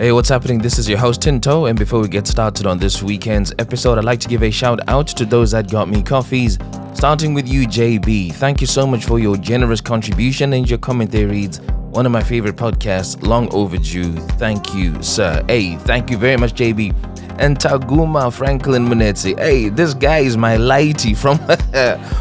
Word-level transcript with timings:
Hey, 0.00 0.12
what's 0.12 0.30
happening? 0.30 0.60
This 0.60 0.78
is 0.78 0.88
your 0.88 0.96
host 0.96 1.20
Tinto, 1.20 1.66
and 1.66 1.78
before 1.78 2.00
we 2.00 2.08
get 2.08 2.26
started 2.26 2.64
on 2.64 2.78
this 2.78 3.02
weekend's 3.02 3.52
episode, 3.58 3.98
I'd 3.98 4.04
like 4.04 4.18
to 4.20 4.28
give 4.28 4.42
a 4.42 4.50
shout 4.50 4.80
out 4.88 5.06
to 5.08 5.26
those 5.26 5.50
that 5.50 5.70
got 5.70 5.90
me 5.90 6.02
coffees. 6.02 6.56
Starting 6.94 7.34
with 7.34 7.46
you, 7.46 7.68
JB. 7.68 8.32
Thank 8.32 8.62
you 8.62 8.66
so 8.66 8.86
much 8.86 9.04
for 9.04 9.18
your 9.18 9.36
generous 9.36 9.82
contribution 9.82 10.54
and 10.54 10.66
your 10.66 10.78
comment 10.78 11.10
there 11.10 11.28
reads, 11.28 11.60
one 11.90 12.06
of 12.06 12.12
my 12.12 12.22
favorite 12.22 12.56
podcasts, 12.56 13.22
long 13.22 13.52
overdue. 13.52 14.14
Thank 14.38 14.74
you, 14.74 15.02
sir. 15.02 15.44
Hey, 15.48 15.76
thank 15.76 16.08
you 16.08 16.16
very 16.16 16.38
much, 16.38 16.54
JB. 16.54 16.94
And 17.38 17.58
Taguma 17.58 18.32
Franklin 18.32 18.86
Munetsi. 18.86 19.38
Hey, 19.38 19.68
this 19.68 19.92
guy 19.92 20.20
is 20.20 20.34
my 20.34 20.56
lighty 20.56 21.14
from 21.14 21.36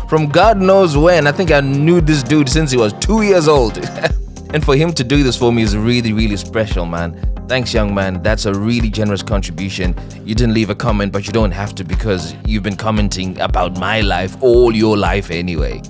from 0.10 0.28
God 0.28 0.58
knows 0.58 0.98
when. 0.98 1.28
I 1.28 1.32
think 1.32 1.52
I 1.52 1.62
knew 1.62 2.02
this 2.02 2.24
dude 2.24 2.50
since 2.50 2.72
he 2.72 2.78
was 2.78 2.92
two 2.92 3.22
years 3.22 3.48
old. 3.48 3.78
and 4.54 4.66
for 4.66 4.76
him 4.76 4.92
to 4.92 5.04
do 5.06 5.24
this 5.24 5.38
for 5.38 5.54
me 5.54 5.62
is 5.62 5.78
really, 5.78 6.12
really 6.12 6.36
special, 6.36 6.86
man. 6.86 7.39
Thanks, 7.50 7.74
young 7.74 7.94
man. 7.96 8.22
That's 8.22 8.46
a 8.46 8.54
really 8.54 8.92
generous 8.92 9.24
contribution. 9.24 9.96
You 10.24 10.36
didn't 10.36 10.54
leave 10.54 10.70
a 10.70 10.76
comment, 10.76 11.12
but 11.12 11.26
you 11.26 11.34
don't 11.34 11.50
have 11.50 11.74
to 11.76 11.84
because 11.84 12.36
you've 12.46 12.62
been 12.62 12.76
commenting 12.76 13.40
about 13.40 13.80
my 13.80 14.02
life 14.02 14.40
all 14.40 14.76
your 14.76 14.96
life 14.96 15.32
anyway. 15.32 15.82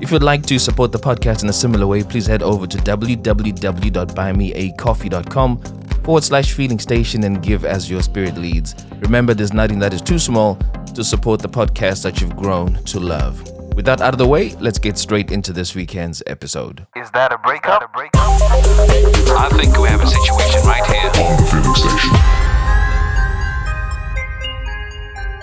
If 0.00 0.10
you'd 0.10 0.22
like 0.22 0.46
to 0.46 0.58
support 0.58 0.92
the 0.92 0.98
podcast 0.98 1.42
in 1.42 1.50
a 1.50 1.52
similar 1.52 1.86
way, 1.86 2.04
please 2.04 2.26
head 2.26 2.42
over 2.42 2.66
to 2.66 2.78
www.buymeacoffee.com 2.78 5.58
forward 6.04 6.24
slash 6.24 6.54
feeling 6.54 6.78
station 6.78 7.24
and 7.24 7.42
give 7.42 7.66
as 7.66 7.90
your 7.90 8.00
spirit 8.00 8.38
leads. 8.38 8.74
Remember, 9.00 9.34
there's 9.34 9.52
nothing 9.52 9.80
that 9.80 9.92
is 9.92 10.00
too 10.00 10.18
small 10.18 10.54
to 10.94 11.04
support 11.04 11.42
the 11.42 11.50
podcast 11.50 12.02
that 12.04 12.22
you've 12.22 12.34
grown 12.34 12.82
to 12.84 12.98
love. 12.98 13.53
With 13.74 13.86
that 13.86 14.00
out 14.00 14.14
of 14.14 14.18
the 14.18 14.26
way, 14.28 14.54
let's 14.60 14.78
get 14.78 14.96
straight 14.96 15.32
into 15.32 15.52
this 15.52 15.74
weekend's 15.74 16.22
episode. 16.28 16.86
Is 16.94 17.10
that 17.10 17.32
a 17.32 17.38
breakup? 17.38 17.82
a 17.82 17.88
breakup? 17.88 18.12
I 18.14 19.48
think 19.52 19.76
we 19.76 19.88
have 19.88 20.00
a 20.00 20.06
situation 20.06 20.60
right 20.64 20.86
here. 20.86 21.10
on 21.10 21.36
the 21.36 21.48
Feeling 21.50 21.74
Station. 21.74 22.10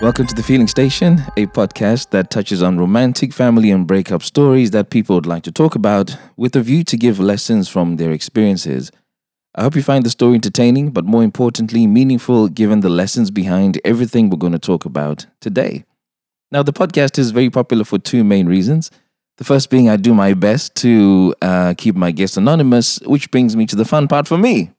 Welcome 0.00 0.26
to 0.28 0.34
the 0.34 0.42
Feeling 0.42 0.66
Station, 0.66 1.22
a 1.36 1.44
podcast 1.44 2.08
that 2.12 2.30
touches 2.30 2.62
on 2.62 2.78
romantic, 2.78 3.34
family, 3.34 3.70
and 3.70 3.86
breakup 3.86 4.22
stories 4.22 4.70
that 4.70 4.88
people 4.88 5.14
would 5.16 5.26
like 5.26 5.42
to 5.42 5.52
talk 5.52 5.74
about 5.74 6.16
with 6.38 6.56
a 6.56 6.62
view 6.62 6.84
to 6.84 6.96
give 6.96 7.20
lessons 7.20 7.68
from 7.68 7.96
their 7.96 8.12
experiences. 8.12 8.90
I 9.54 9.62
hope 9.62 9.76
you 9.76 9.82
find 9.82 10.06
the 10.06 10.10
story 10.10 10.36
entertaining, 10.36 10.92
but 10.92 11.04
more 11.04 11.22
importantly, 11.22 11.86
meaningful 11.86 12.48
given 12.48 12.80
the 12.80 12.88
lessons 12.88 13.30
behind 13.30 13.78
everything 13.84 14.30
we're 14.30 14.38
going 14.38 14.54
to 14.54 14.58
talk 14.58 14.86
about 14.86 15.26
today. 15.42 15.84
Now, 16.52 16.62
the 16.62 16.72
podcast 16.72 17.18
is 17.18 17.30
very 17.30 17.48
popular 17.48 17.82
for 17.82 17.98
two 17.98 18.22
main 18.22 18.46
reasons. 18.46 18.90
The 19.38 19.44
first 19.44 19.70
being 19.70 19.88
I 19.88 19.96
do 19.96 20.12
my 20.12 20.34
best 20.34 20.74
to 20.76 21.34
uh, 21.40 21.72
keep 21.78 21.96
my 21.96 22.10
guests 22.10 22.36
anonymous, 22.36 23.00
which 23.06 23.30
brings 23.30 23.56
me 23.56 23.64
to 23.66 23.74
the 23.74 23.86
fun 23.86 24.06
part 24.06 24.28
for 24.28 24.36
me. 24.36 24.70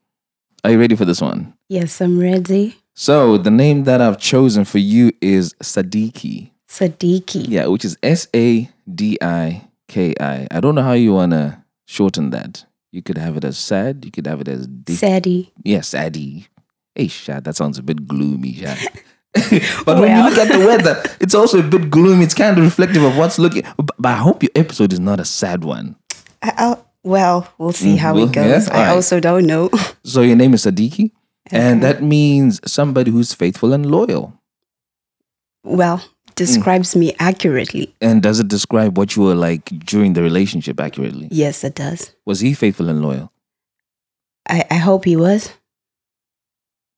Are 0.62 0.70
you 0.70 0.78
ready 0.78 0.94
for 0.94 1.04
this 1.04 1.20
one? 1.20 1.52
Yes, 1.68 2.00
I'm 2.00 2.20
ready. 2.20 2.76
So, 2.94 3.36
the 3.38 3.50
name 3.50 3.84
that 3.84 4.00
I've 4.00 4.20
chosen 4.20 4.64
for 4.64 4.78
you 4.78 5.10
is 5.20 5.52
Sadiki. 5.54 6.52
Sadiki. 6.68 7.46
Yeah, 7.48 7.66
which 7.66 7.84
is 7.84 7.98
S 8.04 8.28
A 8.36 8.70
D 8.94 9.18
I 9.20 9.68
K 9.88 10.14
I. 10.20 10.46
I 10.52 10.60
don't 10.60 10.76
know 10.76 10.82
how 10.82 10.92
you 10.92 11.14
want 11.14 11.32
to 11.32 11.60
shorten 11.86 12.30
that. 12.30 12.64
You 12.92 13.02
could 13.02 13.18
have 13.18 13.36
it 13.36 13.42
as 13.42 13.58
sad. 13.58 14.04
You 14.04 14.12
could 14.12 14.28
have 14.28 14.40
it 14.40 14.46
as 14.46 14.68
D. 14.68 14.94
Sadie. 14.94 15.52
Yeah, 15.64 15.80
Sadie. 15.80 16.46
Hey, 16.94 17.08
Shad, 17.08 17.42
that 17.44 17.56
sounds 17.56 17.78
a 17.78 17.82
bit 17.82 18.06
gloomy, 18.06 18.54
Shad. 18.54 18.78
but 19.84 19.98
when 19.98 20.16
you 20.16 20.22
look 20.22 20.38
at 20.38 20.48
the 20.48 20.64
weather, 20.64 21.02
it's 21.20 21.34
also 21.34 21.58
a 21.58 21.62
bit 21.62 21.90
gloomy. 21.90 22.24
It's 22.24 22.34
kind 22.34 22.56
of 22.56 22.64
reflective 22.64 23.02
of 23.02 23.16
what's 23.16 23.38
looking. 23.38 23.62
But 23.76 23.90
but 23.98 24.08
I 24.08 24.16
hope 24.16 24.42
your 24.42 24.52
episode 24.54 24.92
is 24.92 25.00
not 25.00 25.18
a 25.18 25.24
sad 25.24 25.64
one. 25.64 25.96
I, 26.40 26.76
well, 27.02 27.52
we'll 27.58 27.72
see 27.72 27.96
how 27.96 28.14
well, 28.14 28.24
it 28.24 28.26
mm-hmm. 28.26 28.34
goes. 28.34 28.46
yes, 28.46 28.68
I 28.68 28.74
alright. 28.74 28.90
also 28.90 29.20
don't 29.20 29.46
know. 29.46 29.70
So 30.06 30.20
your 30.20 30.36
name 30.36 30.52
is 30.52 30.66
Sadiki, 30.66 31.12
and 31.50 31.82
that 31.82 32.02
means 32.02 32.60
somebody 32.70 33.10
who's 33.10 33.32
faithful 33.32 33.72
and 33.72 33.86
loyal. 33.86 34.38
well, 35.64 36.04
describes 36.34 36.94
me 36.94 37.14
accurately. 37.18 37.94
And 38.00 38.22
does 38.22 38.38
it 38.38 38.48
describe 38.48 38.98
what 38.98 39.16
you 39.16 39.22
were 39.22 39.34
like 39.34 39.64
during 39.86 40.12
the 40.12 40.22
relationship 40.22 40.78
accurately? 40.78 41.28
Yes, 41.30 41.64
it 41.64 41.74
does. 41.74 42.12
Was 42.26 42.40
he 42.40 42.52
faithful 42.52 42.88
and 42.88 43.02
loyal? 43.02 43.32
I, 44.48 44.64
I 44.70 44.74
hope 44.76 45.04
he 45.06 45.16
was. 45.16 45.50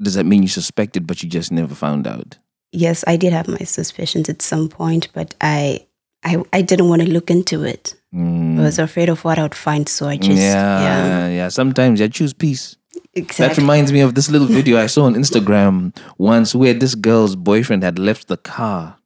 Does 0.03 0.15
that 0.15 0.25
mean 0.25 0.43
you 0.43 0.49
suspected 0.49 1.07
but 1.07 1.23
you 1.23 1.29
just 1.29 1.51
never 1.51 1.75
found 1.75 2.07
out? 2.07 2.37
Yes, 2.73 3.05
I 3.07 3.17
did 3.17 3.33
have 3.33 3.49
my 3.49 3.59
suspicions 3.59 4.29
at 4.29 4.43
some 4.43 4.69
point, 4.69 5.09
but 5.13 5.35
I 5.41 5.87
I, 6.25 6.43
I 6.53 6.63
didn't 6.63 6.89
want 6.89 7.03
to 7.03 7.09
look 7.09 7.31
into 7.31 7.63
it. 7.63 7.95
Mm. 8.13 8.59
I 8.59 8.63
was 8.63 8.79
afraid 8.79 9.09
of 9.09 9.25
what 9.25 9.39
I 9.39 9.43
would 9.43 9.55
find, 9.55 9.89
so 9.89 10.09
I 10.09 10.17
just 10.17 10.41
yeah, 10.41 10.81
yeah, 10.81 11.29
yeah, 11.29 11.49
Sometimes 11.49 12.01
I 12.01 12.09
choose 12.09 12.33
peace. 12.33 12.77
Exactly. 13.15 13.47
That 13.47 13.59
reminds 13.59 13.93
me 13.93 14.01
of 14.01 14.15
this 14.15 14.29
little 14.29 14.47
video 14.47 14.79
I 14.79 14.87
saw 14.87 15.05
on 15.05 15.15
Instagram 15.15 15.97
once 16.19 16.55
where 16.55 16.75
this 16.75 16.95
girl's 16.95 17.37
boyfriend 17.37 17.83
had 17.83 17.99
left 17.99 18.29
the 18.29 18.37
car 18.37 18.99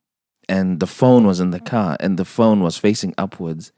and 0.48 0.80
the 0.80 0.86
phone 0.86 1.26
was 1.26 1.38
in 1.38 1.50
the 1.50 1.60
car 1.60 1.96
and 2.00 2.18
the 2.18 2.24
phone 2.24 2.60
was 2.60 2.76
facing 2.76 3.14
upwards. 3.18 3.70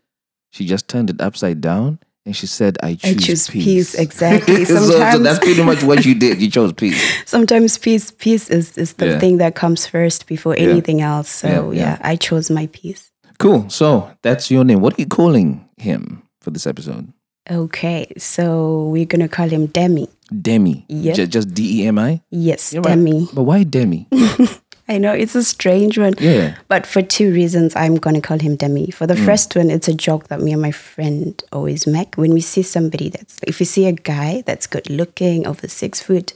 She 0.51 0.65
just 0.65 0.89
turned 0.89 1.11
it 1.11 1.21
upside 1.21 1.61
down 1.61 1.99
and 2.25 2.37
she 2.37 2.47
said, 2.47 2.79
I 2.83 2.95
choose, 2.95 3.11
I 3.11 3.15
choose 3.19 3.49
peace. 3.51 3.65
peace, 3.65 3.95
exactly. 4.07 4.65
so, 4.65 4.77
so 4.77 5.19
that's 5.19 5.39
pretty 5.41 5.63
much 5.63 5.83
what 5.83 6.05
you 6.05 6.15
did. 6.15 6.41
You 6.41 6.51
chose 6.57 6.73
peace. 6.73 7.01
Sometimes 7.27 7.79
peace 7.79 8.11
peace 8.13 8.49
is, 8.51 8.77
is 8.79 8.95
the 8.95 9.07
Yeah. 9.07 9.19
thing 9.19 9.39
that 9.39 9.55
comes 9.55 9.87
first 9.87 10.27
before 10.27 10.55
Yeah. 10.57 10.69
anything 10.71 11.01
else. 11.01 11.29
So 11.29 11.73
Yeah, 11.73 11.81
yeah. 11.81 11.99
I 12.01 12.17
chose 12.17 12.51
my 12.51 12.69
peace. 12.73 13.11
Cool. 13.39 13.69
So 13.71 14.11
that's 14.23 14.51
your 14.51 14.65
name. 14.65 14.81
What 14.81 14.99
are 14.99 15.03
you 15.03 15.09
calling 15.09 15.69
him 15.79 16.23
for 16.41 16.51
this 16.51 16.67
episode? 16.67 17.13
Okay, 17.51 18.07
so 18.19 18.87
we're 18.87 19.05
gonna 19.05 19.27
call 19.29 19.49
him 19.49 19.67
Demi. 19.67 20.09
Demi. 20.31 20.85
Yeah. 20.89 21.15
Ju- 21.15 21.27
just 21.27 21.53
D 21.53 21.83
E 21.83 21.87
M 21.89 21.99
I? 21.99 22.21
Yes, 22.31 22.73
You're 22.73 22.83
right. 22.83 22.95
Demi. 22.95 23.27
But 23.35 23.43
why 23.43 23.65
Demi? 23.65 24.07
I 24.89 24.99
know 24.99 25.13
it's 25.13 25.35
a 25.35 25.45
strange 25.45 25.97
one, 25.97 26.15
Yeah. 26.19 26.55
but 26.69 26.87
for 26.87 27.03
two 27.03 27.33
reasons, 27.33 27.75
I'm 27.77 27.95
gonna 27.97 28.21
call 28.21 28.39
him 28.41 28.57
Demi. 28.57 28.91
For 28.91 29.07
the 29.07 29.15
Mm. 29.15 29.25
first 29.25 29.55
one, 29.57 29.71
it's 29.71 29.89
a 29.89 29.95
joke 29.95 30.29
that 30.29 30.41
me 30.41 30.53
and 30.53 30.61
my 30.61 30.73
friend 30.73 31.41
always 31.53 31.87
make 31.87 32.17
when 32.17 32.33
we 32.35 32.41
see 32.41 32.63
somebody 32.63 33.09
that's. 33.09 33.37
If 33.47 33.61
we 33.61 33.65
see 33.67 33.87
a 33.87 33.93
guy 33.93 34.43
that's 34.45 34.67
good 34.67 34.91
looking, 34.91 35.47
over 35.47 35.69
six 35.69 36.01
foot, 36.01 36.35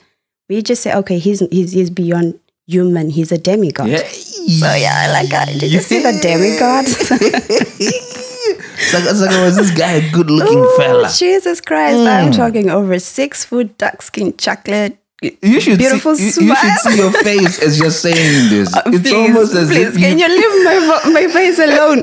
we 0.49 0.63
just 0.63 0.83
say, 0.83 0.95
okay, 0.95 1.19
he's 1.19 1.41
he's, 1.51 1.73
he's 1.73 1.91
beyond 1.91 2.39
human. 2.69 3.11
He's 3.11 3.33
a 3.33 3.39
demigod. 3.39 3.89
Yeah. 3.89 4.07
So 4.09 4.75
yeah, 4.75 5.11
like 5.13 5.29
that. 5.31 5.49
Did 5.59 5.73
you 5.73 5.81
see 5.81 6.01
the 6.03 6.13
demigod? 6.23 6.87
Saka, 8.87 9.15
Saka, 9.15 9.41
was 9.43 9.57
this 9.57 9.71
guy 9.73 9.93
a 9.93 10.11
good 10.13 10.31
looking 10.31 10.59
Ooh, 10.61 10.77
fella? 10.77 11.11
Jesus 11.11 11.61
Christ! 11.61 11.97
Mm. 11.99 12.07
I'm 12.27 12.33
talking 12.33 12.71
over 12.71 12.99
six 13.01 13.45
foot, 13.45 13.77
dark 13.79 14.03
skin, 14.03 14.37
chocolate. 14.37 14.99
You 15.23 15.61
should 15.63 15.79
Beautiful 15.79 16.15
see, 16.15 16.45
you, 16.45 16.51
you 16.51 16.55
should 16.57 16.77
see 16.79 16.97
your 16.99 17.11
face 17.11 17.63
as 17.63 17.79
you're 17.81 17.91
saying 17.91 18.51
this. 18.51 18.71
it's 18.87 19.01
please, 19.09 19.13
almost 19.15 19.55
as 19.55 19.69
please, 19.69 19.87
if 19.89 19.95
can 19.97 20.19
you, 20.19 20.27
you 20.27 20.29
leave 20.29 20.65
my 20.65 21.11
my 21.11 21.27
face 21.33 21.59
alone? 21.59 22.03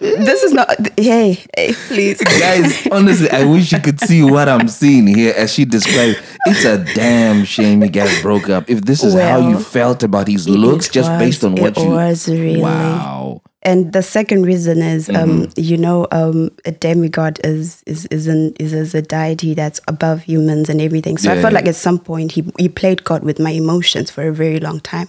this 0.00 0.42
is 0.42 0.52
not. 0.52 0.68
Hey, 0.98 1.38
hey, 1.56 1.72
please. 1.86 2.20
guys. 2.40 2.88
Honestly, 2.90 3.30
I 3.30 3.44
wish 3.44 3.70
you 3.70 3.78
could 3.78 4.00
see 4.00 4.24
what 4.24 4.48
I'm 4.48 4.66
seeing 4.66 5.06
here 5.06 5.32
as 5.36 5.52
she 5.54 5.64
described. 5.64 6.20
It's 6.46 6.64
a 6.64 6.78
damn 6.94 7.44
shame 7.44 7.80
you 7.84 7.88
guys 7.90 8.20
broke 8.22 8.48
up. 8.48 8.68
If 8.68 8.80
this 8.82 9.04
is 9.04 9.14
how 9.14 9.48
you 9.48 9.60
felt 9.60 10.02
about 10.02 10.26
his 10.26 10.48
looks, 10.48 10.88
It 10.88 10.92
just 10.94 11.10
was- 11.12 11.18
based 11.20 11.44
on 11.44 11.54
what 11.54 11.78
it 11.78 11.82
you. 11.84 11.90
was 11.90 12.28
really. 12.28 12.60
Wow. 12.60 13.42
And 13.64 13.92
the 13.92 14.02
second 14.02 14.42
reason 14.44 14.82
is, 14.82 15.08
um, 15.08 15.46
Mm-hmm. 15.46 15.52
you 15.56 15.76
know, 15.76 16.08
um, 16.10 16.50
a 16.64 16.72
demigod 16.72 17.38
is 17.44 17.82
is 17.86 18.06
is, 18.06 18.26
an, 18.26 18.54
is 18.58 18.72
is 18.72 18.94
a 18.94 19.02
deity 19.02 19.54
that's 19.54 19.80
above 19.86 20.22
humans 20.22 20.68
and 20.68 20.80
everything. 20.80 21.16
So 21.16 21.30
I 21.30 21.34
felt 21.40 21.52
yeah. 21.52 21.60
like 21.60 21.68
at 21.68 21.76
some 21.76 22.00
point 22.00 22.32
he 22.32 22.44
he 22.58 22.68
played 22.68 23.04
God 23.04 23.22
with 23.22 23.38
my 23.38 23.50
emotions 23.50 24.10
for 24.10 24.26
a 24.26 24.32
very 24.32 24.58
long 24.58 24.80
time, 24.80 25.08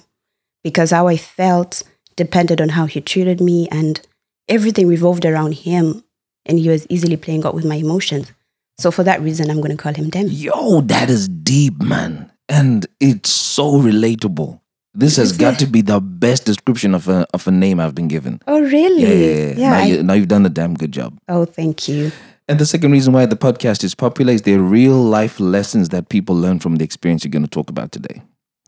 because 0.63 0.91
how 0.91 1.07
I 1.07 1.17
felt 1.17 1.81
depended 2.15 2.61
on 2.61 2.69
how 2.69 2.85
he 2.85 3.01
treated 3.01 3.41
me, 3.41 3.67
and 3.69 3.99
everything 4.47 4.87
revolved 4.87 5.25
around 5.25 5.53
him, 5.53 6.03
and 6.45 6.59
he 6.59 6.69
was 6.69 6.85
easily 6.89 7.17
playing 7.17 7.41
God 7.41 7.55
with 7.55 7.65
my 7.65 7.75
emotions. 7.75 8.31
So 8.77 8.91
for 8.91 9.03
that 9.03 9.19
reason, 9.21 9.49
I'm 9.49 9.61
going 9.61 9.75
to 9.75 9.83
call 9.83 9.93
him 9.95 10.09
Demi. 10.11 10.29
Yo, 10.29 10.81
that 10.81 11.09
is 11.09 11.27
deep, 11.27 11.81
man. 11.81 12.31
And 12.49 12.85
it's 12.99 13.31
so 13.31 13.79
relatable. 13.81 14.59
This 14.95 15.17
has 15.17 15.35
got 15.35 15.57
to 15.59 15.65
be 15.65 15.81
the 15.81 15.99
best 15.99 16.45
description 16.45 16.93
of 16.93 17.07
a 17.07 17.25
of 17.33 17.47
a 17.47 17.51
name 17.51 17.79
I've 17.79 17.95
been 17.95 18.07
given. 18.07 18.39
Oh 18.47 18.61
really? 18.61 19.01
Yeah, 19.01 19.09
yeah, 19.09 19.53
yeah. 19.57 19.69
now, 19.71 19.77
I- 19.77 19.85
you, 19.85 20.03
now 20.03 20.13
you've 20.13 20.27
done 20.27 20.45
a 20.45 20.49
damn 20.49 20.75
good 20.75 20.91
job. 20.91 21.17
oh, 21.27 21.45
thank 21.45 21.87
you. 21.87 22.11
And 22.47 22.59
the 22.59 22.65
second 22.65 22.91
reason 22.91 23.13
why 23.13 23.25
the 23.25 23.37
podcast 23.37 23.83
is 23.85 23.95
popular 23.95 24.33
is 24.33 24.41
there 24.41 24.59
are 24.59 24.61
real 24.61 25.01
life 25.01 25.39
lessons 25.39 25.89
that 25.89 26.09
people 26.09 26.35
learn 26.35 26.59
from 26.59 26.75
the 26.75 26.83
experience 26.83 27.23
you're 27.23 27.31
going 27.31 27.43
to 27.45 27.49
talk 27.49 27.69
about 27.69 27.93
today. 27.93 28.21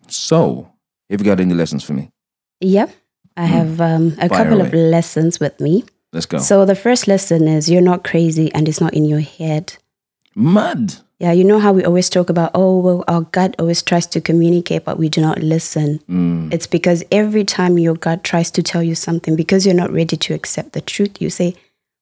So, 0.07 0.71
have 1.09 1.19
you 1.19 1.25
got 1.25 1.41
any 1.41 1.53
lessons 1.53 1.83
for 1.83 1.91
me? 1.93 2.09
Yep. 2.61 2.89
I 3.35 3.45
have 3.45 3.81
um, 3.81 4.15
a. 4.17 4.29
Fire 4.29 4.45
couple 4.45 4.61
of 4.61 4.73
lessons 4.73 5.41
with 5.41 5.59
me. 5.59 5.83
Let's 6.13 6.25
go. 6.25 6.37
So 6.37 6.63
the 6.63 6.75
first 6.75 7.07
lesson 7.07 7.49
is 7.49 7.69
you're 7.69 7.81
not 7.81 8.05
crazy 8.05 8.49
and 8.53 8.69
it's 8.69 8.79
not 8.79 8.93
in 8.93 9.03
your 9.03 9.19
head. 9.19 9.75
Mud. 10.35 10.95
Yeah, 11.17 11.31
you 11.31 11.45
know 11.45 11.59
how 11.59 11.71
we 11.71 11.85
always 11.85 12.09
talk 12.09 12.29
about, 12.29 12.51
oh, 12.53 12.77
well, 12.79 13.03
our 13.07 13.21
gut 13.21 13.55
always 13.57 13.81
tries 13.81 14.05
to 14.07 14.19
communicate, 14.19 14.83
but 14.83 14.99
we 14.99 15.07
do 15.07 15.21
not 15.21 15.41
listen. 15.41 15.99
Mm. 16.09 16.53
It's 16.53 16.67
because 16.67 17.05
every 17.09 17.45
time 17.45 17.77
your 17.77 17.95
gut 17.95 18.23
tries 18.23 18.51
to 18.51 18.61
tell 18.61 18.83
you 18.83 18.95
something, 18.95 19.33
because 19.35 19.65
you're 19.65 19.75
not 19.75 19.93
ready 19.93 20.17
to 20.17 20.33
accept 20.33 20.73
the 20.73 20.81
truth, 20.81 21.21
you 21.21 21.29
say, 21.29 21.55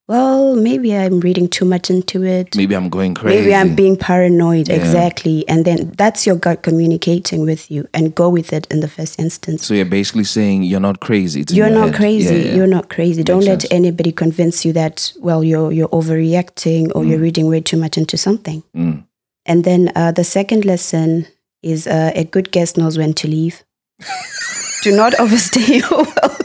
well, 0.07 0.55
maybe 0.55 0.94
I'm 0.95 1.21
reading 1.21 1.47
too 1.47 1.63
much 1.63 1.89
into 1.89 2.23
it. 2.23 2.55
Maybe 2.57 2.75
I'm 2.75 2.89
going 2.89 3.13
crazy. 3.13 3.39
Maybe 3.39 3.55
I'm 3.55 3.73
being 3.73 3.95
paranoid. 3.95 4.67
Yeah. 4.67 4.75
Exactly. 4.75 5.47
And 5.47 5.63
then 5.63 5.91
that's 5.97 6.25
your 6.25 6.35
gut 6.35 6.61
communicating 6.61 7.41
with 7.45 7.71
you 7.71 7.88
and 7.94 8.13
go 8.13 8.29
with 8.29 8.51
it 8.51 8.67
in 8.69 8.81
the 8.81 8.89
first 8.89 9.17
instance. 9.17 9.65
So 9.65 9.73
you're 9.73 9.85
basically 9.85 10.25
saying 10.25 10.63
you're 10.63 10.81
not 10.81 11.00
crazy. 11.00 11.41
It's 11.41 11.53
You're 11.53 11.69
not 11.69 11.89
head. 11.89 11.95
crazy. 11.95 12.35
Yeah, 12.35 12.41
yeah. 12.41 12.55
You're 12.55 12.67
not 12.67 12.89
crazy. 12.89 13.23
Don't 13.23 13.45
let 13.45 13.61
sense. 13.61 13.73
anybody 13.73 14.11
convince 14.11 14.65
you 14.65 14.73
that 14.73 15.13
well 15.19 15.41
you're 15.44 15.71
you're 15.71 15.89
overreacting 15.89 16.91
or 16.95 17.05
you're 17.05 17.19
reading 17.19 17.47
way 17.47 17.61
too 17.61 17.77
much 17.77 17.97
into 17.97 18.17
something. 18.17 18.61
Mm. 18.75 19.05
And 19.45 19.63
then 19.63 19.91
uh, 19.95 20.11
the 20.11 20.23
second 20.25 20.65
lesson 20.65 21.27
is 21.61 21.88
uh, 21.88 22.11
a 22.13 22.25
good 22.25 22.51
guest 22.51 22.77
knows 22.77 22.97
when 22.97 23.13
to 23.13 23.27
leave. 23.29 23.63
Do 24.83 24.94
not 24.95 25.17
overstay 25.17 25.77
your 25.79 25.89
welcome. 25.89 26.42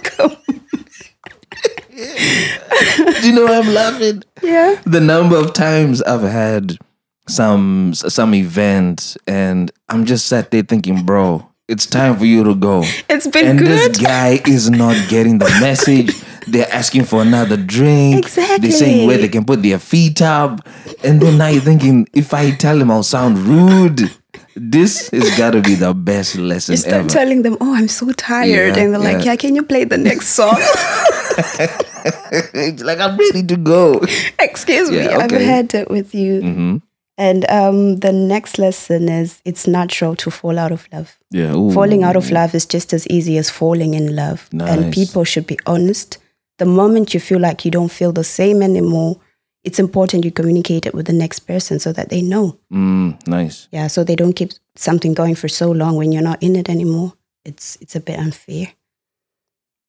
Do 3.21 3.29
you 3.29 3.35
know 3.35 3.45
why 3.45 3.59
I'm 3.59 3.73
laughing? 3.75 4.23
Yeah. 4.43 4.81
The 4.85 5.01
number 5.01 5.37
of 5.37 5.53
times 5.53 6.03
I've 6.03 6.23
had 6.23 6.79
some 7.27 7.93
some 7.95 8.35
event 8.35 9.17
and 9.27 9.71
I'm 9.89 10.05
just 10.05 10.27
sat 10.27 10.51
there 10.51 10.63
thinking, 10.63 11.05
bro, 11.05 11.47
it's 11.69 11.87
time 11.87 12.17
for 12.17 12.25
you 12.25 12.45
to 12.45 12.55
go. 12.55 12.83
It's 13.09 13.27
been 13.27 13.47
and 13.47 13.59
good. 13.59 13.69
this 13.69 13.99
guy 13.99 14.41
is 14.47 14.71
not 14.71 14.97
getting 15.09 15.39
the 15.39 15.45
message. 15.61 16.15
They're 16.47 16.73
asking 16.73 17.05
for 17.05 17.21
another 17.21 17.57
drink. 17.59 18.25
Exactly. 18.25 18.69
They're 18.69 18.79
saying 18.79 19.07
where 19.07 19.19
they 19.19 19.29
can 19.29 19.45
put 19.45 19.63
their 19.63 19.79
feet 19.79 20.23
up. 20.23 20.67
And 21.05 21.21
then 21.21 21.37
now 21.37 21.49
you're 21.49 21.61
thinking, 21.61 22.07
if 22.15 22.33
I 22.33 22.53
tell 22.53 22.81
him 22.81 22.91
I'll 22.91 23.03
sound 23.03 23.37
rude, 23.39 24.11
this 24.57 25.11
has 25.11 25.37
got 25.37 25.51
to 25.51 25.61
be 25.61 25.75
the 25.75 25.93
best 25.93 26.37
lesson 26.37 26.73
You 26.73 26.77
start 26.79 26.95
ever. 26.95 27.09
telling 27.09 27.43
them, 27.43 27.57
"Oh, 27.61 27.75
I'm 27.77 27.87
so 27.89 28.11
tired," 28.13 28.49
Yeah, 28.77 28.83
and 28.83 28.95
they're 28.95 28.99
like, 29.01 29.19
yeah. 29.25 29.33
"Yeah, 29.33 29.37
can 29.37 29.55
you 29.55 29.63
play 29.63 29.85
the 29.85 29.99
next 29.99 30.29
song?" 30.31 30.57
It's 31.39 32.83
like, 32.89 32.99
I'm 32.99 33.17
ready 33.17 33.43
to 33.45 33.57
go. 33.57 34.01
Excuse 34.39 34.91
me, 34.91 34.99
Yeah, 35.05 35.19
I've 35.19 35.31
had 35.31 35.75
it 35.75 35.91
with 35.91 36.15
you. 36.15 36.41
hmm 36.41 36.77
And 37.19 37.45
um, 37.51 37.97
the 38.01 38.13
next 38.13 38.59
lesson 38.59 39.09
is 39.09 39.41
it's 39.45 39.67
natural 39.67 40.15
to 40.17 40.31
fall 40.31 40.59
out 40.59 40.73
of 40.73 40.87
love. 40.93 41.19
Yeah. 41.31 41.55
ooh. 41.57 41.73
Falling 41.73 42.05
out 42.05 42.17
of 42.17 42.31
love 42.31 42.55
is 42.55 42.67
just 42.67 42.93
as 42.93 43.07
easy 43.09 43.39
as 43.39 43.51
falling 43.51 43.95
in 43.95 44.15
love. 44.15 44.49
Nice. 44.53 44.71
And 44.71 44.93
people 44.95 45.25
should 45.25 45.47
be 45.47 45.59
honest. 45.67 46.19
The 46.59 46.67
moment 46.67 47.15
you 47.15 47.21
feel 47.21 47.41
like 47.41 47.65
you 47.65 47.71
don't 47.73 47.91
feel 47.93 48.13
the 48.13 48.25
same 48.25 48.63
anymore, 48.63 49.17
it's 49.65 49.79
important 49.81 50.25
you 50.25 50.31
communicate 50.33 50.87
it 50.87 50.95
with 50.95 51.07
the 51.07 51.13
next 51.13 51.41
person 51.47 51.79
so 51.79 51.93
that 51.93 52.09
they 52.09 52.23
know. 52.23 52.57
Mm, 52.73 53.27
nice. 53.27 53.69
Yeah, 53.73 53.89
so 53.89 54.05
they 54.05 54.17
don't 54.17 54.37
keep 54.37 54.51
something 54.77 55.15
going 55.15 55.35
for 55.37 55.49
so 55.49 55.71
long 55.73 55.97
when 55.97 56.13
you're 56.13 56.23
not 56.31 56.43
in 56.43 56.55
it 56.57 56.69
anymore. 56.69 57.13
It's 57.45 57.77
it's 57.81 57.97
a 57.97 58.01
bit 58.01 58.19
unfair. 58.19 58.67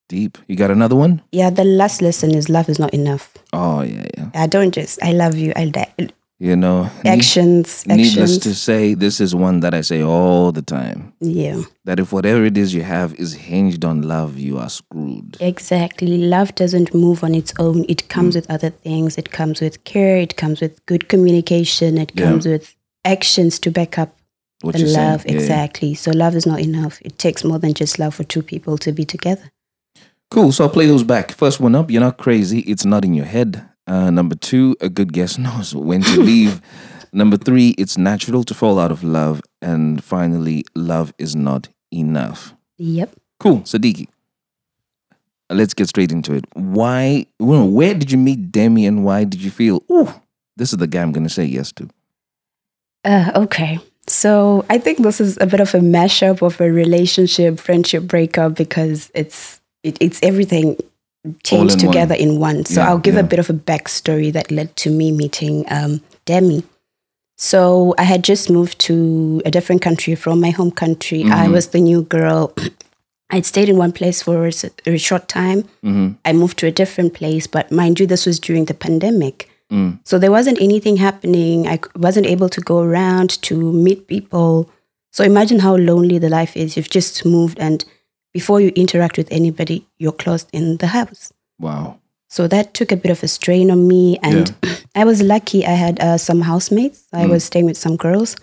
Deep. 0.10 0.38
You 0.48 0.56
got 0.56 0.72
another 0.72 0.96
one? 0.96 1.22
Yeah, 1.32 1.50
the 1.52 1.64
last 1.64 2.02
lesson 2.02 2.34
is 2.36 2.50
love 2.50 2.68
is 2.68 2.80
not 2.80 2.94
enough. 2.94 3.32
Oh, 3.54 3.82
yeah, 3.84 4.08
yeah. 4.18 4.30
I 4.34 4.48
don't 4.48 4.72
just 4.74 5.02
I 5.04 5.12
love 5.14 5.36
you. 5.38 5.54
I 5.56 5.70
die. 5.70 5.94
You 6.42 6.56
know, 6.56 6.90
Actions, 7.06 7.86
needless 7.86 8.14
actions. 8.14 8.38
to 8.40 8.56
say, 8.56 8.94
this 8.94 9.20
is 9.20 9.36
one 9.36 9.60
that 9.60 9.74
I 9.74 9.82
say 9.82 10.02
all 10.02 10.54
the 10.54 10.62
time. 10.62 11.12
yeah. 11.20 11.62
That 11.84 12.00
if 12.00 12.14
whatever 12.14 12.46
it 12.46 12.58
is 12.58 12.74
you 12.74 12.82
have 12.82 13.14
is 13.16 13.34
hinged 13.34 13.84
on 13.84 14.04
love, 14.04 14.40
you 14.40 14.58
are 14.58 14.70
screwed. 14.70 15.36
Exactly. 15.42 16.18
Love 16.18 16.56
doesn't 16.56 16.94
move 16.94 17.24
on 17.26 17.36
its 17.36 17.54
own. 17.60 17.84
It 17.90 18.04
Mm. 18.06 18.08
comes 18.10 18.36
with 18.36 18.50
other 18.50 18.70
things. 18.70 19.18
It 19.18 19.32
comes 19.32 19.60
with 19.62 19.84
care. 19.84 20.18
It 20.18 20.38
comes 20.38 20.62
with 20.62 20.84
good 20.86 21.10
communication. 21.10 21.98
It 21.98 22.12
Yeah. 22.16 22.26
comes 22.26 22.46
with 22.48 22.74
actions 23.04 23.60
to 23.60 23.70
back 23.70 24.00
up 24.00 24.16
What 24.62 24.74
the 24.76 24.80
you're 24.80 24.88
saying. 24.90 25.08
love. 25.12 25.26
Yeah, 25.26 25.34
yeah. 25.34 25.40
exactly. 25.40 25.94
So 25.94 26.12
love 26.12 26.36
is 26.38 26.46
not 26.46 26.62
enough. 26.62 27.00
It 27.04 27.18
takes 27.18 27.44
more 27.44 27.60
than 27.60 27.74
just 27.74 28.00
love 28.00 28.16
for 28.16 28.24
two 28.24 28.42
people 28.42 28.78
to 28.80 28.92
be 28.94 29.04
together. 29.06 29.52
Cool. 30.32 30.52
So 30.52 30.64
I'll 30.66 30.70
play 30.70 30.86
those 30.86 31.04
back. 31.04 31.32
First 31.32 31.60
one 31.60 31.76
up, 31.76 31.90
you're 31.90 32.02
not 32.02 32.18
crazy. 32.18 32.60
It's 32.62 32.86
not 32.86 33.04
in 33.04 33.14
your 33.14 33.26
head. 33.26 33.68
Uh, 33.88 34.12
number 34.12 34.36
two, 34.36 34.76
a 34.80 34.90
good 34.90 35.12
guest 35.12 35.40
knows 35.46 35.74
when 35.74 36.02
to 36.04 36.20
leave. 36.20 36.62
number 37.12 37.38
three, 37.38 37.70
it's 37.78 37.98
natural 37.98 38.44
to 38.44 38.54
fall 38.54 38.80
out 38.80 38.92
of 38.92 39.04
love. 39.04 39.42
And 39.62 40.04
finally, 40.04 40.66
love 40.76 41.14
is 41.18 41.36
not 41.36 41.70
enough. 41.92 42.54
Yep. 42.78 43.16
Cool. 43.40 43.62
Sadiki. 43.62 44.08
Let's 45.50 45.74
get 45.74 45.90
straight 45.90 46.12
into 46.12 46.34
it. 46.34 46.46
Why, 46.54 47.26
well, 47.40 47.68
where 47.68 47.96
did 47.96 48.12
you 48.12 48.20
meet 48.20 48.52
Demi 48.52 48.86
and 48.86 49.04
why 49.04 49.24
did 49.24 49.42
you 49.42 49.50
feel, 49.50 49.82
ooh, 49.92 50.14
this 50.58 50.72
is 50.72 50.78
the 50.78 50.86
guy 50.86 51.02
I'm 51.02 51.12
going 51.12 51.24
to 51.24 51.34
say 51.34 51.46
yes 51.46 51.72
to? 51.74 51.90
Uh, 53.04 53.32
okay. 53.36 53.80
So 54.06 54.64
I 54.70 54.78
think 54.78 55.00
this 55.00 55.20
is 55.20 55.40
a 55.42 55.48
bit 55.48 55.60
of 55.60 55.74
a 55.74 55.80
mashup 55.80 56.44
of 56.44 56.62
a 56.62 56.72
relationship, 56.72 57.60
friendship 57.60 58.04
breakup 58.04 58.56
because 58.56 59.10
it's 59.16 59.59
it, 59.84 59.98
it's 60.00 60.20
everything 60.24 60.78
changed 61.44 61.80
in 61.82 61.86
one. 61.86 61.94
together 61.94 62.16
in 62.16 62.40
one. 62.40 62.66
So 62.66 62.82
Yeah, 62.82 62.90
I'll 62.90 62.98
give 62.98 63.16
yeah. 63.16 63.22
a 63.22 63.24
bit 63.24 63.40
of 63.40 63.50
a 63.50 63.54
backstory 63.54 64.32
that 64.34 64.52
led 64.52 64.76
to 64.78 64.90
me 64.90 65.12
meeting 65.12 65.66
um, 65.70 66.02
Demi. 66.26 66.64
So 67.38 67.96
I 67.98 68.04
had 68.04 68.24
just 68.24 68.50
moved 68.50 68.80
to 68.80 69.42
a 69.46 69.52
different 69.52 69.82
country 69.82 70.16
from 70.16 70.42
my 70.42 70.50
home 70.50 70.72
country. 70.72 71.24
I 71.24 71.48
Mhm. 71.48 71.52
was 71.54 71.68
the 71.68 71.80
new 71.80 72.02
girl. 72.04 72.54
I'd 73.32 73.46
stayed 73.46 73.70
in 73.70 73.78
one 73.78 73.92
place 73.92 74.24
for 74.24 74.48
a 74.86 74.98
short 74.98 75.28
time. 75.28 75.62
Mm-hmm. 75.84 76.14
I 76.26 76.34
moved 76.34 76.58
to 76.60 76.68
a 76.68 76.72
different 76.72 77.14
place, 77.14 77.46
but 77.48 77.72
mind 77.72 78.00
you, 78.00 78.08
this 78.08 78.26
was 78.26 78.40
during 78.40 78.66
the 78.66 78.74
pandemic. 78.74 79.48
Mm. 79.72 80.00
So 80.04 80.18
there 80.18 80.32
wasn't 80.32 80.60
anything 80.60 80.98
happening. 80.98 81.68
I 81.68 81.80
wasn't 81.96 82.26
able 82.26 82.50
to 82.50 82.60
go 82.60 82.80
around 82.82 83.40
to 83.44 83.72
meet 83.72 84.08
people. 84.08 84.68
So 85.14 85.24
imagine 85.24 85.60
how 85.60 85.76
lonely 85.78 86.18
the 86.18 86.28
life 86.30 86.58
is. 86.58 86.76
You've 86.76 86.90
just 86.90 87.24
moved, 87.24 87.60
and 87.60 87.86
before 88.34 88.62
you 88.62 88.70
interact 88.76 89.18
with 89.18 89.32
anybody, 89.32 89.86
you're 89.98 90.12
closed 90.12 90.50
in 90.54 90.78
the 90.78 90.88
house. 90.88 91.32
Wow. 91.60 92.00
So 92.30 92.48
that 92.48 92.74
took 92.76 92.92
a 92.92 92.96
bit 92.98 93.12
of 93.12 93.24
a 93.24 93.28
strain 93.28 93.72
on 93.72 93.88
me. 93.88 94.20
And 94.22 94.54
I 94.96 95.04
was 95.04 95.22
lucky 95.22 95.66
I 95.66 95.72
had 95.72 96.00
uh, 96.00 96.18
some 96.18 96.42
housemates. 96.42 97.06
I 97.12 97.26
Mm. 97.26 97.30
was 97.32 97.44
staying 97.44 97.66
with 97.66 97.78
some 97.78 97.96
girls. 97.98 98.36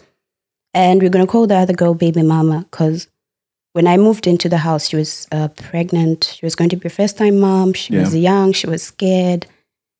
And 0.74 1.00
we're 1.00 1.10
going 1.10 1.24
to 1.26 1.30
call 1.30 1.46
the 1.46 1.56
other 1.56 1.72
girl 1.72 1.94
baby 1.94 2.22
mama 2.22 2.66
because 2.70 3.08
when 3.72 3.86
I 3.86 3.96
moved 3.96 4.26
into 4.26 4.48
the 4.48 4.58
house, 4.58 4.88
she 4.88 4.96
was 4.96 5.26
uh, 5.32 5.48
pregnant. 5.48 6.34
She 6.36 6.44
was 6.44 6.54
going 6.56 6.70
to 6.70 6.76
be 6.76 6.86
a 6.88 6.90
first 6.90 7.16
time 7.16 7.38
mom. 7.38 7.72
She 7.74 7.94
was 7.96 8.14
young. 8.14 8.52
She 8.52 8.66
was 8.66 8.82
scared. 8.82 9.46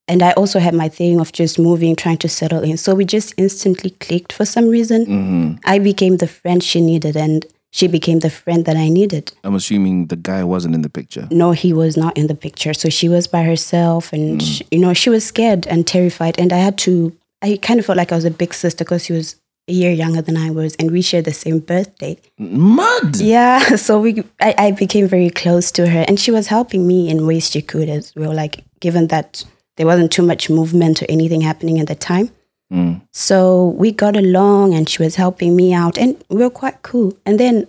And 0.08 0.22
I 0.22 0.32
also 0.32 0.58
had 0.58 0.74
my 0.74 0.88
thing 0.88 1.20
of 1.20 1.32
just 1.32 1.58
moving, 1.58 1.96
trying 1.96 2.18
to 2.18 2.28
settle 2.28 2.62
in. 2.62 2.76
So 2.76 2.94
we 2.94 3.04
just 3.04 3.34
instantly 3.36 3.90
clicked 3.90 4.32
for 4.32 4.44
some 4.44 4.68
reason. 4.68 5.04
hmm 5.06 5.52
I 5.64 5.78
became 5.78 6.16
the 6.18 6.28
friend 6.28 6.62
she 6.62 6.80
needed, 6.80 7.16
and 7.16 7.44
she 7.76 7.88
became 7.88 8.20
the 8.20 8.30
friend 8.30 8.64
that 8.64 8.74
I 8.74 8.88
needed. 8.88 9.34
I'm 9.44 9.54
assuming 9.54 10.06
the 10.06 10.16
guy 10.16 10.42
wasn't 10.42 10.74
in 10.74 10.80
the 10.80 10.88
picture. 10.88 11.28
No, 11.30 11.52
he 11.52 11.74
was 11.74 11.94
not 11.94 12.16
in 12.16 12.26
the 12.26 12.34
picture. 12.34 12.72
So 12.72 12.88
she 12.88 13.06
was 13.06 13.26
by 13.26 13.42
herself, 13.42 14.14
and 14.14 14.40
mm. 14.40 14.46
she- 14.46 14.66
you 14.70 14.78
know 14.78 14.94
she 14.94 15.10
was 15.10 15.26
scared 15.26 15.66
and 15.66 15.86
terrified. 15.86 16.38
And 16.38 16.52
I 16.54 16.56
had 16.56 16.78
to. 16.78 17.14
I 17.42 17.58
kind 17.60 17.78
of 17.78 17.84
felt 17.84 17.98
like 17.98 18.12
I 18.12 18.14
was 18.14 18.24
a 18.24 18.30
big 18.30 18.54
sister 18.54 18.82
because 18.82 19.04
she 19.04 19.12
was 19.12 19.36
a 19.68 19.72
year 19.72 19.92
younger 19.92 20.22
than 20.22 20.38
I 20.38 20.50
was, 20.50 20.74
and 20.76 20.90
we 20.90 21.02
shared 21.02 21.26
the 21.26 21.34
same 21.34 21.58
birthday. 21.58 22.16
Mud. 22.38 23.20
Yeah, 23.20 23.58
so 23.86 24.00
we. 24.00 24.24
I, 24.40 24.54
I 24.56 24.70
became 24.70 25.06
very 25.06 25.28
close 25.28 25.70
to 25.72 25.86
her, 25.86 26.06
and 26.08 26.18
she 26.18 26.30
was 26.30 26.46
helping 26.46 26.86
me 26.86 27.10
in 27.10 27.26
ways 27.26 27.50
she 27.50 27.60
could 27.60 27.90
as 27.90 28.14
well. 28.16 28.32
Like 28.32 28.64
given 28.80 29.08
that 29.08 29.44
there 29.76 29.86
wasn't 29.86 30.12
too 30.12 30.22
much 30.22 30.48
movement 30.48 31.02
or 31.02 31.06
anything 31.10 31.42
happening 31.42 31.78
at 31.78 31.88
the 31.88 31.94
time. 31.94 32.30
Mm. 32.72 33.00
So 33.12 33.68
we 33.78 33.92
got 33.92 34.16
along 34.16 34.74
and 34.74 34.88
she 34.88 35.02
was 35.02 35.14
helping 35.14 35.54
me 35.54 35.72
out 35.72 35.96
and 35.96 36.22
we 36.28 36.38
were 36.38 36.50
quite 36.50 36.82
cool. 36.82 37.16
And 37.24 37.38
then 37.38 37.66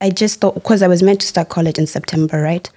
I 0.00 0.10
just 0.10 0.40
thought, 0.40 0.54
because 0.54 0.82
I 0.82 0.88
was 0.88 1.02
meant 1.02 1.20
to 1.22 1.26
start 1.26 1.48
college 1.48 1.78
in 1.78 1.86
September, 1.86 2.40
right? 2.40 2.70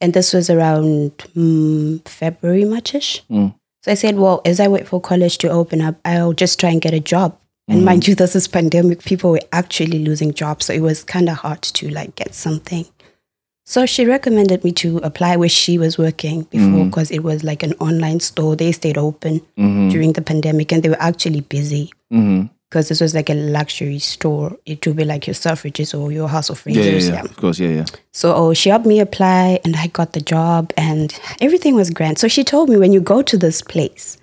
And 0.00 0.14
this 0.14 0.32
was 0.32 0.50
around 0.50 1.16
mm, 1.34 2.06
February, 2.06 2.64
Marchish. 2.64 3.22
Mm. 3.30 3.54
So 3.82 3.92
I 3.92 3.94
said, 3.94 4.16
well, 4.16 4.42
as 4.44 4.60
I 4.60 4.68
wait 4.68 4.86
for 4.86 5.00
college 5.00 5.38
to 5.38 5.48
open 5.48 5.80
up, 5.80 5.96
I'll 6.04 6.32
just 6.32 6.60
try 6.60 6.70
and 6.70 6.80
get 6.80 6.94
a 6.94 7.00
job. 7.00 7.38
And 7.70 7.84
mind 7.84 8.08
you, 8.08 8.14
this 8.14 8.34
is 8.34 8.48
pandemic. 8.48 9.04
People 9.04 9.30
were 9.30 9.40
actually 9.52 9.98
losing 9.98 10.32
jobs. 10.32 10.66
So 10.66 10.72
it 10.72 10.80
was 10.80 11.04
kind 11.04 11.28
of 11.28 11.36
hard 11.36 11.60
to 11.60 11.90
like 11.90 12.16
get 12.16 12.34
something. 12.34 12.86
So 13.68 13.84
she 13.84 14.06
recommended 14.06 14.64
me 14.64 14.72
to 14.80 14.96
apply 15.04 15.36
where 15.36 15.48
she 15.50 15.76
was 15.76 15.98
working 15.98 16.44
before 16.44 16.86
because 16.86 17.10
it 17.10 17.18
was 17.22 17.44
like 17.44 17.62
an 17.62 17.74
online 17.80 18.18
store. 18.20 18.56
They 18.56 18.72
stayed 18.72 18.96
open 18.96 19.40
Mm-hmm. 19.58 19.90
during 19.90 20.12
the 20.14 20.22
pandemic 20.22 20.72
and 20.72 20.82
they 20.82 20.88
were 20.88 21.02
actually 21.02 21.42
busy 21.42 21.90
Mm-hmm. 22.10 22.46
because 22.70 22.88
this 22.88 22.98
was 23.02 23.14
like 23.14 23.28
a 23.28 23.34
luxury 23.34 23.98
store. 23.98 24.56
It 24.64 24.86
would 24.86 24.96
be 24.96 25.04
like 25.04 25.26
your 25.26 25.34
Selfridges 25.34 25.92
or 25.92 26.10
your 26.10 26.28
House 26.28 26.48
of 26.48 26.62
Yeah, 26.64 26.80
yeah, 26.82 26.92
yeah. 26.92 27.12
Yeah, 27.12 27.20
Of 27.24 27.36
course, 27.36 27.58
yeah, 27.60 27.68
yeah. 27.68 27.84
So 28.10 28.34
oh, 28.34 28.54
she 28.54 28.70
helped 28.70 28.86
me 28.86 29.00
apply 29.00 29.60
and 29.64 29.76
I 29.76 29.88
got 29.88 30.14
the 30.14 30.22
job 30.22 30.72
and 30.78 31.12
everything 31.42 31.74
was 31.74 31.90
grand. 31.90 32.18
So 32.18 32.26
she 32.26 32.44
told 32.44 32.70
me 32.70 32.78
when 32.78 32.94
you 32.94 33.02
go 33.02 33.20
to 33.20 33.36
this 33.36 33.60
place, 33.60 34.16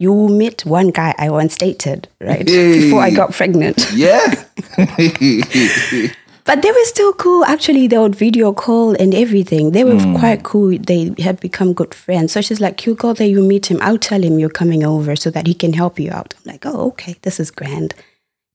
you 0.00 0.12
will 0.12 0.28
meet 0.28 0.66
one 0.66 0.88
guy 0.90 1.14
I 1.18 1.30
once 1.30 1.56
dated, 1.56 2.08
right? 2.20 2.44
Before 2.44 3.00
I 3.00 3.10
got 3.10 3.30
pregnant. 3.32 3.78
Yeah. 3.94 4.34
But 6.48 6.62
they 6.62 6.70
were 6.72 6.84
still 6.94 7.12
cool. 7.12 7.44
Actually, 7.44 7.88
they 7.88 7.98
would 7.98 8.16
video 8.16 8.54
call 8.54 8.94
and 9.02 9.14
everything. 9.14 9.72
They 9.72 9.84
were 9.84 9.98
quite 10.18 10.44
cool. 10.44 10.78
They 10.78 11.14
had 11.18 11.38
become 11.40 11.74
good 11.74 11.92
friends. 11.94 12.32
So 12.32 12.40
she's 12.40 12.58
like, 12.66 12.86
you 12.86 12.94
go 12.94 13.12
there, 13.12 13.28
you 13.28 13.42
meet 13.42 13.70
him. 13.70 13.78
I'll 13.82 13.98
tell 13.98 14.22
him 14.24 14.38
you're 14.38 14.48
coming 14.62 14.82
over 14.82 15.14
so 15.14 15.28
that 15.30 15.46
he 15.46 15.52
can 15.52 15.74
help 15.74 16.00
you 16.00 16.10
out. 16.10 16.32
I'm 16.38 16.52
like, 16.52 16.64
oh, 16.64 16.86
okay, 16.92 17.16
this 17.20 17.38
is 17.38 17.50
grand. 17.50 17.92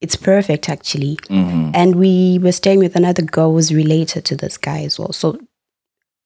It's 0.01 0.15
perfect, 0.15 0.69
actually. 0.69 1.17
mm-hmm. 1.29 1.69
And 1.75 1.95
we 1.95 2.39
were 2.41 2.51
staying 2.51 2.79
with 2.79 2.95
another 2.95 3.21
girl 3.21 3.49
who 3.49 3.55
was 3.57 3.71
related 3.73 4.25
to 4.25 4.35
this 4.35 4.57
guy 4.57 4.81
as 4.83 4.97
well. 4.97 5.13
So 5.13 5.37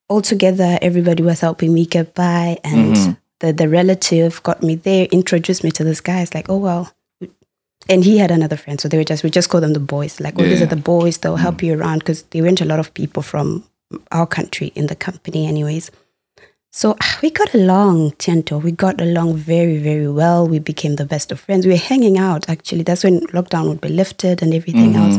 altogether, 0.09 0.79
everybody 0.81 1.21
was 1.21 1.41
helping 1.41 1.74
me 1.74 1.86
get 1.86 2.15
by. 2.15 2.57
And 2.63 2.95
Mhm. 2.95 3.17
the 3.41 3.51
the 3.53 3.67
relative 3.67 4.41
got 4.43 4.63
me 4.63 4.75
there, 4.75 5.05
introduced 5.12 5.63
me 5.65 5.71
to 5.71 5.83
this 5.83 6.01
guy. 6.01 6.21
It's 6.21 6.33
like, 6.33 6.50
oh 6.50 6.57
well. 6.57 6.91
And 7.89 8.03
he 8.03 8.17
had 8.17 8.32
another 8.32 8.58
friend, 8.58 8.79
so 8.79 8.88
they 8.88 8.98
were 8.98 9.03
just 9.03 9.24
we 9.24 9.29
just 9.29 9.50
call 9.50 9.62
them 9.62 9.74
the 9.74 9.79
boys. 9.79 10.20
Like, 10.20 10.36
oh, 10.38 10.44
these 10.44 10.62
are 10.62 10.67
the 10.67 10.75
boys. 10.75 11.17
They'll 11.17 11.38
help 11.38 11.63
you 11.63 11.79
around 11.79 12.00
because 12.00 12.24
they 12.24 12.41
went 12.41 12.62
a 12.62 12.65
lot 12.65 12.79
of 12.79 12.94
people 12.94 13.24
from 13.24 13.63
our 14.12 14.27
country 14.27 14.74
in 14.75 14.88
the 14.88 14.96
company, 14.96 15.48
anyways. 15.48 15.91
So 16.72 16.96
ah, 17.01 17.20
we 17.22 17.29
got 17.32 17.53
along, 17.53 18.12
Tinto. 18.20 18.58
We 18.60 18.72
got 18.72 19.01
along 19.01 19.38
very, 19.38 19.77
very 19.77 20.08
well. 20.08 20.48
We 20.48 20.60
became 20.60 20.96
the 20.98 21.06
best 21.06 21.32
of 21.32 21.39
friends. 21.39 21.65
We 21.65 21.72
were 21.72 21.77
hanging 21.77 22.17
out 22.17 22.50
actually. 22.50 22.84
That's 22.84 23.03
when 23.03 23.22
lockdown 23.27 23.67
would 23.70 23.82
be 23.82 23.89
lifted 23.89 24.41
and 24.41 24.53
everything 24.53 24.96
else. 24.96 25.17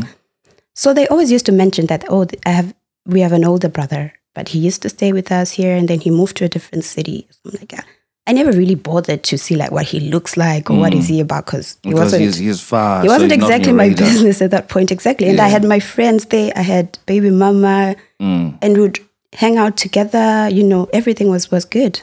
So 0.75 0.93
they 0.93 1.07
always 1.07 1.31
used 1.31 1.45
to 1.47 1.51
mention 1.51 1.87
that, 1.87 2.05
oh, 2.09 2.25
I 2.45 2.51
have 2.51 2.73
we 3.05 3.21
have 3.21 3.33
an 3.33 3.43
older 3.43 3.67
brother, 3.67 4.13
but 4.33 4.49
he 4.49 4.59
used 4.59 4.81
to 4.83 4.89
stay 4.89 5.11
with 5.11 5.31
us 5.31 5.51
here 5.51 5.75
and 5.75 5.87
then 5.87 5.99
he 5.99 6.11
moved 6.11 6.37
to 6.37 6.45
a 6.45 6.49
different 6.49 6.85
city. 6.85 7.27
Something 7.31 7.59
like 7.59 7.71
that. 7.71 7.85
I 8.29 8.33
never 8.33 8.51
really 8.51 8.75
bothered 8.75 9.23
to 9.23 9.37
see 9.37 9.55
like 9.55 9.71
what 9.71 9.85
he 9.85 9.99
looks 10.13 10.37
like 10.37 10.69
or 10.69 10.77
what 10.77 10.93
is 10.93 11.07
he 11.07 11.19
about 11.19 11.45
because 11.47 11.77
he 11.83 11.89
Because 11.89 12.03
wasn't 12.13 12.21
he's, 12.21 12.37
he's 12.37 12.61
far. 12.61 12.99
it 13.03 13.07
so 13.07 13.13
wasn't 13.13 13.31
he's 13.31 13.41
exactly 13.43 13.73
my 13.73 13.89
business 13.89 14.41
at 14.41 14.51
that 14.51 14.69
point 14.69 14.91
exactly 14.91 15.27
and 15.29 15.39
i 15.41 15.47
had 15.47 15.63
my 15.63 15.79
friends 15.79 16.25
there 16.27 16.51
i 16.55 16.61
had 16.61 16.97
baby 17.07 17.31
mama 17.31 17.95
Mm. 18.21 18.57
and 18.61 18.77
we'd 18.77 18.99
hang 19.33 19.57
out 19.57 19.75
together 19.77 20.47
you 20.51 20.63
know 20.63 20.87
everything 20.93 21.29
was 21.29 21.49
was 21.51 21.65
good 21.65 22.01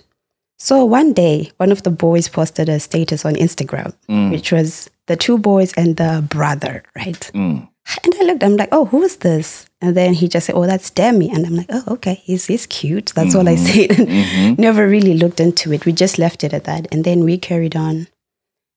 so 0.59 0.85
one 0.85 1.13
day 1.13 1.51
one 1.59 1.71
of 1.71 1.83
the 1.85 1.91
boys 1.91 2.27
posted 2.29 2.69
a 2.69 2.81
status 2.81 3.25
on 3.25 3.35
instagram 3.35 3.93
which 4.33 4.51
was 4.51 4.91
the 5.07 5.17
two 5.17 5.39
boys 5.39 5.73
and 5.75 5.97
the 5.97 6.25
brother 6.29 6.83
right 6.97 7.31
Mm. 7.35 7.69
And 8.05 8.15
i 8.21 8.25
looked 8.25 8.43
i'm 8.45 8.57
like 8.57 8.69
oh 8.73 8.87
who 8.87 9.03
is 9.03 9.17
this? 9.19 9.67
And 9.81 9.97
then 9.97 10.15
he 10.15 10.27
just 10.29 10.47
said 10.47 10.55
oh 10.57 10.67
that's 10.67 10.91
demi. 10.91 11.31
And 11.31 11.47
i'm 11.47 11.55
like 11.57 11.67
oh 11.71 11.85
okay. 11.95 12.15
He's, 12.25 12.47
he's 12.47 12.67
cute. 12.67 13.13
That's 13.15 13.35
all 13.35 13.49
i 13.49 13.57
said. 13.57 14.59
Never 14.59 14.87
really 14.89 15.15
looked 15.15 15.39
into 15.41 15.73
it. 15.73 15.85
We 15.87 15.93
just 15.93 16.19
left 16.19 16.43
it 16.45 16.53
at 16.55 16.65
that. 16.65 16.89
And 16.93 17.05
then 17.05 17.25
we 17.25 17.37
carried 17.39 17.77
on. 17.77 18.09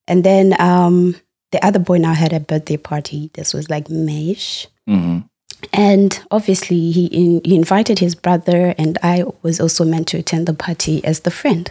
And 0.08 0.24
then 0.24 0.60
um 0.62 1.16
the 1.52 1.66
other 1.66 1.80
boy 1.80 1.98
now 1.98 2.14
had 2.14 2.34
a 2.34 2.40
birthday 2.40 2.78
party. 2.78 3.32
This 3.34 3.54
was 3.54 3.70
like 3.70 3.86
mayish. 3.88 4.68
Mhm. 4.88 5.28
and 5.74 6.20
obviously, 6.32 6.92
he, 6.92 7.06
in, 7.08 7.42
he 7.44 7.56
invited 7.56 8.00
his 8.00 8.16
brother, 8.16 8.74
and 8.78 8.98
I 9.04 9.24
was 9.42 9.60
also 9.60 9.84
meant 9.84 10.08
to 10.10 10.18
attend 10.18 10.48
the 10.48 10.54
party 10.54 11.04
as 11.04 11.22
the 11.22 11.32
friend. 11.32 11.70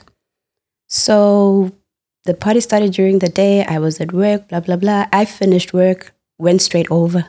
So 0.89 1.73
the 2.25 2.35
party 2.35 2.61
started 2.61 2.93
during 2.93 3.19
the 3.21 3.29
day. 3.29 3.65
I 3.65 3.79
was 3.79 4.01
at 4.01 4.13
work, 4.13 4.49
blah, 4.49 4.61
blah, 4.61 4.77
blah. 4.77 5.07
I 5.13 5.25
finished 5.25 5.73
work, 5.73 6.13
went 6.39 6.63
straight 6.63 6.91
over. 6.91 7.27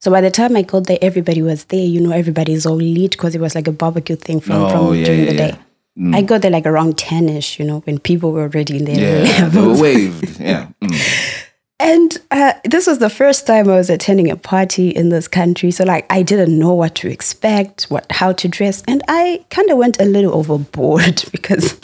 So 0.00 0.10
by 0.10 0.20
the 0.20 0.30
time 0.30 0.56
I 0.56 0.62
got 0.62 0.86
there, 0.86 0.98
everybody 1.02 1.42
was 1.42 1.64
there. 1.66 1.84
You 1.84 2.00
know, 2.00 2.12
everybody's 2.12 2.64
all 2.66 2.76
lit 2.76 3.12
because 3.12 3.34
it 3.34 3.40
was 3.40 3.54
like 3.54 3.66
a 3.68 3.72
barbecue 3.72 4.16
thing 4.16 4.40
from, 4.40 4.56
Oh, 4.56 4.70
from 4.70 4.94
yeah, 4.94 5.04
during 5.04 5.20
yeah, 5.24 5.26
the 5.26 5.34
yeah. 5.34 5.50
day. 5.52 5.58
I 6.16 6.22
got 6.22 6.42
there 6.42 6.50
like 6.52 6.64
around 6.66 6.96
10 6.96 7.28
ish, 7.28 7.58
you 7.58 7.64
know, 7.64 7.80
when 7.80 7.98
people 7.98 8.30
were 8.30 8.42
already 8.42 8.76
in 8.76 8.84
their 8.84 9.24
Yeah, 9.26 9.48
they 9.48 9.60
were 9.60 9.76
waved. 9.76 10.38
Yeah. 10.38 10.68
Mm. 10.80 11.44
And 11.80 12.18
uh, 12.30 12.52
this 12.64 12.86
was 12.86 12.98
the 12.98 13.10
first 13.10 13.46
time 13.48 13.68
I 13.68 13.74
was 13.76 13.90
attending 13.90 14.30
a 14.30 14.36
party 14.36 14.90
in 14.90 15.08
this 15.08 15.26
country. 15.26 15.70
So, 15.72 15.84
like, 15.84 16.06
I 16.10 16.22
didn't 16.22 16.56
know 16.56 16.72
what 16.74 16.94
to 16.96 17.08
expect, 17.08 17.84
what 17.84 18.06
how 18.10 18.32
to 18.32 18.48
dress, 18.48 18.82
and 18.88 19.02
I 19.08 19.44
kind 19.50 19.70
of 19.70 19.78
went 19.78 20.00
a 20.00 20.04
little 20.04 20.34
overboard 20.34 21.24
because 21.32 21.78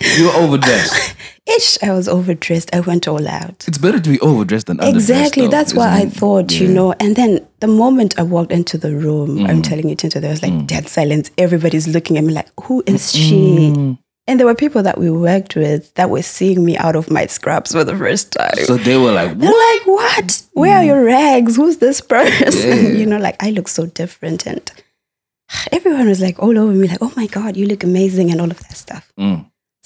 You 0.00 0.26
were 0.26 0.32
overdressed. 0.34 1.14
ish, 1.56 1.78
I 1.82 1.92
was 1.92 2.08
overdressed. 2.08 2.74
I 2.74 2.80
went 2.80 3.08
all 3.08 3.26
out. 3.26 3.64
It's 3.68 3.78
better 3.78 4.00
to 4.00 4.10
be 4.10 4.20
overdressed 4.20 4.66
than 4.66 4.78
underdressed. 4.78 4.94
Exactly, 4.94 5.42
though, 5.44 5.50
that's 5.50 5.74
what 5.74 5.88
I 5.88 6.06
thought, 6.08 6.52
you 6.60 6.68
know. 6.68 6.92
And 7.00 7.16
then 7.16 7.46
the 7.60 7.66
moment 7.68 8.18
I 8.18 8.22
walked 8.22 8.52
into 8.52 8.76
the 8.78 8.94
room, 8.94 9.38
Mm. 9.38 9.48
I'm 9.48 9.62
telling 9.62 9.88
you, 9.88 9.94
Tinto, 9.96 10.20
there 10.20 10.30
was 10.30 10.42
like 10.42 10.66
dead 10.66 10.88
silence. 10.88 11.30
Everybody's 11.38 11.88
looking 11.88 12.16
at 12.18 12.24
me 12.24 12.32
like, 12.34 12.48
who 12.64 12.82
is 12.86 13.12
she? 13.12 13.72
Mm. 13.74 13.98
And 14.26 14.38
there 14.38 14.46
were 14.46 14.54
people 14.54 14.82
that 14.82 14.98
we 14.98 15.10
worked 15.10 15.56
with 15.56 15.94
that 15.94 16.10
were 16.10 16.20
seeing 16.22 16.62
me 16.62 16.76
out 16.76 16.94
of 16.96 17.10
my 17.10 17.24
scraps 17.26 17.72
for 17.72 17.82
the 17.82 17.96
first 17.96 18.32
time. 18.32 18.56
So 18.64 18.76
they 18.76 18.98
were 18.98 19.10
like, 19.12 19.38
They're 19.38 19.50
what? 19.50 19.78
like, 19.78 19.86
what? 19.86 20.42
Where 20.52 20.76
are 20.76 20.84
your 20.84 21.02
rags? 21.02 21.56
Who's 21.56 21.78
this 21.78 22.00
person? 22.02 22.84
Yeah. 22.84 22.88
You 22.98 23.06
know, 23.06 23.16
like 23.18 23.42
I 23.42 23.50
look 23.52 23.68
so 23.68 23.86
different. 23.86 24.44
And 24.46 24.70
everyone 25.72 26.08
was 26.08 26.20
like 26.20 26.38
all 26.40 26.58
over 26.58 26.72
me, 26.72 26.88
like, 26.88 26.98
oh 27.00 27.12
my 27.16 27.26
God, 27.26 27.56
you 27.56 27.66
look 27.66 27.82
amazing 27.84 28.30
and 28.30 28.38
all 28.40 28.50
of 28.50 28.58
that 28.60 28.76
stuff. 28.76 29.10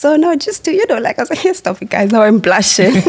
Mm. 0.02 0.12
So 0.12 0.16
no, 0.16 0.36
just 0.36 0.64
to, 0.64 0.72
you 0.72 0.86
know, 0.86 0.98
like 0.98 1.18
I 1.18 1.22
was 1.22 1.30
like, 1.30 1.38
here, 1.38 1.54
stop 1.54 1.80
it, 1.80 1.90
guys. 1.90 2.10
Now 2.10 2.22
I'm 2.22 2.40
blushing. 2.40 2.92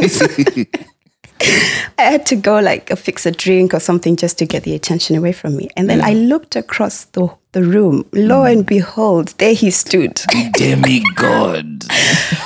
I 1.97 2.03
had 2.03 2.25
to 2.27 2.35
go 2.35 2.59
like 2.59 2.89
fix 2.97 3.25
a 3.25 3.31
drink 3.31 3.73
or 3.73 3.79
something 3.79 4.15
just 4.15 4.37
to 4.39 4.45
get 4.45 4.63
the 4.63 4.75
attention 4.75 5.15
away 5.15 5.33
from 5.33 5.55
me. 5.55 5.69
And 5.75 5.89
then 5.89 6.01
I 6.01 6.13
looked 6.13 6.55
across 6.55 7.05
the, 7.05 7.29
the 7.51 7.63
room. 7.63 8.07
Lo 8.13 8.43
and 8.43 8.65
behold, 8.65 9.29
there 9.39 9.53
he 9.53 9.71
stood. 9.71 10.21
Demigod. 10.53 11.85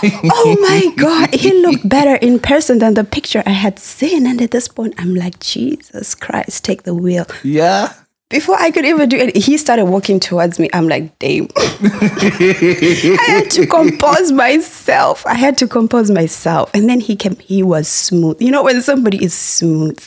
oh 0.04 0.58
my 0.62 0.94
God, 0.96 1.34
he 1.34 1.54
looked 1.62 1.88
better 1.88 2.16
in 2.16 2.40
person 2.40 2.80
than 2.80 2.96
the 2.96 3.04
picture 3.04 3.44
I 3.46 3.52
had 3.52 3.80
seen. 3.80 4.26
And 4.26 4.42
at 4.42 4.52
this 4.52 4.68
point, 4.68 4.96
I'm 4.98 5.14
like, 5.14 5.40
Jesus 5.40 6.16
Christ, 6.16 6.64
take 6.64 6.84
the 6.84 6.94
wheel. 6.94 7.26
yeah. 7.44 7.94
Before 8.30 8.56
I 8.60 8.72
could 8.72 8.84
even 8.84 9.08
do 9.08 9.16
it, 9.18 9.38
he 9.38 9.58
started 9.58 9.86
walking 9.86 10.20
towards 10.20 10.60
me. 10.60 10.70
I'm 10.74 10.90
like, 10.90 11.18
damn. 11.20 11.48
I 11.58 13.26
had 13.26 13.50
to 13.52 13.66
compose 13.66 14.34
myself. 14.34 15.26
I 15.26 15.36
had 15.36 15.58
to 15.60 15.68
compose 15.68 16.12
myself. 16.12 16.70
And 16.74 16.90
then 16.90 17.00
he 17.00 17.16
came, 17.16 17.38
he 17.38 17.64
was 17.64 17.88
smooth. 17.88 18.42
You 18.42 18.52
know, 18.52 18.64
when 18.64 18.82
somebody 18.82 19.24
is 19.24 19.34
smooth, 19.34 20.06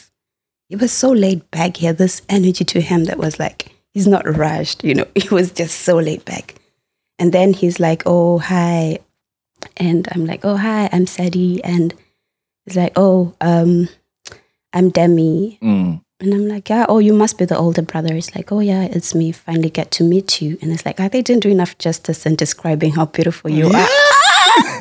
he 0.68 0.76
was 0.76 0.92
so 0.92 1.10
laid 1.10 1.50
back. 1.50 1.78
He 1.78 1.86
had 1.86 1.96
this 1.96 2.20
energy 2.28 2.64
to 2.64 2.80
him 2.82 3.04
that 3.04 3.16
was 3.16 3.38
like, 3.38 3.74
he's 3.92 4.06
not 4.06 4.26
rushed, 4.36 4.84
you 4.84 4.94
know, 4.94 5.06
he 5.14 5.28
was 5.30 5.50
just 5.50 5.80
so 5.80 5.96
laid 5.96 6.24
back. 6.26 6.54
And 7.18 7.32
then 7.32 7.54
he's 7.54 7.80
like, 7.80 8.02
oh, 8.04 8.38
hi. 8.38 8.98
And 9.76 10.08
I'm 10.12 10.26
like, 10.26 10.44
oh, 10.44 10.56
hi, 10.56 10.90
I'm 10.92 11.06
Sadie. 11.06 11.62
And 11.64 11.94
he's 12.64 12.76
like, 12.76 12.92
oh, 12.96 13.34
um, 13.40 13.88
I'm 14.72 14.90
Demi. 14.90 15.58
Mm. 15.62 16.02
And 16.20 16.34
I'm 16.34 16.48
like, 16.48 16.68
yeah, 16.68 16.84
oh, 16.86 16.98
you 16.98 17.14
must 17.14 17.38
be 17.38 17.46
the 17.46 17.56
older 17.56 17.80
brother. 17.80 18.14
It's 18.14 18.34
like, 18.36 18.52
oh, 18.52 18.60
yeah, 18.60 18.82
it's 18.82 19.14
me. 19.14 19.32
Finally 19.32 19.70
get 19.70 19.90
to 19.92 20.04
meet 20.04 20.42
you. 20.42 20.58
And 20.60 20.70
it's 20.70 20.84
like, 20.84 21.00
I 21.00 21.08
they 21.08 21.22
didn't 21.22 21.42
do 21.42 21.48
enough 21.48 21.78
justice 21.78 22.26
in 22.26 22.36
describing 22.36 22.92
how 22.92 23.06
beautiful 23.06 23.50
you 23.50 23.68
are. 23.68 23.72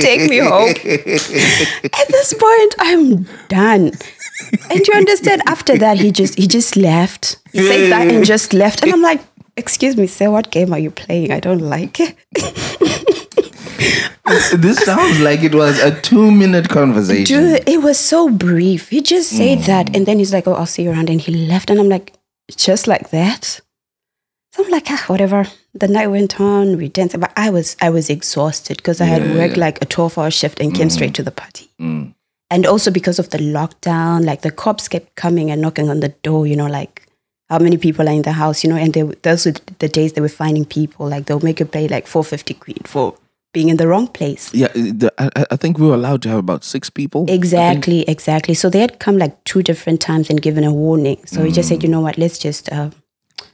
Take 0.00 0.30
me 0.30 0.38
home. 0.38 0.70
At 0.70 2.08
this 2.08 2.32
point, 2.32 2.74
I'm 2.78 3.24
done. 3.48 3.92
And 4.70 4.86
you 4.86 4.94
understand, 4.94 5.42
after 5.46 5.76
that, 5.78 5.98
he 5.98 6.10
just 6.10 6.38
he 6.38 6.46
just 6.46 6.76
left. 6.76 7.36
He 7.52 7.60
said 7.60 7.90
that 7.92 8.08
and 8.08 8.24
just 8.24 8.54
left. 8.54 8.82
And 8.82 8.92
I'm 8.92 9.02
like, 9.02 9.20
excuse 9.56 9.96
me, 9.96 10.06
sir, 10.06 10.30
what 10.30 10.50
game 10.50 10.72
are 10.72 10.78
you 10.78 10.90
playing? 10.90 11.32
I 11.32 11.40
don't 11.40 11.60
like 11.60 11.98
it. 12.00 12.16
this 14.56 14.78
sounds 14.84 15.20
like 15.20 15.42
it 15.42 15.54
was 15.54 15.78
a 15.78 16.00
two 16.00 16.30
minute 16.30 16.68
conversation. 16.68 17.24
Dude, 17.24 17.68
it 17.68 17.82
was 17.82 17.98
so 17.98 18.30
brief. 18.30 18.88
He 18.88 19.00
just 19.00 19.30
said 19.30 19.60
that, 19.60 19.94
and 19.94 20.06
then 20.06 20.18
he's 20.18 20.32
like, 20.32 20.46
"Oh, 20.46 20.54
I'll 20.54 20.66
see 20.66 20.82
you 20.84 20.90
around," 20.90 21.10
and 21.10 21.20
he 21.20 21.32
left. 21.46 21.70
And 21.70 21.78
I'm 21.78 21.88
like, 21.88 22.12
just 22.50 22.86
like 22.86 23.10
that. 23.10 23.60
So 24.54 24.64
I'm 24.64 24.70
like, 24.70 24.86
ah, 24.88 25.04
whatever. 25.08 25.46
The 25.74 25.88
night 25.88 26.06
went 26.06 26.40
on, 26.40 26.76
we 26.76 26.88
danced, 26.88 27.18
but 27.18 27.32
I 27.36 27.50
was 27.50 27.76
I 27.80 27.90
was 27.90 28.08
exhausted 28.08 28.76
because 28.76 29.00
I 29.00 29.06
had 29.06 29.22
worked 29.34 29.56
yeah. 29.56 29.64
like 29.64 29.82
a 29.82 29.86
12 29.86 30.16
hour 30.16 30.30
shift 30.30 30.60
and 30.60 30.74
came 30.74 30.90
straight 30.90 31.14
to 31.14 31.24
the 31.24 31.32
party. 31.32 31.70
Mm. 31.80 32.14
And 32.50 32.66
also 32.66 32.92
because 32.92 33.18
of 33.18 33.30
the 33.30 33.38
lockdown, 33.38 34.24
like 34.24 34.42
the 34.42 34.52
cops 34.52 34.86
kept 34.86 35.16
coming 35.16 35.50
and 35.50 35.60
knocking 35.60 35.90
on 35.90 36.00
the 36.00 36.10
door. 36.10 36.46
You 36.46 36.54
know, 36.54 36.68
like 36.68 37.08
how 37.48 37.58
many 37.58 37.76
people 37.76 38.08
are 38.08 38.12
in 38.12 38.22
the 38.22 38.32
house? 38.32 38.62
You 38.62 38.70
know, 38.70 38.76
and 38.76 38.94
they, 38.94 39.02
those 39.02 39.46
were 39.46 39.54
the 39.80 39.88
days 39.88 40.12
they 40.12 40.20
were 40.20 40.28
finding 40.28 40.64
people. 40.64 41.08
Like 41.08 41.26
they'll 41.26 41.40
make 41.40 41.58
you 41.58 41.66
pay 41.66 41.88
like 41.88 42.06
450 42.06 42.54
quid 42.54 42.86
for 42.86 43.16
being 43.54 43.70
in 43.70 43.78
the 43.78 43.88
wrong 43.88 44.06
place. 44.08 44.52
Yeah, 44.52 44.68
the, 44.74 45.10
I, 45.16 45.46
I 45.50 45.56
think 45.56 45.78
we 45.78 45.86
were 45.86 45.94
allowed 45.94 46.20
to 46.22 46.28
have 46.28 46.38
about 46.38 46.64
six 46.64 46.90
people. 46.90 47.24
Exactly, 47.30 48.02
exactly. 48.02 48.52
So 48.52 48.68
they 48.68 48.80
had 48.80 48.98
come 48.98 49.16
like 49.16 49.42
two 49.44 49.62
different 49.62 50.02
times 50.02 50.28
and 50.28 50.42
given 50.42 50.64
a 50.64 50.72
warning. 50.72 51.24
So 51.24 51.42
he 51.42 51.50
just 51.50 51.70
said, 51.70 51.82
you 51.82 51.88
know 51.88 52.00
what, 52.00 52.18
let's 52.18 52.38
just 52.38 52.70
uh, 52.70 52.90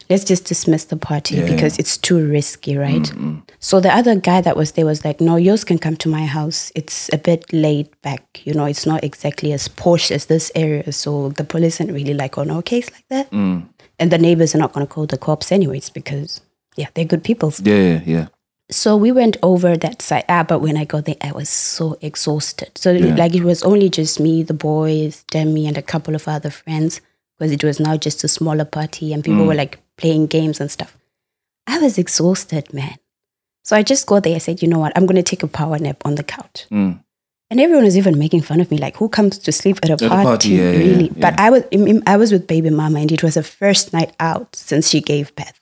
let's 0.08 0.24
just 0.24 0.44
dismiss 0.46 0.86
the 0.86 0.96
party 0.96 1.36
Yeah. 1.36 1.46
because 1.46 1.78
it's 1.78 1.96
too 1.96 2.26
risky, 2.28 2.76
right? 2.76 3.12
So 3.60 3.78
the 3.80 3.94
other 3.94 4.16
guy 4.16 4.40
that 4.40 4.56
was 4.56 4.72
there 4.72 4.86
was 4.86 5.04
like, 5.04 5.20
no, 5.20 5.36
yours 5.36 5.64
can 5.64 5.78
come 5.78 5.96
to 5.96 6.08
my 6.08 6.26
house. 6.26 6.72
It's 6.74 7.08
a 7.12 7.18
bit 7.18 7.52
laid 7.52 7.88
back, 8.02 8.40
you 8.44 8.54
know. 8.54 8.64
It's 8.64 8.86
not 8.86 9.04
exactly 9.04 9.52
as 9.52 9.68
posh 9.68 10.10
as 10.10 10.26
this 10.26 10.50
area, 10.54 10.90
so 10.92 11.28
the 11.28 11.44
police 11.44 11.80
aren't 11.80 11.92
really 11.92 12.14
like 12.14 12.38
on 12.38 12.50
our 12.50 12.62
case 12.62 12.90
like 12.90 13.06
that. 13.08 13.30
Mm. 13.30 13.68
And 13.98 14.10
the 14.10 14.18
neighbors 14.18 14.54
are 14.54 14.58
not 14.58 14.72
going 14.72 14.86
to 14.86 14.92
call 14.92 15.06
the 15.06 15.18
cops 15.18 15.52
anyways 15.52 15.90
because 15.90 16.40
yeah, 16.76 16.88
they're 16.94 17.04
good 17.04 17.22
people. 17.22 17.52
Yeah, 17.62 17.74
yeah, 17.74 18.00
yeah. 18.06 18.26
So 18.70 18.96
we 18.96 19.10
went 19.12 19.36
over 19.42 19.76
that 19.76 20.00
side. 20.02 20.24
Ah, 20.28 20.44
but 20.44 20.60
when 20.60 20.76
I 20.76 20.84
got 20.84 21.04
there, 21.04 21.16
I 21.20 21.32
was 21.32 21.48
so 21.48 21.96
exhausted. 22.00 22.70
So 22.76 22.92
Yeah. 22.92 23.14
like 23.16 23.34
it 23.34 23.42
was 23.42 23.62
only 23.62 23.88
just 23.90 24.20
me, 24.20 24.42
the 24.42 24.54
boys, 24.54 25.24
Demi, 25.30 25.66
and 25.66 25.76
a 25.76 25.82
couple 25.82 26.14
of 26.14 26.28
other 26.28 26.50
friends 26.50 27.00
because 27.38 27.52
it 27.52 27.64
was 27.64 27.80
now 27.80 27.96
just 27.96 28.22
a 28.24 28.28
smaller 28.28 28.64
party 28.64 29.12
and 29.12 29.24
people 29.24 29.44
were 29.46 29.54
like 29.54 29.78
playing 29.96 30.26
games 30.26 30.60
and 30.60 30.70
stuff. 30.70 30.96
I 31.66 31.78
was 31.78 31.98
exhausted, 31.98 32.72
man. 32.72 32.96
So 33.64 33.76
I 33.76 33.82
just 33.82 34.06
got 34.06 34.22
there. 34.24 34.34
I 34.34 34.38
said, 34.38 34.62
you 34.62 34.68
know 34.68 34.78
what? 34.78 34.92
I'm 34.96 35.06
going 35.06 35.16
to 35.16 35.22
take 35.22 35.42
a 35.42 35.48
power 35.48 35.78
nap 35.78 36.02
on 36.04 36.14
the 36.16 36.22
couch. 36.24 36.66
Mm. 36.70 37.02
And 37.50 37.60
everyone 37.60 37.84
was 37.84 37.96
even 37.96 38.18
making 38.18 38.42
fun 38.42 38.60
of 38.60 38.70
me, 38.70 38.78
like, 38.78 38.96
who 38.96 39.08
comes 39.08 39.36
to 39.38 39.52
sleep 39.52 39.78
at 39.82 39.90
a 39.90 39.94
a 39.94 40.08
party? 40.08 40.24
party, 40.24 40.48
yeah, 40.50 40.70
yeah, 40.70 40.78
really? 40.78 41.04
yeah, 41.08 41.12
But 41.30 41.40
I 41.40 41.50
was, 41.50 41.64
I 42.06 42.16
was 42.16 42.30
with 42.32 42.46
baby 42.46 42.70
mama, 42.70 43.00
and 43.00 43.10
it 43.10 43.22
was 43.24 43.34
her 43.34 43.42
first 43.42 43.92
night 43.92 44.12
out 44.20 44.54
since 44.54 44.88
she 44.88 45.00
gave 45.00 45.34
birth. 45.34 45.59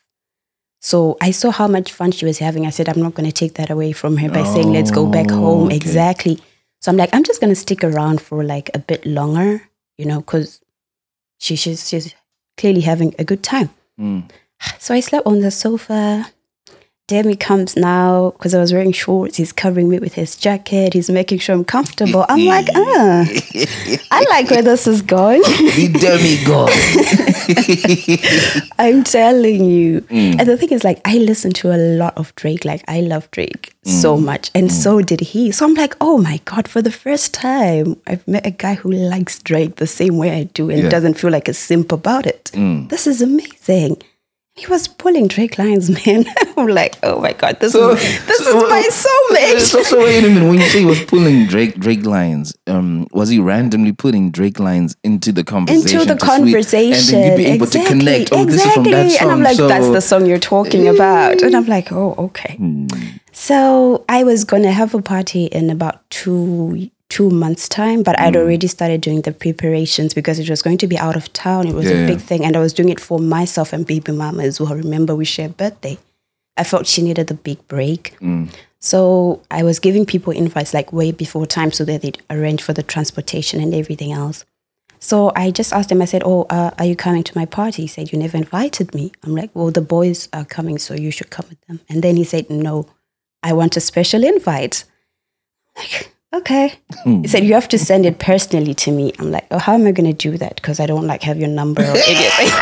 So 0.88 1.18
I 1.20 1.32
saw 1.32 1.50
how 1.50 1.68
much 1.68 1.92
fun 1.92 2.12
she 2.12 2.24
was 2.24 2.38
having. 2.38 2.64
I 2.64 2.70
said, 2.70 2.88
I'm 2.88 3.02
not 3.02 3.12
going 3.12 3.28
to 3.28 3.40
take 3.40 3.56
that 3.56 3.68
away 3.68 3.92
from 3.92 4.16
her 4.16 4.30
by 4.30 4.42
saying, 4.44 4.72
let's 4.72 4.90
go 4.90 5.04
back 5.04 5.28
home. 5.28 5.66
okay. 5.66 5.76
Exactly. 5.76 6.40
So 6.80 6.90
I'm 6.90 6.96
like, 6.96 7.10
I'm 7.12 7.24
just 7.24 7.42
going 7.42 7.50
to 7.50 7.60
stick 7.60 7.84
around 7.84 8.22
for 8.22 8.42
like 8.42 8.70
a 8.72 8.78
bit 8.78 9.04
longer, 9.04 9.68
you 9.98 10.06
know, 10.06 10.20
because 10.20 10.62
she, 11.36 11.56
she's, 11.56 11.86
she's 11.86 12.14
clearly 12.56 12.80
having 12.80 13.14
a 13.18 13.24
good 13.24 13.42
time. 13.42 13.68
Mm. 14.00 14.30
So 14.78 14.94
I 14.94 15.00
slept 15.00 15.26
on 15.26 15.40
the 15.40 15.50
sofa. 15.50 16.24
Demi 17.08 17.36
comes 17.36 17.74
now 17.74 18.30
because 18.32 18.52
I 18.54 18.60
was 18.60 18.70
wearing 18.70 18.92
shorts. 18.92 19.38
He's 19.38 19.50
covering 19.50 19.88
me 19.88 19.98
with 19.98 20.12
his 20.12 20.36
jacket. 20.36 20.92
He's 20.92 21.08
making 21.08 21.38
sure 21.38 21.54
I'm 21.54 21.64
comfortable. 21.64 22.26
I'm 22.28 22.44
like, 22.44 22.66
ah, 22.74 23.24
I 24.10 24.24
like 24.28 24.50
where 24.50 24.60
this 24.60 24.86
is 24.86 25.00
going. 25.00 25.40
The 25.40 25.88
demigod. 25.98 26.70
I'm 28.78 29.04
telling 29.04 29.64
you. 29.64 30.02
Mm. 30.02 30.38
And 30.38 30.46
the 30.48 30.58
thing 30.58 30.68
is, 30.68 30.84
like, 30.84 31.00
I 31.06 31.16
listen 31.16 31.50
to 31.54 31.74
a 31.74 31.78
lot 31.96 32.14
of 32.18 32.34
Drake. 32.34 32.66
Like, 32.66 32.84
I 32.88 33.00
love 33.00 33.30
Drake 33.30 33.72
so 33.84 34.18
Mm. 34.18 34.24
much. 34.24 34.50
And 34.54 34.70
so 34.70 35.00
did 35.00 35.20
he. 35.20 35.50
So 35.50 35.64
I'm 35.64 35.72
like, 35.74 35.96
oh 36.02 36.18
my 36.18 36.40
God, 36.44 36.68
for 36.68 36.82
the 36.82 36.92
first 36.92 37.32
time, 37.32 37.96
I've 38.06 38.26
met 38.28 38.44
a 38.46 38.50
guy 38.50 38.74
who 38.74 38.92
likes 38.92 39.38
Drake 39.38 39.76
the 39.76 39.86
same 39.86 40.18
way 40.18 40.30
I 40.32 40.44
do 40.44 40.68
and 40.68 40.80
Yeah. 40.80 40.86
Mm. 40.88 40.90
doesn't 40.90 41.14
feel 41.14 41.30
like 41.30 41.48
a 41.48 41.54
simp 41.54 41.90
about 41.90 42.26
it. 42.26 42.50
This 42.90 43.06
is 43.06 43.22
amazing. 43.22 43.96
He 44.58 44.66
was 44.66 44.88
pulling 44.88 45.28
Drake 45.28 45.56
lines, 45.58 45.88
man. 46.06 46.24
I'm 46.56 46.66
like, 46.66 46.98
oh 47.04 47.20
my 47.20 47.32
God, 47.32 47.60
this 47.60 47.72
So- 47.72 47.92
is 47.92 48.26
this 48.26 48.38
so- 48.38 48.58
is 48.64 48.68
my 48.68 48.82
soulmate. 48.90 49.60
So, 49.68 49.82
so 49.82 49.98
wait 49.98 50.24
a 50.24 50.28
minute. 50.28 50.48
When 50.48 50.58
you 50.58 50.66
say 50.68 50.80
he 50.80 50.84
was 50.84 51.02
pulling 51.04 51.46
Drake 51.52 51.78
Drake 51.78 52.04
lines, 52.04 52.54
um, 52.66 53.06
was 53.12 53.28
he 53.28 53.38
randomly 53.38 53.92
putting 53.92 54.30
Drake 54.30 54.58
lines 54.58 54.96
into 55.04 55.30
the 55.32 55.44
conversation? 55.44 55.98
into 56.00 56.12
the 56.12 56.18
to 56.18 56.26
conversation. 56.26 57.14
and 57.14 57.24
then 57.24 57.30
you'd 57.32 57.44
be 57.44 57.50
able 57.50 57.66
to 57.66 57.78
Exactly, 57.78 58.00
connect. 58.00 58.32
Oh, 58.32 58.44
this 58.44 58.64
is 58.64 58.72
from 58.72 58.86
exactly. 58.86 58.92
that 58.92 59.10
song. 59.18 59.22
And 59.22 59.30
I'm 59.32 59.42
like, 59.42 59.56
so, 59.56 59.68
that's 59.68 59.88
the 59.90 60.00
song 60.00 60.26
you're 60.26 60.38
talking 60.38 60.88
about. 60.88 61.40
And 61.42 61.54
I'm 61.54 61.66
like, 61.66 61.92
oh, 61.92 62.14
okay. 62.18 62.54
Hmm. 62.56 62.86
So 63.32 64.04
I 64.08 64.24
was 64.24 64.44
gonna 64.44 64.72
have 64.72 64.94
a 64.94 65.02
party 65.02 65.44
in 65.46 65.70
about 65.70 66.08
two 66.10 66.90
two 67.08 67.30
months 67.30 67.68
time, 67.68 68.02
but 68.02 68.16
Hmm. 68.18 68.24
I'd 68.24 68.36
already 68.36 68.66
started 68.66 69.00
doing 69.00 69.22
the 69.22 69.32
preparations 69.32 70.12
because 70.14 70.38
it 70.38 70.50
was 70.50 70.62
going 70.62 70.78
to 70.78 70.86
be 70.86 70.98
out 70.98 71.16
of 71.16 71.32
town. 71.32 71.66
It 71.66 71.74
was 71.74 71.86
Yeah, 71.86 72.04
a 72.04 72.06
big 72.06 72.20
thing, 72.20 72.44
and 72.44 72.56
I 72.56 72.60
was 72.60 72.72
doing 72.72 72.90
it 72.90 73.00
for 73.00 73.18
myself 73.18 73.72
and 73.72 73.86
baby 73.86 74.12
mama 74.12 74.42
as 74.42 74.60
well. 74.60 74.74
Remember, 74.74 75.14
we 75.16 75.24
shared 75.24 75.56
birthday. 75.56 75.98
I 76.56 76.64
felt 76.64 76.86
she 76.86 77.02
needed 77.02 77.30
a 77.30 77.34
big 77.34 77.66
break. 77.68 78.14
Hmm. 78.18 78.46
So 78.80 79.40
I 79.50 79.62
was 79.62 79.78
giving 79.80 80.06
people 80.06 80.32
invites 80.32 80.72
like 80.74 80.92
way 80.92 81.10
before 81.12 81.46
time 81.46 81.72
so 81.72 81.84
that 81.84 82.02
they'd 82.02 82.22
arrange 82.30 82.62
for 82.62 82.72
the 82.72 82.82
transportation 82.82 83.60
and 83.60 83.74
everything 83.74 84.12
else. 84.12 84.44
So 85.00 85.32
I 85.34 85.50
just 85.50 85.72
asked 85.72 85.90
him, 85.92 86.02
I 86.02 86.06
said, 86.06 86.22
Oh, 86.24 86.42
uh, 86.50 86.70
are 86.78 86.84
you 86.84 86.94
coming 86.96 87.22
to 87.24 87.38
my 87.38 87.46
party? 87.46 87.82
He 87.82 87.88
said, 87.88 88.12
You 88.12 88.18
never 88.18 88.36
invited 88.36 88.94
me. 88.94 89.12
I'm 89.24 89.34
like, 89.34 89.50
Well, 89.54 89.70
the 89.70 89.80
boys 89.80 90.28
are 90.32 90.44
coming, 90.44 90.78
so 90.78 90.94
you 90.94 91.10
should 91.10 91.30
come 91.30 91.46
with 91.48 91.60
them. 91.66 91.80
And 91.88 92.02
then 92.02 92.16
he 92.16 92.24
said, 92.24 92.50
No, 92.50 92.86
I 93.42 93.52
want 93.52 93.76
a 93.76 93.80
special 93.80 94.22
invite. 94.24 94.84
Like, 95.76 96.12
okay. 96.34 96.72
Hmm. 97.04 97.22
He 97.22 97.28
said, 97.28 97.44
You 97.44 97.54
have 97.54 97.68
to 97.68 97.78
send 97.78 98.04
it 98.06 98.18
personally 98.18 98.74
to 98.74 98.90
me. 98.90 99.12
I'm 99.18 99.30
like, 99.30 99.46
Oh, 99.50 99.58
how 99.58 99.74
am 99.74 99.86
I 99.86 99.92
going 99.92 100.10
to 100.10 100.16
do 100.30 100.36
that? 100.38 100.56
Because 100.56 100.80
I 100.80 100.86
don't 100.86 101.06
like 101.06 101.22
have 101.22 101.38
your 101.38 101.48
number 101.48 101.82
or 101.82 101.84
anything. 102.06 102.48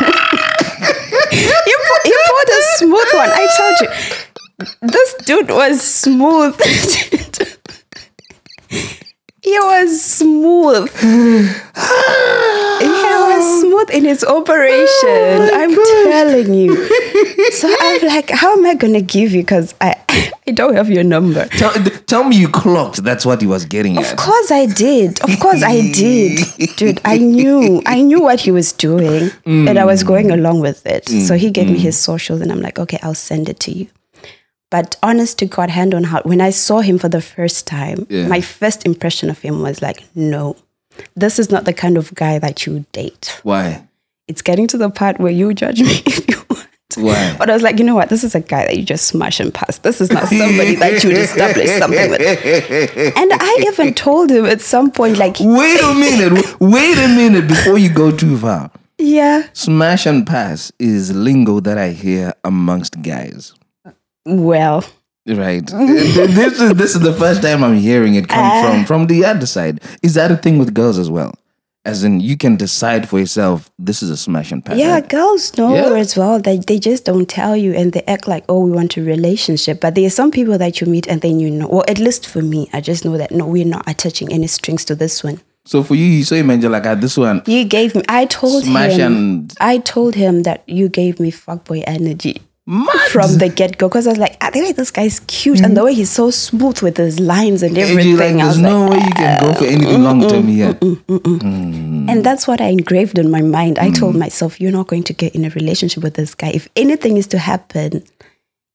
you, 1.31 1.51
you 2.05 2.17
put 2.27 2.49
a 2.49 2.61
smooth 2.77 3.13
one. 3.13 3.29
I 3.31 3.47
told 3.57 3.79
you. 3.81 3.87
This 4.81 5.13
dude 5.25 5.49
was 5.51 5.81
smooth. 5.81 6.59
he 9.41 9.59
was 9.59 10.01
smooth. 10.01 10.89
was 13.37 13.45
oh. 13.45 13.61
smooth 13.61 13.89
in 13.91 14.05
his 14.05 14.23
operation. 14.23 14.87
Oh 15.07 15.49
I'm 15.53 15.75
telling 16.09 16.53
you. 16.53 16.89
So 17.51 17.73
I'm 17.79 18.05
like, 18.05 18.29
how 18.29 18.53
am 18.53 18.65
I 18.65 18.75
gonna 18.75 19.01
give 19.01 19.31
you? 19.31 19.41
Because 19.41 19.73
I, 19.79 19.95
I 20.47 20.51
don't 20.51 20.75
have 20.75 20.89
your 20.89 21.03
number. 21.03 21.45
Tell, 21.47 21.71
tell 22.05 22.23
me 22.23 22.35
you 22.35 22.49
clocked. 22.49 23.03
That's 23.03 23.25
what 23.25 23.41
he 23.41 23.47
was 23.47 23.65
getting 23.65 23.97
Of 23.97 24.05
at. 24.05 24.17
course 24.17 24.51
I 24.51 24.65
did. 24.65 25.21
Of 25.21 25.39
course 25.39 25.63
I 25.63 25.91
did. 25.91 26.39
Dude, 26.75 26.99
I 27.05 27.17
knew. 27.17 27.81
I 27.85 28.01
knew 28.01 28.21
what 28.21 28.39
he 28.39 28.51
was 28.51 28.73
doing 28.73 29.31
and 29.45 29.79
I 29.79 29.85
was 29.85 30.03
mm. 30.03 30.07
going 30.07 30.31
along 30.31 30.59
with 30.59 30.85
it. 30.85 31.07
So 31.07 31.35
he 31.35 31.51
gave 31.51 31.67
me 31.67 31.77
mm. 31.77 31.81
his 31.81 31.97
socials 31.97 32.41
and 32.41 32.51
I'm 32.51 32.61
like, 32.61 32.79
okay, 32.79 32.99
I'll 33.01 33.15
send 33.15 33.49
it 33.49 33.59
to 33.61 33.71
you. 33.71 33.87
But 34.69 34.97
honest 35.01 35.39
to 35.39 35.45
God, 35.45 35.69
hand 35.69 35.93
on 35.93 36.03
heart, 36.03 36.25
when 36.25 36.41
I 36.41 36.49
saw 36.49 36.81
him 36.81 36.97
for 36.97 37.07
the 37.07 37.21
first 37.21 37.65
time, 37.65 38.05
Yeah. 38.09 38.27
my 38.27 38.41
first 38.41 38.85
impression 38.85 39.29
of 39.29 39.39
him 39.39 39.61
was 39.61 39.81
like, 39.81 40.03
no, 40.13 40.57
this 41.15 41.39
is 41.39 41.49
not 41.51 41.65
the 41.65 41.73
kind 41.73 41.97
of 41.97 42.13
guy 42.15 42.39
that 42.39 42.65
you 42.65 42.85
date. 42.91 43.39
Why? 43.43 43.87
It's 44.27 44.41
getting 44.41 44.67
to 44.67 44.77
the 44.77 44.89
part 44.89 45.19
where 45.19 45.31
you 45.31 45.53
judge 45.53 45.79
me 45.81 46.01
if 46.05 46.27
you 46.29 46.35
want. 46.49 46.67
Why? 46.97 47.35
But 47.37 47.49
I 47.49 47.53
was 47.53 47.61
like, 47.61 47.77
you 47.79 47.85
know 47.85 47.95
what? 47.95 48.09
This 48.09 48.23
is 48.23 48.33
a 48.33 48.39
guy 48.39 48.65
that 48.65 48.75
you 48.77 48.83
just 48.83 49.07
smash 49.07 49.39
and 49.39 49.53
pass. 49.53 49.77
This 49.79 50.01
is 50.01 50.11
not 50.11 50.27
somebody 50.27 50.75
that 50.75 51.03
you 51.03 51.11
establish 51.11 51.69
something 51.77 52.09
with. 52.09 52.21
And 53.17 53.31
I 53.33 53.65
even 53.67 53.93
told 53.93 54.31
him 54.31 54.45
at 54.45 54.61
some 54.61 54.89
point, 54.91 55.17
like, 55.17 55.37
Wait 55.39 55.79
a 55.81 55.93
minute. 55.93 56.59
Wait 56.59 56.97
a 56.97 57.07
minute 57.07 57.47
before 57.47 57.77
you 57.77 57.89
go 57.93 58.09
too 58.15 58.37
far. 58.37 58.71
yeah, 58.97 59.47
Smash 59.53 60.05
and 60.07 60.25
pass 60.25 60.71
is 60.79 61.13
lingo 61.13 61.59
that 61.59 61.77
I 61.77 61.89
hear 61.91 62.33
amongst 62.43 63.01
guys. 63.01 63.53
well, 64.25 64.83
Right. 65.27 65.65
this 65.67 66.59
is 66.61 66.73
this 66.75 66.95
is 66.95 67.01
the 67.01 67.13
first 67.13 67.41
time 67.41 67.63
I'm 67.63 67.75
hearing 67.77 68.15
it 68.15 68.27
come 68.29 68.45
Uh. 68.45 68.61
from 68.63 68.85
from 68.85 69.07
the 69.07 69.25
other 69.25 69.45
side. 69.45 69.81
Is 70.01 70.13
that 70.13 70.31
a 70.31 70.37
thing 70.37 70.57
with 70.57 70.73
girls 70.73 70.97
as 70.97 71.09
well? 71.09 71.33
As 71.85 72.03
in, 72.03 72.19
you 72.19 72.35
can 72.35 72.57
decide 72.57 73.07
for 73.07 73.17
yourself. 73.17 73.69
This 73.79 74.03
is 74.03 74.09
a 74.09 74.17
smash 74.17 74.51
and 74.51 74.63
pass. 74.63 74.77
yeah, 74.77 74.99
girls 74.99 75.57
know 75.57 75.73
Yeah. 75.73 75.95
as 75.95 76.17
well 76.17 76.37
that 76.41 76.67
they 76.67 76.79
just 76.79 77.05
don't 77.05 77.29
tell 77.29 77.55
you 77.55 77.73
and 77.73 77.93
they 77.93 78.01
act 78.07 78.27
like, 78.27 78.43
oh, 78.49 78.59
we 78.65 78.71
want 78.71 78.97
a 78.97 79.01
relationship. 79.01 79.79
But 79.79 79.95
there 79.95 80.05
are 80.05 80.09
some 80.09 80.29
people 80.31 80.57
that 80.57 80.81
you 80.81 80.87
meet 80.87 81.07
and 81.07 81.21
then 81.21 81.39
you 81.39 81.49
know, 81.49 81.67
well, 81.69 81.85
at 81.87 81.97
least 81.99 82.27
for 82.27 82.41
me, 82.41 82.69
I 82.73 82.81
just 82.81 83.05
know 83.05 83.17
that 83.17 83.31
no, 83.31 83.45
we're 83.47 83.63
not 83.65 83.83
attaching 83.87 84.33
any 84.33 84.47
strings 84.47 84.83
to 84.85 84.95
this 84.95 85.23
one. 85.23 85.39
So 85.65 85.81
for 85.83 85.95
you, 85.95 86.05
you 86.05 86.23
say, 86.25 86.41
man, 86.43 86.61
you're 86.61 86.71
like, 86.71 86.85
ah, 86.85 86.95
this 86.95 87.17
one, 87.17 87.41
You 87.45 87.63
gave 87.65 87.95
me, 87.95 88.01
I 88.09 88.25
told 88.25 88.63
smash 88.65 88.93
him, 88.97 89.15
and 89.15 89.53
I 89.61 89.77
told 89.79 90.15
him 90.15 90.43
that 90.43 90.63
you 90.67 90.89
gave 90.89 91.19
me 91.21 91.31
fuckboy 91.31 91.83
energy. 91.87 92.41
Mad. 92.67 93.09
from 93.09 93.37
the 93.37 93.49
get 93.49 93.77
go 93.77 93.87
because 93.87 94.05
I 94.05 94.11
was 94.11 94.19
like, 94.19 94.37
I 94.41 94.51
think 94.51 94.65
way 94.65 94.71
this 94.73 94.91
guy's 94.91 95.21
cute 95.21 95.61
and 95.61 95.75
the 95.75 95.79
mm-hmm. 95.79 95.85
way 95.85 95.93
he's 95.93 96.11
so 96.11 96.29
smooth 96.29 96.81
with 96.81 96.97
his 96.97 97.19
lines 97.19 97.63
and 97.63 97.77
everything. 97.77 98.17
like, 98.17 98.35
there's 98.35 98.59
no 98.59 98.85
like, 98.85 98.91
way 98.91 99.05
you 99.05 99.13
can 99.13 99.39
go 99.41 99.49
ah, 99.49 99.53
for 99.53 99.65
anything 99.65 100.03
long 100.03 100.27
term 100.27 100.47
here. 100.47 100.73
Mm. 100.73 102.09
and 102.09 102.23
that's 102.23 102.47
what 102.47 102.61
I 102.61 102.67
engraved 102.67 103.17
in 103.17 103.31
my 103.31 103.41
mind. 103.41 103.79
I 103.79 103.89
told 103.89 104.15
mm. 104.15 104.19
myself, 104.19 104.59
you're 104.59 104.71
not 104.71 104.87
going 104.87 105.03
to 105.03 105.13
get 105.13 105.33
in 105.33 105.45
a 105.45 105.49
relationship 105.49 106.03
with 106.03 106.15
this 106.15 106.35
guy. 106.35 106.49
If 106.49 106.67
anything 106.75 107.17
is 107.17 107.27
to 107.27 107.37
happen, 107.37 108.03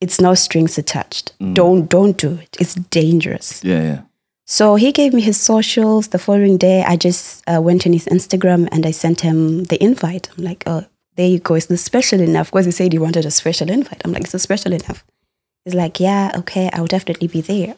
it's 0.00 0.20
no 0.20 0.34
strings 0.34 0.78
attached. 0.78 1.38
Mm. 1.38 1.54
Don't 1.54 1.86
don't 1.86 2.16
do 2.16 2.34
it. 2.34 2.56
It's 2.58 2.74
dangerous. 2.74 3.62
Yeah, 3.62 3.82
yeah. 3.82 4.00
So 4.46 4.74
he 4.74 4.92
gave 4.92 5.14
me 5.14 5.22
his 5.22 5.40
socials. 5.40 6.08
The 6.08 6.18
following 6.18 6.58
day, 6.58 6.82
I 6.82 6.96
just 6.96 7.42
uh, 7.48 7.60
went 7.62 7.86
on 7.86 7.92
his 7.92 8.06
Instagram 8.06 8.68
and 8.72 8.84
I 8.84 8.90
sent 8.90 9.20
him 9.20 9.64
the 9.64 9.82
invite. 9.82 10.28
I'm 10.36 10.44
like, 10.44 10.64
oh, 10.66 10.84
there 11.16 11.28
you 11.28 11.38
go. 11.38 11.54
It's 11.54 11.66
this 11.66 11.84
special 11.84 12.20
enough? 12.20 12.50
Because 12.50 12.66
he 12.66 12.72
said 12.72 12.92
he 12.92 12.98
wanted 12.98 13.26
a 13.26 13.30
special 13.30 13.70
invite. 13.70 14.00
I'm 14.04 14.12
like, 14.12 14.22
it's 14.22 14.32
this 14.32 14.42
special 14.42 14.72
enough? 14.72 15.04
He's 15.64 15.74
like, 15.74 16.00
yeah, 16.00 16.32
okay, 16.36 16.70
I'll 16.72 16.86
definitely 16.86 17.28
be 17.28 17.40
there. 17.40 17.76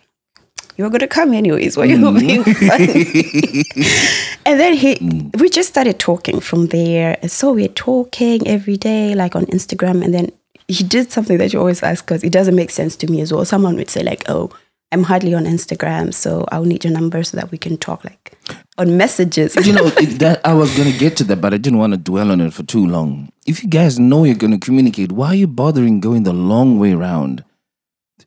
You 0.77 0.85
were 0.85 0.91
gonna 0.91 1.07
come 1.07 1.33
anyways. 1.33 1.77
Why 1.77 1.85
you 1.85 1.99
mm. 1.99 2.19
being 2.19 2.41
and 4.47 4.59
then 4.59 4.75
he, 4.75 4.97
mm. 4.97 5.41
we 5.41 5.49
just 5.49 5.69
started 5.69 6.01
talking 6.01 6.41
from 6.41 6.69
there. 6.69 7.17
And 7.23 7.31
so 7.31 7.53
we're 7.53 7.69
talking 7.69 8.47
every 8.49 8.77
day, 8.77 9.15
like 9.15 9.37
on 9.37 9.47
Instagram. 9.47 10.05
And 10.05 10.13
then 10.13 10.33
he 10.67 10.83
did 10.83 11.13
something 11.13 11.39
that 11.39 11.53
you 11.53 11.61
always 11.61 11.83
ask 11.83 12.05
because 12.05 12.25
it 12.25 12.33
doesn't 12.33 12.57
make 12.57 12.71
sense 12.71 12.97
to 12.97 13.11
me 13.11 13.21
as 13.21 13.33
well. 13.33 13.45
Someone 13.45 13.77
would 13.77 13.91
say 13.91 14.03
like, 14.03 14.25
"Oh, 14.29 14.51
I'm 14.95 15.03
hardly 15.03 15.35
on 15.35 15.45
Instagram, 15.45 16.15
so 16.15 16.47
I'll 16.53 16.65
need 16.65 16.85
your 16.85 16.93
number 16.93 17.25
so 17.25 17.37
that 17.37 17.51
we 17.51 17.59
can 17.59 17.77
talk 17.77 18.05
like 18.05 18.39
on 18.79 18.97
messages." 18.97 19.57
you 19.67 19.73
know 19.73 19.89
that 20.23 20.41
I 20.47 20.55
was 20.55 20.71
gonna 20.77 20.97
get 20.97 21.17
to 21.17 21.25
that, 21.25 21.41
but 21.41 21.53
I 21.53 21.57
didn't 21.57 21.81
want 21.81 21.95
to 21.95 21.97
dwell 21.97 22.31
on 22.31 22.41
it 22.41 22.53
for 22.53 22.63
too 22.63 22.87
long. 22.87 23.29
If 23.45 23.65
you 23.65 23.69
guys 23.69 23.99
know 23.99 24.23
you're 24.23 24.37
gonna 24.37 24.61
communicate, 24.61 25.11
why 25.11 25.29
are 25.29 25.35
you 25.35 25.49
bothering 25.49 25.99
going 25.99 26.23
the 26.23 26.33
long 26.33 26.79
way 26.79 26.95
round? 26.95 27.43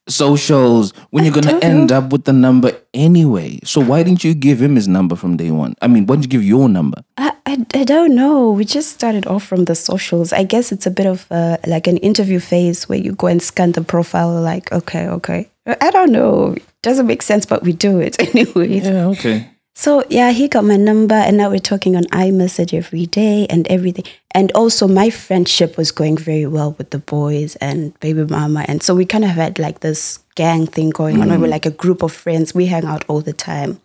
Socials 0.10 0.92
when 1.12 1.24
you're 1.24 1.34
gonna 1.34 1.58
end 1.60 1.94
up 1.94 2.12
with 2.12 2.26
the 2.26 2.34
number 2.34 2.72
anyway. 2.94 3.60
So 3.64 3.80
why 3.80 4.04
didn't 4.04 4.26
you 4.26 4.34
give 4.34 4.62
him 4.62 4.76
his 4.76 4.90
number 4.90 5.16
from 5.16 5.38
day 5.38 5.52
one? 5.52 5.74
I 5.82 5.88
mean, 5.88 6.06
why 6.06 6.16
didn't 6.16 6.26
you 6.26 6.40
give 6.40 6.44
your 6.44 6.68
number? 6.68 7.02
I, 7.18 7.32
I, 7.46 7.66
I 7.74 7.84
don't 7.86 8.14
know. 8.14 8.52
We 8.52 8.66
just 8.66 8.92
started 8.92 9.26
off 9.26 9.44
from 9.46 9.66
the 9.66 9.76
socials. 9.76 10.34
I 10.34 10.44
guess 10.44 10.74
it's 10.74 10.86
a 10.86 10.92
bit 10.92 11.06
of 11.06 11.28
uh, 11.32 11.58
like 11.66 11.88
an 11.88 11.96
interview 11.98 12.40
phase 12.40 12.90
where 12.90 13.00
you 13.00 13.14
go 13.14 13.28
and 13.28 13.42
scan 13.42 13.72
the 13.72 13.84
profile, 13.84 14.42
like, 14.42 14.70
okay, 14.74 15.08
okay. 15.08 15.50
I 15.68 15.92
don't 15.92 16.12
know. 16.12 16.56
Doesn't 16.82 17.08
make 17.08 17.22
sense, 17.22 17.46
but 17.46 17.64
we 17.64 17.74
do 17.74 18.00
it 18.00 18.20
anyways. 18.36 18.86
Yeah, 18.86 19.08
okay. 19.08 19.50
So 19.76 20.04
yeah, 20.10 20.32
he 20.32 20.48
got 20.48 20.66
my 20.66 20.76
number, 20.76 21.14
and 21.14 21.38
now 21.38 21.50
we're 21.50 21.60
talking 21.60 21.96
on 21.96 22.06
iMessage 22.06 22.74
every 22.74 23.06
day 23.06 23.46
and 23.48 23.68
everything. 23.68 24.06
And 24.32 24.52
also, 24.54 24.88
my 24.88 25.12
friendship 25.12 25.78
was 25.78 25.92
going 25.92 26.18
very 26.18 26.48
well 26.48 26.72
with 26.80 26.90
the 26.90 26.98
boys 26.98 27.56
and 27.58 27.98
baby 28.00 28.26
mama, 28.26 28.66
and 28.68 28.82
so 28.82 28.96
we 28.96 29.06
kind 29.06 29.24
of 29.24 29.32
had 29.32 29.60
like 29.60 29.82
this 29.82 30.20
gang 30.36 30.66
thing 30.66 30.90
going 30.90 31.22
on. 31.22 31.30
We 31.30 31.38
were 31.38 31.48
mm. 31.48 31.52
like 31.52 31.66
a 31.68 31.72
group 31.72 32.02
of 32.02 32.12
friends. 32.12 32.56
We 32.56 32.66
hang 32.66 32.86
out 32.86 33.06
all 33.08 33.22
the 33.22 33.34
time. 33.34 33.80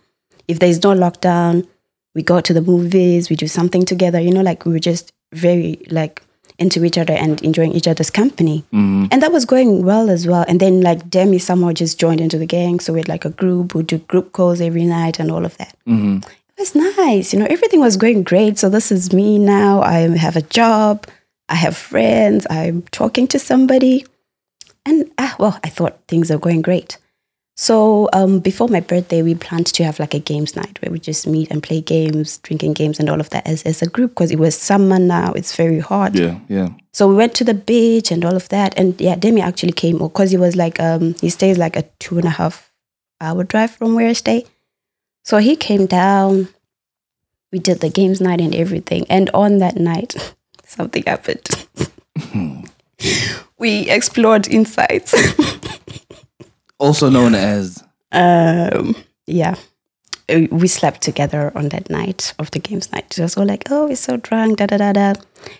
If 0.48 0.60
there's 0.60 0.82
no 0.82 0.94
lockdown, 0.94 1.68
we 2.14 2.22
go 2.22 2.40
to 2.40 2.54
the 2.54 2.62
movies. 2.62 3.28
We 3.28 3.36
do 3.36 3.46
something 3.46 3.84
together. 3.84 4.18
You 4.20 4.32
know, 4.32 4.42
like 4.42 4.64
we 4.64 4.72
were 4.72 4.78
just 4.78 5.12
very 5.32 5.84
like 5.90 6.22
into 6.62 6.84
each 6.84 6.96
other 6.96 7.12
and 7.12 7.42
enjoying 7.42 7.72
each 7.72 7.88
other's 7.88 8.10
company. 8.10 8.64
Mm-hmm. 8.72 9.06
And 9.10 9.22
that 9.22 9.32
was 9.32 9.44
going 9.44 9.84
well 9.84 10.08
as 10.08 10.26
well. 10.26 10.44
And 10.48 10.60
then 10.60 10.80
like 10.80 11.10
Demi 11.10 11.38
somehow 11.38 11.72
just 11.72 12.00
joined 12.00 12.20
into 12.20 12.38
the 12.38 12.46
gang. 12.46 12.80
So 12.80 12.92
we 12.92 13.00
had 13.00 13.08
like 13.08 13.24
a 13.24 13.30
group, 13.30 13.74
we 13.74 13.82
do 13.82 13.98
group 13.98 14.32
calls 14.32 14.60
every 14.60 14.84
night 14.84 15.18
and 15.18 15.30
all 15.30 15.44
of 15.44 15.56
that. 15.58 15.76
Mm-hmm. 15.86 16.18
It 16.18 16.58
was 16.58 16.74
nice. 16.74 17.32
You 17.32 17.40
know, 17.40 17.46
everything 17.50 17.80
was 17.80 17.96
going 17.96 18.22
great. 18.22 18.58
So 18.58 18.68
this 18.68 18.92
is 18.92 19.12
me 19.12 19.38
now. 19.38 19.82
I 19.82 20.16
have 20.16 20.36
a 20.36 20.42
job. 20.42 21.06
I 21.48 21.56
have 21.56 21.76
friends. 21.76 22.46
I'm 22.48 22.82
talking 22.92 23.26
to 23.28 23.38
somebody. 23.38 24.06
And 24.86 25.10
ah, 25.18 25.36
well, 25.38 25.58
I 25.62 25.68
thought 25.68 25.98
things 26.08 26.30
are 26.30 26.38
going 26.38 26.62
great. 26.62 26.98
So 27.54 28.08
um, 28.12 28.40
before 28.40 28.68
my 28.68 28.80
birthday, 28.80 29.22
we 29.22 29.34
planned 29.34 29.66
to 29.66 29.84
have 29.84 30.00
like 30.00 30.14
a 30.14 30.18
games 30.18 30.56
night 30.56 30.80
where 30.80 30.90
we 30.90 30.98
just 30.98 31.26
meet 31.26 31.50
and 31.50 31.62
play 31.62 31.80
games, 31.80 32.38
drinking 32.38 32.72
games 32.72 32.98
and 32.98 33.10
all 33.10 33.20
of 33.20 33.30
that 33.30 33.46
as, 33.46 33.62
as 33.64 33.82
a 33.82 33.88
group 33.88 34.12
because 34.12 34.30
it 34.30 34.38
was 34.38 34.56
summer 34.56 34.98
now. 34.98 35.32
It's 35.32 35.54
very 35.54 35.78
hot. 35.78 36.14
Yeah, 36.14 36.38
yeah. 36.48 36.70
So 36.92 37.08
we 37.08 37.14
went 37.14 37.34
to 37.36 37.44
the 37.44 37.54
beach 37.54 38.10
and 38.10 38.24
all 38.24 38.34
of 38.34 38.48
that. 38.48 38.76
And 38.78 38.98
yeah, 39.00 39.16
Demi 39.16 39.42
actually 39.42 39.72
came 39.72 39.98
because 39.98 40.30
he 40.30 40.38
was 40.38 40.56
like, 40.56 40.80
um, 40.80 41.14
he 41.20 41.28
stays 41.28 41.58
like 41.58 41.76
a 41.76 41.82
two 41.98 42.16
and 42.16 42.26
a 42.26 42.30
half 42.30 42.72
hour 43.20 43.44
drive 43.44 43.70
from 43.70 43.94
where 43.94 44.08
I 44.08 44.14
stay. 44.14 44.46
So 45.22 45.36
he 45.38 45.54
came 45.54 45.86
down. 45.86 46.48
We 47.52 47.58
did 47.58 47.80
the 47.80 47.90
games 47.90 48.20
night 48.20 48.40
and 48.40 48.54
everything. 48.54 49.06
And 49.10 49.28
on 49.34 49.58
that 49.58 49.76
night, 49.76 50.34
something 50.64 51.02
happened. 51.06 51.46
we 53.58 53.90
explored 53.90 54.48
insides. 54.48 55.14
Also 56.82 57.10
known 57.10 57.34
as 57.34 57.82
um, 58.12 58.94
yeah. 59.26 59.54
Uh, 60.28 60.46
We 60.50 60.68
slept 60.68 61.00
together 61.02 61.52
on 61.54 61.68
that 61.70 61.90
night 61.90 62.34
of 62.38 62.50
the 62.50 62.58
games 62.58 62.90
night. 62.92 63.10
Just 63.10 63.36
all 63.38 63.46
like, 63.46 63.64
oh, 63.70 63.86
we're 63.88 63.96
so 63.96 64.16
drunk, 64.16 64.58
da 64.58 64.66
da 64.66 64.76
da 64.78 64.92
da. 64.92 65.14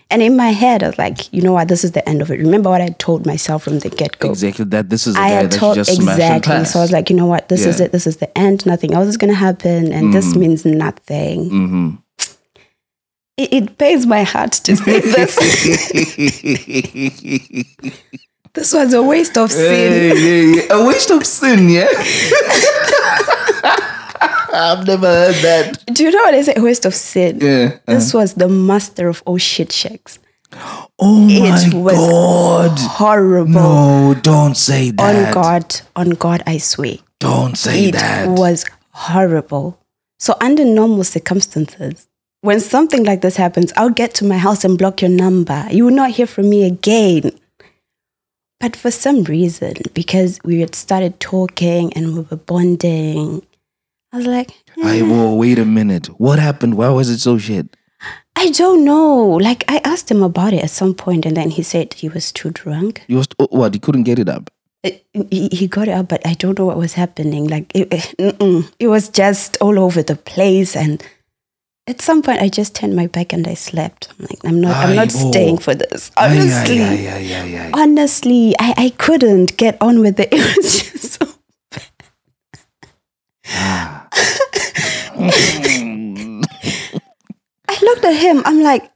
And 0.09 0.21
in 0.21 0.35
my 0.37 0.51
head, 0.51 0.83
I 0.83 0.87
was 0.87 0.97
like, 0.97 1.31
you 1.33 1.41
know 1.41 1.53
what, 1.53 1.67
this 1.67 1.83
is 1.83 1.91
the 1.91 2.07
end 2.07 2.21
of 2.21 2.31
it. 2.31 2.39
Remember 2.39 2.69
what 2.69 2.81
I 2.81 2.89
told 2.99 3.25
myself 3.25 3.63
from 3.63 3.79
the 3.79 3.89
get 3.89 4.19
go. 4.19 4.29
exactly 4.29 4.65
that. 4.65 4.89
This 4.89 5.07
is 5.07 5.15
the 5.15 5.21
I 5.21 5.29
guy 5.29 5.35
had 5.41 5.51
that 5.51 5.57
told 5.59 5.77
you 5.77 5.83
just 5.83 5.95
smashed 5.95 6.19
in 6.19 6.25
exactly. 6.25 6.41
class. 6.47 6.71
So 6.73 6.79
I 6.79 6.81
was 6.83 6.91
like, 6.91 7.09
you 7.09 7.15
know 7.15 7.25
what, 7.25 7.49
this 7.49 7.65
is 7.65 7.79
Yeah. 7.79 7.85
it. 7.85 7.91
This 7.91 8.07
is 8.07 8.17
the 8.17 8.37
end. 8.37 8.65
Nothing 8.65 8.93
else 8.93 9.07
is 9.07 9.17
gonna 9.17 9.33
happen, 9.47 9.91
and 9.93 10.13
this 10.13 10.35
means 10.35 10.65
nothing. 10.65 11.49
mm-hmm. 11.49 11.89
It, 13.35 13.51
it 13.53 13.77
pains 13.79 14.05
my 14.05 14.21
heart 14.23 14.51
to 14.65 14.75
say 14.75 14.99
this. 15.15 15.35
this 18.53 18.73
was 18.73 18.93
a 18.93 19.01
waste 19.01 19.37
of 19.37 19.51
sin. 19.51 19.91
yeah, 20.09 20.13
yeah, 20.13 20.55
yeah. 20.67 20.73
A 20.83 20.85
waste 20.87 21.11
of 21.11 21.25
sin, 21.25 21.69
yeah. 21.69 21.87
I've 24.55 24.85
never 24.85 25.07
heard 25.07 25.35
that. 25.35 25.83
Do 25.93 26.03
you 26.03 26.11
know 26.11 26.19
what 26.21 26.33
I 26.35 26.41
say? 26.41 26.53
A 26.55 26.61
waste 26.61 26.85
of 26.85 26.93
sin. 26.93 27.39
Yeah. 27.41 27.65
Uh-huh. 27.87 27.93
This 27.95 28.13
was 28.13 28.35
the 28.35 28.47
master 28.47 29.07
of 29.07 29.23
all 29.25 29.37
shit 29.37 29.69
checks. 29.71 30.19
Oh 30.99 31.27
It 31.27 31.39
my 31.73 31.79
was 31.79 31.97
god. 31.97 32.77
Horrible. 32.79 33.51
No, 33.51 34.15
don't 34.21 34.55
say 34.55 34.91
that. 34.91 35.27
On 35.27 35.33
God, 35.33 35.81
on 35.95 36.09
God, 36.11 36.43
I 36.45 36.59
swear. 36.59 36.97
Don't 37.19 37.57
say 37.57 37.89
it 37.89 37.93
that. 37.93 38.27
It 38.27 38.31
was 38.31 38.65
horrible. 38.91 39.79
So, 40.19 40.35
under 40.39 40.63
normal 40.63 41.03
circumstances, 41.03 42.07
when 42.41 42.59
something 42.59 43.03
like 43.03 43.21
this 43.21 43.35
happens, 43.37 43.73
I'll 43.75 43.89
get 43.89 44.13
to 44.15 44.25
my 44.25 44.37
house 44.37 44.63
and 44.63 44.77
block 44.77 45.01
your 45.01 45.09
number. 45.09 45.65
You 45.71 45.85
will 45.85 45.93
not 45.95 46.11
hear 46.11 46.27
from 46.27 46.49
me 46.49 46.65
again. 46.65 47.31
But 48.63 48.77
for 48.77 48.91
some 48.91 49.23
reason, 49.23 49.73
because 49.93 50.39
we 50.45 50.61
had 50.61 50.73
started 50.73 51.19
talking 51.19 51.91
and 51.97 52.15
we 52.15 52.21
were 52.21 52.37
bonding, 52.37 53.45
I 54.13 54.17
was 54.17 54.25
like, 54.25 54.51
I 54.81 55.01
whoa, 55.01 55.35
wait 55.35 55.59
a 55.59 55.65
minute. 55.65 56.07
What 56.17 56.39
happened? 56.39 56.77
Why 56.77 56.87
was 56.87 57.09
it 57.09 57.19
so 57.19 57.37
shit? 57.37 57.75
I 58.37 58.51
don't 58.51 58.85
know. 58.85 59.31
Like, 59.31 59.65
I 59.67 59.81
asked 59.83 60.09
him 60.09 60.23
about 60.23 60.53
it 60.53 60.63
at 60.63 60.69
some 60.69 60.93
point, 60.93 61.25
and 61.25 61.35
then 61.35 61.49
he 61.49 61.61
said 61.61 61.93
he 61.93 62.07
was 62.07 62.31
too 62.31 62.51
drunk. 62.51 63.03
He 63.05 63.15
was 63.15 63.27
oh, 63.37 63.49
what? 63.51 63.73
He 63.73 63.81
couldn't 63.81 64.03
get 64.03 64.17
it 64.17 64.29
up. 64.29 64.49
It- 64.81 65.05
he, 65.11 65.49
he 65.51 65.67
got 65.67 65.89
it 65.89 65.91
up, 65.91 66.07
but 66.07 66.25
I 66.25 66.33
don't 66.33 66.57
know 66.57 66.65
what 66.65 66.77
was 66.77 66.93
happening. 66.93 67.49
Like 67.49 67.69
it, 67.75 68.15
it, 68.17 68.71
it 68.79 68.87
was 68.87 69.09
just 69.09 69.57
all 69.59 69.77
over 69.77 70.01
the 70.01 70.15
place, 70.15 70.73
and 70.73 71.03
at 71.85 71.99
some 72.01 72.21
point, 72.21 72.39
I 72.41 72.47
just 72.47 72.75
turned 72.75 72.95
my 72.95 73.07
back 73.07 73.33
and 73.33 73.45
I 73.47 73.55
slept. 73.55 74.07
I'm 74.11 74.25
like, 74.29 74.39
I'm 74.45 74.61
not, 74.61 74.75
I'm 74.77 74.95
not 74.95 75.09
Aibo. 75.09 75.29
staying 75.29 75.57
for 75.57 75.75
this. 75.75 76.11
Honestly, 76.15 76.81
ay, 76.81 77.07
ay, 77.09 77.33
ay, 77.33 77.57
ay. 77.57 77.71
honestly, 77.73 78.55
I, 78.57 78.73
I 78.77 78.89
couldn't 78.97 79.57
get 79.57 79.77
on 79.81 79.99
with 79.99 80.19
it. 80.19 80.29
It 80.33 80.57
was 80.57 80.79
just 80.79 81.19
so. 81.19 81.25
bad. 81.71 81.83
Ah. 83.49 84.07
I 87.67 87.79
looked 87.81 88.05
at 88.05 88.15
him. 88.15 88.41
I'm 88.45 88.61
like. 88.61 88.89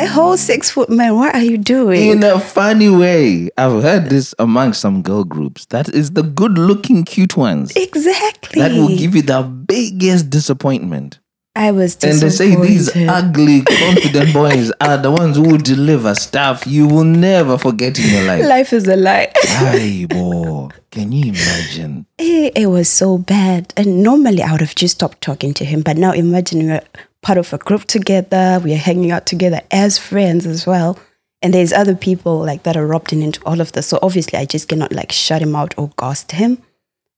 A 0.00 0.06
whole 0.06 0.36
six 0.36 0.70
foot 0.70 0.90
man. 0.90 1.14
What 1.16 1.34
are 1.34 1.42
you 1.42 1.58
doing? 1.58 2.10
In 2.10 2.22
a 2.24 2.38
funny 2.40 2.88
way, 2.88 3.50
I've 3.56 3.82
heard 3.82 4.10
this 4.10 4.34
among 4.38 4.72
some 4.74 5.02
girl 5.02 5.24
groups. 5.24 5.66
That 5.66 5.88
is 5.88 6.12
the 6.12 6.22
good 6.22 6.58
looking, 6.58 7.04
cute 7.04 7.36
ones. 7.36 7.72
exactly. 7.76 8.60
That 8.60 8.72
will 8.72 8.96
give 8.96 9.14
you 9.16 9.22
the 9.22 9.42
biggest 9.42 10.30
disappointment. 10.30 11.18
I 11.54 11.70
was 11.70 12.02
And 12.02 12.18
they 12.18 12.30
say 12.30 12.56
these 12.56 12.96
ugly, 12.96 13.60
confident 13.60 14.32
boys 14.40 14.72
are 14.80 14.96
the 14.96 15.10
ones 15.10 15.36
who 15.36 15.42
will 15.42 15.58
deliver 15.58 16.14
stuff 16.14 16.66
you 16.66 16.86
will 16.88 17.04
never 17.04 17.58
forget 17.58 17.98
in 17.98 18.08
your 18.08 18.24
life. 18.24 18.46
Life 18.46 18.72
is 18.72 18.88
a 18.88 18.96
lie. 18.96 19.30
Ay, 19.48 20.06
boy. 20.10 20.68
Can 20.90 21.12
you 21.12 21.28
imagine? 21.32 22.06
it, 22.18 22.52
it 22.56 22.66
was 22.68 22.88
so 22.88 23.18
bad. 23.18 23.72
And 23.76 24.02
normally 24.02 24.42
I 24.42 24.52
would 24.52 24.62
have 24.62 24.74
just 24.74 24.94
stopped 24.94 25.20
talking 25.20 25.52
to 25.54 25.64
him. 25.64 25.82
But 25.82 25.98
now 25.98 26.12
imagine 26.12 26.66
we're 26.66 26.82
part 27.22 27.38
of 27.38 27.52
a 27.52 27.58
group 27.58 27.84
together. 27.84 28.60
We 28.62 28.74
are 28.74 28.78
hanging 28.78 29.10
out 29.10 29.26
together 29.26 29.60
as 29.70 29.98
friends 29.98 30.46
as 30.46 30.66
well. 30.66 30.98
And 31.40 31.54
there's 31.54 31.72
other 31.72 31.96
people 31.96 32.38
like 32.38 32.62
that 32.64 32.76
are 32.76 32.88
opting 32.88 33.22
into 33.22 33.40
all 33.44 33.60
of 33.60 33.72
this. 33.72 33.88
So 33.88 33.98
obviously 34.02 34.38
I 34.38 34.44
just 34.44 34.68
cannot 34.68 34.92
like 34.92 35.10
shut 35.10 35.42
him 35.42 35.56
out 35.56 35.74
or 35.76 35.90
ghost 35.96 36.32
him. 36.32 36.62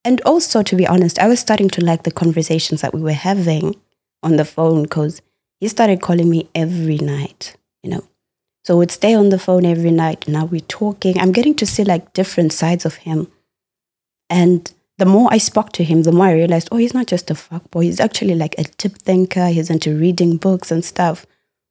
And 0.04 0.20
also, 0.22 0.62
to 0.62 0.76
be 0.76 0.86
honest, 0.86 1.18
I 1.18 1.28
was 1.28 1.40
starting 1.40 1.68
to 1.70 1.84
like 1.84 2.02
the 2.02 2.10
conversations 2.10 2.82
that 2.82 2.94
we 2.94 3.00
were 3.00 3.12
having 3.12 3.74
on 4.22 4.36
the 4.36 4.44
phone 4.44 4.82
because 4.82 5.22
he 5.60 5.68
started 5.68 6.02
calling 6.02 6.28
me 6.28 6.48
every 6.54 6.98
night, 6.98 7.56
you 7.82 7.90
know. 7.90 8.04
So 8.64 8.78
we'd 8.78 8.90
stay 8.90 9.14
on 9.14 9.30
the 9.30 9.38
phone 9.38 9.64
every 9.64 9.90
night. 9.90 10.28
Now 10.28 10.44
we're 10.44 10.60
talking. 10.60 11.18
I'm 11.18 11.32
getting 11.32 11.54
to 11.56 11.66
see 11.66 11.84
like 11.84 12.12
different 12.12 12.52
sides 12.52 12.84
of 12.84 12.96
him. 12.96 13.30
And 14.28 14.72
the 14.98 15.06
more 15.06 15.28
I 15.32 15.38
spoke 15.38 15.72
to 15.72 15.84
him, 15.84 16.02
the 16.02 16.12
more 16.12 16.26
I 16.26 16.34
realized, 16.34 16.68
oh, 16.70 16.76
he's 16.76 16.94
not 16.94 17.06
just 17.06 17.30
a 17.30 17.34
fuckboy. 17.34 17.84
He's 17.84 18.00
actually 18.00 18.34
like 18.34 18.54
a 18.58 18.64
deep 18.64 18.98
thinker. 18.98 19.48
He's 19.48 19.70
into 19.70 19.98
reading 19.98 20.36
books 20.36 20.70
and 20.70 20.84
stuff. 20.84 21.26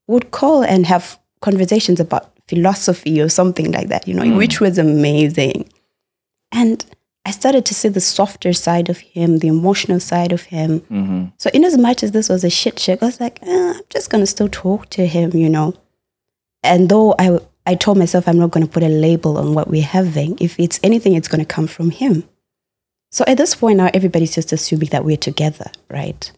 Would 0.07 0.31
call 0.31 0.63
and 0.63 0.85
have 0.85 1.17
conversations 1.41 1.99
about 1.99 2.31
philosophy 2.47 3.21
or 3.21 3.29
something 3.29 3.71
like 3.71 3.87
that, 3.87 4.07
you 4.07 4.13
know, 4.13 4.35
which 4.35 4.59
was 4.59 4.77
amazing. 4.77 5.69
And 6.51 6.85
I 7.25 7.31
started 7.31 7.65
to 7.65 7.73
see 7.73 7.87
the 7.87 8.01
softer 8.01 8.51
side 8.51 8.89
of 8.89 8.97
him, 8.99 9.37
the 9.37 9.47
emotional 9.47 9.99
side 10.01 10.33
of 10.33 10.43
him. 10.43 10.81
Mm-hmm. 10.81 11.25
So, 11.37 11.49
in 11.53 11.63
as 11.63 11.77
much 11.77 12.03
as 12.03 12.11
this 12.11 12.27
was 12.27 12.43
a 12.43 12.49
shit 12.49 12.75
chick, 12.75 13.01
I 13.01 13.05
was 13.05 13.19
like, 13.21 13.39
eh, 13.43 13.73
I'm 13.75 13.81
just 13.89 14.09
gonna 14.09 14.25
still 14.25 14.49
talk 14.49 14.89
to 14.91 15.07
him, 15.07 15.31
you 15.31 15.49
know. 15.49 15.73
And 16.63 16.89
though 16.89 17.15
I, 17.17 17.39
I 17.65 17.75
told 17.75 17.97
myself 17.97 18.27
I'm 18.27 18.39
not 18.39 18.51
gonna 18.51 18.67
put 18.67 18.83
a 18.83 18.89
label 18.89 19.37
on 19.37 19.53
what 19.53 19.69
we're 19.69 19.83
having, 19.83 20.37
if 20.41 20.59
it's 20.59 20.81
anything, 20.83 21.15
it's 21.15 21.29
gonna 21.29 21.45
come 21.45 21.67
from 21.67 21.91
him. 21.91 22.27
So 23.13 23.23
at 23.27 23.37
this 23.37 23.53
point 23.53 23.77
now, 23.77 23.89
everybody's 23.93 24.33
just 24.33 24.51
assuming 24.51 24.89
that 24.89 25.05
we're 25.05 25.17
together, 25.29 25.69
right? 25.89 26.31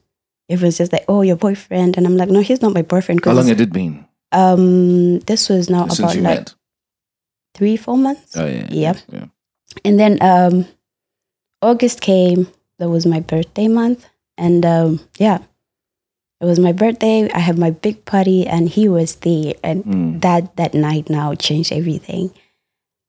Everyone's 0.50 0.78
just 0.78 0.92
like, 0.92 1.06
oh, 1.08 1.22
your 1.24 1.38
boyfriend, 1.38 1.96
and 1.96 2.06
I'm 2.06 2.18
like, 2.18 2.30
no, 2.30 2.42
he's 2.42 2.62
not 2.62 2.74
my 2.74 2.82
boyfriend. 2.84 3.24
How 3.24 3.32
long 3.32 3.48
had 3.48 3.62
it 3.62 3.72
been 3.72 4.06
um, 4.34 5.20
this 5.22 5.48
was 5.48 5.70
now 5.70 5.88
since 5.88 6.00
about 6.00 6.16
like 6.16 6.24
met? 6.24 6.54
three, 7.56 7.78
four 7.78 7.98
months. 7.98 8.36
Oh, 8.36 8.46
yeah. 8.46 8.68
Yep. 8.70 8.98
yeah. 9.12 9.26
And 9.86 9.98
then 10.00 10.18
um, 10.22 10.68
August 11.62 12.02
came. 12.02 12.48
That 12.80 12.90
was 12.90 13.06
my 13.06 13.22
birthday 13.22 13.70
month, 13.70 14.06
and 14.38 14.66
um, 14.66 15.00
yeah, 15.18 15.38
it 16.42 16.46
was 16.46 16.60
my 16.60 16.74
birthday. 16.74 17.32
I 17.32 17.40
had 17.40 17.58
my 17.58 17.72
big 17.72 18.04
party, 18.04 18.46
and 18.46 18.68
he 18.68 18.90
was 18.90 19.16
there. 19.24 19.54
And 19.64 19.86
Mm. 19.86 20.22
that 20.22 20.58
that 20.58 20.74
night 20.74 21.10
now 21.10 21.34
changed 21.36 21.72
everything, 21.72 22.32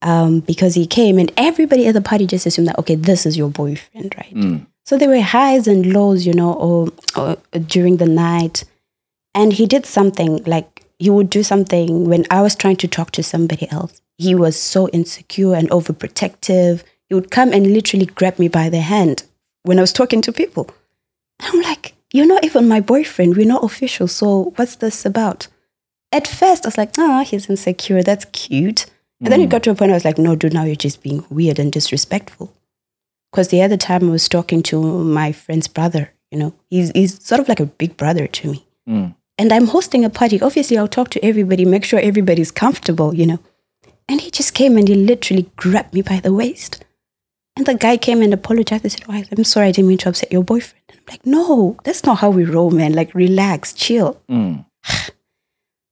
um, 0.07 0.41
because 0.41 0.75
he 0.75 0.87
came, 0.87 1.19
and 1.19 1.33
everybody 1.37 1.87
at 1.87 1.95
the 1.95 2.01
party 2.01 2.27
just 2.27 2.47
assumed 2.47 2.69
that 2.69 2.79
okay, 2.79 2.95
this 2.95 3.27
is 3.27 3.37
your 3.37 3.51
boyfriend, 3.51 4.15
right? 4.17 4.35
Mm. 4.35 4.67
So 4.87 4.97
there 4.97 5.09
were 5.09 5.21
highs 5.21 5.67
and 5.67 5.93
lows, 5.93 6.25
you 6.25 6.33
know, 6.33 6.53
or, 6.53 6.93
or 7.17 7.37
during 7.59 7.97
the 7.97 8.07
night. 8.07 8.65
And 9.35 9.53
he 9.53 9.67
did 9.67 9.85
something 9.85 10.45
like 10.45 10.85
he 11.01 11.11
would 11.11 11.29
do 11.29 11.43
something 11.43 12.09
when 12.09 12.25
I 12.31 12.41
was 12.41 12.55
trying 12.55 12.77
to 12.77 12.89
talk 12.89 13.11
to 13.13 13.23
somebody 13.23 13.69
else. 13.71 14.01
He 14.17 14.35
was 14.35 14.59
so 14.59 14.89
insecure 14.91 15.55
and 15.55 15.69
overprotective. 15.71 16.85
He 17.09 17.15
would 17.17 17.33
come 17.33 17.53
and 17.53 17.73
literally 17.73 18.07
grab 18.07 18.39
me 18.39 18.47
by 18.47 18.69
the 18.71 18.81
hand 18.81 19.25
when 19.65 19.79
I 19.79 19.83
was 19.83 19.93
talking 19.93 20.23
to 20.23 20.33
people. 20.33 20.71
I'm 21.41 21.61
like, 21.63 21.95
you're 22.13 22.27
not 22.27 22.45
even 22.45 22.69
my 22.69 22.81
boyfriend. 22.81 23.37
We're 23.37 23.47
not 23.47 23.65
official. 23.65 24.07
So 24.07 24.53
what's 24.55 24.77
this 24.77 25.05
about? 25.05 25.49
At 26.13 26.29
first, 26.29 26.65
I 26.65 26.69
was 26.69 26.79
like, 26.79 26.93
oh, 26.97 27.25
he's 27.25 27.51
insecure. 27.51 28.05
That's 28.05 28.25
cute. 28.27 28.87
And 29.21 29.33
then 29.33 29.41
it 29.41 29.49
got 29.49 29.63
to 29.63 29.71
a 29.71 29.75
point 29.75 29.91
I 29.91 29.95
was 29.95 30.05
like, 30.05 30.19
no, 30.19 30.37
dude, 30.37 30.53
now 30.53 30.65
you're 30.65 30.77
just 30.77 31.03
being 31.03 31.25
weird 31.31 31.59
and 31.59 31.73
disrespectful. 31.73 32.53
Because 33.31 33.49
the 33.49 33.63
other 33.63 33.77
time 33.77 34.09
I 34.09 34.13
was 34.13 34.29
talking 34.29 34.63
to 34.65 34.83
my 34.83 35.33
friend's 35.33 35.69
brother, 35.69 36.13
you 36.31 36.39
know, 36.39 36.55
he's, 36.69 36.91
he's 36.91 37.25
sort 37.25 37.41
of 37.41 37.49
like 37.49 37.61
a 37.61 37.67
big 37.67 37.97
brother 37.97 38.27
to 38.27 38.51
me. 38.51 38.67
Mm. 38.89 39.15
And 39.39 39.53
I'm 39.53 39.67
hosting 39.69 40.05
a 40.05 40.11
party. 40.11 40.41
Obviously, 40.41 40.79
I'll 40.79 40.89
talk 40.89 41.11
to 41.11 41.25
everybody, 41.25 41.65
make 41.65 41.85
sure 41.85 41.99
everybody's 41.99 42.51
comfortable, 42.51 43.15
you 43.15 43.27
know. 43.27 43.39
And 44.09 44.21
he 44.21 44.31
just 44.31 44.55
came 44.55 44.77
and 44.77 44.87
he 44.87 44.95
literally 44.95 45.51
grabbed 45.57 45.95
me 45.95 46.03
by 46.03 46.21
the 46.21 46.33
waist. 46.33 46.85
And 47.57 47.67
the 47.67 47.75
guy 47.75 47.97
came 47.97 48.23
and 48.23 48.35
apologized. 48.35 48.83
He 48.83 48.91
said, 48.91 49.05
oh, 49.09 49.23
I'm 49.31 49.45
sorry, 49.45 49.69
I 49.69 49.73
didn't 49.73 49.89
mean 49.89 49.99
to 49.99 50.11
upset 50.11 50.31
your 50.31 50.45
boyfriend. 50.45 50.83
And 50.91 51.01
I'm 51.01 51.13
like, 51.13 51.27
no, 51.27 51.77
that's 51.85 52.05
not 52.05 52.19
how 52.19 52.31
we 52.31 52.45
roll, 52.45 52.71
man. 52.71 52.93
Like, 52.93 53.15
relax, 53.15 53.73
chill. 53.73 54.21
Mm. 54.29 54.67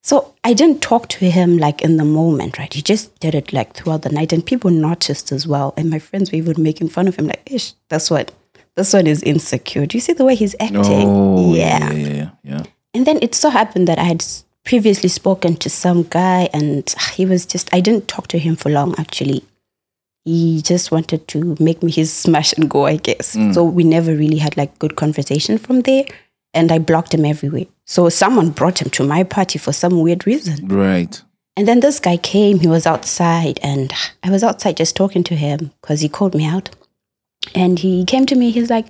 So 0.05 0.35
I 0.45 0.53
didn't 0.53 0.83
talk 0.83 1.09
to 1.09 1.31
him 1.31 1.57
like 1.57 1.81
in 1.81 1.97
the 1.97 2.05
moment, 2.05 2.59
right? 2.59 2.73
He 2.73 2.83
just 2.83 3.19
did 3.21 3.35
it 3.35 3.55
like 3.55 3.73
throughout 3.73 4.03
the 4.03 4.11
night, 4.11 4.35
and 4.35 4.45
people 4.45 4.71
noticed 4.71 5.33
as 5.33 5.47
well. 5.47 5.73
And 5.79 5.89
my 5.89 5.99
friends 5.99 6.31
were 6.31 6.37
even 6.37 6.63
making 6.63 6.91
fun 6.91 7.09
of 7.09 7.17
him, 7.17 7.27
like, 7.27 7.43
"Ish, 7.51 7.73
that's 7.89 8.11
what, 8.11 8.31
this 8.75 8.93
one 8.93 9.07
is 9.07 9.23
insecure." 9.23 9.87
Do 9.87 9.97
you 9.97 10.03
see 10.03 10.13
the 10.13 10.27
way 10.27 10.35
he's 10.35 10.55
acting? 10.61 11.09
Oh, 11.09 11.55
yeah. 11.55 11.91
yeah, 11.91 12.09
yeah, 12.09 12.31
yeah. 12.43 12.63
And 12.93 13.07
then 13.07 13.19
it 13.23 13.35
so 13.35 13.49
happened 13.49 13.89
that 13.89 13.99
I 13.99 14.05
had 14.05 14.23
previously 14.65 15.09
spoken 15.09 15.57
to 15.57 15.71
some 15.71 16.03
guy, 16.03 16.51
and 16.53 16.95
ah, 16.99 17.13
he 17.15 17.25
was 17.25 17.47
just, 17.47 17.73
I 17.73 17.81
didn't 17.81 18.07
talk 18.07 18.29
to 18.29 18.39
him 18.39 18.57
for 18.57 18.69
long 18.69 18.95
actually. 18.99 19.43
He 20.27 20.61
just 20.61 20.91
wanted 20.91 21.29
to 21.29 21.57
make 21.61 21.83
me 21.83 21.93
his 21.93 22.13
smash 22.13 22.53
and 22.55 22.69
go, 22.69 22.87
I 22.87 22.97
guess. 22.97 23.35
Hmm. 23.35 23.53
So 23.53 23.65
we 23.65 23.85
never 23.85 24.15
really 24.15 24.39
had 24.39 24.57
like 24.57 24.79
good 24.79 24.97
conversation 24.97 25.59
from 25.59 25.83
there. 25.83 26.05
And 26.55 26.71
I 26.71 26.79
blocked 26.79 27.13
him 27.13 27.25
everywhere. 27.25 27.67
So 27.85 28.09
someone 28.09 28.51
brought 28.51 28.81
him 28.81 28.91
to 28.91 29.05
my 29.05 29.25
party 29.25 29.59
for 29.59 29.73
some 29.73 30.01
weird 30.01 30.27
reason. 30.27 30.69
Right. 30.69 31.21
And 31.57 31.69
then 31.69 31.81
this 31.81 32.01
guy 32.01 32.17
came, 32.17 32.61
he 32.61 32.67
was 32.67 32.87
outside, 32.87 33.61
and 33.63 33.93
I 34.25 34.31
was 34.31 34.43
outside 34.43 34.77
just 34.77 34.97
talking 34.97 35.23
to 35.25 35.37
him 35.37 35.71
because 35.81 36.01
he 36.01 36.09
called 36.09 36.35
me 36.35 36.45
out. 36.45 36.71
And 37.55 37.79
he 37.79 38.05
came 38.05 38.27
to 38.27 38.35
me, 38.35 38.51
he's 38.51 38.71
like, 38.71 38.87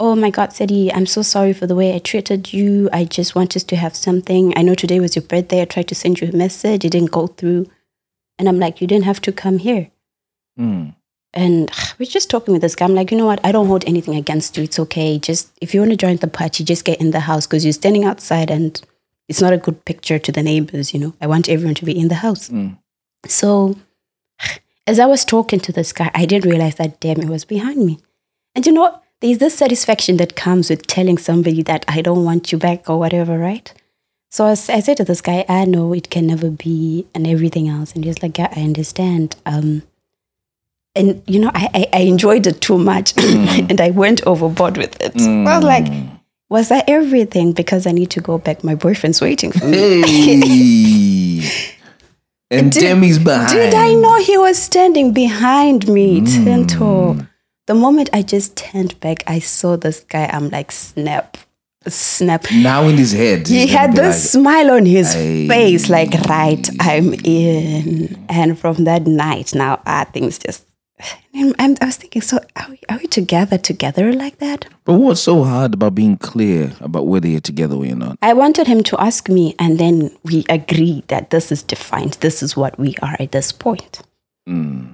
Oh 0.00 0.16
my 0.16 0.30
God, 0.30 0.52
Sadie, 0.52 0.92
I'm 0.92 1.06
so 1.06 1.22
sorry 1.22 1.52
for 1.52 1.66
the 1.66 1.76
way 1.76 1.94
I 1.94 2.00
treated 2.00 2.52
you. 2.52 2.88
I 2.92 3.04
just 3.04 3.36
wanted 3.36 3.60
to 3.68 3.76
have 3.76 3.94
something. 3.94 4.52
I 4.58 4.62
know 4.62 4.74
today 4.74 4.98
was 4.98 5.14
your 5.14 5.22
birthday. 5.22 5.62
I 5.62 5.64
tried 5.64 5.86
to 5.88 5.94
send 5.94 6.20
you 6.20 6.28
a 6.28 6.36
message, 6.36 6.84
it 6.84 6.90
didn't 6.90 7.12
go 7.12 7.28
through. 7.28 7.70
And 8.38 8.48
I'm 8.48 8.58
like, 8.58 8.80
You 8.80 8.86
didn't 8.86 9.04
have 9.04 9.20
to 9.22 9.32
come 9.32 9.58
here. 9.58 9.90
Mm. 10.58 10.94
And 11.34 11.70
we're 11.98 12.10
just 12.10 12.28
talking 12.28 12.52
with 12.52 12.62
this 12.62 12.74
guy. 12.74 12.84
I'm 12.84 12.94
like, 12.94 13.10
you 13.10 13.16
know 13.16 13.26
what? 13.26 13.40
I 13.44 13.52
don't 13.52 13.66
hold 13.66 13.84
anything 13.86 14.16
against 14.16 14.56
you. 14.56 14.64
It's 14.64 14.78
okay. 14.78 15.18
Just 15.18 15.50
if 15.60 15.72
you 15.72 15.80
want 15.80 15.92
to 15.92 15.96
join 15.96 16.16
the 16.16 16.26
party, 16.26 16.62
just 16.62 16.84
get 16.84 17.00
in 17.00 17.10
the 17.10 17.20
house 17.20 17.46
because 17.46 17.64
you're 17.64 17.72
standing 17.72 18.04
outside 18.04 18.50
and 18.50 18.80
it's 19.28 19.40
not 19.40 19.52
a 19.52 19.58
good 19.58 19.84
picture 19.84 20.18
to 20.18 20.32
the 20.32 20.42
neighbors. 20.42 20.92
You 20.92 21.00
know, 21.00 21.14
I 21.20 21.26
want 21.26 21.48
everyone 21.48 21.74
to 21.76 21.84
be 21.84 21.98
in 21.98 22.08
the 22.08 22.16
house. 22.16 22.50
Mm. 22.50 22.78
So 23.26 23.76
as 24.86 24.98
I 24.98 25.06
was 25.06 25.24
talking 25.24 25.60
to 25.60 25.72
this 25.72 25.92
guy, 25.92 26.10
I 26.14 26.26
didn't 26.26 26.50
realize 26.50 26.74
that 26.76 27.00
Demi 27.00 27.26
was 27.26 27.44
behind 27.44 27.84
me. 27.84 27.98
And 28.54 28.66
you 28.66 28.72
know, 28.72 28.82
what? 28.82 29.02
there's 29.22 29.38
this 29.38 29.54
satisfaction 29.54 30.16
that 30.16 30.34
comes 30.34 30.68
with 30.68 30.86
telling 30.88 31.16
somebody 31.16 31.62
that 31.62 31.84
I 31.86 32.02
don't 32.02 32.24
want 32.24 32.50
you 32.50 32.58
back 32.58 32.90
or 32.90 32.98
whatever, 32.98 33.38
right? 33.38 33.72
So 34.30 34.46
I 34.46 34.54
said 34.54 34.96
to 34.96 35.04
this 35.04 35.20
guy, 35.20 35.44
I 35.48 35.64
know 35.64 35.92
it 35.92 36.10
can 36.10 36.26
never 36.26 36.50
be 36.50 37.06
and 37.14 37.26
everything 37.26 37.68
else. 37.68 37.92
And 37.92 38.04
he's 38.04 38.22
like, 38.22 38.36
yeah, 38.38 38.52
I 38.54 38.62
understand. 38.62 39.36
Um, 39.46 39.82
and 40.94 41.22
you 41.26 41.38
know, 41.38 41.50
I, 41.54 41.68
I, 41.74 41.86
I 41.92 42.00
enjoyed 42.00 42.46
it 42.46 42.60
too 42.60 42.78
much 42.78 43.14
mm. 43.16 43.70
and 43.70 43.80
I 43.80 43.90
went 43.90 44.26
overboard 44.26 44.76
with 44.76 45.00
it. 45.00 45.14
I 45.14 45.18
was 45.18 45.26
mm. 45.26 45.62
like, 45.62 46.20
was 46.48 46.68
that 46.68 46.84
everything? 46.88 47.52
Because 47.52 47.86
I 47.86 47.92
need 47.92 48.10
to 48.10 48.20
go 48.20 48.38
back. 48.38 48.62
My 48.62 48.74
boyfriend's 48.74 49.20
waiting 49.20 49.52
for 49.52 49.64
me. 49.64 50.02
Hey. 50.02 51.40
and 52.50 52.70
Did- 52.70 52.82
Demi's 52.82 53.18
behind. 53.18 53.48
Did 53.48 53.74
I 53.74 53.94
know 53.94 54.18
he 54.20 54.36
was 54.36 54.58
standing 54.58 55.12
behind 55.12 55.88
me, 55.88 56.20
mm. 56.20 56.44
Tinto? 56.44 57.26
The 57.66 57.74
moment 57.74 58.10
I 58.12 58.22
just 58.22 58.56
turned 58.56 58.98
back, 59.00 59.24
I 59.26 59.38
saw 59.38 59.76
this 59.76 60.00
guy. 60.00 60.26
I'm 60.26 60.50
like, 60.50 60.72
snap, 60.72 61.38
snap. 61.86 62.44
Now 62.52 62.88
in 62.88 62.98
his 62.98 63.12
head. 63.12 63.46
He 63.48 63.68
had 63.68 63.92
this 63.94 64.34
like, 64.34 64.42
smile 64.42 64.72
on 64.72 64.84
his 64.84 65.14
Aye. 65.14 65.46
face, 65.48 65.88
like, 65.88 66.12
right, 66.28 66.68
I'm 66.80 67.14
in. 67.24 68.26
And 68.28 68.58
from 68.58 68.84
that 68.84 69.06
night, 69.06 69.54
now, 69.54 69.80
ah, 69.86 70.04
things 70.12 70.38
just. 70.38 70.66
And 71.34 71.54
I'm, 71.58 71.76
I 71.80 71.86
was 71.86 71.96
thinking, 71.96 72.22
so 72.22 72.38
are 72.56 72.66
we, 72.70 72.78
are 72.88 72.98
we 72.98 73.06
together, 73.06 73.58
together 73.58 74.12
like 74.12 74.38
that? 74.38 74.66
But 74.84 74.94
what's 74.94 75.20
so 75.20 75.44
hard 75.44 75.74
about 75.74 75.94
being 75.94 76.16
clear 76.16 76.72
about 76.80 77.06
whether 77.06 77.26
you're 77.26 77.40
together 77.40 77.74
or 77.76 77.86
you're 77.86 77.96
not? 77.96 78.18
I 78.22 78.32
wanted 78.34 78.66
him 78.66 78.82
to 78.84 79.00
ask 79.00 79.28
me, 79.28 79.54
and 79.58 79.78
then 79.78 80.10
we 80.24 80.44
agreed 80.48 81.08
that 81.08 81.30
this 81.30 81.50
is 81.50 81.62
defined. 81.62 82.14
This 82.20 82.42
is 82.42 82.56
what 82.56 82.78
we 82.78 82.94
are 83.02 83.16
at 83.18 83.32
this 83.32 83.52
point. 83.52 84.00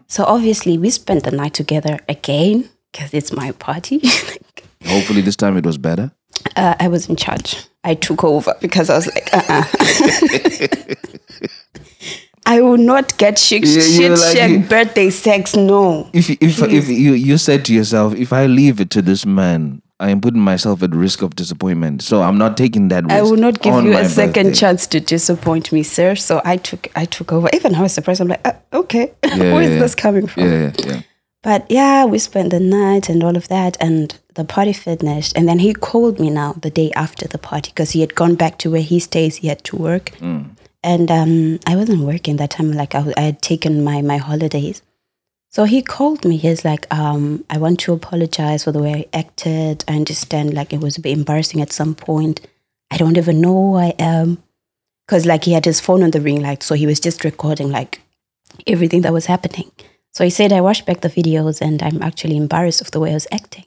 So 0.07 0.25
obviously, 0.25 0.79
we 0.79 0.91
spent 0.91 1.25
the 1.25 1.31
night 1.31 1.55
together 1.55 1.99
again 2.09 2.69
because 2.93 3.13
it's 3.15 3.33
my 3.33 3.53
party. 3.53 3.99
Hopefully 4.87 5.23
this 5.23 5.37
time 5.37 5.57
it 5.57 5.65
was 5.67 5.79
better. 5.79 6.13
uh, 6.57 6.75
I 6.79 6.89
was 6.89 7.09
in 7.09 7.17
charge. 7.17 7.57
I 7.83 7.95
took 7.95 8.25
over 8.25 8.55
because 8.61 8.91
I 8.91 8.97
was 8.97 9.07
like, 9.07 9.29
uh-uh. 9.33 9.65
I 12.49 12.63
will 12.63 12.79
not 12.79 13.17
get 13.19 13.39
shit, 13.39 13.67
Yeah, 13.67 14.17
shit, 14.17 14.19
like 14.19 14.69
birthday 14.71 15.11
sex. 15.11 15.55
No. 15.55 16.09
If 16.15 16.31
if 16.31 16.63
if 16.63 16.89
you 16.89 17.13
you 17.13 17.37
said 17.37 17.67
to 17.67 17.75
yourself, 17.75 18.15
if 18.15 18.33
I 18.33 18.47
leave 18.47 18.81
it 18.81 18.91
to 18.93 19.03
this 19.03 19.27
man, 19.27 19.83
I 20.01 20.09
am 20.09 20.23
putting 20.23 20.41
myself 20.41 20.83
at 20.83 20.95
risk 20.95 21.21
of 21.21 21.37
disappointment. 21.37 22.01
So 22.03 22.23
I'm 22.23 22.39
not 22.39 22.57
taking 22.57 22.89
that 22.89 23.05
risk. 23.05 23.15
I 23.15 23.21
will 23.21 23.37
not 23.37 23.61
give 23.61 23.75
you 23.85 23.93
a 23.93 24.09
second 24.09 24.47
birthday. 24.47 24.61
chance 24.61 24.87
to 24.87 25.01
disappoint 25.01 25.73
me, 25.73 25.83
sir. 25.83 26.15
So 26.15 26.41
I 26.43 26.57
took, 26.57 26.89
I 26.97 27.05
took 27.05 27.35
over. 27.35 27.51
Even 27.53 27.75
I 27.75 27.83
was 27.83 27.93
surprised. 27.93 28.23
I'm 28.23 28.29
like, 28.29 28.47
uh, 28.47 28.55
okay, 28.73 29.13
where 29.23 29.63
is 29.63 29.73
yeah. 29.73 29.79
this 29.79 29.95
coming 29.95 30.27
from? 30.27 30.45
Yeah, 30.45 30.73
yeah. 30.79 31.01
But 31.43 31.71
yeah, 31.71 32.07
we 32.07 32.19
spent 32.19 32.51
the 32.51 32.61
night 32.61 33.11
and 33.11 33.23
all 33.23 33.37
of 33.37 33.49
that, 33.49 33.77
and 33.79 34.19
the 34.35 34.45
party 34.45 34.73
finished. 34.73 35.37
And 35.37 35.47
then 35.47 35.59
he 35.59 35.75
called 35.75 36.19
me 36.19 36.31
now 36.31 36.55
the 36.55 36.71
day 36.71 36.93
after 36.97 37.29
the 37.29 37.39
party 37.39 37.73
because 37.73 37.91
he 37.91 38.01
had 38.01 38.15
gone 38.15 38.37
back 38.37 38.57
to 38.59 38.71
where 38.71 38.83
he 38.83 39.01
stays. 39.01 39.37
He 39.37 39.49
had 39.49 39.65
to 39.65 39.77
work, 39.77 40.13
and 40.83 41.11
um, 41.11 41.59
I 41.67 41.77
wasn't 41.77 42.05
working 42.05 42.37
that 42.37 42.51
time. 42.51 42.73
Like 42.73 42.95
I 42.95 43.13
had 43.17 43.43
taken 43.43 43.83
my 43.85 44.03
my 44.03 44.17
holidays, 44.19 44.83
so 45.51 45.65
he 45.65 45.83
called 45.83 46.25
me. 46.25 46.37
He's 46.37 46.65
like, 46.65 46.93
um, 46.95 47.45
"I 47.51 47.59
want 47.59 47.81
to 47.81 47.93
apologize 47.93 48.65
for 48.65 48.73
the 48.73 48.83
way 48.83 48.95
I 49.13 49.19
acted. 49.19 49.85
I 49.89 49.97
understand, 49.97 50.55
like 50.55 50.73
it 50.73 50.81
was 50.81 50.97
a 50.97 51.01
bit 51.01 51.17
embarrassing 51.17 51.61
at 51.61 51.73
some 51.73 51.95
point. 51.95 52.41
I 52.91 52.97
don't 52.97 53.19
even 53.19 53.41
know 53.41 53.55
who 53.55 53.77
I 53.77 53.95
am." 53.99 54.43
Because 55.07 55.27
like 55.27 55.45
he 55.45 55.53
had 55.55 55.65
his 55.65 55.81
phone 55.81 56.03
on 56.03 56.11
the 56.11 56.21
ring 56.21 56.43
light, 56.43 56.63
so 56.63 56.75
he 56.75 56.87
was 56.87 57.01
just 57.01 57.25
recording 57.25 57.71
like 57.71 58.01
everything 58.67 59.03
that 59.03 59.13
was 59.13 59.27
happening. 59.27 59.71
So 60.13 60.25
he 60.25 60.31
said, 60.31 60.53
I 60.53 60.61
watched 60.61 60.87
back 60.87 61.01
the 61.01 61.09
videos 61.09 61.61
and 61.61 61.83
I'm 61.83 62.03
actually 62.03 62.37
embarrassed 62.37 62.81
of 62.81 62.91
the 62.91 63.01
way 63.01 63.11
I 63.11 63.15
was 63.15 63.29
acting. 63.31 63.67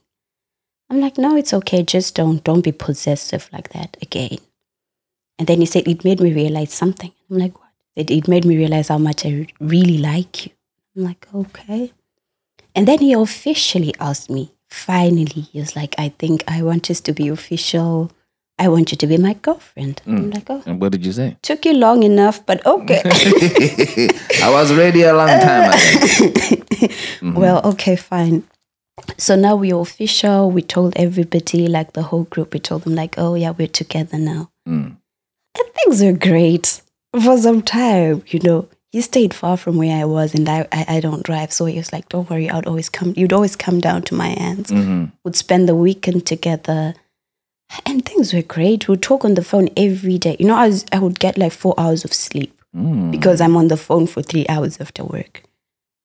I'm 0.90 1.00
like, 1.00 1.18
no, 1.18 1.38
it's 1.38 1.54
okay. 1.54 1.84
Just 1.84 2.16
don't 2.16 2.44
don't 2.44 2.64
be 2.64 2.74
possessive 2.74 3.50
like 3.54 3.70
that 3.70 3.96
again. 4.02 4.40
And 5.42 5.48
then 5.48 5.60
he 5.60 5.66
said, 5.66 5.88
it 5.88 6.06
made 6.06 6.22
me 6.22 6.32
realize 6.36 6.72
something. 6.72 7.12
I'm 7.28 7.40
like, 7.40 7.58
what? 7.60 7.72
It, 7.96 8.12
it 8.12 8.28
made 8.28 8.46
me 8.46 8.56
realize 8.58 8.90
how 8.90 9.00
much 9.00 9.26
I 9.26 9.48
really 9.60 9.98
like 9.98 10.46
you. 10.46 10.52
I'm 10.96 11.04
like, 11.04 11.28
okay. 11.34 11.92
And 12.76 12.88
then 12.88 13.00
he 13.00 13.14
officially 13.14 13.92
asked 14.00 14.30
me, 14.30 14.54
finally, 14.68 15.26
he 15.26 15.60
was 15.60 15.76
like, 15.76 15.96
I 15.98 16.10
think 16.10 16.44
I 16.48 16.62
want 16.62 16.92
us 16.92 17.02
to 17.02 17.12
be 17.12 17.28
official. 17.28 18.12
I 18.60 18.68
want 18.68 18.92
you 18.92 18.98
to 18.98 19.08
be 19.08 19.18
my 19.18 19.34
girlfriend. 19.34 20.04
I'm 20.06 20.30
like, 20.30 20.48
oh, 20.52 20.62
And 20.68 20.80
what 20.80 20.92
did 20.92 21.04
you 21.04 21.12
say? 21.12 21.36
took 21.42 21.66
you 21.66 21.74
long 21.74 22.04
enough, 22.04 22.46
but 22.46 22.64
okay. 22.64 23.02
I 24.44 24.50
was 24.52 24.72
ready 24.76 25.02
a 25.02 25.14
long 25.16 25.28
time 25.28 25.72
ago. 25.72 26.94
Well, 27.40 27.62
okay, 27.66 27.96
fine. 27.96 28.44
So 29.18 29.36
now 29.36 29.56
we're 29.56 29.80
official. 29.80 30.52
We 30.52 30.62
told 30.62 30.94
everybody, 30.98 31.68
like 31.68 31.94
the 31.94 32.04
whole 32.04 32.26
group, 32.26 32.54
we 32.54 32.60
told 32.60 32.84
them, 32.84 32.94
like, 32.94 33.16
oh, 33.18 33.34
yeah, 33.34 33.50
we're 33.58 33.68
together 33.68 34.20
now. 34.20 34.52
Mm. 34.70 34.98
And 35.58 35.68
things 35.74 36.02
were 36.04 36.14
great 36.14 36.82
for 37.22 37.38
some 37.38 37.62
time, 37.62 38.24
you 38.28 38.40
know. 38.40 38.68
He 38.92 39.00
stayed 39.02 39.34
far 39.34 39.56
from 39.56 39.78
where 39.78 40.02
I 40.02 40.04
was, 40.04 40.34
and 40.36 40.48
I, 40.50 40.68
I, 40.72 40.86
I 40.98 41.00
don't 41.00 41.24
drive. 41.24 41.54
So 41.54 41.64
he 41.66 41.78
was 41.78 41.94
like, 41.94 42.10
don't 42.10 42.30
worry, 42.30 42.50
I'd 42.50 42.68
always 42.68 42.90
come, 42.90 43.14
you'd 43.16 43.32
always 43.32 43.56
come 43.56 43.80
down 43.80 44.02
to 44.04 44.16
my 44.16 44.28
hands. 44.30 44.70
hmm 44.70 45.06
Would 45.24 45.38
spend 45.38 45.70
the 45.70 45.76
weekend 45.76 46.26
together. 46.26 46.94
And 47.86 48.04
things 48.06 48.34
were 48.34 48.42
great. 48.42 48.90
We'd 48.90 49.02
talk 49.02 49.24
on 49.24 49.36
the 49.36 49.44
phone 49.46 49.70
every 49.78 50.18
day. 50.18 50.36
You 50.40 50.48
know, 50.48 50.56
I, 50.58 50.68
was, 50.68 50.86
I 50.92 51.00
would 51.00 51.20
get 51.22 51.38
like 51.38 51.54
four 51.54 51.74
hours 51.78 52.04
of 52.06 52.14
sleep 52.14 52.58
Mm. 52.76 53.12
because 53.12 53.42
I'm 53.42 53.58
on 53.58 53.68
the 53.68 53.76
phone 53.76 54.08
for 54.08 54.22
three 54.22 54.46
hours 54.48 54.80
after 54.80 55.04
work. 55.04 55.44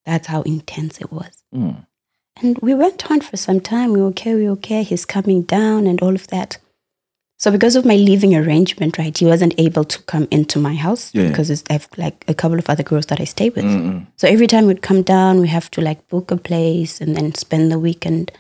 That's 0.05 0.27
how 0.27 0.43
intense 0.43 1.01
it 1.01 1.13
was. 1.13 1.45
Mm. 1.55 1.87
And 2.43 2.59
we 2.59 2.75
went 2.75 3.09
on 3.09 3.21
for 3.21 3.37
some 3.37 3.61
time. 3.61 3.93
We 3.93 4.01
were 4.01 4.09
okay, 4.09 4.35
we 4.35 4.47
were 4.47 4.51
okay. 4.55 4.83
He's 4.83 5.05
coming 5.07 5.43
down 5.43 5.87
and 5.87 6.01
all 6.03 6.15
of 6.17 6.27
that. 6.29 6.59
So 7.38 7.51
because 7.51 7.77
of 7.77 7.85
my 7.85 7.96
living 7.96 8.35
arrangement, 8.35 8.96
right, 8.96 9.16
he 9.16 9.27
wasn't 9.27 9.55
able 9.59 9.85
to 9.85 10.03
come 10.05 10.27
into 10.31 10.59
my 10.59 10.75
house 10.75 11.11
Yeah. 11.14 11.29
because 11.29 11.51
it's, 11.51 11.62
I 11.68 11.75
have 11.75 11.88
like 11.96 12.25
a 12.29 12.35
couple 12.35 12.59
of 12.59 12.70
other 12.70 12.83
girls 12.83 13.07
that 13.07 13.20
I 13.20 13.25
stay 13.25 13.51
with. 13.51 13.64
Mm-mm. 13.64 14.07
So 14.16 14.27
every 14.27 14.46
time 14.46 14.66
we'd 14.66 14.81
come 14.81 15.03
down, 15.03 15.40
we 15.40 15.49
have 15.49 15.70
to 15.72 15.83
like 15.83 16.09
book 16.09 16.31
a 16.31 16.37
place 16.38 17.01
and 17.01 17.14
then 17.14 17.35
spend 17.35 17.70
the 17.70 17.79
weekend. 17.79 18.33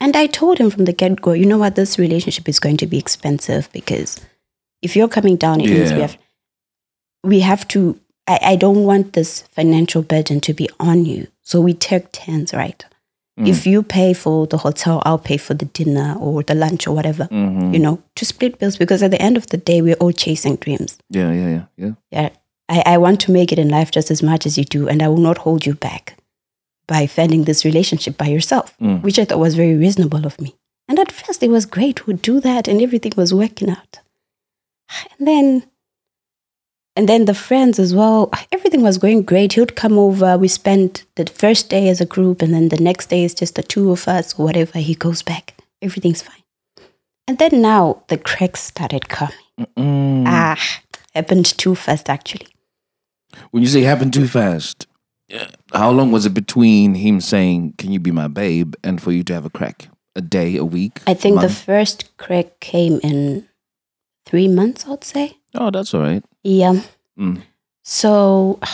And 0.00 0.16
I 0.16 0.26
told 0.26 0.58
him 0.58 0.70
from 0.70 0.86
the 0.86 0.92
get 0.92 1.20
go, 1.20 1.32
you 1.32 1.46
know 1.46 1.58
what, 1.58 1.76
this 1.76 1.98
relationship 1.98 2.48
is 2.48 2.58
going 2.58 2.78
to 2.78 2.86
be 2.88 2.98
expensive 2.98 3.70
because 3.72 4.20
if 4.82 4.96
you're 4.96 5.06
coming 5.08 5.36
down, 5.36 5.60
it 5.60 5.70
means 5.70 5.92
we 5.92 6.00
have 6.00 6.18
we 7.22 7.40
have 7.40 7.68
to 7.68 8.00
I, 8.26 8.38
I 8.42 8.56
don't 8.56 8.84
want 8.84 9.12
this 9.12 9.42
financial 9.52 10.02
burden 10.02 10.40
to 10.40 10.52
be 10.54 10.68
on 10.80 11.04
you. 11.04 11.28
So 11.42 11.60
we 11.60 11.74
took 11.74 12.10
turns, 12.10 12.52
right? 12.52 12.84
If 13.38 13.66
you 13.66 13.82
pay 13.82 14.12
for 14.12 14.46
the 14.46 14.58
hotel, 14.58 15.02
I'll 15.06 15.18
pay 15.18 15.38
for 15.38 15.54
the 15.54 15.64
dinner 15.64 16.14
or 16.20 16.42
the 16.42 16.54
lunch 16.54 16.86
or 16.86 16.94
whatever. 16.94 17.24
Mm-hmm. 17.24 17.72
You 17.72 17.80
know, 17.80 18.02
to 18.16 18.24
split 18.26 18.58
bills 18.58 18.76
because 18.76 19.02
at 19.02 19.10
the 19.10 19.20
end 19.22 19.36
of 19.38 19.46
the 19.46 19.56
day, 19.56 19.80
we're 19.80 19.96
all 19.96 20.12
chasing 20.12 20.56
dreams. 20.56 20.98
Yeah, 21.08 21.32
yeah, 21.32 21.48
yeah, 21.48 21.64
yeah. 21.76 21.92
Yeah, 22.10 22.28
I, 22.68 22.82
I 22.94 22.98
want 22.98 23.20
to 23.22 23.32
make 23.32 23.50
it 23.50 23.58
in 23.58 23.68
life 23.70 23.90
just 23.90 24.10
as 24.10 24.22
much 24.22 24.44
as 24.44 24.58
you 24.58 24.64
do, 24.64 24.86
and 24.86 25.02
I 25.02 25.08
will 25.08 25.16
not 25.16 25.38
hold 25.38 25.64
you 25.64 25.74
back 25.74 26.16
by 26.86 27.06
fending 27.06 27.44
this 27.44 27.64
relationship 27.64 28.18
by 28.18 28.26
yourself, 28.26 28.76
Mm. 28.78 29.02
which 29.02 29.18
I 29.18 29.24
thought 29.24 29.38
was 29.38 29.54
very 29.54 29.76
reasonable 29.76 30.26
of 30.26 30.38
me. 30.40 30.54
And 30.88 30.98
at 30.98 31.10
first, 31.10 31.42
it 31.42 31.48
was 31.50 31.64
great. 31.64 32.06
We'd 32.06 32.20
do 32.22 32.38
that, 32.40 32.68
and 32.68 32.82
everything 32.82 33.12
was 33.16 33.32
working 33.32 33.70
out. 33.70 34.00
And 35.18 35.26
then, 35.26 35.62
and 36.94 37.08
then 37.08 37.24
the 37.24 37.34
friends 37.34 37.78
as 37.78 37.94
well. 37.94 38.30
Everything 38.52 38.82
was 38.82 38.98
going 38.98 39.22
great. 39.22 39.54
He 39.54 39.60
would 39.60 39.76
come 39.76 39.98
over. 39.98 40.36
We 40.36 40.48
spent 40.48 41.04
the 41.16 41.26
first 41.26 41.70
day 41.70 41.88
as 41.88 42.00
a 42.00 42.06
group, 42.06 42.42
and 42.42 42.52
then 42.52 42.68
the 42.68 42.76
next 42.80 43.08
day 43.08 43.24
is 43.24 43.34
just 43.34 43.54
the 43.54 43.62
two 43.62 43.90
of 43.90 44.06
us 44.08 44.38
or 44.38 44.44
whatever. 44.44 44.78
He 44.78 44.94
goes 44.94 45.22
back. 45.22 45.54
Everything's 45.80 46.22
fine. 46.22 46.42
And 47.26 47.38
then 47.38 47.62
now 47.62 48.02
the 48.08 48.18
cracks 48.18 48.60
started 48.60 49.08
coming. 49.08 49.34
Mm. 49.76 50.24
Ah, 50.26 50.58
happened 51.14 51.46
too 51.58 51.74
fast 51.74 52.10
actually. 52.10 52.48
When 53.50 53.62
you 53.62 53.68
say 53.68 53.82
happened 53.82 54.12
too 54.12 54.28
fast, 54.28 54.86
how 55.72 55.90
long 55.90 56.12
was 56.12 56.26
it 56.26 56.34
between 56.34 56.94
him 56.94 57.20
saying, 57.20 57.74
"Can 57.78 57.92
you 57.92 58.00
be 58.00 58.10
my 58.10 58.28
babe," 58.28 58.74
and 58.84 59.00
for 59.00 59.12
you 59.12 59.22
to 59.24 59.34
have 59.34 59.46
a 59.46 59.50
crack? 59.50 59.88
A 60.14 60.20
day, 60.20 60.56
a 60.56 60.64
week? 60.64 61.00
I 61.06 61.14
think 61.14 61.40
the 61.40 61.48
first 61.48 62.14
crack 62.18 62.60
came 62.60 63.00
in 63.02 63.48
three 64.26 64.48
months, 64.48 64.86
I'd 64.86 65.04
say. 65.04 65.38
Oh, 65.54 65.70
that's 65.70 65.94
all 65.94 66.02
right. 66.02 66.22
Yeah. 66.42 66.82
Mm. 67.18 67.42
So 67.84 68.58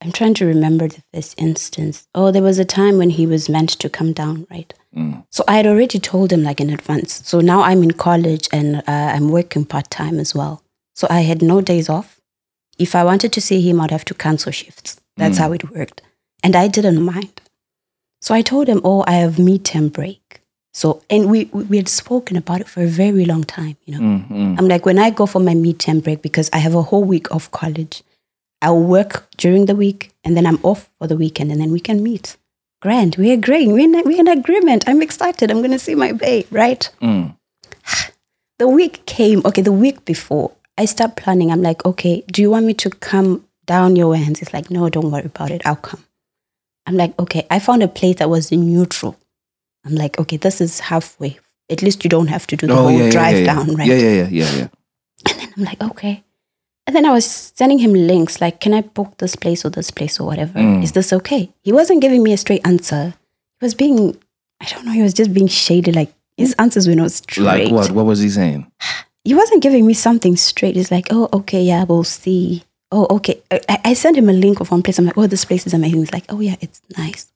I'm 0.00 0.12
trying 0.12 0.34
to 0.34 0.44
remember 0.46 0.88
this 1.12 1.34
instance. 1.38 2.06
Oh, 2.14 2.30
there 2.30 2.42
was 2.42 2.58
a 2.58 2.64
time 2.64 2.98
when 2.98 3.10
he 3.10 3.26
was 3.26 3.48
meant 3.48 3.70
to 3.70 3.88
come 3.88 4.12
down, 4.12 4.46
right? 4.50 4.72
Mm. 4.94 5.24
So 5.30 5.44
I 5.48 5.56
had 5.56 5.66
already 5.66 5.98
told 5.98 6.32
him 6.32 6.42
like 6.42 6.60
in 6.60 6.70
advance. 6.70 7.26
So 7.26 7.40
now 7.40 7.62
I'm 7.62 7.82
in 7.82 7.92
college 7.92 8.48
and 8.52 8.76
uh, 8.76 8.82
I'm 8.86 9.30
working 9.30 9.64
part 9.64 9.90
time 9.90 10.18
as 10.18 10.34
well. 10.34 10.62
So 10.94 11.06
I 11.10 11.20
had 11.20 11.42
no 11.42 11.60
days 11.60 11.88
off. 11.88 12.20
If 12.78 12.94
I 12.94 13.04
wanted 13.04 13.32
to 13.32 13.40
see 13.40 13.60
him, 13.62 13.80
I'd 13.80 13.90
have 13.92 14.04
to 14.06 14.14
cancel 14.14 14.52
shifts. 14.52 15.00
That's 15.16 15.38
Mm. 15.38 15.42
how 15.42 15.52
it 15.52 15.70
worked. 15.70 16.02
And 16.42 16.54
I 16.56 16.68
didn't 16.68 17.00
mind. 17.02 17.40
So 18.20 18.34
I 18.34 18.42
told 18.42 18.68
him, 18.68 18.80
oh, 18.84 19.04
I 19.06 19.12
have 19.14 19.34
midterm 19.36 19.92
break. 19.92 20.20
So, 20.74 21.02
and 21.08 21.30
we, 21.30 21.44
we 21.44 21.76
had 21.76 21.88
spoken 21.88 22.36
about 22.36 22.60
it 22.60 22.68
for 22.68 22.82
a 22.82 22.86
very 22.86 23.24
long 23.24 23.44
time, 23.44 23.76
you 23.84 23.94
know. 23.94 24.00
Mm, 24.00 24.28
mm. 24.28 24.58
I'm 24.58 24.66
like, 24.66 24.84
when 24.84 24.98
I 24.98 25.10
go 25.10 25.24
for 25.24 25.38
my 25.38 25.54
midterm 25.54 26.02
break, 26.02 26.20
because 26.20 26.50
I 26.52 26.58
have 26.58 26.74
a 26.74 26.82
whole 26.82 27.04
week 27.04 27.30
of 27.30 27.52
college, 27.52 28.02
I'll 28.60 28.82
work 28.82 29.28
during 29.36 29.66
the 29.66 29.76
week 29.76 30.10
and 30.24 30.36
then 30.36 30.46
I'm 30.46 30.58
off 30.64 30.90
for 30.98 31.06
the 31.06 31.16
weekend 31.16 31.52
and 31.52 31.60
then 31.60 31.70
we 31.70 31.78
can 31.78 32.02
meet. 32.02 32.36
Grand. 32.82 33.14
We're 33.16 33.34
agreeing. 33.34 33.72
We're 33.72 33.84
in, 33.84 33.92
we're 34.04 34.18
in 34.18 34.26
agreement. 34.26 34.84
I'm 34.88 35.00
excited. 35.00 35.50
I'm 35.50 35.58
going 35.58 35.70
to 35.70 35.78
see 35.78 35.94
my 35.94 36.12
babe, 36.12 36.46
right? 36.50 36.90
Mm. 37.00 37.36
The 38.60 38.68
week 38.68 39.04
came, 39.04 39.42
okay, 39.44 39.62
the 39.62 39.72
week 39.72 40.04
before, 40.04 40.52
I 40.78 40.84
start 40.84 41.16
planning. 41.16 41.50
I'm 41.50 41.60
like, 41.60 41.84
okay, 41.84 42.22
do 42.28 42.40
you 42.40 42.50
want 42.50 42.66
me 42.66 42.74
to 42.74 42.90
come 42.90 43.44
down 43.66 43.96
your 43.96 44.10
way? 44.10 44.20
It's 44.20 44.52
like, 44.52 44.70
no, 44.70 44.88
don't 44.88 45.10
worry 45.10 45.24
about 45.24 45.50
it. 45.50 45.62
I'll 45.66 45.74
come. 45.74 46.04
I'm 46.86 46.96
like, 46.96 47.18
okay, 47.18 47.48
I 47.50 47.58
found 47.58 47.82
a 47.82 47.88
place 47.88 48.16
that 48.16 48.30
was 48.30 48.52
neutral. 48.52 49.16
I'm 49.84 49.94
like, 49.94 50.18
okay, 50.18 50.36
this 50.36 50.60
is 50.60 50.80
halfway. 50.80 51.38
At 51.70 51.82
least 51.82 52.04
you 52.04 52.10
don't 52.10 52.26
have 52.28 52.46
to 52.48 52.56
do 52.56 52.66
the 52.66 52.72
Oh, 52.74 52.88
whole 52.88 52.92
yeah, 52.92 53.10
drive 53.10 53.38
yeah, 53.38 53.44
down, 53.44 53.74
right? 53.74 53.86
Yeah, 53.88 53.96
yeah, 53.96 54.10
yeah, 54.10 54.28
yeah, 54.30 54.56
yeah. 54.56 54.68
And 55.30 55.40
then 55.40 55.48
I'm 55.56 55.64
like, 55.64 55.82
okay. 55.82 56.22
And 56.86 56.94
then 56.94 57.06
I 57.06 57.10
was 57.12 57.24
sending 57.24 57.78
him 57.78 57.94
links 57.94 58.40
like, 58.42 58.60
can 58.60 58.74
I 58.74 58.82
book 58.82 59.16
this 59.18 59.36
place 59.36 59.64
or 59.64 59.70
this 59.70 59.90
place 59.90 60.20
or 60.20 60.26
whatever? 60.26 60.58
Mm. 60.58 60.82
Is 60.82 60.92
this 60.92 61.12
okay? 61.14 61.50
He 61.62 61.72
wasn't 61.72 62.02
giving 62.02 62.22
me 62.22 62.32
a 62.34 62.36
straight 62.36 62.60
answer. 62.66 63.14
He 63.60 63.64
was 63.64 63.74
being, 63.74 64.20
I 64.60 64.66
don't 64.66 64.84
know, 64.84 64.92
he 64.92 65.02
was 65.02 65.14
just 65.14 65.32
being 65.32 65.48
shady. 65.48 65.92
Like 65.92 66.12
his 66.36 66.54
answers 66.58 66.86
were 66.86 66.94
not 66.94 67.10
straight. 67.12 67.70
Like 67.70 67.72
what? 67.72 67.90
What 67.92 68.04
was 68.04 68.20
he 68.20 68.28
saying? 68.28 68.70
He 69.24 69.32
wasn't 69.34 69.62
giving 69.62 69.86
me 69.86 69.94
something 69.94 70.36
straight. 70.36 70.76
He's 70.76 70.90
like, 70.90 71.06
oh, 71.10 71.30
okay, 71.32 71.62
yeah, 71.62 71.84
we'll 71.84 72.04
see. 72.04 72.64
Oh, 72.92 73.06
okay. 73.16 73.40
I, 73.50 73.80
I 73.86 73.94
sent 73.94 74.18
him 74.18 74.28
a 74.28 74.34
link 74.34 74.60
of 74.60 74.70
one 74.70 74.82
place. 74.82 74.98
I'm 74.98 75.06
like, 75.06 75.16
oh, 75.16 75.26
this 75.26 75.46
place 75.46 75.66
is 75.66 75.72
amazing. 75.72 76.00
He's 76.00 76.12
like, 76.12 76.26
oh, 76.28 76.40
yeah, 76.40 76.56
it's 76.60 76.82
nice. 76.98 77.32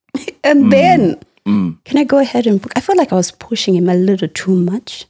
and 0.44 0.70
then, 0.72 1.18
Mm. 1.46 1.82
can 1.84 1.98
I 1.98 2.04
go 2.04 2.18
ahead 2.18 2.46
and 2.46 2.60
book? 2.62 2.72
I 2.76 2.80
felt 2.80 2.98
like 2.98 3.12
I 3.12 3.16
was 3.16 3.30
pushing 3.30 3.74
him 3.74 3.88
a 3.88 3.94
little 3.94 4.28
too 4.28 4.54
much. 4.54 5.06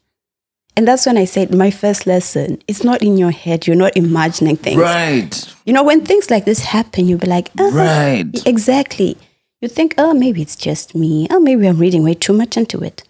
And 0.74 0.88
that's 0.88 1.04
when 1.04 1.18
I 1.18 1.26
said, 1.26 1.54
my 1.54 1.70
first 1.70 2.06
lesson, 2.06 2.62
it's 2.66 2.82
not 2.82 3.02
in 3.02 3.18
your 3.18 3.30
head. 3.30 3.66
You're 3.66 3.76
not 3.76 3.94
imagining 3.94 4.56
things. 4.56 4.80
Right, 4.80 5.54
You 5.66 5.74
know, 5.74 5.84
when 5.84 6.04
things 6.06 6.30
like 6.30 6.46
this 6.46 6.60
happen, 6.60 7.06
you'll 7.06 7.18
be 7.18 7.26
like, 7.26 7.50
oh, 7.58 7.70
right. 7.72 8.46
exactly. 8.46 9.18
You 9.60 9.68
think, 9.68 9.94
oh, 9.98 10.14
maybe 10.14 10.40
it's 10.40 10.56
just 10.56 10.94
me. 10.94 11.28
Oh, 11.30 11.40
maybe 11.40 11.68
I'm 11.68 11.78
reading 11.78 12.02
way 12.02 12.14
too 12.14 12.32
much 12.32 12.56
into 12.56 12.82
it. 12.82 13.02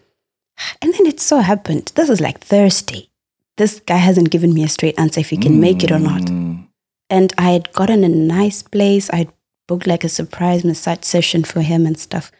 And 0.82 0.92
then 0.92 1.06
it 1.06 1.20
so 1.20 1.38
happened. 1.38 1.92
This 1.94 2.10
is 2.10 2.20
like 2.20 2.40
Thursday. 2.40 3.08
This 3.56 3.78
guy 3.80 3.96
hasn't 3.96 4.30
given 4.30 4.52
me 4.52 4.64
a 4.64 4.68
straight 4.68 4.98
answer 4.98 5.20
if 5.20 5.30
he 5.30 5.36
can 5.36 5.60
make 5.60 5.84
it 5.84 5.92
or 5.92 6.00
not. 6.00 6.22
Mm. 6.22 6.66
And 7.08 7.32
I 7.38 7.50
had 7.50 7.72
gotten 7.72 8.02
a 8.02 8.08
nice 8.08 8.62
place. 8.62 9.08
I 9.10 9.18
would 9.18 9.32
booked 9.68 9.86
like 9.86 10.04
a 10.04 10.08
surprise 10.08 10.64
massage 10.64 11.02
session 11.02 11.44
for 11.44 11.62
him 11.62 11.86
and 11.86 11.98
stuff. 11.98 12.30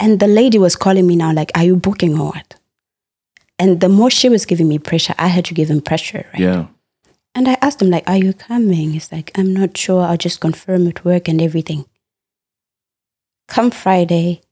And 0.00 0.20
the 0.20 0.26
lady 0.26 0.58
was 0.58 0.76
calling 0.76 1.06
me 1.06 1.16
now, 1.16 1.32
like, 1.32 1.50
are 1.54 1.64
you 1.64 1.76
booking 1.76 2.18
or 2.18 2.32
what? 2.32 2.54
And 3.58 3.80
the 3.80 3.88
more 3.88 4.10
she 4.10 4.28
was 4.28 4.46
giving 4.46 4.68
me 4.68 4.78
pressure, 4.78 5.14
I 5.18 5.26
had 5.26 5.44
to 5.46 5.54
give 5.54 5.68
him 5.68 5.80
pressure, 5.80 6.26
right? 6.32 6.40
Yeah. 6.40 6.66
And 7.34 7.48
I 7.48 7.56
asked 7.60 7.82
him, 7.82 7.90
like, 7.90 8.08
are 8.08 8.16
you 8.16 8.32
coming? 8.32 8.92
He's 8.92 9.10
like, 9.10 9.32
I'm 9.36 9.52
not 9.52 9.76
sure. 9.76 10.02
I'll 10.02 10.16
just 10.16 10.40
confirm 10.40 10.86
at 10.86 11.04
work 11.04 11.28
and 11.28 11.42
everything. 11.42 11.84
Come 13.48 13.70
Friday, 13.70 14.42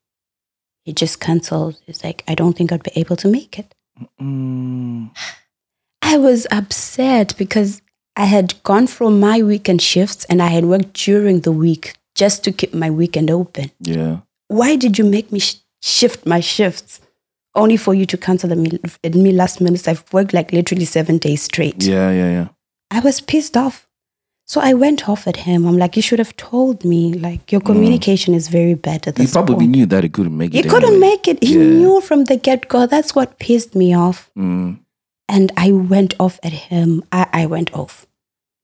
he 0.85 0.93
just 0.93 1.21
canceled. 1.21 1.79
He's 1.87 2.03
like, 2.03 2.25
I 2.27 2.35
don't 2.35 2.57
think 2.57 2.73
I'd 2.73 2.83
be 2.83 2.93
able 2.97 3.17
to 3.17 3.29
make 3.29 3.59
it. 3.59 3.75
Mm. 4.21 5.11
I 6.03 6.19
was 6.19 6.47
upset 6.51 7.37
because 7.37 7.83
I 8.17 8.25
had 8.25 8.63
gone 8.63 8.87
from 8.87 9.21
my 9.21 9.43
weekend 9.43 9.83
shifts 9.83 10.25
and 10.27 10.41
I 10.41 10.49
had 10.49 10.65
worked 10.65 10.93
during 10.95 11.41
the 11.41 11.53
week 11.53 11.95
just 12.15 12.45
to 12.45 12.53
keep 12.53 12.73
my 12.73 12.91
weekend 12.91 13.31
open. 13.31 13.71
Yeah. 13.81 14.21
Why 14.49 14.77
did 14.77 14.99
you 14.99 15.05
make 15.05 15.33
me 15.33 15.41
sh- 15.41 15.57
shift 15.83 16.27
my 16.27 16.41
shifts 16.41 17.01
only 17.55 17.77
for 17.77 17.95
you 17.95 18.07
to 18.07 18.17
cancel 18.17 18.55
me, 18.55 18.79
at 19.05 19.15
me 19.15 19.33
last 19.33 19.61
minute? 19.61 19.87
I've 19.89 20.05
worked 20.13 20.33
like 20.33 20.53
literally 20.53 20.85
seven 20.85 21.19
days 21.19 21.43
straight. 21.43 21.83
Yeah, 21.83 22.11
yeah, 22.11 22.31
yeah. 22.31 22.49
I 22.91 23.01
was 23.01 23.21
pissed 23.21 23.57
off. 23.57 23.89
So 24.49 24.61
I 24.61 24.75
went 24.75 25.09
off 25.09 25.27
at 25.27 25.39
him. 25.39 25.67
I'm 25.67 25.77
like, 25.77 25.97
you 25.97 26.03
should 26.03 26.21
have 26.21 26.37
told 26.37 26.85
me. 26.85 27.13
Like, 27.15 27.51
your 27.51 27.61
communication 27.61 28.33
is 28.33 28.47
very 28.47 28.75
bad 28.75 29.09
at 29.09 29.17
this. 29.17 29.31
He 29.31 29.33
probably 29.33 29.57
point. 29.57 29.71
knew 29.73 29.87
that 29.87 30.05
he 30.05 30.09
couldn't 30.09 30.37
make 30.37 30.53
He 30.53 30.61
it. 30.61 30.69
couldn't 30.71 31.01
make 31.01 31.27
it. 31.27 31.43
He 31.43 31.55
Yeah. 31.55 31.79
knew 31.81 32.01
from 32.01 32.25
the 32.27 32.37
get 32.37 32.69
go. 32.69 32.87
That's 32.87 33.13
what 33.13 33.41
pissed 33.41 33.75
me 33.75 33.93
off. 33.93 34.31
Mm. 34.39 34.79
And 35.29 35.51
I 35.57 35.73
went 35.73 36.15
off 36.21 36.39
at 36.45 36.53
him. 36.53 37.03
I, 37.11 37.27
I 37.33 37.47
went 37.47 37.75
off. 37.75 38.07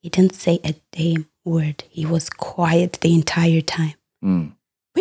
He 0.03 0.09
didn't 0.09 0.35
say 0.37 0.61
a 0.63 0.77
damn 0.93 1.27
word. 1.45 1.83
He 1.91 2.07
was 2.07 2.31
quiet 2.31 2.99
the 3.01 3.13
entire 3.15 3.61
time, 3.61 3.95
Mm. 4.25 4.53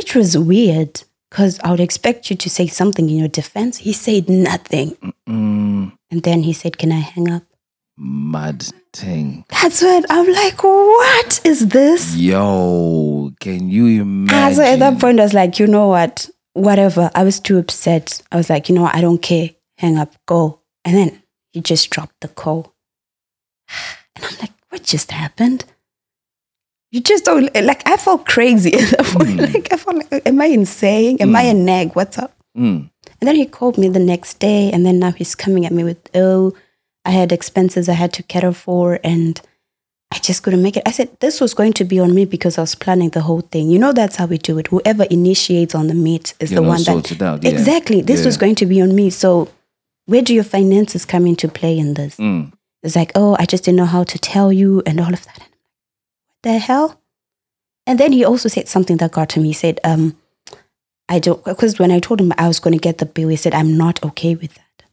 Which 0.01 0.15
was 0.15 0.35
weird 0.35 1.03
because 1.29 1.59
I 1.63 1.69
would 1.69 1.79
expect 1.79 2.31
you 2.31 2.35
to 2.35 2.49
say 2.49 2.65
something 2.65 3.07
in 3.07 3.17
your 3.17 3.27
defense. 3.27 3.77
He 3.77 3.93
said 3.93 4.27
nothing. 4.27 4.97
Mm. 5.29 5.95
And 6.09 6.23
then 6.23 6.41
he 6.41 6.53
said, 6.53 6.79
Can 6.79 6.91
I 6.91 7.01
hang 7.01 7.29
up? 7.29 7.43
Mad 7.99 8.65
thing. 8.93 9.45
That's 9.49 9.83
when 9.83 10.03
I'm 10.09 10.27
like, 10.33 10.63
What 10.63 11.41
is 11.45 11.67
this? 11.67 12.17
Yo, 12.17 13.31
can 13.39 13.69
you 13.69 14.01
imagine? 14.01 14.55
So 14.55 14.63
at 14.63 14.79
that 14.79 14.99
point, 14.99 15.19
I 15.19 15.23
was 15.23 15.35
like, 15.35 15.59
You 15.59 15.67
know 15.67 15.89
what? 15.89 16.27
Whatever. 16.53 17.11
I 17.13 17.23
was 17.23 17.39
too 17.39 17.59
upset. 17.59 18.23
I 18.31 18.37
was 18.37 18.49
like, 18.49 18.69
You 18.69 18.73
know 18.75 18.81
what? 18.81 18.95
I 18.95 19.01
don't 19.01 19.21
care. 19.21 19.51
Hang 19.77 19.99
up. 19.99 20.15
Go. 20.25 20.61
And 20.83 20.97
then 20.97 21.21
he 21.51 21.61
just 21.61 21.91
dropped 21.91 22.21
the 22.21 22.27
call. 22.27 22.73
And 24.15 24.25
I'm 24.25 24.39
like, 24.39 24.53
What 24.69 24.81
just 24.81 25.11
happened? 25.11 25.63
You 26.91 27.01
just 27.01 27.23
don't 27.23 27.53
like. 27.55 27.87
I 27.87 27.97
felt 27.97 28.25
crazy 28.25 28.73
at 28.73 28.89
that 28.97 29.05
point. 29.05 29.39
Mm. 29.39 29.53
Like 29.53 29.73
I 29.73 29.77
felt 29.77 30.11
like, 30.11 30.27
am 30.27 30.41
I 30.41 30.45
insane? 30.45 31.17
Am 31.21 31.35
I 31.35 31.43
a 31.43 31.53
nag? 31.53 31.95
What's 31.95 32.17
up? 32.17 32.33
Mm. 32.57 32.89
And 33.21 33.27
then 33.27 33.35
he 33.35 33.45
called 33.45 33.77
me 33.77 33.87
the 33.87 33.99
next 33.99 34.39
day, 34.39 34.71
and 34.71 34.85
then 34.85 34.99
now 34.99 35.11
he's 35.11 35.35
coming 35.35 35.65
at 35.65 35.71
me 35.71 35.83
with, 35.83 35.97
oh, 36.15 36.53
I 37.05 37.11
had 37.11 37.31
expenses 37.31 37.87
I 37.87 37.93
had 37.93 38.11
to 38.13 38.23
cater 38.23 38.51
for, 38.51 38.99
and 39.03 39.39
I 40.11 40.17
just 40.17 40.43
couldn't 40.43 40.61
make 40.61 40.75
it. 40.75 40.83
I 40.85 40.91
said, 40.91 41.09
this 41.21 41.39
was 41.39 41.53
going 41.53 41.73
to 41.73 41.85
be 41.85 41.99
on 41.99 42.13
me 42.13 42.25
because 42.25 42.57
I 42.57 42.61
was 42.61 42.75
planning 42.75 43.09
the 43.11 43.21
whole 43.21 43.41
thing. 43.41 43.69
You 43.69 43.79
know, 43.79 43.93
that's 43.93 44.17
how 44.17 44.25
we 44.25 44.37
do 44.37 44.57
it. 44.57 44.67
Whoever 44.67 45.03
initiates 45.05 45.73
on 45.73 45.87
the 45.87 45.93
meet 45.93 46.33
is 46.39 46.51
You 46.51 46.55
the 46.57 46.63
one 46.63 46.83
that. 46.83 47.11
it 47.11 47.21
out. 47.21 47.43
Yeah. 47.43 47.51
Exactly. 47.51 48.01
This 48.01 48.25
was 48.25 48.35
going 48.37 48.55
to 48.55 48.65
be 48.65 48.81
on 48.81 48.93
me. 48.93 49.09
So, 49.11 49.49
where 50.07 50.21
do 50.21 50.33
your 50.33 50.43
finances 50.43 51.05
come 51.05 51.25
into 51.25 51.47
play 51.47 51.77
in 51.77 51.93
this? 51.93 52.17
Mm. 52.17 52.51
It's 52.83 52.95
like, 52.95 53.11
oh, 53.15 53.37
I 53.39 53.45
just 53.45 53.63
didn't 53.63 53.77
know 53.77 53.85
how 53.85 54.03
to 54.03 54.19
tell 54.19 54.51
you 54.51 54.81
and 54.85 54.99
all 54.99 55.13
of 55.13 55.23
that. 55.25 55.47
The 56.43 56.57
hell? 56.57 56.99
And 57.85 57.99
then 57.99 58.11
he 58.11 58.23
also 58.23 58.49
said 58.49 58.67
something 58.67 58.97
that 58.97 59.11
got 59.11 59.29
to 59.29 59.39
me. 59.39 59.49
He 59.49 59.53
said, 59.53 59.79
um, 59.83 60.17
I 61.09 61.19
don't, 61.19 61.43
because 61.43 61.79
when 61.79 61.91
I 61.91 61.99
told 61.99 62.21
him 62.21 62.33
I 62.37 62.47
was 62.47 62.59
going 62.59 62.73
to 62.73 62.79
get 62.79 62.99
the 62.99 63.05
bill, 63.05 63.29
he 63.29 63.35
said, 63.35 63.53
I'm 63.53 63.77
not 63.77 64.03
okay 64.03 64.35
with 64.35 64.53
that. 64.53 64.83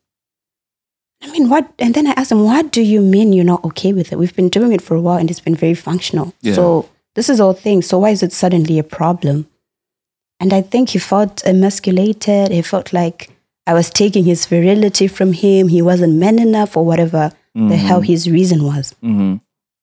I 1.23 1.31
mean, 1.31 1.49
what? 1.49 1.73
And 1.79 1.95
then 1.95 2.07
I 2.07 2.13
asked 2.13 2.33
him, 2.33 2.45
what 2.45 2.71
do 2.71 2.81
you 2.83 3.01
mean 3.01 3.33
you're 3.33 3.45
not 3.45 3.65
okay 3.65 3.93
with 3.93 4.13
it? 4.13 4.19
We've 4.19 4.35
been 4.35 4.49
doing 4.49 4.73
it 4.73 4.83
for 4.83 4.95
a 4.95 5.01
while 5.01 5.19
and 5.19 5.31
it's 5.31 5.41
been 5.41 5.55
very 5.55 5.75
functional. 5.75 6.33
Yeah. 6.41 6.55
So 6.55 6.89
this 7.15 7.29
is 7.29 7.41
all 7.41 7.53
things. 7.53 7.87
So 7.87 7.99
why 7.99 8.11
is 8.11 8.23
it 8.23 8.33
suddenly 8.33 8.79
a 8.79 8.85
problem? 8.85 9.49
And 10.41 10.53
I 10.53 10.63
think 10.63 10.91
he 10.91 10.99
felt 10.99 11.43
emasculated. 11.45 12.53
He 12.53 12.63
felt 12.63 12.93
like 12.93 13.31
I 13.67 13.75
was 13.75 13.91
taking 13.91 14.25
his 14.25 14.47
virility 14.47 15.09
from 15.09 15.33
him. 15.33 15.69
He 15.69 15.83
wasn't 15.83 16.15
man 16.15 16.39
enough 16.39 16.77
or 16.77 16.85
whatever 16.85 17.33
the 17.55 17.77
hell 17.77 18.03
his 18.03 18.31
reason 18.31 18.63
was. 18.63 18.95
Mm-hmm. 19.03 19.39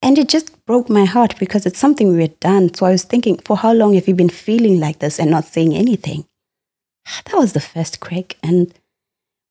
And 0.06 0.20
it 0.20 0.30
just 0.30 0.64
broke 0.68 0.88
my 0.88 1.06
heart 1.06 1.34
because 1.40 1.66
it's 1.66 1.80
something 1.80 2.16
we 2.16 2.22
had 2.22 2.40
done. 2.40 2.72
So 2.76 2.86
I 2.86 2.92
was 2.92 3.04
thinking, 3.04 3.40
for 3.40 3.58
how 3.58 3.74
long 3.74 3.96
have 3.96 4.08
you 4.08 4.14
been 4.14 4.30
feeling 4.30 4.80
like 4.80 5.00
this 5.00 5.20
and 5.20 5.32
not 5.32 5.46
saying 5.46 5.74
anything? 5.74 6.26
That 7.26 7.38
was 7.38 7.54
the 7.54 7.60
first 7.60 8.00
crack. 8.02 8.38
And 8.44 8.72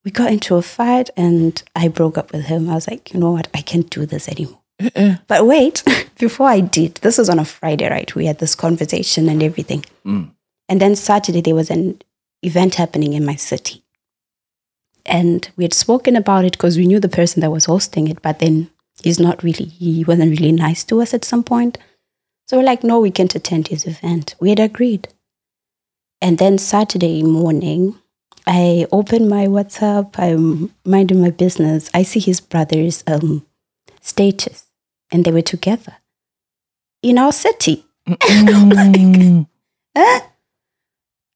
we 0.05 0.11
got 0.11 0.31
into 0.31 0.55
a 0.55 0.61
fight 0.61 1.09
and 1.17 1.61
I 1.75 1.89
broke 1.89 2.17
up 2.17 2.31
with 2.31 2.45
him. 2.45 2.69
I 2.69 2.75
was 2.75 2.87
like, 2.87 3.13
you 3.13 3.19
know 3.19 3.31
what? 3.31 3.49
I 3.53 3.61
can't 3.61 3.89
do 3.89 4.05
this 4.05 4.29
anymore. 4.29 4.61
Uh-uh. 4.81 5.15
But 5.27 5.45
wait, 5.45 5.83
before 6.19 6.47
I 6.47 6.61
did, 6.61 6.95
this 6.95 7.17
was 7.17 7.29
on 7.29 7.39
a 7.39 7.43
Friday, 7.45 7.89
right? 7.89 8.15
We 8.15 8.25
had 8.25 8.39
this 8.39 8.55
conversation 8.55 9.27
and 9.27 9.43
everything. 9.43 9.83
Mm. 10.05 10.31
And 10.69 10.79
then 10.79 10.95
Saturday, 10.95 11.41
there 11.41 11.55
was 11.55 11.69
an 11.69 12.01
event 12.43 12.75
happening 12.75 13.11
in 13.11 13.25
my 13.25 13.35
city. 13.35 13.83
And 15.05 15.49
we 15.57 15.65
had 15.65 15.73
spoken 15.73 16.15
about 16.15 16.45
it 16.45 16.53
because 16.53 16.77
we 16.77 16.87
knew 16.87 17.01
the 17.01 17.09
person 17.09 17.41
that 17.41 17.51
was 17.51 17.65
hosting 17.65 18.07
it, 18.07 18.21
but 18.21 18.39
then 18.39 18.69
he's 19.03 19.19
not 19.19 19.43
really, 19.43 19.65
he 19.65 20.03
wasn't 20.03 20.31
really 20.39 20.51
nice 20.51 20.83
to 20.85 21.01
us 21.01 21.13
at 21.13 21.25
some 21.25 21.43
point. 21.43 21.77
So 22.47 22.57
we're 22.57 22.63
like, 22.63 22.83
no, 22.83 22.99
we 22.99 23.11
can't 23.11 23.33
attend 23.35 23.67
his 23.69 23.85
event. 23.85 24.35
We 24.39 24.49
had 24.49 24.59
agreed. 24.59 25.07
And 26.21 26.37
then 26.37 26.57
Saturday 26.57 27.23
morning, 27.23 27.99
I 28.47 28.85
open 28.91 29.27
my 29.27 29.47
WhatsApp, 29.47 30.13
I'm 30.19 30.71
minding 30.85 31.21
my 31.21 31.31
business. 31.31 31.89
I 31.93 32.03
see 32.03 32.19
his 32.19 32.39
brother's 32.41 33.03
um, 33.07 33.45
status, 34.01 34.67
and 35.11 35.25
they 35.25 35.31
were 35.31 35.41
together 35.41 35.95
in 37.01 37.17
our 37.17 37.31
city. 37.31 37.85
Mm. 38.07 39.47
Huh? 39.97 40.19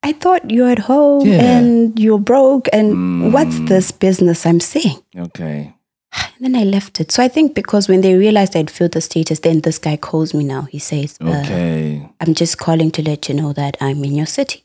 I 0.04 0.14
thought 0.14 0.50
you're 0.52 0.70
at 0.70 0.80
home 0.80 1.26
Yeah. 1.28 1.42
and 1.58 2.00
you're 2.00 2.20
broke, 2.20 2.68
and 2.72 3.34
what's 3.34 3.56
Mm. 3.58 3.68
this 3.68 3.92
business 3.92 4.46
I'm 4.46 4.60
seeing? 4.60 4.98
okay. 5.18 5.74
And 6.42 6.54
then 6.54 6.62
I 6.62 6.64
left 6.64 7.00
it. 7.02 7.12
So 7.12 7.22
I 7.22 7.28
think 7.28 7.54
because 7.54 7.90
when 7.90 8.02
they 8.02 8.16
realized 8.16 8.56
I'd 8.56 8.72
filled 8.72 8.94
the 8.94 9.02
status, 9.02 9.40
then 9.40 9.60
this 9.62 9.78
guy 9.78 9.98
calls 9.98 10.34
me 10.34 10.44
now. 10.46 10.62
He 10.64 10.80
says, 10.80 11.18
uh, 11.22 11.42
Okay. 11.44 12.10
I'm 12.22 12.34
just 12.34 12.58
calling 12.58 12.92
to 12.92 13.02
let 13.02 13.28
you 13.28 13.36
know 13.36 13.52
that 13.54 13.76
I'm 13.82 14.04
in 14.04 14.16
your 14.16 14.26
city. 14.26 14.64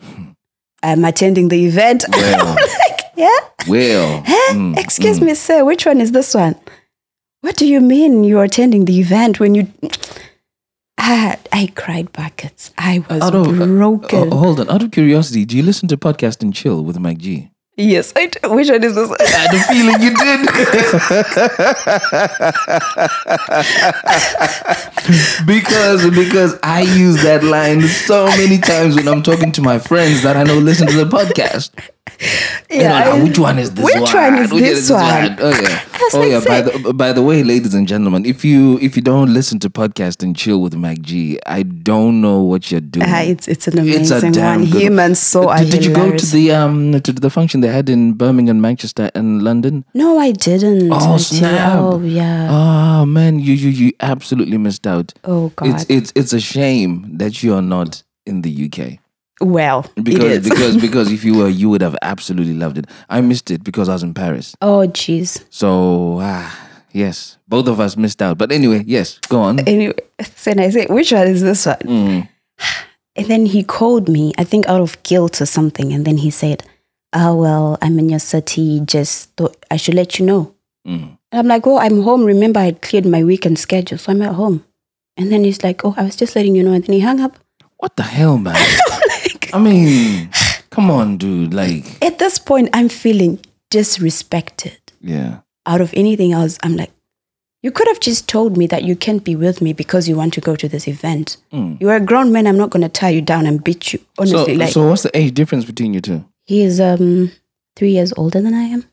I'm 0.82 1.04
attending 1.04 1.48
the 1.48 1.66
event. 1.66 2.04
Well. 2.12 2.54
like, 2.54 3.00
yeah? 3.16 3.38
Well. 3.68 4.22
Huh? 4.26 4.54
mm, 4.54 4.78
Excuse 4.78 5.18
mm. 5.18 5.26
me, 5.26 5.34
sir, 5.34 5.64
which 5.64 5.84
one 5.86 6.00
is 6.00 6.12
this 6.12 6.34
one? 6.34 6.54
What 7.40 7.56
do 7.56 7.66
you 7.66 7.80
mean 7.80 8.24
you're 8.24 8.44
attending 8.44 8.84
the 8.84 8.98
event 9.00 9.40
when 9.40 9.54
you. 9.54 9.72
Ah, 10.98 11.36
I 11.52 11.70
cried 11.76 12.10
buckets. 12.12 12.72
I 12.78 13.04
was 13.08 13.22
Out 13.22 13.34
of, 13.34 13.46
uh, 13.60 13.64
uh, 13.64 14.34
hold 14.34 14.58
on. 14.58 14.68
Out 14.68 14.82
of 14.82 14.90
curiosity, 14.90 15.44
do 15.44 15.56
you 15.56 15.62
listen 15.62 15.86
to 15.88 15.96
podcast 15.96 16.42
and 16.42 16.52
chill 16.52 16.82
with 16.82 16.98
Mac 16.98 17.18
G? 17.18 17.50
Yes, 17.76 18.12
I 18.16 18.26
do. 18.26 18.50
Which 18.50 18.68
one 18.68 18.82
is 18.84 18.94
this? 18.94 19.10
I 19.10 19.26
had 19.26 19.54
a 19.54 19.60
feeling 19.64 20.00
you 20.02 20.14
did. 20.16 20.46
because 25.46 26.10
because 26.10 26.58
I 26.62 26.80
use 26.80 27.22
that 27.22 27.44
line 27.44 27.82
so 27.82 28.26
many 28.26 28.58
times 28.58 28.96
when 28.96 29.08
I'm 29.08 29.22
talking 29.22 29.52
to 29.52 29.62
my 29.62 29.78
friends 29.78 30.22
that 30.22 30.36
I 30.36 30.42
know 30.42 30.58
listen 30.58 30.86
to 30.88 30.96
the 30.96 31.04
podcast. 31.04 31.70
They're 32.68 32.82
Yeah, 32.82 33.08
like, 33.10 33.22
which 33.24 33.38
one 33.38 33.58
is 33.58 33.72
this 33.74 33.84
which 33.84 33.94
one? 33.94 34.14
one 34.34 34.38
is 34.42 34.52
Which 34.52 34.62
this 34.62 34.90
one? 34.90 35.36
Oh 35.40 35.50
yeah. 35.62 35.84
Oh 36.12 36.18
like, 36.20 36.30
yeah. 36.30 36.40
By 36.46 36.60
the 36.62 36.92
by 36.94 37.12
the 37.12 37.22
way, 37.22 37.42
ladies 37.42 37.74
and 37.74 37.86
gentlemen, 37.86 38.24
if 38.24 38.44
you 38.44 38.78
if 38.80 38.96
you 38.96 39.02
don't 39.02 39.32
listen 39.32 39.58
to 39.60 39.70
podcast 39.70 40.22
and 40.22 40.36
chill 40.36 40.60
with 40.60 40.74
Mac 40.76 41.00
G, 41.00 41.38
I 41.46 41.62
don't 41.62 42.20
know 42.20 42.42
what 42.42 42.70
you're 42.70 42.80
doing. 42.80 43.06
Ah, 43.08 43.22
it's 43.22 43.48
it's 43.48 43.66
an 43.68 43.78
It's 43.86 44.10
a 44.10 44.14
amazing 44.18 44.32
damn 44.32 44.60
one. 44.62 44.70
good 44.70 44.82
Him 44.82 45.14
so 45.14 45.48
are 45.50 45.58
did, 45.58 45.70
did 45.70 45.84
you 45.84 45.94
go 45.94 46.16
to 46.16 46.26
the 46.26 46.52
um 46.52 47.00
to 47.00 47.12
the 47.12 47.30
function 47.30 47.60
they 47.60 47.68
had 47.68 47.88
in 47.88 48.12
Birmingham, 48.14 48.60
Manchester, 48.60 49.10
and 49.14 49.42
London? 49.42 49.84
No, 49.94 50.18
I 50.18 50.32
didn't. 50.32 50.90
Oh, 50.90 50.94
until- 50.96 51.18
snap. 51.18 51.78
Oh 51.80 52.00
yeah. 52.02 52.48
Oh 52.50 53.06
man, 53.06 53.40
you 53.40 53.52
you 53.54 53.68
you 53.70 53.92
absolutely 54.00 54.58
missed 54.58 54.86
out. 54.86 55.12
oh 55.24 55.50
God. 55.56 55.68
It's 55.68 55.86
it's 55.88 56.12
it's 56.14 56.32
a 56.32 56.40
shame 56.40 57.18
that 57.18 57.42
you 57.42 57.54
are 57.54 57.62
not 57.62 58.02
in 58.26 58.42
the 58.42 58.50
UK 58.70 58.98
well, 59.40 59.84
because 60.02 60.48
because 60.48 60.76
because 60.80 61.12
if 61.12 61.24
you 61.24 61.38
were, 61.38 61.48
you 61.48 61.68
would 61.68 61.82
have 61.82 61.96
absolutely 62.02 62.54
loved 62.54 62.78
it. 62.78 62.86
I 63.08 63.20
missed 63.20 63.50
it 63.50 63.62
because 63.62 63.88
I 63.88 63.92
was 63.94 64.02
in 64.02 64.14
Paris. 64.14 64.54
oh 64.62 64.86
jeez. 64.88 65.44
So 65.50 66.18
ah 66.20 66.68
yes, 66.92 67.36
both 67.46 67.68
of 67.68 67.78
us 67.78 67.96
missed 67.96 68.22
out. 68.22 68.38
But 68.38 68.50
anyway, 68.52 68.82
yes, 68.86 69.18
go 69.28 69.40
on. 69.40 69.60
Anyway, 69.60 69.94
so 70.22 70.50
then 70.50 70.60
I 70.60 70.70
said, 70.70 70.88
which 70.88 71.12
one 71.12 71.28
is 71.28 71.42
this 71.42 71.66
one? 71.66 71.76
Mm. 71.78 72.28
And 73.18 73.28
then 73.28 73.46
he 73.46 73.64
called 73.64 74.10
me, 74.10 74.34
I 74.36 74.44
think 74.44 74.68
out 74.68 74.82
of 74.82 75.02
guilt 75.02 75.40
or 75.40 75.46
something. 75.46 75.90
And 75.90 76.04
then 76.04 76.18
he 76.18 76.30
said, 76.30 76.62
Oh, 77.14 77.34
well, 77.34 77.78
I'm 77.80 77.98
in 77.98 78.10
your 78.10 78.18
city. 78.18 78.80
Just 78.84 79.34
thought 79.36 79.56
I 79.70 79.78
should 79.78 79.94
let 79.94 80.18
you 80.18 80.26
know. 80.26 80.54
Mm. 80.86 81.16
And 81.32 81.38
I'm 81.40 81.46
like, 81.46 81.66
Oh, 81.66 81.78
I'm 81.78 82.02
home. 82.02 82.24
Remember, 82.26 82.60
I 82.60 82.72
cleared 82.72 83.06
my 83.06 83.24
weekend 83.24 83.58
schedule. 83.58 83.96
So 83.96 84.12
I'm 84.12 84.20
at 84.20 84.34
home. 84.34 84.66
And 85.16 85.32
then 85.32 85.44
he's 85.44 85.64
like, 85.64 85.82
Oh, 85.82 85.94
I 85.96 86.02
was 86.02 86.14
just 86.14 86.36
letting 86.36 86.54
you 86.56 86.62
know. 86.62 86.74
And 86.74 86.84
then 86.84 86.92
he 86.92 87.00
hung 87.00 87.20
up. 87.20 87.38
What 87.78 87.96
the 87.96 88.02
hell, 88.02 88.36
man? 88.36 88.54
like, 89.46 89.54
I 89.54 89.58
mean, 89.62 90.28
come 90.70 90.90
on, 90.90 91.16
dude. 91.16 91.54
Like, 91.54 91.84
at 92.02 92.18
this 92.18 92.38
point, 92.38 92.68
I'm 92.72 92.88
feeling 92.88 93.38
disrespected. 93.70 94.78
yeah. 95.00 95.40
Out 95.68 95.80
of 95.80 95.92
anything 95.94 96.32
else, 96.32 96.58
I'm 96.62 96.76
like, 96.76 96.92
You 97.62 97.72
could 97.72 97.88
have 97.88 97.98
just 97.98 98.28
told 98.28 98.56
me 98.56 98.68
that 98.68 98.84
you 98.84 98.94
can't 98.94 99.24
be 99.24 99.34
with 99.34 99.60
me 99.60 99.72
because 99.72 100.08
you 100.08 100.14
want 100.16 100.32
to 100.34 100.40
go 100.40 100.54
to 100.54 100.68
this 100.68 100.86
event. 100.86 101.38
Mm. 101.52 101.80
You're 101.80 101.96
a 101.96 102.00
grown 102.00 102.30
man. 102.30 102.46
I'm 102.46 102.56
not 102.56 102.70
going 102.70 102.82
to 102.82 102.88
tie 102.88 103.08
you 103.10 103.20
down 103.20 103.46
and 103.46 103.64
beat 103.64 103.92
you. 103.92 103.98
So, 103.98 104.04
Honestly, 104.38 104.56
like, 104.56 104.72
so 104.72 104.86
what's 104.88 105.02
the 105.02 105.10
age 105.18 105.34
difference 105.34 105.64
between 105.64 105.92
you 105.94 106.00
two? 106.00 106.24
he 106.44 106.62
is 106.62 106.78
um, 106.80 107.32
three 107.74 107.90
years 107.90 108.12
older 108.16 108.40
than 108.40 108.54
I 108.54 108.62
am. 108.74 108.84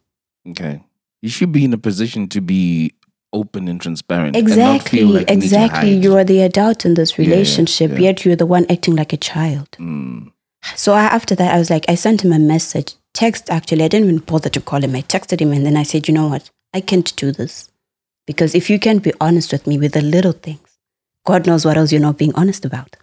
Okay. 0.50 0.82
You 1.22 1.30
should 1.30 1.52
be 1.52 1.64
in 1.64 1.74
a 1.74 1.78
position 1.78 2.28
to 2.30 2.42
be 2.42 2.94
open 3.32 3.68
and 3.68 3.80
transparent. 3.80 4.36
and 4.36 4.48
not 4.48 4.58
feel 4.58 4.58
Exactly, 4.58 5.04
like 5.04 5.30
you 5.30 5.36
need 5.36 5.42
to 5.42 5.46
exactly. 5.46 5.94
You 5.94 6.18
are 6.18 6.24
the 6.24 6.42
adult 6.42 6.84
in 6.86 6.96
this 6.96 7.12
Yeah, 7.20 7.26
relationship, 7.30 7.92
yeah. 7.92 8.00
yet 8.00 8.26
you're 8.26 8.36
the 8.36 8.48
one 8.48 8.66
acting 8.72 8.96
like 8.96 9.14
a 9.14 9.18
child. 9.18 9.70
Mm. 9.80 10.32
So 10.76 10.94
I, 10.94 11.04
after 11.04 11.36
that, 11.36 11.54
I 11.54 11.58
was 11.60 11.70
like, 11.70 11.86
I 11.88 11.96
sent 11.96 12.24
him 12.24 12.32
a 12.34 12.40
message, 12.40 12.96
text 13.14 13.50
actually. 13.50 13.84
I 13.84 13.88
didn't 13.88 14.10
even 14.10 14.20
bother 14.20 14.50
to 14.50 14.62
call 14.62 14.84
him. 14.84 14.96
I 14.96 15.02
texted 15.02 15.40
him 15.42 15.52
and 15.52 15.66
then 15.66 15.78
I 15.78 15.84
said, 15.84 16.08
you 16.08 16.14
know 16.14 16.28
what? 16.28 16.50
I 16.74 16.82
can't 16.82 17.16
do 17.16 17.32
this. 17.32 17.70
Because 18.26 18.56
if 18.56 18.70
you 18.70 18.80
can't 18.80 19.04
be 19.04 19.14
honest 19.20 19.52
with 19.52 19.68
me 19.68 19.78
with 19.78 19.94
the 19.94 20.02
little 20.02 20.32
things, 20.32 20.80
God 21.26 21.46
knows 21.46 21.66
what 21.66 21.78
else 21.78 21.92
you're 21.92 22.02
not 22.02 22.18
being 22.18 22.34
honest 22.36 22.66
about. 22.66 22.96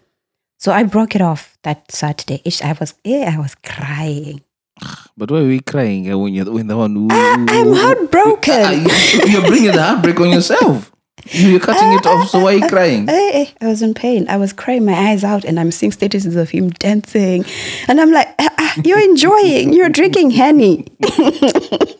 So 0.58 0.72
I 0.72 0.82
broke 0.82 1.14
it 1.14 1.22
off 1.22 1.56
that 1.62 1.90
Saturday. 1.92 2.42
Ish, 2.44 2.62
I 2.62 2.72
was, 2.78 2.94
yeah, 3.04 3.30
I 3.34 3.38
was 3.38 3.54
crying. 3.56 4.42
But 5.16 5.30
why 5.30 5.38
are 5.40 5.46
we 5.46 5.60
crying 5.60 6.10
uh, 6.10 6.16
when 6.16 6.32
you're 6.32 6.50
when 6.50 6.66
the 6.66 6.76
one 6.76 6.94
who, 6.96 7.08
Ah, 7.10 7.44
I'm 7.48 7.72
heartbroken. 7.74 8.86
You're 9.30 9.42
bringing 9.46 9.72
the 9.72 9.82
heartbreak 9.82 10.18
on 10.18 10.30
yourself. 10.30 10.90
You're 11.26 11.60
cutting 11.60 11.92
it 11.92 12.06
off, 12.06 12.28
so 12.28 12.40
why 12.40 12.54
are 12.54 12.58
you 12.58 12.68
crying? 12.68 13.06
Hey, 13.06 13.32
hey, 13.44 13.54
I 13.60 13.68
was 13.68 13.82
in 13.82 13.94
pain. 13.94 14.28
I 14.28 14.36
was 14.36 14.52
crying 14.52 14.84
my 14.84 14.94
eyes 14.94 15.24
out, 15.24 15.44
and 15.44 15.60
I'm 15.60 15.70
seeing 15.70 15.92
statuses 15.92 16.36
of 16.36 16.50
him 16.50 16.70
dancing, 16.70 17.44
and 17.88 18.00
I'm 18.00 18.12
like, 18.12 18.28
ah, 18.38 18.48
ah, 18.58 18.74
"You're 18.84 19.00
enjoying. 19.00 19.72
You're 19.72 19.88
drinking 19.88 20.32
honey." 20.32 20.86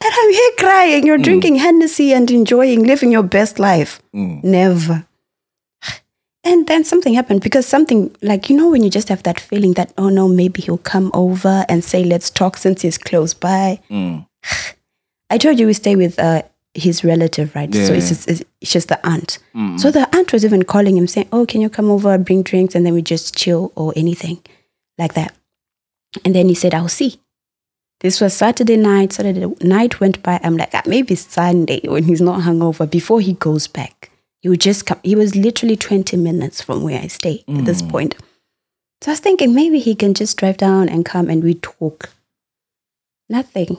And 0.00 0.14
I'm 0.14 0.30
here 0.30 0.50
crying. 0.58 1.06
You're 1.06 1.18
drinking 1.18 1.56
Hennessy 1.56 2.12
and 2.12 2.30
enjoying, 2.30 2.84
living 2.84 3.10
your 3.10 3.24
best 3.24 3.58
life. 3.58 4.00
Mm. 4.14 4.44
Never. 4.44 5.06
And 6.44 6.66
then 6.66 6.84
something 6.84 7.14
happened 7.14 7.42
because 7.42 7.66
something 7.66 8.14
like 8.22 8.48
you 8.48 8.56
know 8.56 8.70
when 8.70 8.82
you 8.82 8.90
just 8.90 9.08
have 9.08 9.22
that 9.24 9.40
feeling 9.40 9.72
that 9.74 9.92
oh 9.98 10.08
no 10.08 10.28
maybe 10.28 10.62
he'll 10.62 10.78
come 10.78 11.10
over 11.12 11.66
and 11.68 11.84
say 11.84 12.04
let's 12.04 12.30
talk 12.30 12.56
since 12.56 12.82
he's 12.82 12.96
close 12.96 13.34
by. 13.34 13.80
Mm. 13.90 14.26
I 15.30 15.36
told 15.36 15.58
you 15.58 15.66
we 15.66 15.74
stay 15.74 15.94
with 15.94 16.18
uh, 16.18 16.42
his 16.74 17.02
relative, 17.04 17.54
right? 17.54 17.72
So 17.74 17.92
it's 17.92 18.08
just, 18.08 18.28
it's 18.28 18.44
just 18.62 18.88
the 18.88 19.04
aunt. 19.06 19.38
Mm. 19.54 19.80
So 19.80 19.90
the 19.90 20.08
aunt 20.16 20.32
was 20.32 20.44
even 20.44 20.62
calling 20.64 20.96
him 20.96 21.06
saying, 21.06 21.28
"Oh, 21.32 21.46
can 21.46 21.60
you 21.60 21.68
come 21.70 21.90
over, 21.90 22.16
bring 22.18 22.42
drinks, 22.42 22.74
and 22.74 22.84
then 22.86 22.94
we 22.94 23.02
just 23.02 23.36
chill 23.36 23.72
or 23.74 23.92
anything 23.96 24.42
like 24.98 25.14
that." 25.14 25.34
And 26.24 26.34
then 26.34 26.48
he 26.48 26.54
said, 26.54 26.74
"I'll 26.74 26.88
see." 26.88 27.20
This 28.00 28.20
was 28.20 28.32
Saturday 28.34 28.76
night. 28.76 29.12
Saturday 29.12 29.46
night 29.60 29.98
went 29.98 30.22
by. 30.22 30.38
I'm 30.44 30.56
like, 30.56 30.70
ah, 30.72 30.82
maybe 30.86 31.16
Sunday 31.16 31.80
when 31.84 32.04
he's 32.04 32.20
not 32.20 32.42
hungover. 32.42 32.88
Before 32.88 33.20
he 33.20 33.32
goes 33.32 33.66
back, 33.66 34.12
he 34.40 34.48
would 34.48 34.60
just 34.60 34.86
come. 34.86 35.00
He 35.02 35.16
was 35.16 35.34
literally 35.34 35.74
20 35.76 36.16
minutes 36.16 36.62
from 36.62 36.84
where 36.84 37.00
I 37.00 37.08
stay 37.08 37.42
at 37.48 37.64
this 37.64 37.82
Mm. 37.82 37.90
point. 37.90 38.14
So 39.02 39.10
I 39.10 39.12
was 39.14 39.20
thinking 39.20 39.52
maybe 39.52 39.80
he 39.80 39.96
can 39.96 40.14
just 40.14 40.36
drive 40.36 40.58
down 40.58 40.88
and 40.88 41.04
come 41.04 41.28
and 41.28 41.42
we 41.42 41.54
talk. 41.54 42.10
Nothing. 43.28 43.78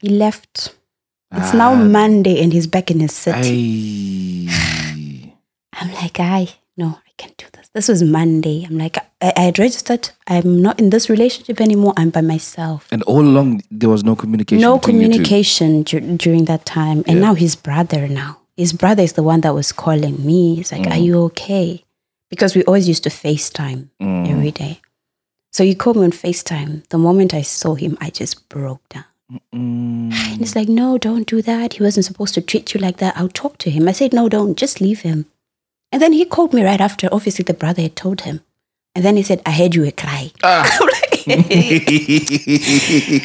He 0.00 0.08
left. 0.08 0.74
It's 1.36 1.52
now 1.54 1.72
Ah, 1.72 1.76
Monday 1.76 2.42
and 2.42 2.52
he's 2.52 2.66
back 2.66 2.90
in 2.90 3.00
his 3.00 3.12
city. 3.12 4.46
I, 4.48 5.34
I'm 5.80 5.92
like, 5.94 6.18
I 6.20 6.48
no, 6.76 6.86
I 7.06 7.10
can't 7.16 7.36
do 7.36 7.46
this. 7.52 7.68
This 7.74 7.88
was 7.88 8.02
Monday. 8.02 8.64
I'm 8.68 8.78
like, 8.78 8.96
I, 9.20 9.32
I 9.36 9.40
had 9.42 9.58
registered. 9.58 10.10
I'm 10.26 10.62
not 10.62 10.78
in 10.78 10.90
this 10.90 11.08
relationship 11.10 11.60
anymore. 11.60 11.92
I'm 11.96 12.10
by 12.10 12.20
myself. 12.20 12.86
and 12.92 13.02
all 13.04 13.20
along 13.20 13.62
there 13.70 13.88
was 13.90 14.04
no 14.04 14.14
communication. 14.16 14.60
no 14.62 14.78
between 14.78 15.00
you 15.00 15.08
two. 15.08 15.12
communication 15.12 15.82
dur- 15.82 16.16
during 16.16 16.44
that 16.46 16.64
time. 16.66 16.98
And 17.06 17.16
Yeah. 17.18 17.26
now 17.26 17.34
his 17.34 17.56
brother 17.56 18.08
now. 18.08 18.38
His 18.56 18.72
brother 18.72 19.02
is 19.02 19.14
the 19.14 19.22
one 19.24 19.40
that 19.40 19.54
was 19.54 19.72
calling 19.72 20.24
me. 20.24 20.54
He's 20.56 20.70
like, 20.72 20.86
Are 20.86 20.98
Mm. 20.98 21.02
you 21.04 21.20
okay? 21.24 21.84
because 22.30 22.56
we 22.56 22.64
always 22.64 22.88
used 22.88 23.02
to 23.04 23.10
FaceTime 23.10 23.88
Mm. 24.02 24.28
every 24.30 24.50
day. 24.50 24.80
So 25.52 25.62
he 25.64 25.74
called 25.74 25.96
me 25.96 26.04
on 26.04 26.10
FaceTime. 26.12 26.82
The 26.88 26.98
moment 26.98 27.32
I 27.34 27.42
saw 27.42 27.74
him, 27.74 27.96
I 28.00 28.10
just 28.10 28.48
broke 28.48 28.88
down. 28.88 29.04
Mm. 29.32 30.12
And 30.12 30.38
he's 30.38 30.54
like, 30.56 30.68
no, 30.68 30.98
don't 30.98 31.26
do 31.26 31.40
that. 31.42 31.74
He 31.74 31.82
wasn't 31.82 32.06
supposed 32.06 32.34
to 32.34 32.42
treat 32.42 32.74
you 32.74 32.80
like 32.80 32.98
that. 32.98 33.16
I'll 33.16 33.28
talk 33.28 33.58
to 33.58 33.70
him. 33.70 33.88
I 33.88 33.92
said, 33.92 34.12
no, 34.12 34.28
don't. 34.28 34.56
Just 34.56 34.80
leave 34.80 35.00
him. 35.00 35.26
And 35.92 36.02
then 36.02 36.12
he 36.12 36.24
called 36.24 36.52
me 36.52 36.62
right 36.64 36.80
after. 36.80 37.08
Obviously, 37.12 37.42
the 37.44 37.54
brother 37.54 37.82
had 37.82 37.96
told 37.96 38.22
him. 38.22 38.40
And 38.94 39.04
then 39.04 39.16
he 39.16 39.22
said, 39.22 39.42
I 39.46 39.50
heard 39.52 39.74
you 39.74 39.82
were 39.82 39.90
crying. 39.92 40.30
Ah. 40.42 40.68
Like, 41.26 41.26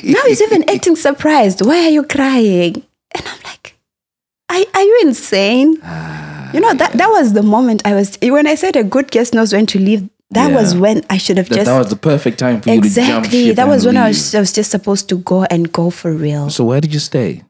now 0.03 0.23
he's 0.25 0.41
even 0.41 0.69
acting 0.69 0.95
surprised. 0.95 1.65
Why 1.65 1.83
are 1.85 1.89
you 1.89 2.03
crying? 2.03 2.81
And 3.13 3.27
I'm 3.27 3.39
like, 3.43 3.75
are, 4.49 4.63
are 4.73 4.83
you 4.83 4.99
insane? 5.03 5.77
Ah, 5.83 6.49
You 6.53 6.61
know, 6.61 6.73
that, 6.75 6.93
that 6.93 7.09
was 7.09 7.33
the 7.33 7.43
moment 7.43 7.81
I 7.85 7.93
was, 7.95 8.17
when 8.21 8.47
I 8.47 8.55
said 8.55 8.77
a 8.77 8.85
good 8.85 9.11
guest 9.11 9.33
knows 9.33 9.51
when 9.51 9.65
to 9.67 9.79
leave, 9.79 10.09
that 10.31 10.49
Yeah. 10.49 10.55
was 10.55 10.75
when 10.75 11.03
I 11.09 11.17
should 11.17 11.37
have 11.37 11.49
that, 11.49 11.55
just. 11.55 11.65
that 11.65 11.77
was 11.77 11.89
the 11.89 11.95
perfect 11.95 12.39
time 12.39 12.61
for 12.61 12.69
you 12.69 12.81
to 12.81 12.89
jump 12.89 13.25
exactly. 13.25 13.51
That 13.51 13.67
was 13.67 13.85
when 13.85 13.97
I 13.97 14.09
was, 14.09 14.35
I 14.35 14.39
was 14.39 14.53
just 14.53 14.71
supposed 14.71 15.09
to 15.09 15.17
go 15.17 15.43
and 15.45 15.71
go 15.71 15.89
for 15.89 16.13
real. 16.13 16.49
So 16.49 16.65
where 16.65 16.81
did 16.81 16.93
you 16.93 16.99
stay? 16.99 17.43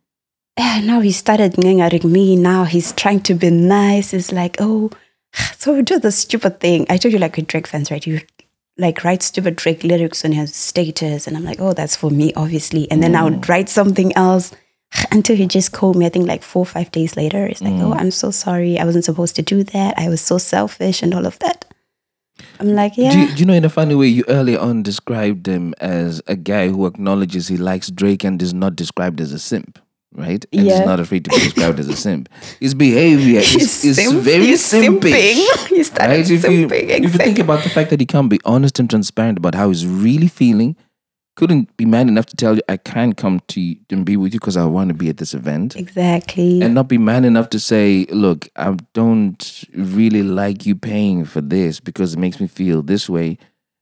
Yeah, 0.58 0.82
now 0.82 1.00
he 1.00 1.12
started 1.12 1.54
ngangering 1.54 2.04
me. 2.06 2.36
Now 2.36 2.66
he's 2.66 2.92
trying 2.94 3.22
to 3.22 3.34
be 3.34 3.50
nice. 3.50 4.14
It's 4.14 4.32
like, 4.32 4.58
oh, 4.60 4.92
so 5.58 5.76
we 5.76 5.82
do 5.82 6.00
the 6.00 6.12
stupid 6.12 6.60
thing. 6.60 6.86
I 6.90 6.98
told 6.98 7.14
you, 7.14 7.20
like 7.20 7.36
with 7.36 7.48
Drake 7.48 7.68
fans, 7.68 7.92
right? 7.92 8.06
You 8.06 8.22
like 8.78 9.04
write 9.04 9.24
stupid 9.24 9.58
Drake 9.58 9.84
lyrics 9.84 10.24
on 10.24 10.32
his 10.32 10.56
status, 10.56 11.28
and 11.28 11.36
I'm 11.36 11.44
like, 11.46 11.60
oh, 11.60 11.74
that's 11.74 11.96
for 11.96 12.10
me, 12.10 12.34
obviously. 12.36 12.90
And 12.90 13.04
then 13.04 13.16
I 13.16 13.24
would 13.24 13.42
mm. 13.42 13.50
write 13.50 13.70
something 13.70 14.16
else 14.16 14.54
until 15.12 15.36
he 15.36 15.48
just 15.48 15.74
called 15.74 15.98
me. 15.98 16.06
I 16.06 16.10
think 16.10 16.28
like 16.28 16.44
four 16.44 16.64
or 16.64 16.66
five 16.66 16.92
days 16.92 17.18
later. 17.18 17.46
It's 17.46 17.62
like, 17.62 17.74
oh, 17.74 17.92
mm. 17.92 18.00
I'm 18.00 18.12
so 18.12 18.32
sorry. 18.32 18.80
I 18.80 18.86
wasn't 18.86 19.06
supposed 19.06 19.36
to 19.36 19.42
do 19.42 19.64
that. 19.64 19.98
I 19.98 20.10
was 20.10 20.22
so 20.22 20.38
selfish 20.38 21.04
and 21.04 21.14
all 21.14 21.26
of 21.26 21.40
that. 21.40 21.66
I'm 22.60 22.74
like, 22.76 22.98
yeah. 22.98 23.12
Do, 23.12 23.20
you, 23.20 23.28
do 23.28 23.36
you 23.36 23.46
know 23.46 23.54
in 23.54 23.66
a 23.66 23.70
funny 23.70 23.96
way 23.96 24.08
you 24.08 24.24
earlier 24.28 24.60
on 24.60 24.84
described 24.84 25.48
him 25.48 25.74
as 25.80 26.22
a 26.28 26.36
guy 26.36 26.68
who 26.70 26.86
acknowledges 26.86 27.48
he 27.48 27.58
likes 27.58 27.90
Drake 27.90 28.24
and 28.24 28.42
is 28.42 28.54
not 28.54 28.76
described 28.76 29.22
as 29.22 29.32
a 29.32 29.40
simp, 29.40 29.80
right? 30.14 30.44
And 30.52 30.66
Yeah. 30.66 30.80
is 30.82 30.86
not 30.86 31.00
afraid 31.00 31.26
to 31.26 31.30
be 31.32 31.38
described 31.40 31.80
as 31.80 31.88
a 31.88 31.96
simp. 31.96 32.28
His 32.60 32.74
behavior 32.74 33.40
is, 33.40 33.84
is 33.86 33.96
simp- 33.96 34.22
very 34.22 34.46
he's 34.48 34.62
simpish. 34.72 35.14
simping. 35.14 35.68
He 35.76 35.84
started 35.84 36.10
Right? 36.12 36.30
If 36.30 36.44
you, 36.44 36.68
simping, 36.68 36.90
if 36.90 37.04
you 37.14 37.20
think 37.20 37.40
about 37.40 37.64
the 37.64 37.70
fact 37.70 37.90
that 37.92 38.00
he 38.00 38.06
can't 38.06 38.30
be 38.30 38.40
honest 38.46 38.80
and 38.80 38.90
transparent 38.90 39.38
about 39.38 39.56
how 39.56 39.70
he's 39.70 39.86
really 39.88 40.28
feeling, 40.28 40.76
couldn't 41.40 41.78
be 41.78 41.86
man 41.86 42.10
enough 42.10 42.26
to 42.26 42.36
tell 42.36 42.58
you, 42.58 42.62
I 42.68 42.76
can't 42.76 43.16
come 43.16 43.40
to 43.48 43.62
you 43.62 43.78
and 43.90 44.06
be 44.06 44.18
with 44.18 44.34
you 44.34 44.42
because 44.42 44.58
I 44.58 44.66
want 44.66 44.90
to 44.90 44.94
be 44.94 45.08
at 45.08 45.16
this 45.16 45.34
event. 45.34 45.78
Exactly. 45.78 46.62
And 46.62 46.74
not 46.74 46.90
be 46.90 46.98
man 46.98 47.24
enough 47.24 47.48
to 47.52 47.62
say, 47.62 48.06
look, 48.10 48.50
I 48.58 48.76
don't 48.94 49.64
really 49.74 50.22
like 50.22 50.66
you 50.66 50.76
paying 50.76 51.24
for 51.24 51.40
this 51.40 51.80
because 51.80 52.16
it 52.16 52.20
makes 52.20 52.42
me 52.42 52.48
feel 52.48 52.82
this 52.82 53.10
way. 53.10 53.38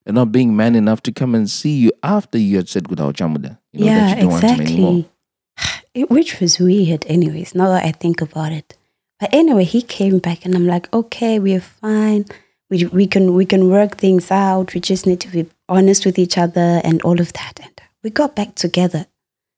And 0.05 0.13
not 0.13 0.31
being 0.31 0.55
man 0.55 0.75
enough 0.75 1.01
to 1.01 1.11
come 1.11 1.33
and 1.33 1.49
see 1.49 1.75
you 1.77 1.91
after 2.03 2.37
you 2.37 2.57
had 2.57 2.69
said 2.69 2.89
without 2.89 3.15
chamuda. 3.15 3.57
You 3.73 3.79
know, 3.79 3.85
yeah, 3.87 3.99
that 4.01 4.17
you 4.17 4.21
don't 4.21 4.31
want 4.33 4.43
him 4.43 4.61
anymore. 4.61 5.05
exactly. 5.57 5.81
It, 5.95 6.11
which 6.11 6.39
was 6.39 6.59
weird, 6.59 7.07
anyways, 7.07 7.55
now 7.55 7.69
that 7.69 7.83
I 7.83 7.91
think 7.91 8.21
about 8.21 8.51
it. 8.51 8.77
But 9.19 9.33
anyway, 9.33 9.63
he 9.63 9.81
came 9.81 10.19
back 10.19 10.45
and 10.45 10.53
I'm 10.53 10.67
like, 10.67 10.93
okay, 10.93 11.39
we're 11.39 11.59
fine. 11.59 12.25
We, 12.69 12.85
we 12.85 13.07
can 13.07 13.33
we 13.33 13.45
can 13.45 13.69
work 13.69 13.97
things 13.97 14.29
out. 14.31 14.73
We 14.73 14.81
just 14.81 15.05
need 15.05 15.21
to 15.21 15.29
be 15.29 15.49
honest 15.69 16.05
with 16.05 16.19
each 16.19 16.37
other 16.37 16.81
and 16.83 17.01
all 17.03 17.19
of 17.21 17.33
that. 17.33 17.59
And 17.61 17.81
we 18.03 18.09
got 18.09 18.35
back 18.35 18.55
together, 18.55 19.05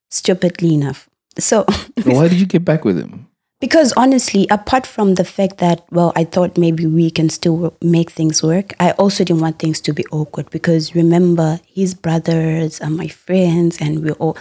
stupidly 0.09 0.73
enough. 0.75 1.09
So 1.37 1.65
So 2.03 2.11
why 2.11 2.27
did 2.27 2.39
you 2.39 2.45
get 2.45 2.65
back 2.65 2.85
with 2.85 2.97
him? 2.97 3.29
because 3.59 3.91
honestly, 3.97 4.47
apart 4.49 4.87
from 4.87 5.15
the 5.15 5.25
fact 5.25 5.57
that, 5.57 5.85
well, 5.91 6.13
I 6.15 6.23
thought 6.23 6.57
maybe 6.57 6.85
we 6.85 7.11
can 7.11 7.29
still 7.29 7.75
make 7.81 8.09
things 8.09 8.41
work, 8.41 8.73
I 8.79 8.91
also 8.91 9.23
didn't 9.23 9.41
want 9.41 9.59
things 9.59 9.81
to 9.81 9.93
be 9.93 10.05
awkward 10.11 10.49
because 10.49 10.95
remember, 10.95 11.59
his 11.67 11.93
brothers 11.93 12.79
are 12.79 12.89
my 12.89 13.07
friends 13.07 13.77
and 13.79 14.03
we're 14.03 14.13
all. 14.13 14.37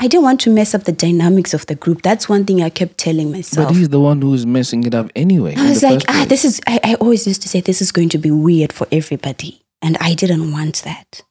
I 0.00 0.06
didn't 0.06 0.22
want 0.22 0.40
to 0.42 0.50
mess 0.50 0.74
up 0.74 0.84
the 0.84 0.92
dynamics 0.92 1.54
of 1.54 1.66
the 1.66 1.74
group. 1.74 2.02
That's 2.02 2.28
one 2.28 2.44
thing 2.44 2.62
I 2.62 2.70
kept 2.70 2.98
telling 2.98 3.32
myself. 3.32 3.68
But 3.68 3.76
he's 3.76 3.88
the 3.88 3.98
one 4.00 4.22
who's 4.22 4.46
messing 4.46 4.84
it 4.84 4.94
up 4.94 5.10
anyway. 5.16 5.54
I 5.56 5.70
was 5.70 5.82
like, 5.82 6.02
ah, 6.08 6.24
this 6.28 6.44
is, 6.44 6.60
I, 6.68 6.78
I 6.84 6.94
always 6.94 7.26
used 7.26 7.42
to 7.42 7.48
say 7.48 7.60
this 7.60 7.82
is 7.82 7.90
going 7.90 8.08
to 8.10 8.18
be 8.18 8.30
weird 8.30 8.72
for 8.72 8.86
everybody. 8.92 9.62
And 9.82 9.96
I 10.00 10.14
didn't 10.14 10.52
want 10.52 10.82
that. 10.84 11.22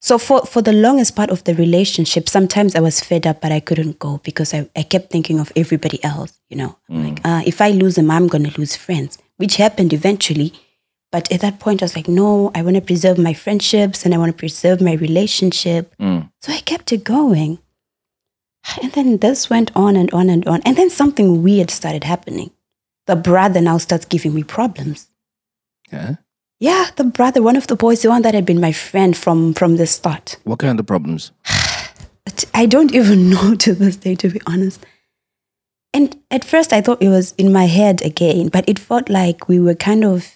So 0.00 0.18
for, 0.18 0.46
for 0.46 0.62
the 0.62 0.72
longest 0.72 1.16
part 1.16 1.30
of 1.30 1.44
the 1.44 1.54
relationship, 1.54 2.28
sometimes 2.28 2.74
I 2.74 2.80
was 2.80 3.00
fed 3.00 3.26
up, 3.26 3.40
but 3.40 3.52
I 3.52 3.60
couldn't 3.60 3.98
go 3.98 4.18
because 4.18 4.54
I, 4.54 4.68
I 4.76 4.82
kept 4.82 5.10
thinking 5.10 5.38
of 5.38 5.52
everybody 5.56 6.02
else, 6.04 6.38
you 6.48 6.56
know. 6.56 6.78
I'm 6.88 7.04
Like, 7.04 7.20
uh, 7.24 7.42
if 7.44 7.60
I 7.60 7.70
lose 7.70 7.96
them, 7.96 8.10
I'm 8.10 8.28
going 8.28 8.44
to 8.44 8.58
lose 8.58 8.76
friends, 8.76 9.18
which 9.36 9.56
happened 9.56 9.92
eventually. 9.92 10.52
But 11.12 11.30
at 11.32 11.40
that 11.40 11.60
point, 11.60 11.82
I 11.82 11.86
was 11.86 11.96
like, 11.96 12.08
no, 12.08 12.50
I 12.54 12.62
want 12.62 12.76
to 12.76 12.82
preserve 12.82 13.18
my 13.18 13.34
friendships 13.34 14.04
and 14.04 14.14
I 14.14 14.18
want 14.18 14.30
to 14.30 14.38
preserve 14.38 14.80
my 14.80 14.92
relationship. 14.92 15.94
Mm. 15.98 16.30
So 16.40 16.52
I 16.52 16.60
kept 16.60 16.92
it 16.92 17.04
going. 17.04 17.58
And 18.82 18.92
then 18.92 19.18
this 19.18 19.48
went 19.48 19.70
on 19.74 19.96
and 19.96 20.12
on 20.12 20.28
and 20.28 20.46
on. 20.46 20.60
And 20.64 20.76
then 20.76 20.90
something 20.90 21.42
weird 21.42 21.70
started 21.70 22.04
happening. 22.04 22.50
The 23.06 23.16
brother 23.16 23.60
now 23.60 23.78
starts 23.78 24.04
giving 24.04 24.34
me 24.34 24.42
problems. 24.42 25.08
Yeah? 25.92 26.16
Yeah, 26.58 26.86
the 26.96 27.04
brother, 27.04 27.42
one 27.42 27.56
of 27.56 27.66
the 27.66 27.76
boys, 27.76 28.02
the 28.02 28.08
one 28.08 28.22
that 28.22 28.34
had 28.34 28.46
been 28.46 28.60
my 28.60 28.72
friend 28.72 29.16
from 29.16 29.52
from 29.52 29.76
the 29.76 29.86
start. 29.86 30.38
What 30.44 30.58
kind 30.58 30.80
of 30.80 30.86
problems? 30.86 31.32
I 32.54 32.66
don't 32.66 32.94
even 32.94 33.30
know 33.34 33.54
to 33.54 33.74
this 33.74 33.96
day, 33.96 34.14
to 34.16 34.30
be 34.30 34.40
honest. 34.46 34.84
And 35.92 36.18
at 36.30 36.44
first, 36.44 36.72
I 36.72 36.80
thought 36.80 37.02
it 37.02 37.08
was 37.08 37.34
in 37.38 37.52
my 37.52 37.66
head 37.66 38.02
again, 38.02 38.48
but 38.48 38.68
it 38.68 38.78
felt 38.78 39.08
like 39.08 39.48
we 39.48 39.60
were 39.60 39.74
kind 39.74 40.04
of 40.04 40.35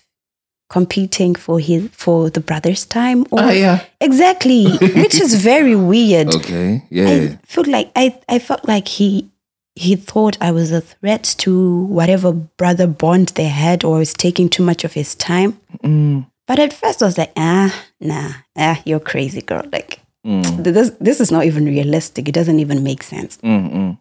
competing 0.71 1.35
for 1.35 1.61
his 1.61 1.89
for 1.93 2.31
the 2.31 2.41
brother's 2.41 2.87
time. 2.87 3.27
Or 3.31 3.41
Ah, 3.43 3.51
yeah. 3.51 3.85
exactly, 4.01 4.65
which 5.03 5.21
is 5.21 5.35
very 5.35 5.75
weird. 5.77 6.35
Okay. 6.35 6.83
Yeah. 6.89 7.09
I 7.11 7.39
felt 7.45 7.67
like 7.67 7.91
I, 7.95 8.19
I 8.29 8.39
felt 8.39 8.67
like 8.67 8.89
he 8.89 9.29
he 9.77 9.97
thought 9.97 10.37
I 10.41 10.51
was 10.53 10.73
a 10.73 10.81
threat 10.81 11.25
to 11.39 11.85
whatever 11.85 12.33
brother 12.33 12.87
bond 12.87 13.29
they 13.35 13.49
had 13.49 13.85
or 13.85 13.99
was 13.99 14.15
taking 14.15 14.49
too 14.49 14.63
much 14.63 14.85
of 14.85 14.93
his 14.95 15.15
time. 15.15 15.59
Mm, 15.85 16.27
But 16.47 16.59
at 16.59 16.73
first 16.73 17.03
I 17.03 17.07
was 17.07 17.19
like, 17.19 17.33
ah, 17.37 17.71
nah, 18.01 18.31
ah, 18.57 18.81
you're 18.85 19.01
crazy, 19.13 19.43
girl. 19.43 19.65
Like 19.73 20.01
mm, 20.27 20.43
this 20.65 20.91
this 21.01 21.21
is 21.21 21.31
not 21.31 21.45
even 21.47 21.65
realistic. 21.67 22.29
It 22.29 22.35
doesn't 22.35 22.61
even 22.61 22.83
make 22.83 23.03
sense. 23.03 23.39
mm, 23.43 23.71
mm. 23.73 23.99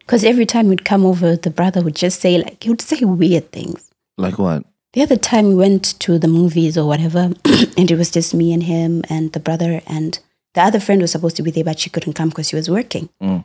Because 0.00 0.24
every 0.24 0.46
time 0.46 0.68
we'd 0.68 0.84
come 0.84 1.04
over, 1.04 1.34
the 1.36 1.50
brother 1.50 1.82
would 1.82 1.96
just 1.96 2.20
say 2.20 2.38
like 2.38 2.62
he 2.62 2.70
would 2.70 2.80
say 2.82 3.00
weird 3.04 3.50
things. 3.50 3.90
Like 4.18 4.38
what? 4.38 4.62
The 4.96 5.02
other 5.02 5.16
time 5.16 5.48
we 5.48 5.54
went 5.54 6.00
to 6.00 6.18
the 6.18 6.26
movies 6.26 6.78
or 6.78 6.86
whatever, 6.86 7.30
and 7.76 7.90
it 7.90 7.98
was 7.98 8.10
just 8.10 8.32
me 8.32 8.54
and 8.54 8.62
him 8.62 9.02
and 9.10 9.30
the 9.34 9.40
brother 9.40 9.82
and 9.86 10.18
the 10.54 10.62
other 10.62 10.80
friend 10.80 11.02
was 11.02 11.10
supposed 11.10 11.36
to 11.36 11.42
be 11.42 11.50
there, 11.50 11.64
but 11.64 11.78
she 11.78 11.90
couldn't 11.90 12.14
come 12.14 12.30
because 12.30 12.48
she 12.48 12.56
was 12.56 12.70
working. 12.70 13.10
Mm. 13.22 13.44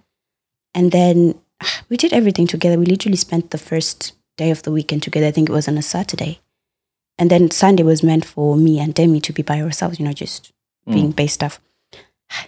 And 0.74 0.94
then 0.94 1.36
we 1.90 1.98
did 1.98 2.14
everything 2.14 2.48
together. 2.48 2.80
We 2.80 2.86
literally 2.86 3.18
spent 3.18 3.52
the 3.52 3.58
first 3.58 4.14
day 4.38 4.50
of 4.50 4.64
the 4.64 4.72
weekend 4.72 5.04
together. 5.04 5.28
I 5.28 5.32
think 5.32 5.50
it 5.50 5.52
was 5.52 5.68
on 5.68 5.78
a 5.78 5.82
Saturday. 5.82 6.40
And 7.18 7.30
then 7.30 7.52
Sunday 7.52 7.84
was 7.84 8.02
meant 8.02 8.24
for 8.24 8.56
me 8.56 8.80
and 8.80 8.94
Demi 8.94 9.20
to 9.20 9.34
be 9.34 9.42
by 9.42 9.62
ourselves, 9.62 10.00
you 10.00 10.06
know, 10.06 10.14
just 10.14 10.54
being 10.88 11.12
base 11.12 11.34
stuff. 11.34 11.60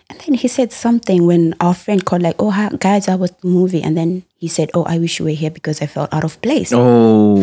And 0.10 0.18
then 0.22 0.36
he 0.36 0.48
said 0.48 0.72
something 0.72 1.26
when 1.26 1.56
our 1.60 1.74
friend 1.74 2.06
called, 2.06 2.22
like, 2.22 2.38
oh, 2.40 2.70
guys, 2.80 3.10
I 3.10 3.16
was 3.16 3.32
the 3.32 3.48
movie. 3.48 3.84
And 3.84 3.98
then 3.98 4.24
he 4.38 4.48
said, 4.48 4.72
oh, 4.74 4.84
I 4.84 4.98
wish 4.98 5.20
you 5.20 5.26
were 5.26 5.32
here 5.32 5.52
because 5.52 5.82
I 5.82 5.88
felt 5.88 6.14
out 6.14 6.24
of 6.24 6.42
place. 6.42 6.72
Oh, 6.74 7.36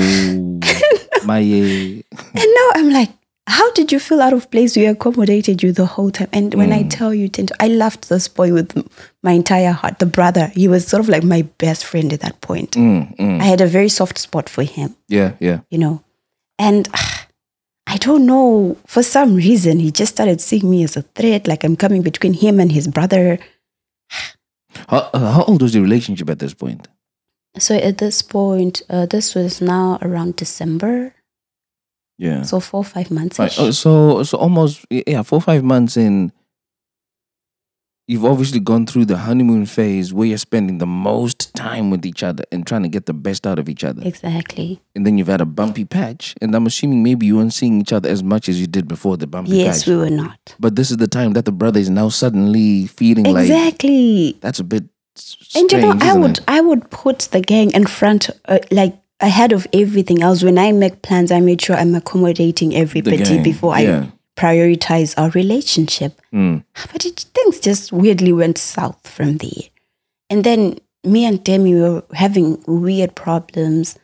my. 1.25 1.39
And 1.39 2.05
now 2.35 2.69
I'm 2.75 2.91
like, 2.91 3.11
how 3.47 3.71
did 3.73 3.91
you 3.91 3.99
feel 3.99 4.21
out 4.21 4.33
of 4.33 4.51
place? 4.51 4.77
We 4.77 4.87
accommodated 4.87 5.63
you 5.63 5.73
the 5.73 5.87
whole 5.87 6.11
time. 6.11 6.29
And 6.33 6.55
when 6.55 6.73
I 6.73 6.85
tell 6.85 7.13
you, 7.13 7.29
Tinto, 7.29 7.55
I 7.59 7.67
loved 7.67 8.09
this 8.09 8.29
boy 8.29 8.53
with 8.53 8.89
my 9.23 9.33
entire 9.33 9.73
heart. 9.73 9.99
The 9.99 10.07
brother, 10.07 10.49
he 10.55 10.69
was 10.69 10.87
sort 10.87 11.01
of 11.01 11.09
like 11.09 11.25
my 11.25 11.43
best 11.59 11.85
friend 11.85 12.13
at 12.13 12.21
that 12.21 12.41
point. 12.41 12.73
Mm, 12.73 13.17
mm. 13.17 13.41
I 13.41 13.45
had 13.45 13.61
a 13.61 13.67
very 13.67 13.89
soft 13.89 14.19
spot 14.19 14.49
for 14.49 14.63
him, 14.63 14.95
Yeah, 15.09 15.33
yeah. 15.41 15.61
you 15.71 15.79
know. 15.79 16.03
And 16.59 16.89
I 17.87 17.97
don't 17.97 18.25
know, 18.25 18.77
for 18.87 19.03
some 19.03 19.35
reason, 19.35 19.81
he 19.81 19.91
just 19.91 20.13
started 20.13 20.41
seeing 20.41 20.71
me 20.71 20.85
as 20.85 20.97
a 20.97 21.03
threat, 21.03 21.49
like 21.49 21.65
I'm 21.65 21.77
coming 21.77 22.03
between 22.03 22.35
him 22.35 22.61
and 22.61 22.71
his 22.71 22.87
brother. 22.87 23.39
How, 24.89 25.11
how 25.13 25.43
old 25.45 25.63
was 25.63 25.73
the 25.73 25.81
relationship 25.81 26.31
at 26.31 26.39
this 26.39 26.55
point? 26.55 26.87
So 27.59 27.75
at 27.77 27.99
this 27.99 28.23
point, 28.23 28.83
uh, 28.89 29.07
this 29.07 29.35
was 29.35 29.61
now 29.61 29.99
around 30.03 30.37
December. 30.37 31.15
Yeah. 32.19 32.43
So 32.43 32.61
four, 32.61 32.85
five 32.85 33.11
months. 33.11 33.39
Right. 33.39 33.53
oh, 33.59 33.71
so 33.71 34.23
so 34.23 34.39
almost 34.39 34.85
yeah, 34.91 35.23
four 35.23 35.41
five 35.41 35.65
months 35.65 35.97
in. 35.97 36.33
You've 38.07 38.25
obviously 38.25 38.59
gone 38.59 38.87
through 38.87 39.05
the 39.05 39.19
honeymoon 39.19 39.67
phase 39.67 40.13
where 40.13 40.27
you're 40.27 40.37
spending 40.39 40.79
the 40.79 40.87
most 40.87 41.55
time 41.55 41.91
with 41.91 42.05
each 42.05 42.25
other 42.25 42.43
and 42.51 42.67
trying 42.67 42.83
to 42.83 42.89
get 42.89 43.07
the 43.07 43.13
best 43.15 43.47
out 43.47 43.61
of 43.61 43.69
each 43.69 43.85
other. 43.85 44.03
Exactly. 44.05 44.81
And 44.97 45.07
then 45.07 45.17
you've 45.17 45.29
had 45.29 45.41
a 45.41 45.47
bumpy 45.47 45.85
patch, 45.85 46.35
and 46.43 46.53
I'm 46.57 46.67
assuming 46.67 47.05
maybe 47.05 47.27
you 47.27 47.37
weren't 47.37 47.55
seeing 47.55 47.81
each 47.81 47.93
other 47.93 48.09
as 48.09 48.25
much 48.25 48.49
as 48.49 48.61
you 48.61 48.67
did 48.67 48.89
before 48.89 49.17
the 49.17 49.29
bumpy 49.29 49.53
Yes, 49.59 49.85
patch. 49.85 49.89
we 49.91 49.97
were 49.97 50.11
not. 50.11 50.57
But 50.59 50.75
this 50.75 50.91
is 50.91 50.97
the 50.97 51.07
time 51.07 51.35
that 51.35 51.45
the 51.45 51.53
brother 51.53 51.79
is 51.79 51.89
now 51.89 52.09
suddenly 52.09 52.89
feeling 52.89 53.27
like 53.33 53.45
Exactly. 53.45 54.37
that's 54.41 54.59
a 54.59 54.65
bit 54.65 54.85
And 55.55 55.71
you 55.71 55.81
know, 55.81 55.99
I 56.01 56.15
would 56.17 56.39
it? 56.39 56.45
I 56.49 56.61
would 56.61 56.91
put 56.91 57.21
the 57.33 57.41
gang 57.41 57.73
in 57.73 57.87
front, 57.87 58.31
uh, 58.47 58.59
like 58.71 58.97
ahead 59.21 59.53
of 59.53 59.67
everything 59.73 60.23
else. 60.23 60.43
When 60.43 60.59
I 60.59 60.73
make 60.73 61.03
plans, 61.03 61.31
I 61.31 61.41
make 61.41 61.61
sure 61.61 61.77
I'm 61.77 61.95
accommodating 61.95 62.75
everybody 62.75 63.43
before 63.43 63.79
yeah. 63.79 64.07
I 64.07 64.13
prioritize 64.41 65.15
our 65.19 65.31
relationship. 65.31 66.21
Mm. 66.33 66.65
But 66.93 67.05
it, 67.05 67.27
things 67.35 67.61
just 67.61 67.93
weirdly 67.93 68.33
went 68.33 68.59
south 68.59 69.07
from 69.07 69.39
there. 69.39 69.69
And 70.31 70.45
then 70.45 70.79
me 71.05 71.25
and 71.25 71.43
Demi 71.43 71.75
were 71.75 72.05
having 72.15 72.63
weird 72.67 73.15
problems. 73.15 73.99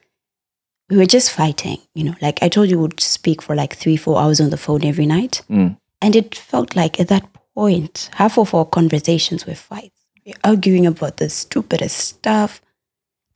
We 0.91 0.97
were 0.97 1.07
just 1.07 1.31
fighting, 1.31 1.79
you 1.95 2.05
know. 2.05 2.15
Like 2.21 2.43
I 2.43 2.49
told 2.49 2.69
you, 2.69 2.79
we 2.79 2.83
would 2.83 3.01
speak 3.01 3.43
for 3.43 3.55
like 3.55 3.75
three, 3.75 3.97
four 3.97 4.21
hours 4.21 4.41
on 4.41 4.51
the 4.51 4.57
phone 4.57 4.85
every 4.85 5.07
night. 5.07 5.43
Mm. 5.51 5.77
And 6.03 6.17
it 6.17 6.35
felt 6.35 6.77
like 6.77 7.01
at 7.01 7.09
that 7.09 7.27
point, 7.55 8.11
half 8.15 8.39
of 8.39 8.55
our 8.55 8.65
conversations 8.65 9.47
were 9.47 9.55
fights. 9.55 9.96
We're 10.27 10.35
arguing 10.43 10.87
about 10.87 11.19
the 11.19 11.31
stupidest 11.31 11.97
stuff. 11.97 12.61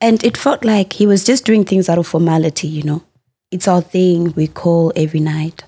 And 0.01 0.23
it 0.23 0.35
felt 0.35 0.65
like 0.65 0.93
he 0.93 1.07
was 1.07 1.23
just 1.23 1.45
doing 1.45 1.63
things 1.63 1.87
out 1.87 1.97
of 1.97 2.07
formality, 2.07 2.67
you 2.67 2.83
know. 2.83 3.03
It's 3.49 3.67
our 3.67 3.81
thing, 3.81 4.33
we 4.33 4.47
call 4.47 4.91
every 4.95 5.19
night. 5.19 5.63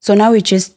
So 0.00 0.14
now 0.14 0.32
we're 0.32 0.40
just 0.40 0.76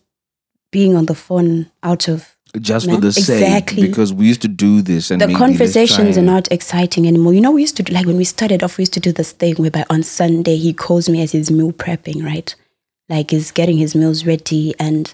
being 0.71 0.95
on 0.95 1.05
the 1.05 1.15
phone 1.15 1.71
out 1.81 2.07
of 2.07 2.35
Just 2.59 2.89
for 2.89 2.97
the 2.97 3.13
sake, 3.13 3.39
exactly. 3.39 3.87
because 3.87 4.11
we 4.11 4.27
used 4.27 4.41
to 4.41 4.47
do 4.47 4.81
this, 4.81 5.09
and 5.09 5.21
the 5.21 5.33
conversations 5.33 6.17
are 6.17 6.21
not 6.21 6.51
exciting 6.51 7.07
anymore. 7.07 7.33
You 7.33 7.41
know, 7.41 7.51
we 7.51 7.61
used 7.61 7.77
to 7.77 7.83
do, 7.83 7.93
like 7.93 8.05
when 8.05 8.17
we 8.17 8.23
started 8.23 8.61
off, 8.61 8.77
we 8.77 8.81
used 8.81 8.93
to 8.93 8.99
do 8.99 9.11
this 9.11 9.31
thing 9.31 9.55
whereby 9.55 9.85
on 9.89 10.03
Sunday 10.03 10.57
he 10.57 10.73
calls 10.73 11.07
me 11.07 11.21
as 11.21 11.31
he's 11.31 11.49
meal 11.49 11.71
prepping, 11.71 12.25
right? 12.25 12.53
Like 13.07 13.31
he's 13.31 13.51
getting 13.51 13.77
his 13.77 13.95
meals 13.95 14.25
ready 14.25 14.75
and 14.79 15.13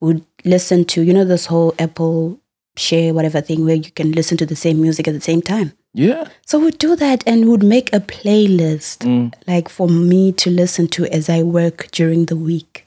would 0.00 0.24
listen 0.44 0.84
to, 0.86 1.02
you 1.02 1.12
know, 1.12 1.24
this 1.24 1.46
whole 1.46 1.74
Apple 1.78 2.39
share 2.80 3.12
whatever 3.14 3.40
thing 3.40 3.64
where 3.64 3.74
you 3.76 3.90
can 3.92 4.12
listen 4.12 4.36
to 4.38 4.46
the 4.46 4.56
same 4.56 4.80
music 4.80 5.06
at 5.08 5.14
the 5.14 5.20
same 5.20 5.42
time. 5.42 5.72
Yeah. 5.94 6.28
So 6.46 6.58
we'd 6.60 6.78
do 6.78 6.96
that 6.96 7.22
and 7.26 7.48
would 7.48 7.62
make 7.64 7.92
a 7.92 8.00
playlist 8.00 8.98
Mm. 9.06 9.32
like 9.46 9.68
for 9.68 9.88
me 9.88 10.32
to 10.32 10.50
listen 10.50 10.86
to 10.88 11.06
as 11.06 11.28
I 11.28 11.42
work 11.42 11.88
during 11.92 12.26
the 12.26 12.36
week. 12.36 12.86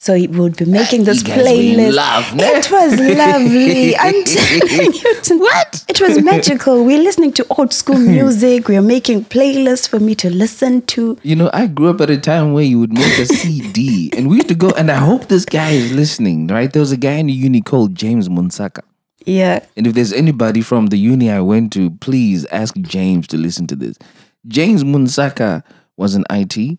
So 0.00 0.14
he 0.14 0.28
would 0.28 0.56
be 0.56 0.64
making 0.64 1.04
this 1.04 1.24
playlist. 1.24 1.94
love, 1.96 2.32
ne? 2.32 2.44
It 2.44 2.70
was 2.70 2.92
lovely. 3.00 3.96
I'm 3.96 4.22
telling 4.24 4.92
you. 4.94 5.38
What? 5.40 5.84
It 5.88 6.00
was 6.00 6.22
magical. 6.22 6.84
We're 6.84 7.02
listening 7.02 7.32
to 7.32 7.46
old 7.58 7.72
school 7.74 7.98
music. 8.16 8.68
We're 8.68 8.80
making 8.96 9.24
playlists 9.24 9.88
for 9.88 9.98
me 9.98 10.14
to 10.14 10.30
listen 10.30 10.82
to. 10.94 11.18
You 11.24 11.34
know, 11.34 11.50
I 11.52 11.66
grew 11.66 11.90
up 11.90 12.00
at 12.00 12.10
a 12.10 12.16
time 12.16 12.52
where 12.52 12.62
you 12.62 12.78
would 12.78 12.92
make 12.92 13.18
a 13.18 13.26
CD, 13.40 14.10
and 14.16 14.30
we 14.30 14.36
used 14.36 14.48
to 14.48 14.54
go. 14.54 14.70
And 14.70 14.88
I 14.88 14.96
hope 15.10 15.26
this 15.26 15.44
guy 15.44 15.70
is 15.72 15.92
listening, 15.92 16.46
right? 16.46 16.72
There 16.72 16.80
was 16.80 16.92
a 16.92 16.96
guy 16.96 17.14
in 17.14 17.26
the 17.26 17.32
uni 17.32 17.60
called 17.60 17.96
James 17.96 18.28
Munsaka. 18.28 18.82
Yeah. 19.28 19.64
And 19.76 19.86
if 19.86 19.94
there's 19.94 20.12
anybody 20.12 20.62
from 20.62 20.86
the 20.86 20.96
uni 20.96 21.30
I 21.30 21.40
went 21.40 21.72
to, 21.74 21.90
please 21.90 22.46
ask 22.46 22.74
James 22.76 23.26
to 23.28 23.36
listen 23.36 23.66
to 23.66 23.76
this. 23.76 23.98
James 24.46 24.84
Munsaka 24.84 25.62
was 25.98 26.14
in 26.14 26.24
IT. 26.30 26.78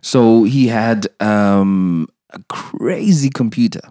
So 0.00 0.44
he 0.44 0.68
had 0.68 1.06
um, 1.20 2.08
a 2.30 2.40
crazy 2.48 3.28
computer. 3.28 3.82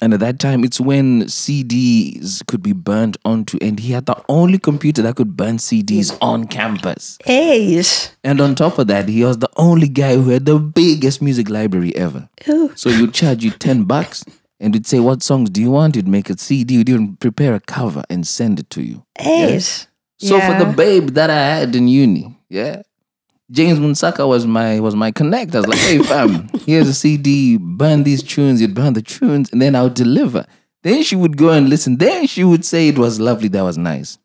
And 0.00 0.14
at 0.14 0.20
that 0.20 0.40
time, 0.40 0.64
it's 0.64 0.80
when 0.80 1.24
CDs 1.24 2.44
could 2.48 2.60
be 2.60 2.72
burnt 2.72 3.18
onto, 3.24 3.56
and 3.62 3.78
he 3.78 3.92
had 3.92 4.06
the 4.06 4.20
only 4.28 4.58
computer 4.58 5.00
that 5.02 5.14
could 5.14 5.36
burn 5.36 5.58
CDs 5.58 6.18
on 6.20 6.48
campus. 6.48 7.18
Hey. 7.24 7.80
And 8.24 8.40
on 8.40 8.56
top 8.56 8.80
of 8.80 8.88
that, 8.88 9.08
he 9.08 9.22
was 9.22 9.38
the 9.38 9.50
only 9.56 9.86
guy 9.86 10.16
who 10.16 10.30
had 10.30 10.44
the 10.44 10.58
biggest 10.58 11.22
music 11.22 11.48
library 11.48 11.94
ever. 11.94 12.28
Ooh. 12.48 12.72
So 12.74 12.88
you'd 12.88 13.14
charge 13.14 13.44
you 13.44 13.52
10 13.52 13.84
bucks 13.84 14.24
and 14.62 14.74
you'd 14.74 14.86
say, 14.86 15.00
What 15.00 15.22
songs 15.22 15.50
do 15.50 15.60
you 15.60 15.72
want? 15.72 15.96
You'd 15.96 16.08
make 16.08 16.30
a 16.30 16.38
CD, 16.38 16.74
you'd 16.74 16.88
even 16.88 17.16
prepare 17.16 17.54
a 17.54 17.60
cover 17.60 18.04
and 18.08 18.26
send 18.26 18.60
it 18.60 18.70
to 18.70 18.82
you. 18.82 19.04
Hey. 19.18 19.58
So 19.58 20.40
for 20.40 20.64
the 20.64 20.72
babe 20.76 21.10
that 21.10 21.30
I 21.30 21.34
had 21.34 21.74
in 21.74 21.88
uni, 21.88 22.38
yeah, 22.48 22.82
James 23.50 23.80
Munsaka 23.80 24.26
was 24.26 24.46
my 24.46 24.78
was 24.78 24.94
my 24.94 25.10
connect. 25.10 25.54
I 25.54 25.58
was 25.58 25.66
like, 25.66 25.78
hey 25.80 25.98
fam, 25.98 26.48
here's 26.64 26.88
a 26.88 26.94
CD, 26.94 27.58
burn 27.58 28.04
these 28.04 28.22
tunes, 28.22 28.60
you'd 28.60 28.74
burn 28.74 28.92
the 28.92 29.02
tunes, 29.02 29.50
and 29.50 29.60
then 29.60 29.74
I'll 29.74 29.90
deliver. 29.90 30.46
Then 30.84 31.02
she 31.02 31.16
would 31.16 31.36
go 31.36 31.50
and 31.50 31.68
listen. 31.68 31.96
Then 31.96 32.26
she 32.28 32.44
would 32.44 32.64
say 32.64 32.88
it 32.88 32.98
was 32.98 33.18
lovely, 33.18 33.48
that 33.48 33.62
was 33.62 33.76
nice. 33.76 34.18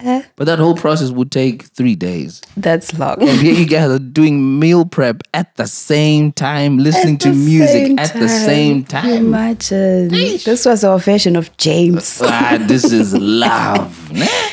Uh, 0.00 0.22
But 0.36 0.46
that 0.46 0.58
whole 0.58 0.74
process 0.74 1.10
would 1.10 1.30
take 1.30 1.62
three 1.62 1.94
days. 1.94 2.42
that's 2.56 2.98
long. 2.98 3.16
And 3.22 3.30
here 3.40 3.54
you 3.54 3.64
guys 3.64 3.88
are 3.90 3.98
doing 4.00 4.58
meal 4.58 4.84
prep 4.84 5.22
at 5.32 5.54
the 5.56 5.66
same 5.68 6.32
time, 6.32 6.78
listening 6.78 7.16
to 7.18 7.32
music 7.32 7.98
at 8.00 8.12
the 8.12 8.28
same 8.28 8.84
time. 8.84 9.08
Imagine. 9.10 10.08
This 10.08 10.66
was 10.66 10.82
our 10.82 10.98
version 10.98 11.36
of 11.36 11.56
James. 11.58 12.20
Ah, 12.24 12.58
this 12.60 12.84
is 12.92 13.14
love. 13.18 14.10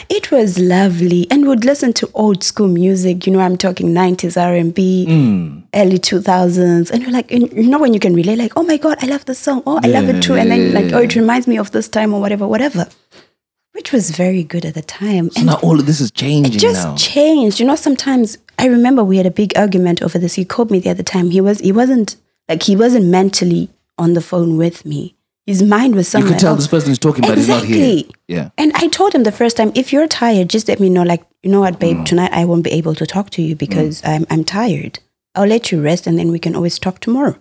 It 0.10 0.30
was 0.32 0.60
lovely, 0.60 1.26
and 1.32 1.48
would 1.48 1.66
listen 1.66 1.92
to 1.94 2.10
old 2.14 2.44
school 2.44 2.68
music. 2.68 3.26
You 3.26 3.34
know, 3.34 3.40
I'm 3.40 3.58
talking 3.58 3.94
90s 3.94 4.38
R&B, 4.38 5.06
Mm. 5.10 5.64
early 5.74 5.98
2000s, 5.98 6.92
and 6.92 7.02
you're 7.02 7.12
like, 7.12 7.32
you 7.32 7.48
know, 7.68 7.80
when 7.80 7.94
you 7.96 8.00
can 8.00 8.14
relate, 8.14 8.38
like, 8.38 8.54
oh 8.56 8.64
my 8.64 8.78
god, 8.78 8.98
I 9.02 9.08
love 9.08 9.26
this 9.26 9.40
song. 9.40 9.64
Oh, 9.66 9.80
I 9.84 9.88
love 9.88 10.08
it 10.08 10.22
too, 10.22 10.36
and 10.36 10.52
then 10.52 10.68
yeah, 10.72 10.80
like, 10.80 10.94
oh, 10.94 11.00
it 11.00 11.16
reminds 11.16 11.48
me 11.48 11.58
of 11.58 11.72
this 11.72 11.88
time 11.88 12.14
or 12.14 12.22
whatever, 12.22 12.48
whatever. 12.48 12.88
Which 13.74 13.92
was 13.94 14.12
very 14.12 14.44
good 14.44 14.66
at 14.66 14.74
the 14.74 14.82
time, 14.82 15.30
So 15.32 15.40
and 15.40 15.48
now 15.48 15.60
all 15.64 15.80
of 15.80 15.86
this 15.86 16.02
is 16.02 16.12
changing 16.12 16.54
it 16.54 16.60
just 16.60 16.84
now. 16.86 16.96
changed. 16.98 17.60
You 17.60 17.66
know, 17.66 17.76
sometimes 17.76 18.38
I 18.60 18.66
remember 18.68 19.04
we 19.04 19.18
had 19.18 19.26
a 19.26 19.32
big 19.32 19.58
argument 19.58 20.02
over 20.02 20.20
this. 20.20 20.34
He 20.34 20.44
called 20.46 20.70
me 20.72 20.80
the 20.80 20.90
other 20.90 21.04
time. 21.04 21.30
He 21.32 21.40
was 21.42 21.60
he 21.60 21.72
wasn't 21.72 22.18
like 22.50 22.64
he 22.64 22.76
wasn't 22.76 23.06
mentally 23.06 23.70
on 23.98 24.14
the 24.14 24.22
phone 24.22 24.58
with 24.58 24.86
me. 24.86 25.16
His 25.48 25.64
mind 25.64 25.96
was 25.96 26.08
somewhere. 26.08 26.30
you 26.30 26.34
could 26.36 26.42
tell 26.42 26.52
else. 26.54 26.60
this 26.64 26.68
person 26.68 26.92
is 26.92 27.00
talking, 27.00 27.22
but 27.22 27.38
he's 27.38 27.48
not 27.48 27.64
here. 27.64 28.04
Yeah. 28.28 28.50
And 28.58 28.72
I 28.76 28.88
told 28.90 29.16
him 29.16 29.24
the 29.24 29.32
first 29.32 29.58
time, 29.58 29.72
if 29.74 29.92
you're 29.92 30.08
tired, 30.08 30.50
just 30.50 30.68
let 30.68 30.80
me 30.80 30.90
know. 30.90 31.04
Like, 31.04 31.24
you 31.42 31.50
know 31.50 31.62
what, 31.62 31.76
Mm. 31.76 31.80
babe, 31.80 32.06
tonight 32.06 32.32
I 32.34 32.46
won't 32.46 32.64
be 32.64 32.72
able 32.74 32.94
to 32.96 33.06
talk 33.08 33.30
to 33.32 33.42
you 33.42 33.56
because 33.56 34.02
I'm 34.06 34.26
I'm 34.30 34.44
tired. 34.44 35.00
I'll 35.34 35.48
let 35.48 35.72
you 35.72 35.82
rest 35.82 36.08
and 36.08 36.20
then 36.20 36.30
we 36.30 36.40
can 36.40 36.56
always 36.58 36.78
talk 36.78 37.00
tomorrow. 37.00 37.38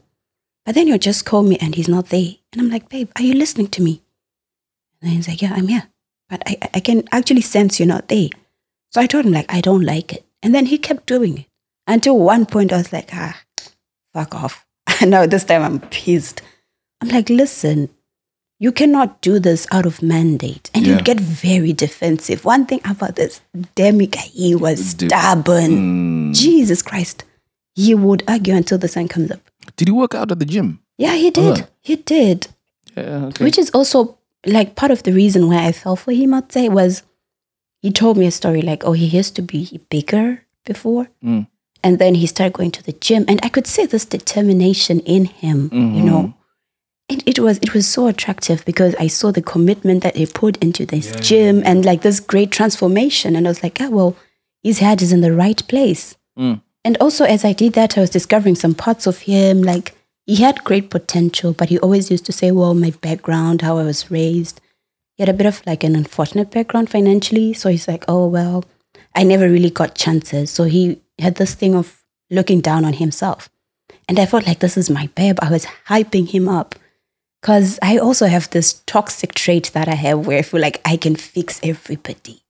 But 0.64 0.74
then 0.76 0.86
you'll 0.86 0.98
just 1.10 1.24
call 1.24 1.42
me 1.42 1.58
and 1.60 1.74
he's 1.74 1.88
not 1.88 2.10
there. 2.10 2.34
And 2.52 2.62
I'm 2.62 2.70
like, 2.70 2.88
babe, 2.88 3.10
are 3.16 3.22
you 3.22 3.34
listening 3.34 3.66
to 3.68 3.82
me? 3.82 4.00
And 5.02 5.10
he's 5.10 5.26
like, 5.28 5.42
yeah, 5.42 5.54
I'm 5.54 5.66
here. 5.68 5.88
But 6.30 6.42
I, 6.46 6.56
I 6.74 6.80
can 6.80 7.02
actually 7.12 7.40
sense 7.42 7.78
you're 7.80 7.88
not 7.88 8.08
there. 8.08 8.28
So 8.90 9.00
I 9.00 9.06
told 9.06 9.26
him, 9.26 9.32
like, 9.32 9.52
I 9.52 9.60
don't 9.60 9.82
like 9.82 10.12
it. 10.12 10.24
And 10.42 10.54
then 10.54 10.66
he 10.66 10.78
kept 10.78 11.06
doing 11.06 11.38
it. 11.38 11.46
Until 11.86 12.18
one 12.18 12.46
point 12.46 12.72
I 12.72 12.76
was 12.78 12.92
like, 12.92 13.10
ah, 13.12 13.40
fuck 14.14 14.34
off. 14.34 14.64
Now 15.06 15.26
this 15.26 15.44
time 15.44 15.62
I'm 15.62 15.80
pissed. 15.80 16.42
I'm 17.00 17.08
like, 17.08 17.28
listen, 17.30 17.88
you 18.58 18.70
cannot 18.70 19.22
do 19.22 19.38
this 19.38 19.66
out 19.72 19.86
of 19.86 20.02
mandate. 20.02 20.70
And 20.74 20.86
Yeah. 20.86 20.96
you 20.98 21.02
get 21.02 21.18
very 21.18 21.72
defensive. 21.72 22.44
One 22.44 22.66
thing 22.66 22.80
about 22.84 23.16
this 23.16 23.40
Demi 23.74 24.06
guy, 24.06 24.20
he 24.20 24.54
was 24.54 24.90
stubborn. 24.90 26.30
Mm. 26.30 26.34
Jesus 26.34 26.82
Christ. 26.82 27.24
He 27.74 27.94
would 27.94 28.22
argue 28.28 28.54
until 28.54 28.78
the 28.78 28.88
sun 28.88 29.08
comes 29.08 29.30
up. 29.30 29.40
Did 29.76 29.88
he 29.88 29.92
work 29.92 30.14
out 30.14 30.30
at 30.30 30.38
the 30.38 30.44
gym? 30.44 30.80
Yeah, 30.98 31.14
he 31.14 31.30
did. 31.30 31.60
Oh. 31.62 31.66
He 31.80 31.96
did. 31.96 32.48
Yeah. 32.96 33.26
Okay. 33.26 33.44
Which 33.44 33.56
is 33.58 33.70
also 33.70 34.18
like 34.46 34.76
part 34.76 34.90
of 34.90 35.02
the 35.02 35.12
reason 35.12 35.48
why 35.48 35.66
I 35.66 35.72
fell 35.72 35.96
for 35.96 36.12
him, 36.12 36.34
I'd 36.34 36.52
say, 36.52 36.68
was 36.68 37.02
he 37.82 37.90
told 37.90 38.16
me 38.16 38.26
a 38.26 38.30
story 38.30 38.62
like, 38.62 38.84
oh, 38.84 38.92
he 38.92 39.06
used 39.06 39.36
to 39.36 39.42
be 39.42 39.80
bigger 39.90 40.44
before. 40.64 41.08
Mm. 41.24 41.46
And 41.82 41.98
then 41.98 42.14
he 42.14 42.26
started 42.26 42.52
going 42.52 42.70
to 42.72 42.82
the 42.82 42.92
gym. 42.92 43.24
And 43.26 43.40
I 43.42 43.48
could 43.48 43.66
see 43.66 43.86
this 43.86 44.04
determination 44.04 45.00
in 45.00 45.24
him, 45.24 45.70
you 45.72 46.02
know. 46.02 46.34
And 47.08 47.22
it 47.26 47.38
was 47.38 47.58
it 47.58 47.74
was 47.74 47.88
so 47.88 48.06
attractive 48.06 48.64
because 48.64 48.94
I 48.96 49.08
saw 49.08 49.32
the 49.32 49.42
commitment 49.42 50.02
that 50.02 50.14
he 50.14 50.26
put 50.26 50.58
into 50.58 50.86
this 50.86 51.10
gym 51.20 51.62
and 51.64 51.84
like 51.84 52.02
this 52.02 52.20
great 52.20 52.50
transformation. 52.52 53.34
And 53.34 53.46
I 53.48 53.50
was 53.50 53.62
like, 53.62 53.78
ah, 53.80 53.88
well, 53.88 54.14
his 54.62 54.78
head 54.78 55.00
is 55.02 55.10
in 55.10 55.22
the 55.22 55.32
right 55.32 55.66
place. 55.66 56.16
Mm. 56.38 56.60
And 56.84 56.96
also, 56.98 57.24
as 57.24 57.44
I 57.44 57.52
did 57.52 57.72
that, 57.72 57.96
I 57.96 58.02
was 58.02 58.10
discovering 58.10 58.54
some 58.54 58.74
parts 58.74 59.06
of 59.06 59.20
him. 59.20 59.62
Like 59.62 59.94
he 60.30 60.36
had 60.36 60.62
great 60.62 60.90
potential, 60.90 61.52
but 61.52 61.70
he 61.70 61.78
always 61.80 62.08
used 62.08 62.24
to 62.26 62.32
say, 62.32 62.52
"Well, 62.52 62.72
my 62.72 62.92
background, 63.06 63.62
how 63.62 63.78
I 63.78 63.82
was 63.82 64.12
raised." 64.12 64.60
He 65.16 65.22
had 65.22 65.28
a 65.28 65.36
bit 65.36 65.46
of 65.46 65.60
like 65.66 65.82
an 65.82 65.96
unfortunate 65.96 66.52
background 66.52 66.88
financially, 66.88 67.52
so 67.52 67.68
he's 67.68 67.88
like, 67.88 68.04
"Oh 68.06 68.28
well, 68.28 68.64
I 69.12 69.24
never 69.24 69.48
really 69.50 69.70
got 69.70 69.96
chances." 69.96 70.52
So 70.52 70.64
he 70.64 71.00
had 71.18 71.34
this 71.34 71.54
thing 71.54 71.74
of 71.74 72.04
looking 72.30 72.60
down 72.60 72.84
on 72.84 72.92
himself, 72.92 73.50
and 74.08 74.20
I 74.20 74.26
felt 74.26 74.46
like 74.46 74.60
this 74.60 74.76
is 74.76 74.88
my 74.88 75.08
babe. 75.16 75.38
I 75.42 75.50
was 75.50 75.66
hyping 75.88 76.28
him 76.30 76.48
up 76.48 76.76
because 77.42 77.80
I 77.82 77.98
also 77.98 78.26
have 78.26 78.48
this 78.50 78.74
toxic 78.86 79.34
trait 79.34 79.72
that 79.72 79.88
I 79.88 79.96
have 79.96 80.28
where 80.28 80.38
I 80.38 80.42
feel 80.42 80.60
like 80.60 80.80
I 80.84 80.96
can 80.96 81.16
fix 81.16 81.58
everybody. 81.64 82.44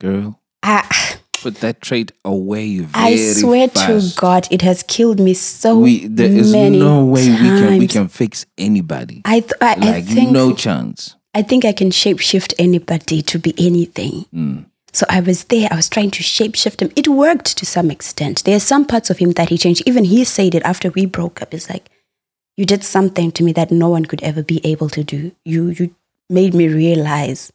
Girl, 0.00 0.40
I, 0.64 0.82
put 1.46 1.60
that 1.60 1.80
trait 1.80 2.10
away. 2.24 2.80
Very 2.80 3.04
I 3.04 3.16
swear 3.16 3.68
to. 3.68 4.02
God, 4.16 4.48
it 4.50 4.62
has 4.62 4.82
killed 4.82 5.20
me 5.20 5.32
so 5.34 5.78
we 5.78 6.08
there 6.08 6.30
is 6.30 6.52
many 6.52 6.80
no 6.80 7.04
way 7.04 7.28
we 7.30 7.36
can 7.36 7.78
we 7.78 7.86
can 7.86 8.08
fix 8.08 8.46
anybody. 8.58 9.22
I, 9.24 9.40
th- 9.40 9.52
I, 9.60 9.74
I 9.98 10.00
think 10.02 10.32
no 10.32 10.54
chance. 10.54 11.14
I 11.34 11.42
think 11.42 11.64
I 11.64 11.72
can 11.72 11.90
shapeshift 11.90 12.54
anybody 12.58 13.22
to 13.22 13.38
be 13.38 13.54
anything. 13.58 14.24
Mm. 14.34 14.66
So 14.92 15.06
I 15.08 15.20
was 15.20 15.44
there. 15.44 15.68
I 15.70 15.76
was 15.76 15.88
trying 15.88 16.10
to 16.12 16.22
shapeshift 16.22 16.80
him. 16.80 16.90
It 16.96 17.06
worked 17.06 17.56
to 17.58 17.66
some 17.66 17.90
extent. 17.90 18.42
There 18.44 18.56
are 18.56 18.70
some 18.72 18.86
parts 18.86 19.10
of 19.10 19.18
him 19.18 19.32
that 19.32 19.50
he 19.50 19.58
changed. 19.58 19.82
Even 19.86 20.04
he 20.04 20.24
said 20.24 20.54
it 20.54 20.62
after 20.64 20.90
we 20.90 21.06
broke 21.06 21.42
up. 21.42 21.54
It's 21.54 21.70
like 21.70 21.90
you 22.56 22.64
did 22.64 22.82
something 22.82 23.30
to 23.32 23.44
me 23.44 23.52
that 23.52 23.70
no 23.70 23.88
one 23.90 24.06
could 24.06 24.22
ever 24.22 24.42
be 24.42 24.60
able 24.64 24.88
to 24.88 25.04
do. 25.04 25.32
You 25.44 25.68
you 25.68 25.94
made 26.28 26.54
me 26.54 26.66
realize 26.66 27.52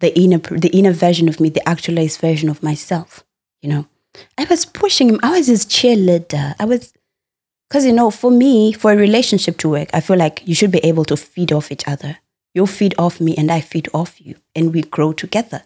the 0.00 0.18
inner 0.18 0.38
the 0.38 0.70
inner 0.72 0.92
version 0.92 1.28
of 1.28 1.40
me, 1.40 1.50
the 1.50 1.68
actualized 1.68 2.20
version 2.20 2.48
of 2.48 2.62
myself. 2.62 3.24
You 3.64 3.70
know. 3.70 3.86
I 4.36 4.44
was 4.44 4.66
pushing 4.66 5.08
him. 5.08 5.18
I 5.22 5.30
was 5.38 5.46
his 5.46 5.64
cheerleader. 5.64 6.54
I 6.60 6.66
was, 6.66 6.92
because 7.66 7.86
you 7.86 7.94
know, 7.94 8.10
for 8.10 8.30
me, 8.30 8.74
for 8.74 8.92
a 8.92 8.96
relationship 8.96 9.56
to 9.58 9.70
work, 9.70 9.88
I 9.94 10.00
feel 10.00 10.18
like 10.18 10.42
you 10.44 10.54
should 10.54 10.70
be 10.70 10.84
able 10.84 11.06
to 11.06 11.16
feed 11.16 11.50
off 11.50 11.72
each 11.72 11.88
other. 11.88 12.18
You 12.54 12.66
feed 12.66 12.94
off 12.98 13.22
me, 13.22 13.34
and 13.36 13.50
I 13.50 13.62
feed 13.62 13.88
off 13.94 14.20
you, 14.20 14.36
and 14.54 14.74
we 14.74 14.82
grow 14.82 15.14
together. 15.14 15.62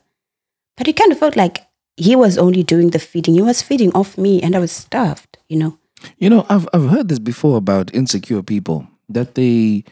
But 0.77 0.87
it 0.87 0.97
kind 0.97 1.11
of 1.11 1.19
felt 1.19 1.35
like 1.35 1.67
he 1.97 2.15
was 2.15 2.39
only 2.39 2.63
doing 2.63 2.91
the 2.91 3.01
feeding. 3.01 3.35
He 3.35 3.43
was 3.43 3.63
feeding 3.63 3.93
off 3.95 4.17
me, 4.17 4.41
and 4.43 4.55
I 4.55 4.61
was 4.61 4.71
starved. 4.71 5.37
You 5.49 5.59
know. 5.59 5.79
You 6.19 6.31
know, 6.31 6.47
I've 6.49 6.69
I've 6.73 6.89
heard 6.89 7.09
this 7.09 7.19
before 7.19 7.57
about 7.57 7.93
insecure 7.93 8.45
people 8.45 8.87
that 9.09 9.35
they 9.35 9.83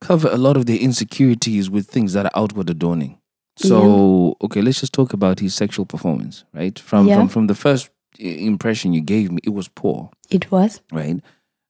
cover 0.00 0.28
a 0.28 0.38
lot 0.38 0.56
of 0.56 0.66
their 0.66 0.78
insecurities 0.78 1.68
with 1.68 1.88
things 1.88 2.12
that 2.12 2.26
are 2.26 2.42
outward 2.42 2.70
adorning. 2.70 3.19
So, 3.68 4.36
okay, 4.42 4.62
let's 4.62 4.80
just 4.80 4.92
talk 4.92 5.12
about 5.12 5.40
his 5.40 5.54
sexual 5.54 5.84
performance, 5.86 6.44
right? 6.54 6.78
From 6.78 7.06
Yeah. 7.06 7.16
from 7.16 7.28
from 7.28 7.46
the 7.46 7.54
first 7.54 7.90
impression 8.18 8.92
you 8.92 9.00
gave 9.02 9.30
me, 9.30 9.38
it 9.44 9.50
was 9.50 9.68
poor, 9.68 10.10
It 10.30 10.50
was. 10.50 10.80
right? 10.92 11.20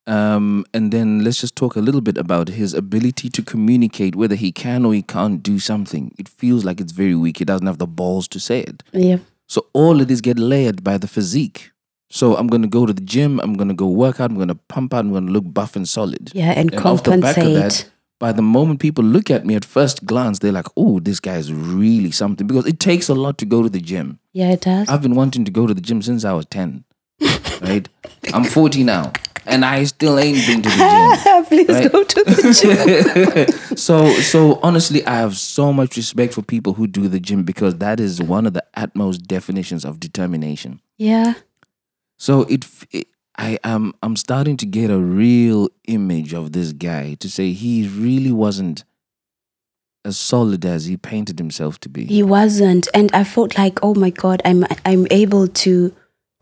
Um, 0.06 0.64
and 0.74 0.90
then 0.92 1.22
let's 1.24 1.40
just 1.40 1.54
talk 1.54 1.76
a 1.76 1.80
little 1.80 2.00
bit 2.00 2.18
about 2.18 2.48
his 2.48 2.74
ability 2.74 3.28
to 3.28 3.42
communicate 3.42 4.16
whether 4.16 4.34
he 4.34 4.50
can 4.50 4.84
or 4.84 4.92
he 4.94 5.02
can't 5.02 5.42
do 5.42 5.58
something. 5.58 6.12
It 6.18 6.28
feels 6.28 6.64
like 6.64 6.80
it's 6.80 6.92
very 6.92 7.14
weak. 7.14 7.38
He 7.38 7.44
doesn't 7.44 7.66
have 7.66 7.78
the 7.78 7.86
balls 7.86 8.26
to 8.28 8.40
say 8.40 8.60
it. 8.60 8.82
Yeah. 8.92 9.18
So 9.46 9.66
all 9.72 10.00
of 10.00 10.08
this 10.08 10.20
get 10.20 10.38
layered 10.38 10.82
by 10.82 10.98
the 10.98 11.06
physique. 11.06 11.70
So 12.08 12.36
I'm 12.36 12.48
gonna 12.48 12.66
go 12.66 12.86
to 12.86 12.92
the 12.92 13.02
gym. 13.02 13.38
I'm 13.40 13.54
gonna 13.54 13.74
go 13.74 13.86
work 13.88 14.18
out. 14.20 14.30
I'm 14.30 14.38
gonna 14.38 14.56
pump 14.68 14.94
out. 14.94 15.00
I'm 15.04 15.12
gonna 15.12 15.30
look 15.30 15.44
buff 15.54 15.76
and 15.76 15.88
solid. 15.88 16.30
Yeah, 16.34 16.50
and, 16.56 16.72
And 16.74 16.84
off 16.84 17.04
the 17.04 17.18
back 17.18 17.36
of 17.36 17.44
compensate. 17.44 17.54
that, 17.84 17.90
by 18.20 18.30
the 18.32 18.42
moment 18.42 18.78
people 18.78 19.02
look 19.02 19.30
at 19.30 19.44
me 19.44 19.56
at 19.56 19.64
first 19.64 20.04
glance, 20.06 20.38
they're 20.38 20.52
like, 20.52 20.68
"Oh, 20.76 21.00
this 21.00 21.18
guy 21.18 21.36
is 21.38 21.52
really 21.52 22.12
something." 22.12 22.46
Because 22.46 22.66
it 22.66 22.78
takes 22.78 23.08
a 23.08 23.14
lot 23.14 23.36
to 23.38 23.44
go 23.46 23.62
to 23.64 23.68
the 23.68 23.80
gym. 23.80 24.20
yeah, 24.32 24.52
it 24.52 24.60
does. 24.60 24.88
I've 24.88 25.02
been 25.02 25.16
wanting 25.16 25.44
to 25.46 25.50
go 25.50 25.66
to 25.66 25.74
the 25.74 25.80
gym 25.80 26.00
since 26.02 26.24
I 26.24 26.32
was 26.34 26.46
ten. 26.46 26.84
right? 27.60 27.88
I'm 28.32 28.44
40 28.44 28.84
now, 28.84 29.12
and 29.46 29.64
I 29.64 29.84
still 29.84 30.18
ain't 30.18 30.46
been 30.46 30.62
to 30.62 30.68
the 30.68 30.76
gym. 30.76 31.44
Please 31.50 31.68
Right. 31.68 31.90
go 31.92 32.04
to 32.04 32.24
the 32.24 33.46
gym. 33.56 33.76
so 33.76 34.12
so 34.20 34.58
honestly 34.62 35.04
i 35.06 35.14
have 35.16 35.36
so 35.36 35.72
much 35.72 35.96
respect 35.96 36.34
for 36.34 36.42
people 36.42 36.72
who 36.74 36.86
do 36.86 37.08
the 37.08 37.18
gym 37.20 37.42
because 37.44 37.76
that 37.78 37.98
is 38.00 38.20
one 38.22 38.46
of 38.46 38.52
the 38.52 38.64
utmost 38.74 39.26
definitions 39.26 39.84
of 39.84 39.98
determination 40.00 40.80
yeah. 40.98 41.34
so 42.16 42.42
it, 42.42 42.64
it 42.92 43.06
i 43.48 43.58
am 43.64 43.92
i'm 44.02 44.16
starting 44.16 44.56
to 44.56 44.66
get 44.66 44.90
a 44.90 44.98
real 44.98 45.68
image 45.88 46.32
of 46.34 46.52
this 46.52 46.72
guy 46.72 47.14
to 47.22 47.28
say 47.28 47.52
he 47.52 47.88
really 47.88 48.32
wasn't 48.32 48.84
as 50.04 50.16
solid 50.16 50.64
as 50.64 50.86
he 50.86 50.96
painted 50.96 51.38
himself 51.38 51.78
to 51.80 51.88
be 51.88 52.06
He 52.06 52.22
wasn't, 52.22 52.88
and 52.94 53.10
I 53.12 53.22
felt 53.22 53.58
like, 53.58 53.78
oh 53.82 53.94
my 53.94 54.08
god, 54.08 54.40
I'm 54.46 54.64
I'm 54.90 55.06
able 55.10 55.46
to 55.64 55.72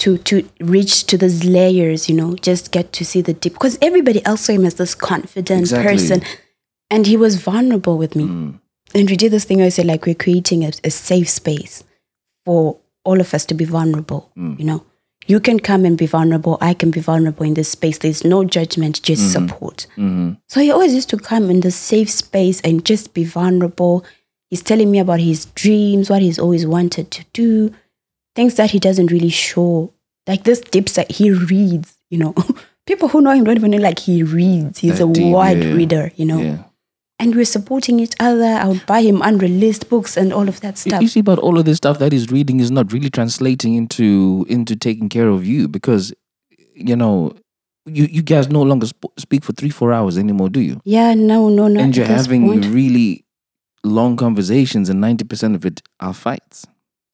to 0.02 0.16
to 0.28 0.48
reach 0.60 1.06
to 1.10 1.18
those 1.18 1.42
layers, 1.42 2.08
you 2.08 2.14
know, 2.14 2.36
just 2.36 2.70
get 2.70 2.92
to 2.98 3.04
see 3.04 3.20
the 3.20 3.32
deep. 3.32 3.54
Because 3.54 3.76
everybody 3.82 4.20
else 4.24 4.42
saw 4.42 4.52
him 4.52 4.64
as 4.64 4.74
this 4.74 4.94
confident 4.94 5.60
Exactly. 5.62 5.90
person, 5.92 6.22
and 6.88 7.06
he 7.08 7.16
was 7.16 7.42
vulnerable 7.42 7.98
with 7.98 8.14
me. 8.14 8.24
Mm, 8.26 8.60
And 8.94 9.10
we 9.10 9.16
did 9.16 9.32
this 9.32 9.44
thing 9.44 9.60
I 9.60 9.70
said 9.70 9.86
like 9.86 10.06
we're 10.06 10.14
creating 10.26 10.64
a, 10.64 10.70
a 10.84 10.90
safe 10.90 11.28
space 11.28 11.82
for 12.44 12.78
all 13.04 13.20
of 13.20 13.34
us 13.34 13.44
to 13.46 13.54
be 13.54 13.64
vulnerable. 13.64 14.30
Mm. 14.38 14.54
You 14.60 14.66
know, 14.66 14.80
you 15.28 15.38
can 15.40 15.60
come 15.60 15.84
and 15.84 15.96
be 15.96 16.06
vulnerable. 16.06 16.58
I 16.60 16.74
can 16.74 16.90
be 16.90 17.00
vulnerable 17.00 17.44
in 17.46 17.54
this 17.54 17.68
space. 17.68 17.98
There's 17.98 18.24
no 18.24 18.44
judgment, 18.44 19.02
just 19.02 19.32
support. 19.32 19.86
mhm. 19.96 20.36
So 20.48 20.60
he 20.60 20.70
always 20.72 20.94
used 20.94 21.10
to 21.10 21.18
come 21.18 21.50
in 21.50 21.60
the 21.60 21.70
safe 21.70 22.10
space 22.10 22.60
and 22.62 22.84
just 22.84 23.14
be 23.14 23.24
vulnerable. 23.24 24.04
He's 24.50 24.62
telling 24.62 24.90
me 24.90 24.98
about 24.98 25.20
his 25.20 25.44
dreams, 25.54 26.08
what 26.10 26.22
he's 26.22 26.38
always 26.38 26.66
wanted 26.66 27.10
to 27.10 27.24
do, 27.34 27.70
things 28.34 28.54
that 28.54 28.70
he 28.70 28.78
doesn't 28.78 29.12
really 29.12 29.28
show. 29.28 29.92
Like 30.26 30.44
this 30.44 30.60
deep 30.60 30.88
that 30.90 31.10
he 31.10 31.30
reads, 31.30 31.94
you 32.10 32.18
know. 32.18 32.34
People 32.86 33.08
who 33.08 33.20
know 33.20 33.32
him 33.32 33.44
don't 33.44 33.56
even 33.56 33.70
know 33.70 33.78
like 33.78 33.98
he 33.98 34.22
reads. 34.22 34.78
He's 34.78 34.98
That 34.98 35.08
a 35.10 35.12
deep, 35.12 35.32
wide 35.32 35.62
yeah. 35.62 35.72
reader, 35.74 36.10
you 36.16 36.24
know. 36.24 36.40
yeah 36.40 36.62
And 37.20 37.34
we're 37.34 37.44
supporting 37.44 37.98
each 37.98 38.14
other. 38.20 38.44
I 38.44 38.66
would 38.68 38.86
buy 38.86 39.02
him 39.02 39.22
unreleased 39.22 39.88
books 39.88 40.16
and 40.16 40.32
all 40.32 40.48
of 40.48 40.60
that 40.60 40.78
stuff. 40.78 41.02
You 41.02 41.08
see, 41.08 41.20
but 41.20 41.38
all 41.40 41.58
of 41.58 41.64
this 41.64 41.78
stuff 41.78 41.98
that 41.98 42.12
he's 42.12 42.30
reading 42.30 42.60
is 42.60 42.70
not 42.70 42.92
really 42.92 43.10
translating 43.10 43.74
into 43.74 44.46
into 44.48 44.76
taking 44.76 45.08
care 45.08 45.28
of 45.28 45.44
you 45.44 45.66
because, 45.66 46.12
you 46.74 46.94
know, 46.94 47.34
you, 47.86 48.04
you 48.04 48.22
guys 48.22 48.48
no 48.48 48.62
longer 48.62 48.86
sp- 48.86 49.10
speak 49.16 49.42
for 49.44 49.52
three 49.52 49.70
four 49.70 49.92
hours 49.92 50.16
anymore, 50.16 50.48
do 50.48 50.60
you? 50.60 50.80
yeah, 50.84 51.14
no, 51.14 51.48
no, 51.48 51.66
no. 51.68 51.80
and 51.80 51.96
you're 51.96 52.06
having 52.06 52.46
point. 52.46 52.66
really 52.66 53.24
long 53.82 54.16
conversations, 54.16 54.88
and 54.88 55.00
ninety 55.00 55.24
percent 55.24 55.54
of 55.54 55.66
it 55.66 55.82
are 55.98 56.14
fights. 56.14 56.66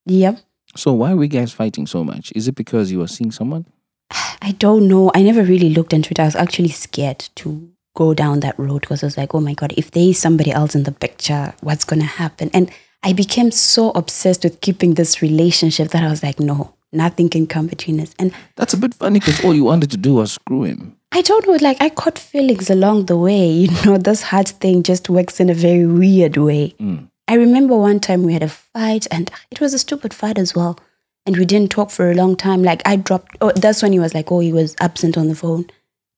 Yep. 0.06 0.38
So 0.76 0.92
why 0.92 1.12
are 1.12 1.16
we 1.16 1.28
guys 1.28 1.52
fighting 1.52 1.86
so 1.86 2.04
much? 2.04 2.32
Is 2.34 2.48
it 2.48 2.56
because 2.56 2.90
you 2.90 3.00
are 3.02 3.08
seeing 3.08 3.30
someone? 3.30 3.66
I 4.42 4.52
don't 4.58 4.88
know. 4.88 5.10
I 5.14 5.22
never 5.22 5.42
really 5.42 5.70
looked 5.70 5.92
into 5.92 6.10
it. 6.10 6.18
I 6.20 6.24
was 6.24 6.36
actually 6.36 6.70
scared 6.70 7.20
to 7.36 7.70
go 7.94 8.12
down 8.12 8.40
that 8.40 8.58
road 8.58 8.82
because 8.82 9.02
I 9.02 9.06
was 9.06 9.16
like, 9.16 9.34
oh 9.34 9.40
my 9.40 9.54
God, 9.54 9.72
if 9.76 9.92
there 9.92 10.08
is 10.08 10.18
somebody 10.18 10.50
else 10.50 10.74
in 10.74 10.82
the 10.82 10.92
picture, 10.92 11.54
what's 11.60 11.84
going 11.84 12.00
to 12.00 12.06
happen? 12.06 12.50
And 12.52 12.70
I 13.02 13.12
became 13.12 13.50
so 13.50 13.90
obsessed 13.90 14.44
with 14.44 14.60
keeping 14.60 14.94
this 14.94 15.22
relationship 15.22 15.88
that 15.88 16.02
I 16.02 16.08
was 16.08 16.22
like, 16.22 16.40
no, 16.40 16.74
nothing 16.92 17.28
can 17.28 17.46
come 17.46 17.66
between 17.66 18.00
us. 18.00 18.14
And 18.18 18.32
That's 18.56 18.74
a 18.74 18.76
bit 18.76 18.94
funny 18.94 19.20
because 19.20 19.44
all 19.44 19.54
you 19.54 19.64
wanted 19.64 19.90
to 19.92 19.96
do 19.96 20.14
was 20.14 20.32
screw 20.32 20.64
him. 20.64 20.96
I 21.12 21.22
don't 21.22 21.46
know, 21.46 21.56
like 21.60 21.80
I 21.80 21.90
caught 21.90 22.18
feelings 22.18 22.70
along 22.70 23.06
the 23.06 23.16
way. 23.16 23.48
You 23.70 23.84
know, 23.84 23.98
this 23.98 24.22
heart 24.22 24.48
thing 24.48 24.82
just 24.82 25.08
works 25.08 25.38
in 25.38 25.48
a 25.48 25.54
very 25.54 25.86
weird 25.86 26.36
way. 26.36 26.74
Mm. 26.80 27.08
I 27.28 27.34
remember 27.34 27.76
one 27.76 28.00
time 28.00 28.22
we 28.22 28.32
had 28.32 28.42
a 28.42 28.48
fight 28.48 29.06
and 29.10 29.30
it 29.50 29.60
was 29.60 29.72
a 29.72 29.78
stupid 29.78 30.12
fight 30.12 30.38
as 30.38 30.54
well. 30.54 30.78
And 31.26 31.36
we 31.36 31.44
didn't 31.46 31.70
talk 31.70 31.90
for 31.90 32.10
a 32.10 32.14
long 32.14 32.36
time. 32.36 32.62
Like 32.62 32.82
I 32.84 32.96
dropped, 32.96 33.36
oh, 33.40 33.52
that's 33.52 33.82
when 33.82 33.92
he 33.92 33.98
was 33.98 34.12
like, 34.12 34.30
oh, 34.30 34.40
he 34.40 34.52
was 34.52 34.74
absent 34.80 35.16
on 35.16 35.28
the 35.28 35.34
phone. 35.34 35.66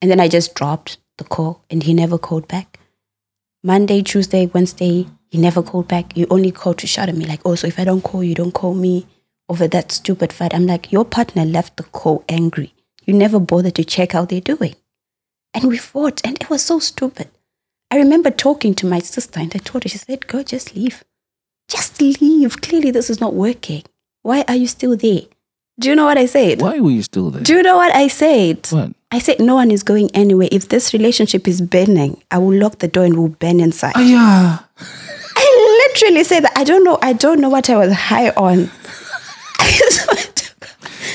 And 0.00 0.10
then 0.10 0.18
I 0.18 0.28
just 0.28 0.54
dropped 0.54 0.98
the 1.18 1.24
call 1.24 1.62
and 1.70 1.82
he 1.82 1.94
never 1.94 2.18
called 2.18 2.48
back. 2.48 2.78
Monday, 3.62 4.02
Tuesday, 4.02 4.46
Wednesday, 4.46 5.06
he 5.28 5.38
never 5.38 5.62
called 5.62 5.88
back. 5.88 6.12
He 6.12 6.26
only 6.28 6.52
called 6.52 6.78
to 6.78 6.86
shout 6.86 7.08
at 7.08 7.16
me, 7.16 7.26
like, 7.26 7.40
oh, 7.44 7.54
so 7.54 7.66
if 7.66 7.78
I 7.78 7.84
don't 7.84 8.02
call 8.02 8.22
you, 8.22 8.34
don't 8.34 8.52
call 8.52 8.74
me 8.74 9.06
over 9.48 9.66
that 9.68 9.92
stupid 9.92 10.32
fight. 10.32 10.54
I'm 10.54 10.66
like, 10.66 10.92
your 10.92 11.04
partner 11.04 11.44
left 11.44 11.76
the 11.76 11.82
call 11.82 12.24
angry. 12.28 12.72
You 13.04 13.14
never 13.14 13.38
bothered 13.38 13.74
to 13.76 13.84
check 13.84 14.12
how 14.12 14.24
they're 14.24 14.40
doing. 14.40 14.74
And 15.54 15.64
we 15.64 15.78
fought, 15.78 16.20
and 16.24 16.36
it 16.40 16.50
was 16.50 16.62
so 16.62 16.78
stupid. 16.78 17.28
I 17.90 17.96
remember 17.96 18.30
talking 18.30 18.74
to 18.76 18.86
my 18.86 18.98
sister, 18.98 19.40
and 19.40 19.52
I 19.54 19.58
told 19.58 19.84
her, 19.84 19.88
she 19.88 19.98
said, 19.98 20.26
Go, 20.26 20.42
just 20.42 20.74
leave. 20.74 21.04
Just 21.68 22.00
leave. 22.00 22.60
Clearly, 22.60 22.90
this 22.90 23.10
is 23.10 23.20
not 23.20 23.34
working. 23.34 23.82
Why 24.22 24.44
are 24.48 24.56
you 24.56 24.66
still 24.66 24.96
there? 24.96 25.22
Do 25.78 25.88
you 25.88 25.96
know 25.96 26.04
what 26.04 26.18
I 26.18 26.26
said? 26.26 26.60
Why 26.60 26.80
were 26.80 26.90
you 26.90 27.02
still 27.02 27.30
there? 27.30 27.42
Do 27.42 27.54
you 27.54 27.62
know 27.62 27.76
what 27.76 27.94
I 27.94 28.08
said? 28.08 28.66
What? 28.70 28.92
I 29.16 29.18
said, 29.18 29.40
No 29.40 29.54
one 29.54 29.70
is 29.70 29.82
going 29.82 30.10
anywhere. 30.12 30.48
If 30.52 30.68
this 30.68 30.92
relationship 30.92 31.48
is 31.48 31.62
burning, 31.62 32.22
I 32.30 32.36
will 32.36 32.54
lock 32.54 32.80
the 32.80 32.88
door 32.88 33.04
and 33.04 33.16
we'll 33.16 33.28
burn 33.28 33.60
inside. 33.60 33.94
Oh 33.96 34.02
yeah. 34.02 34.58
I 35.34 35.88
literally 35.88 36.22
said 36.22 36.40
that. 36.44 36.52
I 36.54 36.64
don't 36.64 36.84
know. 36.84 36.98
I 37.00 37.14
don't 37.14 37.40
know 37.40 37.48
what 37.48 37.70
I 37.70 37.78
was 37.78 37.94
high 37.94 38.28
on. 38.28 38.58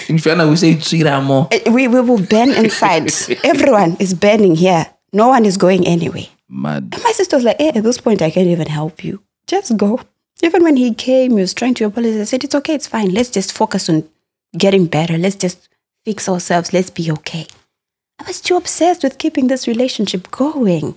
In 0.09 0.17
Shona, 0.17 0.49
we 0.49 0.55
say 0.55 0.73
Chiramo. 0.73 1.47
Eh, 1.51 1.69
we, 1.69 1.87
we 1.87 2.01
will 2.01 2.17
burn 2.17 2.49
inside. 2.49 3.03
Everyone 3.43 3.95
is 3.99 4.15
burning 4.15 4.55
here. 4.55 4.87
No 5.13 5.27
one 5.27 5.45
is 5.45 5.57
going 5.57 5.85
anywhere. 5.85 6.25
Mad. 6.49 6.95
My 7.03 7.11
sister 7.11 7.35
was 7.35 7.45
like, 7.45 7.59
hey, 7.59 7.69
at 7.69 7.83
this 7.83 7.99
point, 7.99 8.23
I 8.23 8.31
can't 8.31 8.47
even 8.47 8.65
help 8.67 9.03
you. 9.03 9.21
Just 9.45 9.77
go. 9.77 9.99
Even 10.41 10.63
when 10.63 10.75
he 10.75 10.91
came, 10.95 11.33
he 11.37 11.41
was 11.41 11.53
trying 11.53 11.75
to 11.75 11.83
apologize. 11.85 12.19
I 12.19 12.23
said, 12.23 12.43
it's 12.43 12.55
okay, 12.55 12.73
it's 12.73 12.87
fine. 12.87 13.13
Let's 13.13 13.29
just 13.29 13.53
focus 13.53 13.89
on 13.89 14.09
getting 14.57 14.87
better. 14.87 15.19
Let's 15.19 15.35
just 15.35 15.69
fix 16.03 16.27
ourselves. 16.27 16.73
Let's 16.73 16.89
be 16.89 17.11
okay. 17.11 17.45
I 18.21 18.27
was 18.27 18.39
too 18.39 18.55
obsessed 18.55 19.01
with 19.01 19.17
keeping 19.17 19.47
this 19.47 19.67
relationship 19.67 20.29
going. 20.29 20.93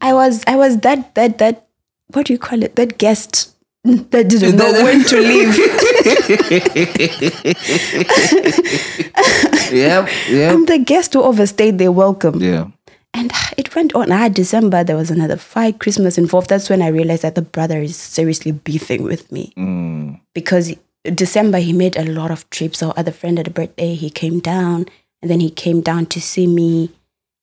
I 0.00 0.14
was, 0.14 0.44
I 0.46 0.54
was 0.54 0.78
that, 0.78 1.16
that, 1.16 1.38
that, 1.38 1.66
what 2.12 2.26
do 2.26 2.32
you 2.32 2.38
call 2.38 2.62
it? 2.62 2.76
That 2.76 2.98
guest 2.98 3.52
that 3.82 4.28
didn't 4.28 4.56
know 4.56 4.72
when 4.84 5.02
to 5.04 5.20
leave. 5.20 5.56
Yep. 9.72 10.08
Yep. 10.28 10.52
I'm 10.52 10.66
the 10.66 10.78
guest 10.78 11.14
who 11.14 11.22
overstayed 11.22 11.78
their 11.78 11.90
welcome. 11.90 12.40
Yeah. 12.40 12.66
And 13.14 13.32
it 13.56 13.74
went 13.74 13.94
on. 13.94 14.12
Ah, 14.12 14.28
December, 14.28 14.84
there 14.84 14.96
was 14.96 15.10
another 15.10 15.38
fight, 15.38 15.80
Christmas 15.80 16.18
involved. 16.18 16.50
That's 16.50 16.68
when 16.68 16.82
I 16.82 16.88
realized 16.88 17.22
that 17.22 17.34
the 17.34 17.42
brother 17.42 17.80
is 17.80 17.96
seriously 17.96 18.52
beefing 18.52 19.02
with 19.02 19.32
me. 19.32 19.52
Mm. 19.56 20.20
Because 20.34 20.74
December, 21.04 21.58
he 21.58 21.72
made 21.72 21.96
a 21.96 22.04
lot 22.04 22.30
of 22.30 22.48
trips. 22.50 22.82
Our 22.82 22.92
other 22.98 23.12
friend 23.12 23.38
at 23.38 23.48
a 23.48 23.50
birthday, 23.50 23.94
he 23.94 24.10
came 24.10 24.40
down 24.40 24.86
and 25.22 25.30
then 25.30 25.40
he 25.40 25.50
came 25.50 25.80
down 25.80 26.06
to 26.06 26.20
see 26.20 26.46
me. 26.46 26.90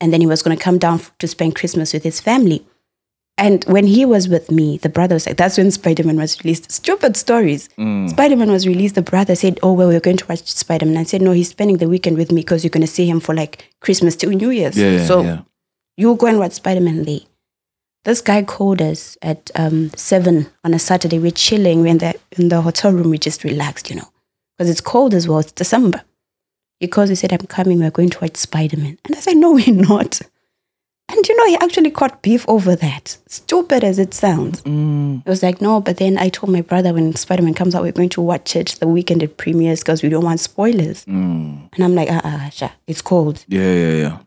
And 0.01 0.13
then 0.13 0.21
he 0.21 0.27
was 0.27 0.41
going 0.41 0.57
to 0.57 0.63
come 0.63 0.77
down 0.77 0.95
f- 0.95 1.11
to 1.19 1.27
spend 1.27 1.55
Christmas 1.55 1.93
with 1.93 2.03
his 2.03 2.21
family. 2.21 2.65
And 3.37 3.63
when 3.65 3.87
he 3.87 4.05
was 4.05 4.27
with 4.27 4.51
me, 4.51 4.77
the 4.77 4.89
brother 4.89 5.15
was 5.15 5.25
like, 5.25 5.37
that's 5.37 5.57
when 5.57 5.71
Spider 5.71 6.03
Man 6.03 6.17
was 6.17 6.43
released. 6.43 6.71
Stupid 6.71 7.15
stories. 7.15 7.69
Mm. 7.77 8.09
Spider 8.09 8.35
Man 8.35 8.51
was 8.51 8.67
released. 8.67 8.95
The 8.95 9.01
brother 9.01 9.33
said, 9.33 9.59
Oh, 9.63 9.71
well, 9.71 9.87
we're 9.87 10.01
going 10.01 10.17
to 10.17 10.25
watch 10.27 10.45
Spider 10.45 10.85
Man. 10.85 10.97
I 10.97 11.03
said, 11.03 11.21
No, 11.21 11.31
he's 11.31 11.49
spending 11.49 11.77
the 11.77 11.87
weekend 11.87 12.17
with 12.17 12.33
me 12.33 12.41
because 12.41 12.63
you're 12.63 12.69
going 12.69 12.81
to 12.81 12.87
see 12.87 13.09
him 13.09 13.21
for 13.21 13.33
like 13.33 13.73
Christmas 13.79 14.17
till 14.17 14.31
New 14.31 14.49
Year's. 14.49 14.77
Yeah. 14.77 14.91
Yeah. 14.91 15.05
so 15.05 15.21
yeah. 15.21 15.41
you 15.95 16.15
go 16.15 16.27
and 16.27 16.37
watch 16.37 16.53
Spider 16.53 16.81
Man 16.81 17.03
Lee. 17.03 17.27
This 18.03 18.19
guy 18.19 18.43
called 18.43 18.81
us 18.81 19.17
at 19.21 19.51
um, 19.55 19.89
seven 19.95 20.47
on 20.65 20.73
a 20.73 20.79
Saturday. 20.79 21.19
We're 21.19 21.31
chilling. 21.31 21.81
We're 21.81 21.87
in 21.87 21.97
the 21.99 22.19
in 22.37 22.49
the 22.49 22.61
hotel 22.61 22.91
room. 22.91 23.09
We 23.09 23.17
just 23.17 23.45
relaxed, 23.45 23.89
you 23.89 23.95
know, 23.97 24.09
because 24.57 24.69
it's 24.69 24.81
cold 24.81 25.13
as 25.13 25.29
well. 25.29 25.39
It's 25.39 25.51
December. 25.53 26.01
Calls, 26.87 27.09
he 27.09 27.15
said, 27.15 27.33
I'm 27.33 27.45
coming, 27.47 27.79
we're 27.79 27.91
going 27.91 28.09
to 28.09 28.19
watch 28.19 28.37
Spider 28.37 28.77
Man. 28.77 28.97
And 29.05 29.15
I 29.15 29.19
said, 29.19 29.37
No, 29.37 29.51
we're 29.53 29.73
not. 29.73 30.21
And 31.11 31.27
you 31.27 31.35
know, 31.35 31.45
he 31.47 31.55
actually 31.55 31.89
caught 31.89 32.21
beef 32.21 32.45
over 32.47 32.75
that. 32.75 33.17
Stupid 33.27 33.83
as 33.83 33.97
it 33.97 34.13
sounds. 34.13 34.61
Mm. 34.61 35.21
It 35.25 35.29
was 35.29 35.41
like, 35.41 35.59
no, 35.59 35.81
but 35.81 35.97
then 35.97 36.19
I 36.19 36.29
told 36.29 36.53
my 36.53 36.61
brother 36.61 36.93
when 36.93 37.15
Spider 37.15 37.41
Man 37.41 37.55
comes 37.55 37.73
out, 37.73 37.81
we're 37.81 37.91
going 37.91 38.09
to 38.09 38.21
watch 38.21 38.55
it 38.55 38.77
the 38.79 38.87
weekend 38.87 39.23
it 39.23 39.37
premieres 39.37 39.79
because 39.79 40.03
we 40.03 40.09
don't 40.09 40.23
want 40.23 40.39
spoilers. 40.39 41.05
Mm. 41.05 41.67
And 41.73 41.83
I'm 41.83 41.95
like, 41.95 42.11
uh 42.11 42.21
uh, 42.23 42.49
Sha, 42.49 42.69
it's 42.85 43.01
cold. 43.01 43.43
Yeah, 43.47 43.73
yeah, 43.73 43.93
yeah. 43.93 44.17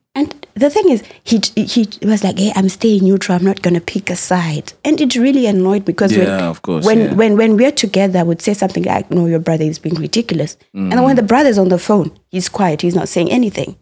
And 0.55 0.63
the 0.63 0.71
thing 0.71 0.91
is, 0.91 1.03
he 1.25 1.41
he 1.55 1.89
was 2.03 2.23
like, 2.25 2.39
"Hey, 2.39 2.53
I'm 2.55 2.69
staying 2.69 3.05
neutral. 3.05 3.37
I'm 3.37 3.45
not 3.45 3.63
gonna 3.63 3.81
pick 3.81 4.11
a 4.11 4.17
side." 4.17 4.73
And 4.85 5.01
it 5.01 5.17
really 5.17 5.47
annoyed 5.47 5.83
me 5.83 5.93
because 5.93 6.17
when, 6.17 6.27
Yeah, 6.27 6.49
of 6.49 6.63
course, 6.63 6.85
when 6.85 7.01
yeah. 7.01 7.15
when 7.15 7.37
when 7.37 7.57
we're 7.57 7.73
together, 7.73 8.19
I 8.19 8.23
would 8.23 8.43
say 8.43 8.55
something 8.55 8.85
like, 8.85 9.11
"No, 9.11 9.27
your 9.27 9.39
brother 9.39 9.65
is 9.65 9.79
being 9.79 9.97
ridiculous," 9.97 10.57
and 10.75 10.93
then 10.93 11.03
when 11.03 11.17
the 11.17 11.23
brother's 11.23 11.59
on 11.59 11.69
the 11.69 11.79
phone, 11.79 12.11
he's 12.31 12.49
quiet. 12.49 12.83
He's 12.83 12.95
not 12.95 13.09
saying 13.09 13.31
anything, 13.31 13.77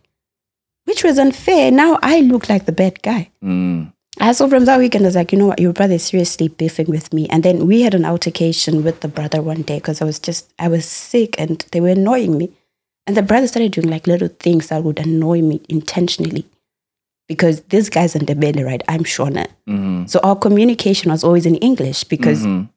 which 0.85 1.03
was 1.05 1.19
unfair. 1.19 1.71
Now 1.71 1.99
I 2.03 2.21
look 2.21 2.49
like 2.49 2.67
the 2.67 2.73
bad 2.73 3.03
guy. 3.03 3.31
Mm. 3.45 3.93
I 4.19 4.33
saw 4.33 4.49
from 4.49 4.67
that 4.67 4.79
weekend, 4.79 5.05
I 5.05 5.09
was 5.09 5.17
like, 5.17 5.33
you 5.33 5.39
know 5.39 5.47
what, 5.47 5.61
your 5.61 5.73
brother 5.73 5.95
is 5.95 6.03
seriously 6.03 6.49
beefing 6.49 6.91
with 6.91 7.13
me. 7.15 7.27
And 7.29 7.43
then 7.43 7.67
we 7.67 7.83
had 7.83 7.95
an 7.95 8.05
altercation 8.05 8.85
with 8.85 9.01
the 9.01 9.09
brother 9.09 9.41
one 9.41 9.63
day 9.63 9.77
because 9.77 10.03
I 10.03 10.05
was 10.05 10.19
just, 10.19 10.53
I 10.59 10.69
was 10.69 10.85
sick 10.85 11.41
and 11.41 11.65
they 11.73 11.81
were 11.81 11.89
annoying 11.91 12.37
me. 12.37 12.51
And 13.07 13.17
the 13.17 13.23
brother 13.23 13.47
started 13.47 13.73
doing 13.73 13.89
like 13.89 14.07
little 14.07 14.29
things 14.29 14.67
that 14.67 14.85
would 14.85 14.99
annoy 14.99 15.41
me 15.41 15.63
intentionally. 15.71 16.45
Because 17.31 17.61
this 17.75 17.89
guy's 17.89 18.15
Ndebele, 18.15 18.63
right? 18.71 18.83
I'm 18.93 19.05
Shona. 19.05 19.47
Mm-hmm. 19.69 20.07
So 20.13 20.19
our 20.29 20.35
communication 20.45 21.13
was 21.13 21.23
always 21.23 21.47
in 21.51 21.57
English 21.69 22.03
because 22.15 22.41
Mhm. 22.45 22.69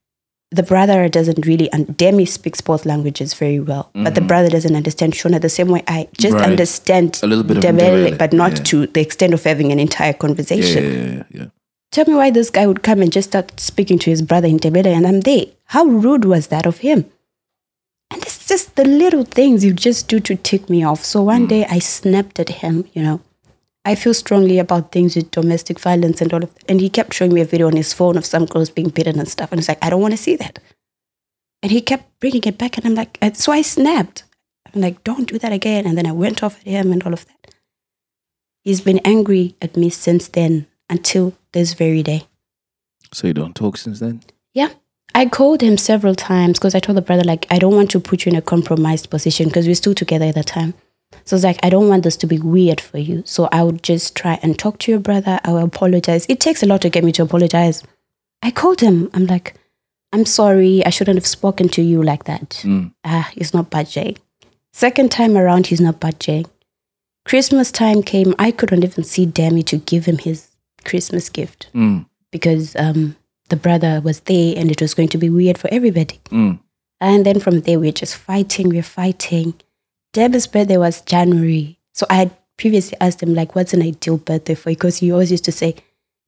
the 0.58 0.62
brother 0.72 1.10
doesn't 1.10 1.44
really, 1.50 1.68
and 1.74 1.98
Demi 2.02 2.26
speaks 2.28 2.62
both 2.70 2.86
languages 2.92 3.34
very 3.34 3.60
well, 3.70 3.86
but 4.06 4.14
the 4.14 4.22
brother 4.32 4.50
doesn't 4.56 4.76
understand 4.82 5.14
Shona 5.14 5.40
the 5.42 5.50
same 5.58 5.70
way 5.76 5.82
I 5.88 6.08
just 6.20 6.36
Mm-hmm. 6.36 6.44
Right. 6.44 6.50
understand 6.52 7.20
A 7.24 7.28
little 7.32 7.44
bit 7.44 7.58
of 7.58 7.64
Ndebele, 7.64 8.16
but 8.20 8.32
not 8.42 8.52
yeah. 8.58 8.64
to 8.70 8.86
the 8.98 9.02
extent 9.08 9.34
of 9.34 9.44
having 9.44 9.72
an 9.72 9.80
entire 9.88 10.14
conversation. 10.26 10.84
yeah, 10.84 11.08
yeah, 11.16 11.24
yeah. 11.42 11.48
Tell 11.92 12.06
me 12.08 12.14
why 12.22 12.30
this 12.38 12.52
guy 12.52 12.68
would 12.68 12.84
come 12.84 13.02
and 13.02 13.12
just 13.18 13.30
start 13.34 13.60
speaking 13.60 13.98
to 14.06 14.10
his 14.14 14.22
brother 14.22 14.48
in 14.48 14.60
Ndebele 14.60 14.94
and 15.00 15.08
I'm 15.08 15.22
there. 15.22 15.46
How 15.76 15.84
rude 16.06 16.26
was 16.26 16.48
that 16.54 16.68
of 16.68 16.78
him? 16.90 17.06
And 18.12 18.22
it's 18.22 18.48
just 18.48 18.76
the 18.76 18.86
little 18.86 19.24
things 19.24 19.66
you 19.66 19.74
just 19.74 20.08
do 20.08 20.20
to 20.30 20.36
tick 20.36 20.70
me 20.70 20.84
off. 20.84 21.04
So 21.04 21.24
one 21.24 21.48
day 21.48 21.66
I 21.78 21.80
snapped 21.80 22.40
at 22.40 22.50
him, 22.62 22.86
you 22.94 23.02
know. 23.02 23.20
I 23.86 23.96
feel 23.96 24.14
strongly 24.14 24.60
about 24.60 24.92
things 24.92 25.16
with 25.16 25.32
domestic 25.32 25.80
violence 25.80 26.22
and 26.22 26.34
all 26.34 26.44
of 26.44 26.52
And 26.70 26.80
he 26.80 26.90
kept 26.90 27.14
showing 27.14 27.34
me 27.34 27.42
a 27.42 27.46
video 27.46 27.68
on 27.68 27.76
his 27.76 27.94
phone 27.94 28.18
of 28.18 28.26
some 28.26 28.46
girls 28.46 28.70
being 28.70 28.90
beaten 28.90 29.20
and 29.20 29.28
stuff. 29.28 29.52
And 29.52 29.60
it's 29.60 29.68
like, 29.68 29.84
I 29.84 29.90
don't 29.90 30.02
want 30.02 30.14
to 30.14 30.18
see 30.18 30.36
that. 30.38 30.60
And 31.62 31.72
he 31.72 31.82
kept 31.82 32.20
bringing 32.20 32.44
it 32.46 32.58
back. 32.58 32.78
And 32.78 32.86
I'm 32.86 32.96
like, 32.96 33.18
so 33.34 33.52
I 33.52 33.62
snapped. 33.62 34.24
I'm 34.74 34.82
like, 34.82 35.04
don't 35.04 35.28
do 35.28 35.38
that 35.40 35.52
again. 35.52 35.86
And 35.86 35.98
then 35.98 36.08
I 36.08 36.14
went 36.14 36.44
off 36.44 36.60
at 36.62 36.68
him 36.68 36.92
and 36.92 37.04
all 37.04 37.14
of 37.14 37.26
that. 37.26 37.56
He's 38.64 38.80
been 38.80 39.00
angry 39.00 39.56
at 39.62 39.76
me 39.76 39.90
since 39.90 40.30
then 40.30 40.68
until 40.90 41.34
this 41.52 41.74
very 41.74 42.04
day. 42.04 42.28
So 43.12 43.28
you 43.28 43.34
don't 43.34 43.56
talk 43.56 43.78
since 43.78 44.00
then? 44.00 44.22
Yeah. 44.54 44.70
I 45.14 45.28
called 45.28 45.62
him 45.62 45.78
several 45.78 46.16
times 46.16 46.58
because 46.58 46.74
I 46.74 46.80
told 46.80 46.98
the 46.98 47.02
brother, 47.02 47.24
like, 47.24 47.46
I 47.52 47.60
don't 47.60 47.76
want 47.76 47.92
to 47.92 48.00
put 48.00 48.26
you 48.26 48.32
in 48.32 48.36
a 48.36 48.42
compromised 48.42 49.10
position 49.10 49.48
because 49.48 49.68
we're 49.68 49.76
still 49.76 49.94
together 49.94 50.26
at 50.26 50.36
the 50.36 50.44
time. 50.44 50.74
So 51.26 51.36
it's 51.36 51.44
like, 51.46 51.60
I 51.64 51.70
don't 51.70 51.88
want 51.90 52.04
this 52.04 52.18
to 52.18 52.28
be 52.28 52.40
weird 52.40 52.82
for 52.82 52.98
you. 52.98 53.24
So 53.26 53.50
I 53.52 53.64
would 53.64 53.84
just 53.84 54.16
try 54.16 54.40
and 54.44 54.58
talk 54.58 54.80
to 54.80 54.92
your 54.92 55.00
brother. 55.00 55.40
I 55.44 55.52
will 55.52 55.64
apologize. 55.66 56.26
It 56.30 56.40
takes 56.40 56.64
a 56.64 56.66
lot 56.66 56.82
to 56.82 56.90
get 56.90 57.04
me 57.04 57.12
to 57.14 57.24
apologize. 57.24 57.84
I 58.42 58.52
called 58.52 58.82
him. 58.82 59.10
I'm 59.14 59.26
like, 59.26 59.56
I'm 60.12 60.26
sorry. 60.26 60.86
I 60.86 60.90
shouldn't 60.90 61.18
have 61.18 61.26
spoken 61.26 61.70
to 61.70 61.82
you 61.82 62.04
like 62.04 62.26
that. 62.26 62.62
Mm. 62.64 62.94
Ah, 63.04 63.30
he's 63.34 63.54
not 63.54 63.70
budging. 63.70 64.18
Second 64.74 65.12
time 65.12 65.38
around, 65.38 65.68
he's 65.68 65.82
not 65.82 66.00
budging. 66.00 66.46
Christmas 67.26 67.72
time 67.72 68.04
came. 68.04 68.36
I 68.38 68.52
couldn't 68.52 68.84
even 68.84 69.04
see 69.04 69.26
Demi 69.26 69.64
to 69.64 69.78
give 69.78 70.06
him 70.06 70.18
his 70.18 70.50
Christmas 70.84 71.30
gift 71.30 71.68
Mm. 71.74 72.06
because 72.32 72.76
um, 72.76 73.16
the 73.50 73.56
brother 73.56 74.02
was 74.02 74.20
there 74.22 74.54
and 74.58 74.70
it 74.70 74.82
was 74.82 74.94
going 74.94 75.08
to 75.10 75.18
be 75.18 75.30
weird 75.30 75.58
for 75.58 75.70
everybody. 75.72 76.20
Mm. 76.30 76.60
And 77.00 77.26
then 77.26 77.40
from 77.40 77.62
there, 77.62 77.80
we 77.80 77.90
are 77.90 77.94
just 77.94 78.16
fighting, 78.16 78.70
we 78.70 78.80
are 78.80 78.84
fighting. 78.84 79.54
Deb's 80.14 80.48
birthday 80.48 80.78
was 80.78 81.02
January. 81.02 81.80
So 81.94 82.06
I 82.10 82.16
had 82.16 82.32
previously 82.58 82.98
asked 83.02 83.22
him, 83.22 83.34
like, 83.34 83.56
what's 83.56 83.74
an 83.74 83.82
ideal 83.82 84.18
birthday 84.18 84.56
for 84.56 84.70
you? 84.70 84.76
Because 84.76 84.98
he 84.98 85.12
always 85.12 85.32
used 85.32 85.46
to 85.46 85.52
say, 85.52 85.76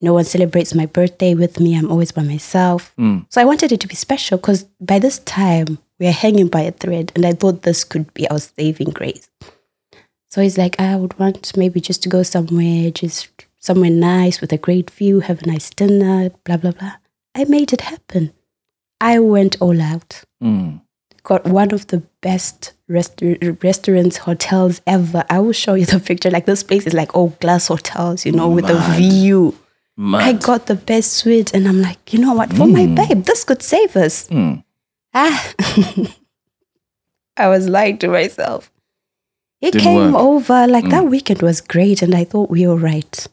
no 0.01 0.13
one 0.13 0.25
celebrates 0.25 0.75
my 0.75 0.87
birthday 0.87 1.35
with 1.35 1.59
me. 1.59 1.77
I'm 1.77 1.89
always 1.89 2.11
by 2.11 2.23
myself. 2.23 2.93
Mm. 2.97 3.25
So 3.29 3.41
I 3.41 3.45
wanted 3.45 3.71
it 3.71 3.79
to 3.81 3.87
be 3.87 3.95
special 3.95 4.37
because 4.37 4.63
by 4.81 4.99
this 4.99 5.19
time, 5.19 5.77
we 5.99 6.07
are 6.07 6.11
hanging 6.11 6.47
by 6.47 6.61
a 6.61 6.71
thread. 6.71 7.11
And 7.15 7.25
I 7.25 7.33
thought 7.33 7.61
this 7.61 7.83
could 7.83 8.13
be 8.13 8.27
our 8.29 8.39
saving 8.39 8.89
grace. 8.89 9.29
So 10.29 10.41
he's 10.41 10.57
like, 10.57 10.79
I 10.79 10.95
would 10.95 11.17
want 11.17 11.55
maybe 11.55 11.79
just 11.79 12.03
to 12.03 12.09
go 12.09 12.23
somewhere, 12.23 12.91
just 12.91 13.29
somewhere 13.59 13.91
nice 13.91 14.41
with 14.41 14.51
a 14.51 14.57
great 14.57 14.89
view, 14.89 15.21
have 15.21 15.43
a 15.43 15.47
nice 15.47 15.69
dinner, 15.69 16.31
blah, 16.43 16.57
blah, 16.57 16.71
blah. 16.71 16.95
I 17.33 17.45
made 17.45 17.71
it 17.71 17.81
happen. 17.81 18.33
I 18.99 19.19
went 19.19 19.61
all 19.61 19.79
out. 19.81 20.23
Mm. 20.43 20.81
Got 21.25 21.45
one 21.45 21.73
of 21.73 21.87
the 21.87 22.03
best 22.21 22.73
rest- 22.87 23.21
restaurants, 23.63 24.17
hotels 24.17 24.81
ever. 24.87 25.25
I 25.29 25.39
will 25.39 25.53
show 25.53 25.73
you 25.73 25.85
the 25.85 25.99
picture. 25.99 26.29
Like 26.29 26.45
this 26.45 26.63
place 26.63 26.85
is 26.87 26.93
like 26.93 27.15
all 27.15 27.29
glass 27.41 27.67
hotels, 27.67 28.25
you 28.25 28.31
know, 28.31 28.47
with 28.47 28.65
a 28.69 28.75
Mad. 28.75 28.97
view. 28.97 29.55
I 29.97 30.33
got 30.33 30.67
the 30.67 30.75
best 30.75 31.13
suite, 31.13 31.53
and 31.53 31.67
I'm 31.67 31.81
like, 31.81 32.13
you 32.13 32.19
know 32.19 32.33
what? 32.33 32.53
For 32.53 32.67
my 32.67 32.85
babe, 32.85 33.23
this 33.23 33.43
could 33.43 33.61
save 33.63 33.95
us. 33.95 34.27
Mm. 34.29 34.63
Ah, 35.13 35.53
I 37.37 37.47
was 37.47 37.67
lying 37.69 37.97
to 37.99 38.07
myself. 38.07 38.71
He 39.61 39.71
Didn't 39.71 39.83
came 39.83 40.11
work. 40.13 40.21
over, 40.21 40.67
like 40.67 40.89
that 40.89 41.05
weekend 41.05 41.41
was 41.41 41.59
great, 41.61 42.01
and 42.01 42.13
I 42.13 42.23
thought 42.23 42.49
we 42.49 42.67
were 42.67 42.75
right. 42.75 43.27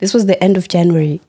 This 0.00 0.12
was 0.12 0.26
the 0.26 0.42
end 0.42 0.56
of 0.56 0.68
January. 0.68 1.20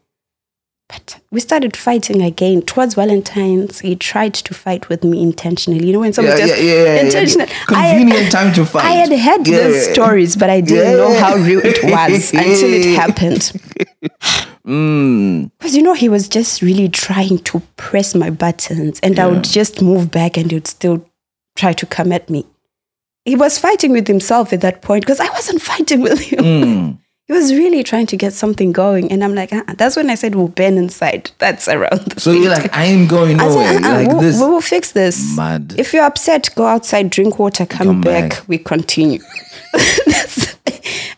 But 0.90 1.20
we 1.30 1.40
started 1.40 1.78
fighting 1.78 2.24
again. 2.24 2.64
Towards 2.64 2.96
Valentine's, 2.96 3.80
he 3.80 3.96
tried 3.96 4.34
to 4.34 4.56
fight 4.56 4.90
with 4.90 5.04
me 5.04 5.22
intentionally. 5.22 5.86
You 5.86 5.94
know, 5.94 6.00
when 6.00 6.14
someone 6.14 6.36
Yeah, 6.36 6.48
just 6.48 6.62
yeah, 6.62 6.84
yeah, 6.84 7.02
intentional. 7.02 7.48
Convenient 7.68 8.32
time 8.32 8.52
to 8.56 8.66
fight. 8.66 8.86
I 8.86 8.92
had 8.94 9.12
heard 9.16 9.48
yeah. 9.48 9.94
stories, 9.94 10.36
but 10.36 10.50
I 10.50 10.62
didn't 10.62 10.98
know 10.98 11.20
how 11.20 11.36
real 11.36 11.62
it 11.64 11.84
was 11.84 12.34
until 12.34 12.74
it 12.74 12.96
happened. 12.96 13.52
Mm. 14.70 15.50
Because 15.58 15.76
you 15.76 15.82
know, 15.82 15.94
he 15.94 16.10
was 16.10 16.28
just 16.28 16.62
really 16.62 16.90
trying 16.90 17.40
to 17.40 17.60
press 17.76 18.14
my 18.14 18.30
buttons, 18.30 19.00
and 19.02 19.18
I 19.18 19.26
would 19.26 19.44
just 19.44 19.82
move 19.82 20.12
back, 20.12 20.38
and 20.38 20.52
he 20.52 20.58
would 20.58 20.68
still 20.68 21.04
try 21.56 21.74
to 21.74 21.86
come 21.88 22.12
at 22.12 22.30
me. 22.30 22.46
He 23.26 23.36
was 23.36 23.58
fighting 23.58 23.92
with 23.92 24.08
himself 24.08 24.54
at 24.54 24.62
that 24.62 24.84
point 24.84 25.06
because 25.06 25.20
I 25.20 25.30
wasn't 25.30 25.62
fighting 25.62 26.02
with 26.02 26.20
him. 26.20 26.44
Mm. 26.44 27.00
He 27.30 27.34
was 27.36 27.54
really 27.54 27.84
trying 27.84 28.08
to 28.08 28.18
get 28.18 28.34
something 28.34 28.72
going, 28.72 29.12
and 29.12 29.24
I'm 29.24 29.36
like, 29.36 29.54
uh 29.54 29.64
that's 29.78 29.96
when 29.96 30.10
I 30.10 30.16
said 30.16 30.34
we'll 30.34 30.48
burn 30.48 30.80
inside. 30.80 31.30
That's 31.38 31.68
around. 31.68 32.00
The 32.14 32.20
So 32.20 32.32
you're 32.32 32.50
like, 32.50 32.76
I 32.76 32.86
ain't 32.86 33.08
going 33.08 33.40
I 33.40 33.46
nowhere. 33.48 33.74
said, 33.74 33.84
uh-uh, 33.84 33.94
like 34.00 34.08
we'll, 34.08 34.22
this. 34.22 34.36
we 34.42 34.48
will 34.48 34.62
fix 34.62 34.92
this. 34.94 35.38
Mad. 35.38 35.76
If 35.78 35.94
you're 35.94 36.06
upset, 36.06 36.50
go 36.56 36.66
outside, 36.66 37.12
drink 37.12 37.38
water, 37.38 37.68
come, 37.68 37.86
Come 37.88 38.02
back. 38.02 38.30
back. 38.32 38.48
We 38.50 38.58
continue. 38.58 39.22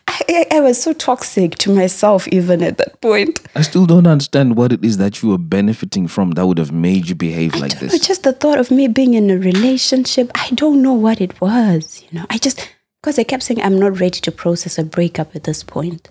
I, 0.08 0.20
I, 0.28 0.46
I 0.56 0.60
was 0.60 0.80
so 0.82 0.92
toxic 0.92 1.56
to 1.58 1.74
myself 1.74 2.28
even 2.28 2.62
at 2.62 2.76
that 2.78 3.00
point. 3.00 3.40
I 3.56 3.62
still 3.62 3.86
don't 3.86 4.06
understand 4.06 4.56
what 4.56 4.72
it 4.72 4.84
is 4.84 4.98
that 4.98 5.22
you 5.22 5.30
were 5.30 5.38
benefiting 5.38 6.08
from 6.08 6.32
that 6.32 6.46
would 6.46 6.58
have 6.58 6.72
made 6.72 7.08
you 7.08 7.14
behave 7.14 7.54
like 7.54 7.72
But 7.80 7.90
this. 7.90 8.06
just 8.06 8.22
the 8.22 8.32
thought 8.32 8.58
of 8.58 8.70
me 8.70 8.86
being 8.88 9.14
in 9.14 9.30
a 9.30 9.38
relationship, 9.38 10.30
I 10.34 10.50
don't 10.50 10.82
know 10.82 10.92
what 10.92 11.20
it 11.20 11.40
was. 11.40 12.02
You 12.10 12.20
know, 12.20 12.26
I 12.30 12.36
just 12.38 12.68
because 13.02 13.18
I 13.18 13.24
kept 13.24 13.42
saying 13.42 13.60
I'm 13.60 13.78
not 13.78 13.98
ready 13.98 14.20
to 14.20 14.30
process 14.30 14.78
a 14.78 14.84
breakup 14.84 15.34
at 15.34 15.44
this 15.44 15.64
point. 15.64 16.10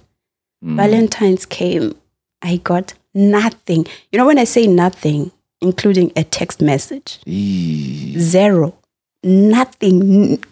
Mm. 0.63 0.75
Valentine's 0.75 1.45
came, 1.45 1.95
I 2.41 2.57
got 2.57 2.93
nothing. 3.13 3.87
You 4.11 4.19
know, 4.19 4.25
when 4.25 4.37
I 4.37 4.43
say 4.43 4.67
nothing, 4.67 5.31
including 5.61 6.11
a 6.15 6.23
text 6.23 6.61
message, 6.61 7.19
zero, 7.27 8.75
nothing, 9.23 10.43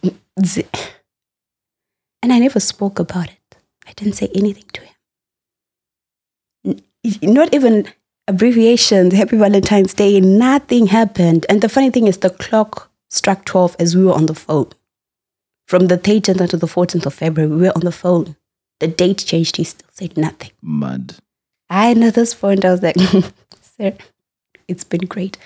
and 2.21 2.33
I 2.33 2.39
never 2.39 2.59
spoke 2.59 2.99
about 2.99 3.29
it. 3.29 3.57
I 3.85 3.91
didn't 3.93 4.13
say 4.13 4.29
anything 4.33 4.65
to 4.73 4.81
him. 4.81 4.95
Not 7.21 7.53
even 7.53 7.87
abbreviations, 8.27 9.13
Happy 9.13 9.35
Valentine's 9.35 9.93
Day, 9.93 10.21
nothing 10.21 10.87
happened. 10.87 11.45
And 11.49 11.61
the 11.61 11.69
funny 11.69 11.89
thing 11.89 12.07
is, 12.07 12.19
the 12.19 12.29
clock 12.29 12.89
struck 13.09 13.43
12 13.45 13.75
as 13.79 13.97
we 13.97 14.05
were 14.05 14.13
on 14.13 14.27
the 14.27 14.35
phone. 14.35 14.69
From 15.69 15.85
the 15.85 15.99
13th 15.99 16.41
until 16.41 16.57
the 16.57 16.65
14th 16.65 17.05
of 17.05 17.13
February, 17.13 17.47
we 17.47 17.61
were 17.61 17.75
on 17.75 17.81
the 17.81 17.91
phone. 17.91 18.35
The 18.79 18.87
date 18.87 19.19
changed, 19.19 19.57
he 19.57 19.63
still 19.63 19.87
said 19.91 20.17
nothing. 20.17 20.49
Mad. 20.63 21.17
I, 21.69 21.91
at 21.91 22.15
this 22.15 22.33
point, 22.33 22.65
I 22.65 22.71
was 22.71 22.81
like, 22.81 22.95
sir, 23.77 23.95
it's 24.67 24.83
been 24.83 25.05
great. 25.05 25.37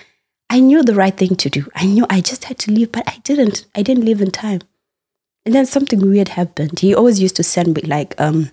I 0.48 0.60
knew 0.60 0.82
the 0.82 0.94
right 0.94 1.14
thing 1.14 1.36
to 1.36 1.50
do. 1.50 1.66
I 1.74 1.84
knew 1.84 2.06
I 2.08 2.22
just 2.22 2.44
had 2.44 2.58
to 2.60 2.70
leave, 2.70 2.90
but 2.90 3.06
I 3.06 3.18
didn't. 3.18 3.66
I 3.74 3.82
didn't 3.82 4.06
leave 4.06 4.22
in 4.22 4.30
time. 4.30 4.62
And 5.44 5.54
then 5.54 5.66
something 5.66 6.00
weird 6.00 6.28
happened. 6.28 6.80
He 6.80 6.94
always 6.94 7.20
used 7.20 7.36
to 7.36 7.42
send 7.42 7.76
me 7.76 7.82
like 7.82 8.18
um 8.18 8.50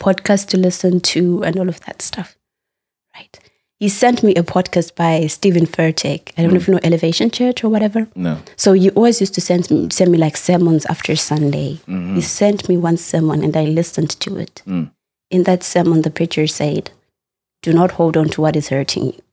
podcasts 0.00 0.48
to 0.48 0.56
listen 0.56 0.98
to 1.12 1.44
and 1.44 1.56
all 1.60 1.68
of 1.68 1.78
that 1.82 2.02
stuff. 2.02 2.36
Right. 3.14 3.38
He 3.78 3.88
sent 3.88 4.24
me 4.24 4.34
a 4.34 4.42
podcast 4.42 4.96
by 4.96 5.26
Stephen 5.28 5.64
Furtick. 5.64 6.32
I 6.36 6.42
don't 6.42 6.50
know 6.50 6.56
if 6.56 6.66
you 6.66 6.74
know 6.74 6.80
Elevation 6.82 7.30
Church 7.30 7.62
or 7.62 7.68
whatever. 7.68 8.08
No. 8.16 8.40
So 8.56 8.72
you 8.72 8.90
always 8.90 9.20
used 9.20 9.34
to 9.34 9.40
send 9.40 9.70
me, 9.70 9.88
send 9.90 10.10
me 10.10 10.18
like 10.18 10.36
sermons 10.36 10.84
after 10.86 11.14
Sunday. 11.14 11.74
Mm-hmm. 11.86 12.16
He 12.16 12.20
sent 12.20 12.68
me 12.68 12.76
one 12.76 12.96
sermon 12.96 13.44
and 13.44 13.56
I 13.56 13.64
listened 13.64 14.10
to 14.20 14.36
it. 14.36 14.62
Mm. 14.66 14.90
In 15.30 15.44
that 15.44 15.62
sermon, 15.62 16.02
the 16.02 16.10
preacher 16.10 16.48
said, 16.48 16.90
"Do 17.62 17.72
not 17.72 17.92
hold 17.92 18.16
on 18.16 18.30
to 18.30 18.40
what 18.40 18.56
is 18.56 18.68
hurting 18.68 19.12
you." 19.12 19.22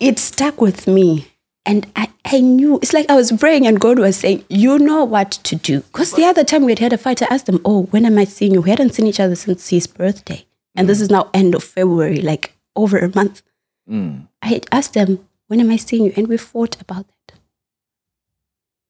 it 0.00 0.18
stuck 0.18 0.60
with 0.60 0.86
me. 0.86 1.28
And 1.64 1.86
I, 1.94 2.08
I 2.24 2.40
knew, 2.40 2.78
it's 2.78 2.92
like 2.92 3.08
I 3.08 3.14
was 3.14 3.30
praying 3.30 3.68
and 3.68 3.78
God 3.78 4.00
was 4.00 4.16
saying, 4.16 4.44
You 4.48 4.80
know 4.80 5.04
what 5.04 5.30
to 5.30 5.54
do. 5.54 5.82
Because 5.82 6.12
the 6.12 6.24
other 6.24 6.42
time 6.42 6.64
we 6.64 6.72
had 6.72 6.80
had 6.80 6.92
a 6.92 6.98
fight, 6.98 7.22
I 7.22 7.26
asked 7.26 7.48
him, 7.48 7.60
Oh, 7.64 7.84
when 7.92 8.04
am 8.04 8.18
I 8.18 8.24
seeing 8.24 8.52
you? 8.52 8.62
We 8.62 8.70
hadn't 8.70 8.94
seen 8.94 9.06
each 9.06 9.20
other 9.20 9.36
since 9.36 9.68
his 9.68 9.86
birthday. 9.86 10.44
And 10.74 10.88
this 10.88 11.00
is 11.00 11.10
now 11.10 11.30
end 11.34 11.54
of 11.54 11.62
February, 11.62 12.20
like 12.22 12.56
over 12.74 12.98
a 12.98 13.14
month. 13.14 13.42
Mm. 13.88 14.28
I 14.40 14.48
had 14.48 14.66
asked 14.72 14.94
them, 14.94 15.26
When 15.48 15.60
am 15.60 15.70
I 15.70 15.76
seeing 15.76 16.04
you? 16.04 16.12
And 16.16 16.28
we 16.28 16.36
fought 16.36 16.80
about 16.80 17.06
that. 17.08 17.38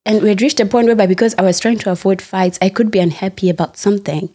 And 0.05 0.22
we 0.22 0.28
had 0.28 0.43
reached 0.43 0.61
a 0.61 0.66
point 0.66 0.87
whereby 0.87 1.07
because 1.07 1.35
I 1.39 1.43
was 1.43 1.61
trying 1.61 1.78
to 1.78 1.91
avoid 1.91 2.20
fights, 2.20 2.59
I 2.61 2.68
could 2.68 2.91
be 2.91 2.99
unhappy 2.99 3.49
about 3.49 3.76
something. 3.76 4.35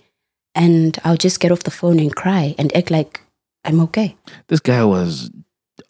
And 0.55 0.97
I'll 1.03 1.17
just 1.17 1.39
get 1.39 1.51
off 1.51 1.63
the 1.63 1.71
phone 1.71 1.99
and 1.99 2.15
cry 2.15 2.55
and 2.57 2.75
act 2.75 2.89
like 2.89 3.21
I'm 3.63 3.79
okay. 3.81 4.15
This 4.47 4.59
guy 4.59 4.83
was 4.83 5.29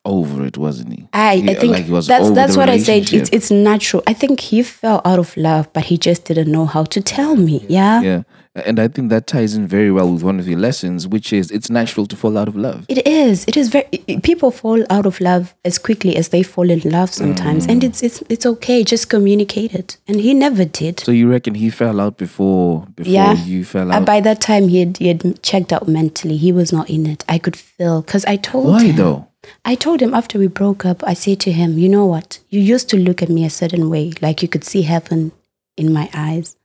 over 0.04 0.46
it, 0.46 0.58
wasn't 0.58 0.94
he? 0.94 1.08
I, 1.14 1.44
I 1.48 1.54
think 1.54 1.74
like 1.74 1.86
he 1.86 1.92
was 1.92 2.08
that's 2.08 2.26
over 2.26 2.36
that's 2.36 2.58
what 2.58 2.70
I 2.70 2.78
said. 2.78 3.14
It's 3.14 3.30
it's 3.32 3.52
natural. 3.52 4.04
I 4.08 4.14
think 4.14 4.40
he 4.40 4.64
fell 4.64 5.02
out 5.06 5.20
of 5.20 5.36
love, 5.38 5.72
but 5.74 5.86
he 5.86 5.98
just 5.98 6.26
didn't 6.26 6.52
know 6.52 6.66
how 6.66 6.84
to 6.86 7.02
tell 7.02 7.36
me. 7.36 7.66
Yeah, 7.70 8.02
Yeah. 8.02 8.24
And 8.66 8.80
I 8.80 8.88
think 8.88 9.10
that 9.10 9.28
ties 9.28 9.56
in 9.56 9.68
very 9.68 9.92
well 9.92 10.12
with 10.12 10.24
one 10.24 10.40
of 10.40 10.48
your 10.48 10.60
lessons, 10.60 11.08
which 11.08 11.32
is 11.32 11.52
it's 11.52 11.70
natural 11.70 12.06
to 12.08 12.16
fall 12.16 12.38
out 12.38 12.48
of 12.48 12.56
love. 12.56 12.86
it 12.90 13.06
is. 13.08 13.46
It 13.48 13.56
is 13.58 13.70
very. 13.70 13.86
People 14.24 14.52
fall 14.52 14.84
out 14.90 15.06
of 15.06 15.20
love 15.22 15.54
as 15.64 15.78
quickly 15.78 16.16
as 16.16 16.30
they 16.30 16.44
fall 16.44 16.70
in 16.70 16.80
love 16.82 17.14
sometimes, 17.14 17.68
Mm. 17.68 17.72
and 17.72 17.84
it's 17.84 18.02
it's 18.04 18.24
it's 18.30 18.46
okay. 18.46 18.84
Just 18.84 19.10
communicate 19.10 19.74
it, 19.74 19.98
and 20.08 20.20
he 20.20 20.34
never 20.34 20.66
did. 20.66 21.00
So 21.02 21.12
you 21.12 21.30
reckon 21.30 21.54
he 21.56 21.70
fell 21.70 22.00
out 22.02 22.18
before 22.18 22.86
before 22.96 23.12
Yeah. 23.14 23.34
you 23.46 23.64
fell 23.64 23.92
Uh, 23.92 23.96
out? 23.98 24.06
by 24.06 24.22
that 24.22 24.42
time, 24.42 24.68
he 24.70 24.80
had, 24.80 24.98
he 24.98 25.08
had 25.08 25.42
checked 25.44 25.72
out 25.72 25.88
mentally. 25.88 26.38
He 26.38 26.52
was 26.52 26.72
not 26.74 26.90
in 26.90 27.06
it. 27.06 27.24
I 27.30 27.38
could 27.38 27.56
feel 27.56 28.02
because 28.02 28.26
I 28.26 28.36
told 28.38 28.68
Why 28.68 28.86
him. 28.86 28.96
though? 28.96 29.28
I 29.64 29.76
told 29.76 30.02
him 30.02 30.14
after 30.14 30.40
we 30.40 30.48
broke 30.48 30.84
up, 30.86 31.04
I 31.06 31.14
said 31.14 31.40
to 31.42 31.52
him, 31.52 31.78
you 31.78 31.88
know 31.88 32.06
what? 32.06 32.40
You 32.50 32.60
used 32.60 32.90
to 32.90 32.98
look 32.98 33.22
at 33.22 33.30
me 33.30 33.46
a 33.46 33.50
certain 33.50 33.90
way, 33.90 34.12
like 34.22 34.42
you 34.42 34.48
could 34.50 34.64
see 34.66 34.82
heaven 34.82 35.32
in 35.78 35.94
my 35.94 36.10
eyes. 36.14 36.56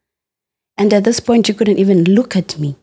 And 0.76 0.92
at 0.92 1.04
this 1.04 1.20
point, 1.20 1.48
you 1.48 1.54
couldn't 1.54 1.78
even 1.78 2.04
look 2.04 2.34
at 2.36 2.58
me. 2.58 2.76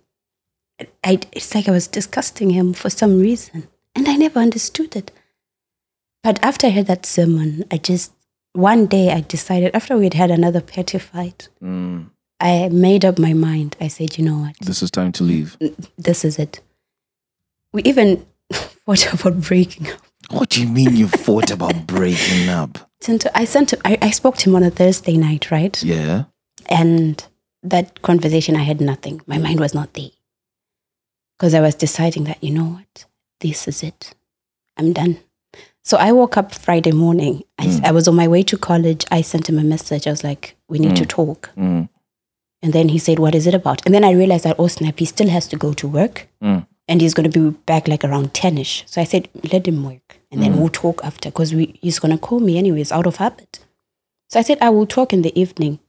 I, 1.03 1.19
it's 1.31 1.53
like 1.53 1.67
I 1.67 1.71
was 1.71 1.87
disgusting 1.87 2.51
him 2.51 2.73
for 2.73 2.89
some 2.89 3.19
reason. 3.19 3.67
And 3.95 4.07
I 4.07 4.15
never 4.15 4.39
understood 4.39 4.95
it. 4.95 5.11
But 6.23 6.43
after 6.43 6.67
I 6.67 6.71
heard 6.71 6.87
that 6.87 7.05
sermon, 7.05 7.65
I 7.71 7.77
just, 7.77 8.13
one 8.53 8.85
day 8.85 9.11
I 9.11 9.21
decided, 9.21 9.75
after 9.75 9.97
we'd 9.97 10.13
had 10.13 10.31
another 10.31 10.61
petty 10.61 10.99
fight, 10.99 11.49
Mm, 11.61 12.09
I 12.39 12.69
made 12.69 13.03
up 13.03 13.19
my 13.19 13.33
mind. 13.33 13.75
I 13.81 13.87
said, 13.89 14.17
you 14.17 14.23
know 14.25 14.37
what? 14.37 14.55
this 14.61 14.81
is 14.81 14.91
time 14.91 15.11
to 15.13 15.23
leave. 15.23 15.57
This 15.97 16.23
is 16.23 16.39
it. 16.39 16.61
We 17.73 17.83
even 17.83 18.25
fought 18.53 19.13
about 19.13 19.41
breaking 19.41 19.89
up. 19.91 19.99
What 20.31 20.49
do 20.49 20.61
you 20.61 20.67
mean 20.67 20.95
you 20.95 21.07
fought 21.07 21.51
about 21.51 21.87
breaking 21.87 22.47
up? 22.49 22.77
sent 23.01 23.25
I 23.33 23.45
sent 23.45 23.73
him, 23.73 23.81
I, 23.83 23.97
I 24.01 24.11
spoke 24.11 24.37
to 24.37 24.49
him 24.49 24.55
on 24.55 24.63
a 24.63 24.69
Thursday 24.69 25.17
night, 25.17 25.49
right? 25.51 25.81
Yeah. 25.83 26.25
And 26.67 27.25
that 27.63 28.01
conversation, 28.01 28.55
I 28.55 28.63
had 28.63 28.81
nothing. 28.81 29.21
My 29.27 29.37
mind 29.37 29.59
was 29.59 29.73
not 29.73 29.93
there. 29.93 30.09
Because 31.37 31.53
I 31.53 31.61
was 31.61 31.75
deciding 31.75 32.25
that, 32.25 32.43
you 32.43 32.51
know 32.51 32.65
what? 32.65 33.05
This 33.39 33.67
is 33.67 33.83
it. 33.83 34.13
I'm 34.77 34.93
done. 34.93 35.19
So 35.83 35.97
I 35.97 36.11
woke 36.11 36.37
up 36.37 36.53
Friday 36.53 36.91
morning. 36.91 37.43
I 37.57 37.91
was 37.91 38.07
on 38.07 38.15
my 38.15 38.27
way 38.27 38.43
to 38.43 38.57
college. 38.57 39.05
I 39.11 39.21
sent 39.21 39.49
him 39.49 39.57
a 39.57 39.63
message. 39.63 40.07
I 40.07 40.11
was 40.11 40.23
like, 40.23 40.55
we 40.67 40.79
need 40.79 40.95
to 40.97 41.05
talk. 41.05 41.49
Mm, 41.57 41.89
And 42.61 42.73
then 42.73 42.89
he 42.89 42.97
said, 42.99 43.19
what 43.19 43.35
is 43.35 43.47
it 43.47 43.53
about? 43.53 43.85
And 43.85 43.95
then 43.95 44.03
I 44.03 44.11
realized 44.11 44.43
that, 44.45 44.57
oh, 44.59 44.67
snap, 44.67 44.99
he 44.99 45.05
still 45.05 45.29
has 45.29 45.47
to 45.47 45.57
go 45.57 45.73
to 45.73 45.87
work. 45.87 46.27
mm. 46.43 46.65
And 46.87 47.01
he's 47.01 47.13
going 47.13 47.29
to 47.29 47.39
be 47.39 47.55
back 47.65 47.87
like 47.87 48.03
around 48.03 48.33
10ish. 48.33 48.83
So 48.89 48.99
I 48.99 49.03
said, 49.03 49.29
let 49.53 49.67
him 49.67 49.83
work. 49.83 50.19
And 50.31 50.41
then 50.41 50.57
we'll 50.57 50.69
talk 50.69 51.01
after 51.03 51.29
because 51.29 51.51
he's 51.51 51.99
going 51.99 52.11
to 52.11 52.17
call 52.17 52.39
me 52.39 52.57
anyways 52.57 52.91
out 52.91 53.05
of 53.05 53.17
habit. 53.17 53.59
So 54.29 54.39
I 54.39 54.43
said, 54.43 54.57
I 54.59 54.69
will 54.69 54.87
talk 54.87 55.13
in 55.13 55.21
the 55.21 55.39
evening. 55.39 55.79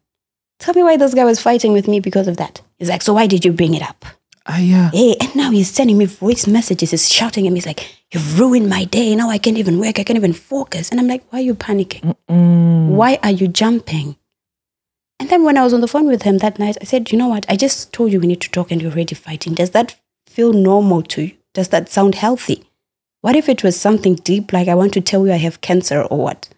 Tell 0.61 0.75
me 0.75 0.83
why 0.83 0.97
this 0.97 1.15
guy 1.15 1.25
was 1.25 1.41
fighting 1.41 1.73
with 1.73 1.89
me 1.89 1.99
because 2.01 2.29
of 2.29 2.37
that. 2.37 2.61
He's 2.79 2.89
like, 2.89 3.03
so 3.03 3.15
why 3.15 3.27
did 3.27 3.45
you 3.45 3.53
bring 3.53 3.75
it 3.75 3.83
up? 3.83 4.05
Ah, 4.47 4.59
yeah. 4.59 4.91
Hey, 4.93 5.17
and 5.21 5.35
now 5.37 5.51
he's 5.51 5.71
sending 5.71 5.99
me 5.99 6.07
voice 6.07 6.47
messages. 6.47 6.91
He's 6.93 7.09
shouting 7.13 7.47
at 7.47 7.53
me. 7.53 7.59
He's 7.59 7.67
like, 7.67 7.95
you've 8.13 8.39
ruined 8.39 8.69
my 8.69 8.85
day. 8.85 9.15
Now 9.15 9.29
I 9.31 9.39
can't 9.39 9.59
even 9.59 9.79
work. 9.79 9.99
I 9.99 10.05
can't 10.05 10.17
even 10.17 10.33
focus. 10.33 10.91
And 10.91 11.01
I'm 11.01 11.07
like, 11.09 11.25
why 11.31 11.41
are 11.41 11.43
you 11.43 11.55
panicking? 11.55 12.15
Mm, 12.29 12.89
Why 12.89 13.19
are 13.23 13.31
you 13.31 13.49
jumping? 13.49 14.17
And 15.19 15.29
then 15.29 15.45
when 15.45 15.59
I 15.59 15.65
was 15.65 15.75
on 15.75 15.83
the 15.83 15.89
phone 15.89 16.07
with 16.07 16.23
him 16.23 16.39
that 16.39 16.59
night, 16.59 16.79
I 16.81 16.85
said, 16.85 17.13
you 17.13 17.19
know 17.19 17.29
what? 17.29 17.45
I 17.49 17.57
just 17.57 17.93
told 17.93 18.13
you 18.13 18.21
we 18.21 18.27
need 18.27 18.41
to 18.41 18.51
talk 18.51 18.71
and 18.71 18.81
you're 18.81 18.93
already 18.93 19.15
fighting. 19.15 19.55
Does 19.55 19.71
that 19.71 19.97
feel 20.27 20.53
normal 20.53 21.03
to 21.03 21.23
you? 21.23 21.33
Does 21.53 21.69
that 21.69 21.89
sound 21.91 22.15
healthy? 22.15 22.65
What 23.21 23.37
if 23.37 23.49
it 23.49 23.63
was 23.63 23.79
something 23.79 24.15
deep, 24.15 24.53
like 24.53 24.69
I 24.69 24.75
want 24.75 24.95
to 24.95 25.01
tell 25.03 25.27
you 25.27 25.33
I 25.33 25.37
have 25.37 25.61
cancer 25.61 26.03
or 26.03 26.19
what? 26.19 26.49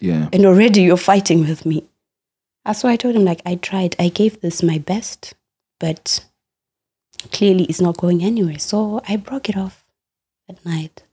yeah. 0.00 0.28
And 0.32 0.44
already 0.46 0.82
you're 0.82 0.96
fighting 0.96 1.40
with 1.46 1.64
me. 1.66 1.84
Uh, 2.66 2.70
That's 2.70 2.82
why 2.82 2.92
I 2.92 2.96
told 2.96 3.14
him, 3.14 3.24
like, 3.24 3.42
I 3.46 3.54
tried. 3.54 3.94
I 3.98 4.08
gave 4.08 4.40
this 4.40 4.60
my 4.60 4.78
best, 4.78 5.34
but 5.78 6.26
clearly 7.30 7.64
it's 7.64 7.80
not 7.80 7.96
going 7.96 8.24
anywhere. 8.24 8.58
So 8.58 9.00
I 9.08 9.16
broke 9.16 9.48
it 9.48 9.56
off 9.56 9.84
that 10.48 10.64
night. 10.66 11.04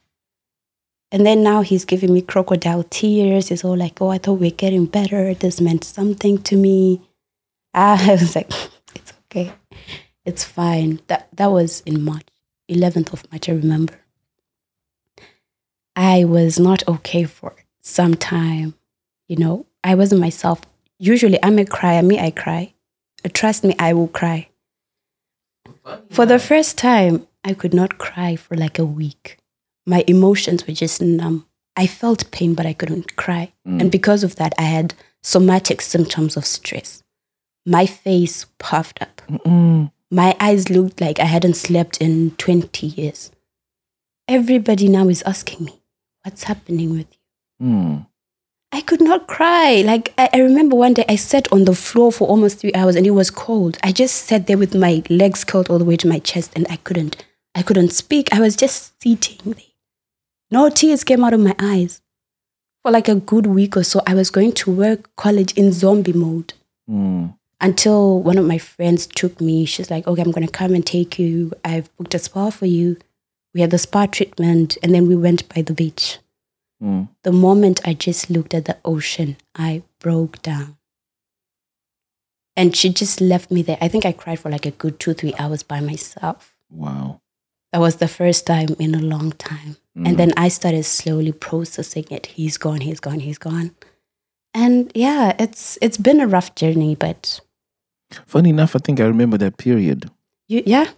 And 1.12 1.24
then 1.24 1.44
now 1.44 1.62
he's 1.62 1.86
giving 1.86 2.12
me 2.12 2.24
crocodile 2.24 2.84
tears. 2.84 3.50
He's 3.50 3.64
all 3.64 3.78
like, 3.78 4.02
oh, 4.02 4.10
I 4.10 4.18
thought 4.18 4.40
we 4.40 4.48
are 4.48 4.52
getting 4.52 4.88
better. 4.88 5.36
This 5.36 5.62
meant 5.62 5.84
something 5.84 6.42
to 6.44 6.58
me. 6.58 7.02
Ah, 7.76 8.00
I 8.08 8.12
was 8.12 8.36
like, 8.36 8.52
it's 8.96 9.14
okay. 9.26 9.52
It's 10.26 10.44
fine. 10.44 11.00
That, 11.08 11.28
that 11.34 11.48
was 11.48 11.82
in 11.88 12.04
March, 12.04 12.28
11th 12.70 13.14
of 13.14 13.32
March, 13.32 13.50
I 13.50 13.54
remember. 13.54 14.00
I 15.96 16.24
was 16.24 16.60
not 16.60 16.88
okay 16.88 17.24
for 17.24 17.56
some 17.82 18.14
time. 18.14 18.76
You 19.28 19.38
know, 19.38 19.66
I 19.84 19.96
wasn't 19.96 20.22
myself. 20.22 20.62
Usually 21.00 21.40
I'm 21.44 21.60
a 21.60 21.66
crier. 21.66 22.02
Me, 22.04 22.20
I 22.20 22.32
cry. 22.32 22.74
Trust 23.34 23.64
me, 23.64 23.76
I 23.80 23.94
will 23.94 24.08
cry. 24.08 24.50
For 26.10 26.26
the 26.26 26.40
first 26.40 26.78
time, 26.78 27.28
I 27.44 27.54
could 27.54 27.74
not 27.74 27.98
cry 27.98 28.36
for 28.36 28.56
like 28.56 28.80
a 28.80 28.86
week. 28.86 29.38
My 29.86 30.04
emotions 30.08 30.66
were 30.68 30.74
just 30.74 31.02
numb. 31.02 31.46
I 31.76 31.88
felt 31.88 32.30
pain, 32.32 32.54
but 32.54 32.66
I 32.66 32.74
couldn't 32.74 33.16
cry. 33.16 33.52
And 33.66 33.92
because 33.92 34.24
of 34.24 34.36
that, 34.36 34.54
I 34.58 34.64
had 34.64 34.94
somatic 35.24 35.82
symptoms 35.82 36.38
of 36.38 36.46
stress. 36.46 37.02
My 37.66 37.86
face 37.86 38.46
puffed 38.60 39.02
up. 39.02 39.22
Mm, 39.30 39.92
My 40.12 40.36
eyes 40.40 40.70
looked 40.70 41.02
like 41.02 41.20
I 41.20 41.26
hadn't 41.26 41.56
slept 41.56 41.98
in 42.02 42.32
20 42.38 42.88
years. 42.88 43.32
Everybody 44.28 44.88
now 44.88 45.08
is 45.10 45.24
asking 45.24 45.66
me, 45.66 45.82
What's 46.24 46.44
happening 46.44 46.92
with 46.92 47.08
you? 47.60 47.68
mm. 47.68 48.08
I 48.74 48.82
could 48.82 49.02
not 49.02 49.28
cry. 49.28 49.84
Like, 49.86 50.14
I, 50.18 50.30
I 50.34 50.40
remember 50.40 50.76
one 50.76 50.94
day 50.96 51.06
I 51.08 51.16
sat 51.16 51.52
on 51.54 51.66
the 51.66 51.76
floor 51.76 52.12
for 52.12 52.28
almost 52.28 52.60
three 52.60 52.74
hours 52.74 52.96
and 52.96 53.06
it 53.06 53.12
was 53.12 53.30
cold. 53.30 53.78
I 53.84 53.92
just 53.92 54.16
sat 54.26 54.48
there 54.48 54.58
with 54.58 54.74
my 54.74 55.04
legs 55.10 55.44
curled 55.44 55.70
all 55.70 55.78
the 55.78 55.86
way 55.86 55.96
to 55.98 56.08
my 56.08 56.18
chest 56.20 56.52
and 56.56 56.66
I 56.70 56.78
couldn't, 56.78 57.24
I 57.54 57.62
couldn't 57.62 57.92
speak. 57.94 58.34
I 58.34 58.40
was 58.40 58.56
just 58.56 59.00
sitting 59.02 59.38
there. 59.54 59.64
No 60.50 60.70
tears 60.70 61.04
came 61.04 61.24
out 61.24 61.34
of 61.34 61.40
my 61.40 61.56
eyes. 61.60 62.02
For 62.82 62.92
like 62.92 63.08
a 63.08 63.16
good 63.16 63.46
week 63.46 63.78
or 63.78 63.84
so, 63.84 64.02
I 64.08 64.16
was 64.16 64.30
going 64.32 64.52
to 64.54 64.72
work 64.72 65.16
college 65.16 65.54
in 65.54 65.72
zombie 65.72 66.14
mode 66.14 66.54
Mm. 66.90 67.34
until 67.62 68.22
one 68.22 68.38
of 68.38 68.46
my 68.46 68.58
friends 68.58 69.08
took 69.08 69.40
me. 69.40 69.64
She's 69.66 69.90
like, 69.90 70.06
okay, 70.06 70.22
I'm 70.22 70.32
going 70.32 70.46
to 70.46 70.52
come 70.52 70.74
and 70.76 70.86
take 70.86 71.18
you. 71.18 71.54
I've 71.64 71.96
booked 71.96 72.14
a 72.14 72.20
spa 72.20 72.50
for 72.50 72.66
you. 72.66 72.98
We 73.54 73.62
had 73.62 73.72
the 73.72 73.78
spa 73.78 74.06
treatment 74.08 74.78
and 74.84 74.94
then 74.94 75.08
we 75.08 75.16
went 75.16 75.48
by 75.48 75.62
the 75.62 75.74
beach. 75.74 76.18
Mm. 76.84 77.10
The 77.24 77.32
moment 77.32 77.88
I 77.88 77.94
just 77.94 78.30
looked 78.30 78.54
at 78.54 78.66
the 78.66 78.78
ocean, 78.84 79.38
I 79.56 79.84
broke 80.00 80.42
down. 80.42 80.78
And 82.56 82.76
she 82.76 82.90
just 82.90 83.22
left 83.22 83.50
me 83.50 83.62
there. 83.64 83.78
I 83.82 83.88
think 83.88 84.06
I 84.06 84.12
cried 84.12 84.40
for 84.40 84.52
like 84.52 84.66
a 84.66 84.72
good 84.72 85.00
two, 85.00 85.14
three 85.14 85.34
hours 85.40 85.64
by 85.64 85.80
myself. 85.80 86.54
Wow. 86.70 87.22
That 87.72 87.80
was 87.80 87.96
the 87.96 88.08
first 88.08 88.46
time 88.46 88.76
in 88.78 88.94
a 88.94 89.02
long 89.02 89.32
time. 89.32 89.78
And 89.96 90.18
then 90.18 90.34
I 90.38 90.48
started 90.50 90.84
slowly 90.86 91.32
processing 91.32 92.06
it. 92.10 92.26
He's 92.26 92.58
gone, 92.58 92.82
he's 92.82 93.00
gone, 93.00 93.20
he's 93.20 93.38
gone. 93.38 93.76
And 94.54 94.92
yeah, 94.96 95.36
it's 95.40 95.78
it's 95.82 95.98
been 95.98 96.20
a 96.20 96.28
rough 96.28 96.56
journey, 96.56 96.96
but 96.96 97.40
Funny 98.26 98.50
enough, 98.50 98.76
I 98.76 98.80
think 98.80 99.00
I 99.00 99.06
remember 99.06 99.38
that 99.40 99.58
period 99.58 100.10
you 100.48 100.64
yeah, 100.66 100.92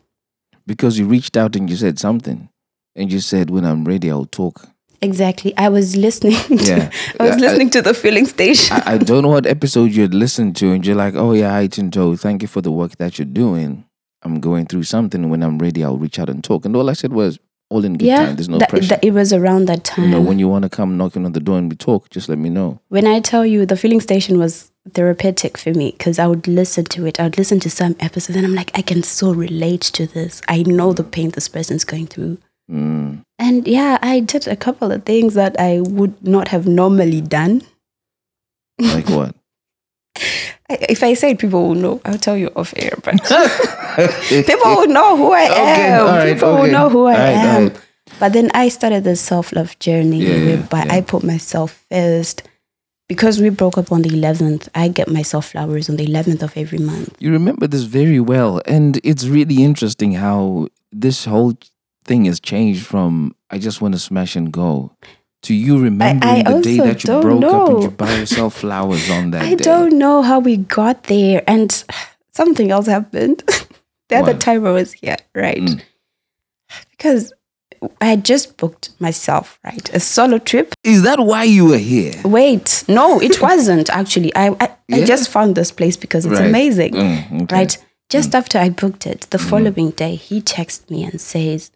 because 0.65 0.97
you 0.99 1.05
reached 1.05 1.37
out 1.37 1.55
and 1.55 1.69
you 1.69 1.75
said 1.75 1.99
something, 1.99 2.49
and 2.95 3.11
you 3.11 3.19
said, 3.19 3.49
"When 3.49 3.63
I'm 3.63 3.85
ready, 3.85 4.11
I'll 4.11 4.25
talk." 4.25 4.69
Exactly. 5.01 5.55
I 5.57 5.69
was 5.69 5.95
listening 5.95 6.33
to 6.47 6.55
Yeah. 6.55 6.89
I 7.19 7.23
was 7.23 7.35
I- 7.37 7.39
listening 7.39 7.69
to 7.71 7.81
the 7.81 7.93
Feeling 7.93 8.25
Station. 8.25 8.75
I, 8.77 8.93
I 8.93 8.97
don't 8.97 9.23
know 9.23 9.29
what 9.29 9.45
episode 9.57 9.91
you 9.91 10.03
had 10.03 10.13
listened 10.13 10.55
to, 10.57 10.71
and 10.71 10.85
you're 10.85 10.95
like, 10.95 11.15
"Oh 11.15 11.33
yeah, 11.33 11.51
hi 11.51 11.67
Tinto, 11.67 12.15
thank 12.15 12.41
you 12.41 12.47
for 12.47 12.61
the 12.61 12.71
work 12.71 12.97
that 12.97 13.17
you're 13.19 13.25
doing. 13.25 13.85
I'm 14.23 14.39
going 14.39 14.65
through 14.65 14.83
something. 14.83 15.29
When 15.29 15.43
I'm 15.43 15.57
ready, 15.59 15.83
I'll 15.83 15.97
reach 15.97 16.19
out 16.19 16.29
and 16.29 16.43
talk." 16.43 16.65
And 16.65 16.75
all 16.75 16.89
I 16.89 16.93
said 16.93 17.13
was, 17.13 17.37
all 17.69 17.83
in 17.85 17.93
good 17.97 18.05
yeah, 18.07 18.25
time. 18.25 18.35
There's 18.35 18.49
no 18.49 18.57
that- 18.59 18.69
pressure. 18.69 18.87
that- 18.89 19.03
it 19.03 19.11
was 19.13 19.33
around 19.33 19.65
that 19.67 19.83
time. 19.83 20.05
you 20.05 20.11
know, 20.11 20.21
when 20.21 20.39
you 20.39 20.47
want 20.47 20.63
to 20.63 20.69
come 20.69 20.97
knocking 20.97 21.25
on 21.25 21.33
the 21.33 21.39
door 21.39 21.57
and 21.57 21.69
we 21.71 21.75
talk, 21.75 22.09
just 22.09 22.29
let 22.29 22.37
me 22.37 22.49
know. 22.49 22.79
when 22.89 23.05
I 23.07 23.19
tell 23.19 23.45
you 23.45 23.65
the 23.65 23.75
Feeling 23.77 24.01
Station 24.01 24.37
was 24.39 24.71
therapeutic 24.93 25.57
for 25.57 25.73
me 25.73 25.91
because 25.97 26.19
I 26.19 26.27
would 26.27 26.47
listen 26.47 26.85
to 26.85 27.05
it. 27.07 27.19
I 27.19 27.23
would 27.23 27.37
listen 27.39 27.59
to 27.61 27.69
some 27.71 27.95
episodes 27.99 28.37
and 28.37 28.45
I'm 28.45 28.53
like, 28.53 28.69
I 28.77 28.83
can 28.83 29.01
so 29.03 29.33
relate 29.33 29.81
to 29.97 30.05
this. 30.05 30.41
I 30.47 30.61
know 30.61 30.93
the 30.93 31.03
pain 31.03 31.31
this 31.31 31.47
person's 31.49 31.83
going 31.83 32.05
through. 32.07 32.37
Mm. 32.71 33.21
And 33.37 33.67
yeah, 33.67 33.97
I 34.01 34.21
did 34.21 34.47
a 34.47 34.55
couple 34.55 34.91
of 34.91 35.03
things 35.05 35.33
that 35.35 35.59
I 35.59 35.81
would 35.81 36.25
not 36.25 36.47
have 36.49 36.65
normally 36.67 37.21
done. 37.21 37.61
Like 38.79 39.09
what? 39.09 39.35
If 40.67 41.03
I 41.03 41.13
say 41.13 41.31
it, 41.31 41.39
people 41.39 41.67
will 41.67 41.75
know. 41.75 42.01
I'll 42.05 42.17
tell 42.17 42.35
you 42.35 42.49
off 42.55 42.73
air, 42.75 42.93
but 43.03 43.21
people 44.27 44.65
will 44.75 44.87
know 44.87 45.15
who 45.15 45.31
I 45.31 45.45
Okay, 45.45 45.87
am. 45.91 46.05
right, 46.07 46.33
people 46.33 46.49
okay. 46.49 46.61
will 46.63 46.71
know 46.71 46.89
who 46.89 47.05
I 47.05 47.13
right, 47.13 47.19
am. 47.37 47.63
right. 47.67 47.81
But 48.19 48.33
then 48.33 48.49
I 48.55 48.69
started 48.69 49.03
this 49.03 49.21
self 49.21 49.51
love 49.53 49.77
journey 49.77 50.23
yeah, 50.25 50.45
whereby 50.57 50.85
yeah. 50.85 50.93
I 50.95 51.01
put 51.01 51.23
myself 51.23 51.85
first. 51.91 52.41
Because 53.07 53.39
we 53.39 53.49
broke 53.49 53.77
up 53.77 53.91
on 53.91 54.01
the 54.01 54.09
11th, 54.09 54.67
I 54.73 54.87
get 54.87 55.07
myself 55.07 55.51
flowers 55.51 55.87
on 55.89 55.97
the 55.97 56.07
11th 56.07 56.41
of 56.41 56.57
every 56.57 56.79
month. 56.79 57.15
You 57.19 57.31
remember 57.31 57.67
this 57.67 57.83
very 57.83 58.19
well. 58.19 58.59
And 58.65 58.99
it's 59.03 59.27
really 59.27 59.63
interesting 59.63 60.13
how 60.13 60.69
this 60.91 61.25
whole 61.25 61.53
thing 62.05 62.25
has 62.25 62.39
changed 62.39 62.85
from 62.85 63.35
I 63.49 63.57
just 63.57 63.81
want 63.81 63.93
to 63.93 63.99
smash 63.99 64.35
and 64.35 64.51
go 64.51 64.95
to 65.43 65.53
you 65.53 65.79
remembering 65.79 66.43
the 66.43 66.61
day 66.61 66.77
that 66.77 67.03
you 67.03 67.21
broke 67.21 67.43
up 67.43 67.69
and 67.69 67.83
you 67.83 67.89
buy 67.91 68.15
yourself 68.17 68.55
flowers 68.55 69.09
on 69.09 69.31
that 69.31 69.41
I 69.51 69.55
day. 69.55 69.63
don't 69.63 69.97
know 69.97 70.21
how 70.21 70.39
we 70.39 70.57
got 70.57 71.03
there. 71.03 71.43
And 71.47 71.83
something 72.33 72.71
else 72.71 72.87
happened. 72.87 73.43
the 74.09 74.15
other 74.17 74.33
time 74.33 74.65
I 74.65 74.71
was 74.71 74.93
here, 74.93 75.17
right? 75.35 75.57
Mm. 75.61 75.81
Because 76.91 77.31
I 78.01 78.05
had 78.05 78.25
just 78.25 78.57
booked 78.57 78.89
myself, 78.99 79.59
right? 79.63 79.87
A 79.93 79.99
solo 79.99 80.39
trip. 80.39 80.73
Is 80.83 81.03
that 81.03 81.19
why 81.19 81.43
you 81.43 81.65
were 81.65 81.77
here? 81.77 82.13
Wait, 82.23 82.83
no, 82.87 83.21
it 83.21 83.39
wasn't 83.49 83.89
actually. 83.91 84.35
I, 84.35 84.49
I, 84.59 84.75
I 84.91 85.03
just 85.05 85.29
found 85.29 85.55
this 85.55 85.71
place 85.71 85.95
because 85.97 86.25
it's 86.25 86.39
Right. 86.39 86.49
amazing. 86.49 86.93
Mm, 86.93 87.41
okay. 87.43 87.55
Right? 87.55 87.77
Just 88.09 88.33
after 88.33 88.57
I 88.57 88.69
booked 88.69 89.05
it, 89.07 89.21
the 89.31 89.37
following 89.39 89.91
day, 89.91 90.15
he 90.15 90.39
texts 90.41 90.89
me 90.89 91.03
and 91.03 91.19
says, 91.19 91.71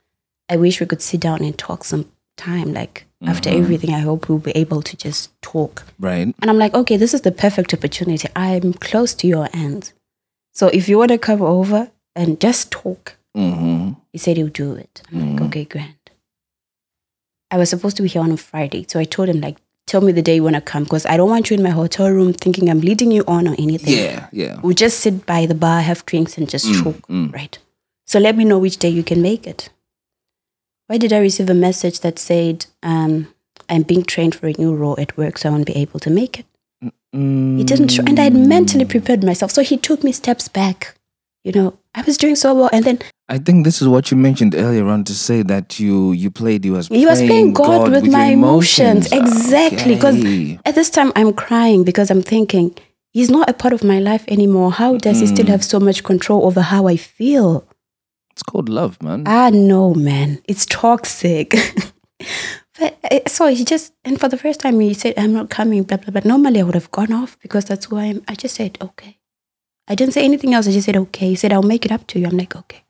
I 0.50 0.58
wish 0.58 0.80
we 0.80 0.86
could 0.86 1.02
sit 1.02 1.22
down 1.22 1.44
and 1.44 1.58
talk 1.58 1.84
some 1.84 2.10
time. 2.38 2.74
Like, 2.74 3.06
after 3.26 3.50
everything, 3.50 3.94
I 3.94 4.00
hope 4.00 4.30
we'll 4.30 4.40
be 4.40 4.52
able 4.52 4.82
to 4.82 4.96
just 4.98 5.30
talk. 5.42 5.84
Right. 6.00 6.34
And 6.42 6.50
I'm 6.50 6.58
like, 6.58 6.74
okay, 6.74 6.98
this 6.98 7.14
is 7.14 7.22
the 7.22 7.32
perfect 7.32 7.74
opportunity. 7.74 8.28
I'm 8.36 8.74
close 8.74 9.14
to 9.16 9.28
your 9.28 9.50
end. 9.54 9.92
So 10.54 10.68
if 10.68 10.88
you 10.90 10.98
want 10.98 11.12
to 11.12 11.18
come 11.18 11.42
over 11.42 11.92
and 12.16 12.40
just 12.40 12.72
talk, 12.72 13.16
hmm 13.36 13.92
he 14.12 14.18
said 14.18 14.38
he'll 14.38 14.48
do 14.48 14.74
it. 14.74 15.02
I'm 15.12 15.36
like, 15.36 15.42
okay, 15.48 15.66
grand. 15.66 15.94
I 17.52 17.58
was 17.58 17.70
supposed 17.70 17.96
to 17.98 18.04
be 18.04 18.10
here 18.10 18.22
on 18.22 18.32
a 18.32 18.38
Friday. 18.38 18.86
So 18.88 19.00
I 19.00 19.04
told 19.04 19.30
him, 19.30 19.40
like, 19.42 19.58
tell 19.86 20.02
me 20.02 20.12
the 20.12 20.22
day 20.22 20.36
you 20.36 20.44
want 20.44 20.56
to 20.56 20.62
come 20.62 20.84
because 20.84 21.06
I 21.06 21.18
don't 21.18 21.30
want 21.30 21.50
you 21.50 21.58
in 21.58 21.64
my 21.64 21.70
hotel 21.70 22.10
room 22.10 22.34
thinking 22.34 22.70
I'm 22.70 22.80
leading 22.82 23.12
you 23.12 23.24
on 23.28 23.48
or 23.48 23.56
anything. 23.60 23.98
Yeah, 23.98 24.28
yeah. 24.32 24.60
We'll 24.64 24.74
just 24.76 25.00
sit 25.00 25.26
by 25.26 25.46
the 25.46 25.56
bar, 25.56 25.82
have 25.82 26.06
drinks, 26.06 26.38
and 26.38 26.50
just 26.50 26.66
Mm, 26.68 26.84
talk, 26.84 27.08
mm. 27.08 27.34
right? 27.34 27.58
So 28.08 28.20
let 28.20 28.36
me 28.36 28.46
know 28.46 28.58
which 28.60 28.78
day 28.78 28.90
you 28.90 29.04
can 29.04 29.22
make 29.22 29.46
it. 29.46 29.70
Why 30.90 30.98
did 30.98 31.14
I 31.14 31.20
receive 31.20 31.52
a 31.52 31.54
message 31.54 32.00
that 32.00 32.18
said, 32.18 32.66
um, 32.82 33.28
I'm 33.70 33.84
being 33.84 34.04
trained 34.04 34.34
for 34.34 34.48
a 34.48 34.54
new 34.54 34.74
role 34.74 35.00
at 35.00 35.16
work, 35.18 35.38
so 35.38 35.48
I 35.50 35.52
won't 35.52 35.68
be 35.68 35.76
able 35.76 36.00
to 36.00 36.10
make 36.10 36.40
it? 36.40 36.46
He 37.12 37.64
didn't 37.64 37.98
and 38.00 38.20
I 38.20 38.24
had 38.24 38.34
mentally 38.34 38.86
prepared 38.86 39.24
myself. 39.24 39.52
So 39.52 39.62
he 39.62 39.78
took 39.78 40.04
me 40.04 40.12
steps 40.12 40.48
back. 40.48 40.96
You 41.44 41.52
know, 41.52 41.78
I 41.94 42.02
was 42.02 42.18
doing 42.18 42.36
so 42.36 42.56
well, 42.56 42.70
and 42.74 42.84
then 42.86 43.00
I 43.30 43.38
think 43.38 43.66
this 43.66 43.82
is 43.84 43.88
what 43.88 44.10
you 44.10 44.18
mentioned 44.18 44.56
earlier 44.56 44.88
on 44.88 45.04
to 45.06 45.14
say 45.14 45.44
that 45.44 45.80
you 45.80 46.12
you 46.12 46.32
played 46.32 46.66
you 46.66 46.74
was 46.74 46.88
he 46.88 47.06
was 47.06 47.20
playing 47.22 47.54
God, 47.54 47.90
with, 47.90 48.06
your 48.06 48.12
my 48.12 48.26
emotions. 48.26 49.12
Exactly, 49.12 49.94
because 49.96 50.18
Okay. 50.20 50.60
at 50.66 50.74
this 50.76 50.90
time 50.90 51.12
I'm 51.16 51.34
crying 51.34 51.84
because 51.84 52.10
I'm 52.12 52.22
thinking 52.24 52.76
he's 53.14 53.30
not 53.30 53.48
a 53.50 53.54
part 53.54 53.74
of 53.74 53.84
my 53.84 54.00
life 54.00 54.26
anymore. 54.28 54.72
How 54.72 54.98
does 54.98 55.20
he 55.20 55.28
still 55.28 55.46
Mm. 55.46 55.50
have 55.50 55.64
so 55.64 55.80
much 55.80 56.04
control 56.04 56.46
over 56.46 56.62
how 56.62 56.88
I 56.88 56.98
feel? 56.98 57.64
It's 58.40 58.44
called 58.44 58.70
love, 58.70 59.04
man. 59.04 59.24
Ah, 59.28 59.50
no, 59.52 59.94
man, 59.94 60.42
it's 60.46 60.66
toxic. 60.66 61.50
but 62.80 62.98
uh, 63.12 63.20
so 63.28 63.48
he 63.48 63.66
just, 63.66 63.94
and 64.06 64.18
for 64.18 64.30
the 64.30 64.38
first 64.38 64.62
time, 64.62 64.80
he 64.80 64.94
said, 64.94 65.14
I'm 65.18 65.34
not 65.34 65.50
coming, 65.50 65.84
blah, 65.84 65.98
blah, 65.98 66.12
blah. 66.12 66.22
Normally, 66.24 66.62
I 66.62 66.64
would 66.64 66.76
have 66.76 66.90
gone 66.92 67.12
off 67.12 67.38
because 67.42 67.66
that's 67.66 67.86
who 67.88 67.98
I 67.98 68.06
am. 68.06 68.24
I 68.30 68.36
just 68.36 68.56
said, 68.56 68.78
okay. 68.82 69.18
I 69.90 69.96
didn't 69.96 70.14
say 70.14 70.24
anything 70.24 70.54
else. 70.54 70.68
I 70.68 70.72
just 70.72 70.86
said, 70.86 70.96
okay. 70.96 71.28
He 71.30 71.36
said, 71.36 71.52
I'll 71.52 71.64
make 71.64 71.86
it 71.86 71.92
up 71.92 72.08
to 72.08 72.20
you. 72.20 72.28
I'm 72.28 72.38
like, 72.38 72.56
okay. 72.56 72.84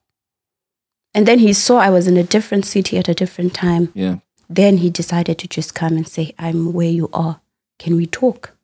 And 1.16 1.28
then 1.28 1.40
he 1.40 1.52
saw 1.54 1.80
I 1.80 1.90
was 1.90 2.06
in 2.08 2.16
a 2.18 2.24
different 2.24 2.66
city 2.66 3.00
at 3.00 3.10
a 3.10 3.16
different 3.16 3.54
time. 3.56 3.92
yeah. 3.96 4.18
Then 4.52 4.78
he 4.78 4.90
decided 4.92 5.38
to 5.40 5.48
just 5.48 5.74
come 5.74 5.96
and 5.98 6.08
say, 6.08 6.34
I'm 6.38 6.74
where 6.74 6.90
you 6.90 7.10
are. 7.14 7.40
Can 7.80 7.96
we 7.96 8.06
talk? 8.06 8.56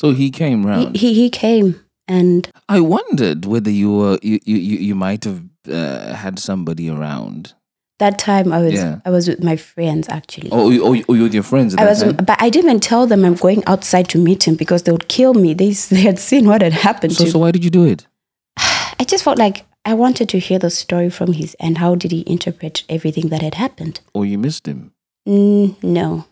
So 0.00 0.12
he 0.12 0.30
came 0.30 0.62
He, 0.62 0.68
round. 0.68 0.96
he, 0.96 1.14
he 1.14 1.28
came 1.30 1.80
and 2.08 2.50
I 2.68 2.80
wondered 2.80 3.44
whether 3.46 3.70
you 3.70 3.90
were 3.96 4.18
you 4.22 4.38
you 4.44 4.56
you, 4.56 4.78
you 4.78 4.94
might 4.94 5.24
have 5.24 5.42
uh, 5.70 6.14
had 6.14 6.38
somebody 6.38 6.88
around. 6.90 7.54
that 7.98 8.18
time 8.18 8.52
I 8.52 8.60
was 8.60 8.72
Yeah. 8.74 8.98
I 9.04 9.10
was 9.10 9.28
with 9.28 9.44
my 9.44 9.54
friends 9.56 10.08
actually. 10.08 10.48
Oh, 10.50 10.70
you- 10.70 10.82
oh, 10.84 10.96
oh, 11.08 11.14
you 11.14 11.22
with 11.22 11.34
your 11.34 11.44
friends 11.44 11.74
at 11.74 11.80
I 11.80 11.84
was, 11.84 12.02
time? 12.02 12.16
but 12.16 12.36
I 12.42 12.50
didn't 12.50 12.68
even 12.70 12.80
tell 12.80 13.06
them 13.06 13.24
I'm 13.24 13.34
going 13.36 13.62
outside 13.66 14.08
to 14.08 14.18
meet 14.18 14.48
him 14.48 14.56
because 14.56 14.82
they 14.82 14.90
would 14.92 15.06
kill 15.08 15.34
me. 15.34 15.54
They, 15.54 15.70
they 15.90 16.00
had 16.00 16.18
seen 16.18 16.46
what 16.48 16.62
had 16.62 16.72
happened 16.72 17.12
So, 17.14 17.24
to 17.24 17.30
so 17.30 17.38
why 17.38 17.52
did 17.52 17.62
you 17.64 17.70
do 17.70 17.84
it? 17.84 18.06
I 18.58 19.04
just 19.06 19.22
felt 19.22 19.38
like 19.38 19.66
I 19.84 19.94
wanted 19.94 20.28
to 20.30 20.38
hear 20.40 20.58
the 20.58 20.70
story 20.70 21.10
from 21.10 21.32
his 21.34 21.54
end. 21.60 21.78
How 21.78 21.94
did 21.94 22.10
he 22.10 22.24
interpret 22.26 22.82
everything 22.88 23.28
that 23.28 23.42
had 23.42 23.54
happened? 23.54 24.00
Or 24.14 24.24
you 24.26 24.38
missed 24.38 24.66
him? 24.66 24.92
Mm, 25.28 25.80
no, 25.84 26.24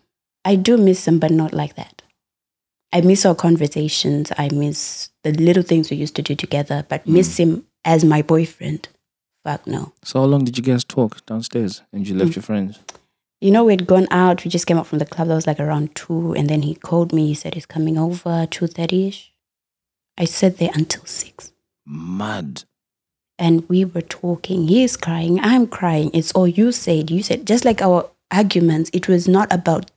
I 0.43 0.55
do 0.57 0.75
miss 0.77 1.07
him, 1.07 1.19
but 1.19 1.31
not 1.31 1.53
like 1.53 1.75
that. 1.75 2.01
I 2.91 2.99
miss 2.99 3.25
our 3.25 3.35
conversations. 3.35 4.31
I 4.37 4.49
miss 4.51 5.09
the 5.23 5.31
little 5.31 5.63
things 5.63 5.89
we 5.89 5.95
used 5.97 6.15
to 6.15 6.21
do 6.21 6.35
together, 6.35 6.85
but 6.89 7.07
miss 7.07 7.37
him 7.37 7.65
as 7.85 8.03
my 8.03 8.21
boyfriend. 8.21 8.89
Fuck 9.43 9.65
no. 9.67 9.93
So 10.03 10.19
how 10.19 10.25
long 10.25 10.43
did 10.45 10.57
you 10.57 10.63
guys 10.63 10.83
talk 10.83 11.25
downstairs 11.25 11.81
and 11.91 12.07
you 12.07 12.13
Mm. 12.15 12.19
left 12.19 12.35
your 12.35 12.43
friends? 12.43 12.79
You 13.39 13.49
know, 13.49 13.63
we'd 13.65 13.87
gone 13.87 14.07
out. 14.11 14.43
We 14.45 14.51
just 14.51 14.67
came 14.67 14.77
out 14.77 14.85
from 14.85 14.99
the 14.99 15.05
club. 15.05 15.27
That 15.27 15.33
was 15.35 15.47
like 15.47 15.59
around 15.59 15.95
two, 15.95 16.33
and 16.33 16.47
then 16.47 16.61
he 16.61 16.75
called 16.75 17.11
me. 17.11 17.27
He 17.27 17.33
said 17.33 17.55
he's 17.55 17.65
coming 17.65 17.97
over 17.97 18.45
two 18.49 18.67
thirty 18.67 19.07
ish. 19.07 19.31
I 20.17 20.25
sat 20.25 20.57
there 20.57 20.69
until 20.73 21.05
six. 21.05 21.51
Mad. 21.85 22.63
and 23.39 23.67
we 23.67 23.83
were 23.83 24.03
talking. 24.03 24.67
He's 24.67 24.95
crying, 24.95 25.39
I'm 25.41 25.65
crying. 25.65 26.11
It's 26.13 26.31
all 26.33 26.47
you 26.47 26.71
said. 26.71 27.09
You 27.09 27.23
said, 27.23 27.47
just 27.47 27.65
like 27.65 27.81
our 27.81 28.07
arguments, 28.29 28.91
it 28.93 29.07
was 29.07 29.27
not 29.27 29.51
about 29.51 29.89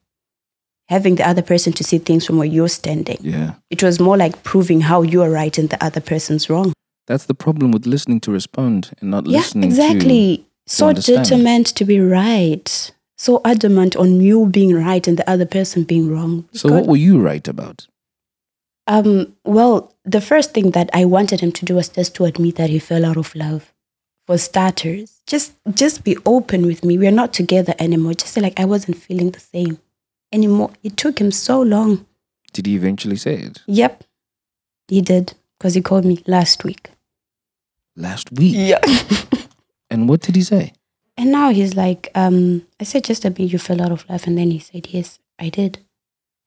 having 0.88 1.16
the 1.16 1.28
other 1.28 1.42
person 1.42 1.70
to 1.74 1.84
see 1.84 1.98
things 1.98 2.24
from 2.24 2.38
where 2.38 2.46
you're 2.46 2.68
standing. 2.70 3.18
Yeah. 3.20 3.54
It 3.68 3.82
was 3.82 4.00
more 4.00 4.16
like 4.16 4.42
proving 4.44 4.80
how 4.80 5.02
you 5.02 5.20
are 5.20 5.28
right 5.30 5.58
and 5.58 5.68
the 5.68 5.84
other 5.84 6.00
person's 6.00 6.48
wrong. 6.48 6.72
That's 7.06 7.26
the 7.26 7.34
problem 7.34 7.70
with 7.70 7.86
listening 7.86 8.20
to 8.20 8.30
respond 8.30 8.92
and 9.00 9.10
not 9.10 9.26
listening 9.26 9.70
to. 9.70 9.76
Yeah, 9.76 9.82
listening 9.82 9.96
exactly. 9.96 10.46
So 10.66 10.88
understand. 10.88 11.24
determined 11.24 11.66
to 11.66 11.84
be 11.84 12.00
right. 12.00 12.92
So 13.16 13.40
adamant 13.44 13.96
on 13.96 14.20
you 14.20 14.46
being 14.46 14.74
right 14.74 15.06
and 15.06 15.18
the 15.18 15.28
other 15.28 15.46
person 15.46 15.84
being 15.84 16.10
wrong. 16.10 16.48
So 16.52 16.68
God- 16.68 16.74
what 16.76 16.86
were 16.86 16.96
you 16.96 17.20
right 17.20 17.46
about? 17.46 17.86
Um, 18.86 19.34
well, 19.44 19.94
the 20.04 20.20
first 20.20 20.52
thing 20.52 20.72
that 20.72 20.90
I 20.92 21.04
wanted 21.04 21.40
him 21.40 21.52
to 21.52 21.64
do 21.64 21.74
was 21.74 21.88
just 21.88 22.14
to 22.16 22.24
admit 22.26 22.56
that 22.56 22.70
he 22.70 22.78
fell 22.78 23.04
out 23.04 23.16
of 23.16 23.34
love. 23.34 23.72
For 24.26 24.38
starters, 24.38 25.20
just 25.26 25.52
just 25.74 26.02
be 26.02 26.16
open 26.24 26.64
with 26.64 26.82
me. 26.82 26.96
We're 26.96 27.10
not 27.10 27.34
together 27.34 27.74
anymore. 27.78 28.14
Just 28.14 28.32
say 28.32 28.40
like 28.40 28.58
I 28.58 28.64
wasn't 28.64 28.96
feeling 28.96 29.30
the 29.30 29.40
same 29.40 29.78
anymore. 30.32 30.70
It 30.82 30.96
took 30.96 31.20
him 31.20 31.30
so 31.30 31.60
long. 31.60 32.06
Did 32.52 32.64
he 32.64 32.74
eventually 32.74 33.16
say 33.16 33.34
it? 33.34 33.60
Yep, 33.66 34.04
he 34.88 35.02
did 35.02 35.34
because 35.58 35.74
he 35.74 35.82
called 35.82 36.06
me 36.06 36.22
last 36.26 36.64
week. 36.64 36.90
Last 37.96 38.30
week. 38.32 38.54
Yeah. 38.56 38.80
And 39.90 40.08
what 40.08 40.22
did 40.22 40.34
he 40.34 40.42
say? 40.42 40.72
and 41.16 41.30
now 41.30 41.50
he's 41.50 41.76
like, 41.76 42.10
um, 42.16 42.66
I 42.80 42.84
said 42.84 43.04
just 43.04 43.24
a 43.24 43.30
bit 43.30 43.52
you 43.52 43.58
fell 43.58 43.80
out 43.80 43.92
of 43.92 44.04
love, 44.10 44.26
and 44.26 44.36
then 44.36 44.50
he 44.50 44.58
said 44.58 44.88
yes, 44.90 45.20
I 45.38 45.48
did. 45.48 45.78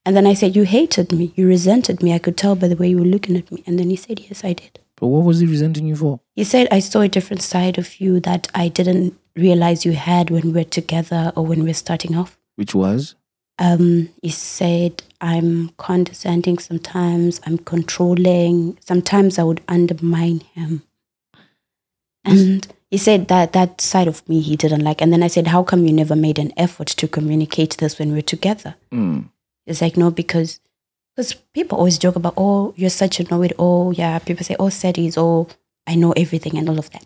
And 0.05 0.15
then 0.15 0.27
I 0.27 0.33
said 0.33 0.55
you 0.55 0.63
hated 0.63 1.11
me, 1.11 1.31
you 1.35 1.47
resented 1.47 2.01
me. 2.03 2.13
I 2.13 2.19
could 2.19 2.35
tell 2.37 2.55
by 2.55 2.67
the 2.67 2.75
way 2.75 2.89
you 2.89 2.97
were 2.97 3.05
looking 3.05 3.37
at 3.37 3.51
me. 3.51 3.63
And 3.65 3.77
then 3.79 3.89
he 3.89 3.95
said 3.95 4.19
yes, 4.19 4.43
I 4.43 4.53
did. 4.53 4.79
But 4.97 5.07
what 5.07 5.23
was 5.25 5.39
he 5.39 5.45
resenting 5.45 5.85
you 5.87 5.95
for? 5.95 6.19
He 6.35 6.43
said, 6.43 6.67
I 6.71 6.79
saw 6.79 7.01
a 7.01 7.07
different 7.07 7.41
side 7.41 7.77
of 7.77 7.99
you 8.01 8.19
that 8.21 8.47
I 8.55 8.67
didn't 8.67 9.17
realize 9.35 9.85
you 9.85 9.93
had 9.93 10.29
when 10.29 10.43
we 10.47 10.51
were 10.51 10.63
together 10.63 11.31
or 11.35 11.45
when 11.45 11.59
we 11.59 11.69
were 11.69 11.73
starting 11.73 12.15
off. 12.15 12.37
Which 12.55 12.73
was? 12.73 13.15
Um, 13.59 14.09
he 14.21 14.29
said, 14.29 15.03
I'm 15.21 15.69
condescending 15.77 16.57
sometimes, 16.59 17.39
I'm 17.45 17.57
controlling. 17.59 18.77
Sometimes 18.81 19.37
I 19.39 19.43
would 19.43 19.61
undermine 19.67 20.39
him. 20.53 20.83
He 22.89 22.97
said 22.97 23.27
that 23.27 23.51
that 23.53 23.81
side 23.81 24.07
of 24.07 24.27
me 24.29 24.39
he 24.39 24.55
didn't 24.55 24.83
like. 24.83 25.01
And 25.01 25.11
then 25.11 25.23
I 25.23 25.27
said, 25.27 25.47
How 25.47 25.63
come 25.63 25.85
you 25.85 25.93
never 25.93 26.15
made 26.15 26.39
an 26.39 26.53
effort 26.57 26.87
to 26.87 27.07
communicate 27.07 27.77
this 27.77 27.99
when 27.99 28.09
we 28.09 28.15
were 28.15 28.21
together? 28.21 28.75
Mm. 28.91 29.29
It's 29.65 29.81
like, 29.81 29.97
no, 29.97 30.09
because 30.11 30.59
because 31.15 31.33
people 31.53 31.77
always 31.79 31.97
joke 31.97 32.15
about, 32.15 32.35
oh, 32.37 32.73
you're 32.77 32.91
such 32.91 33.19
a 33.19 33.23
know 33.23 33.41
it 33.41 33.51
all. 33.57 33.91
Yeah, 33.91 34.19
people 34.19 34.45
say, 34.45 34.55
oh, 34.59 34.69
Sadie's, 34.69 35.17
oh, 35.17 35.47
I 35.87 35.95
know 35.95 36.11
everything 36.11 36.57
and 36.57 36.69
all 36.69 36.77
of 36.77 36.91
that. 36.91 37.05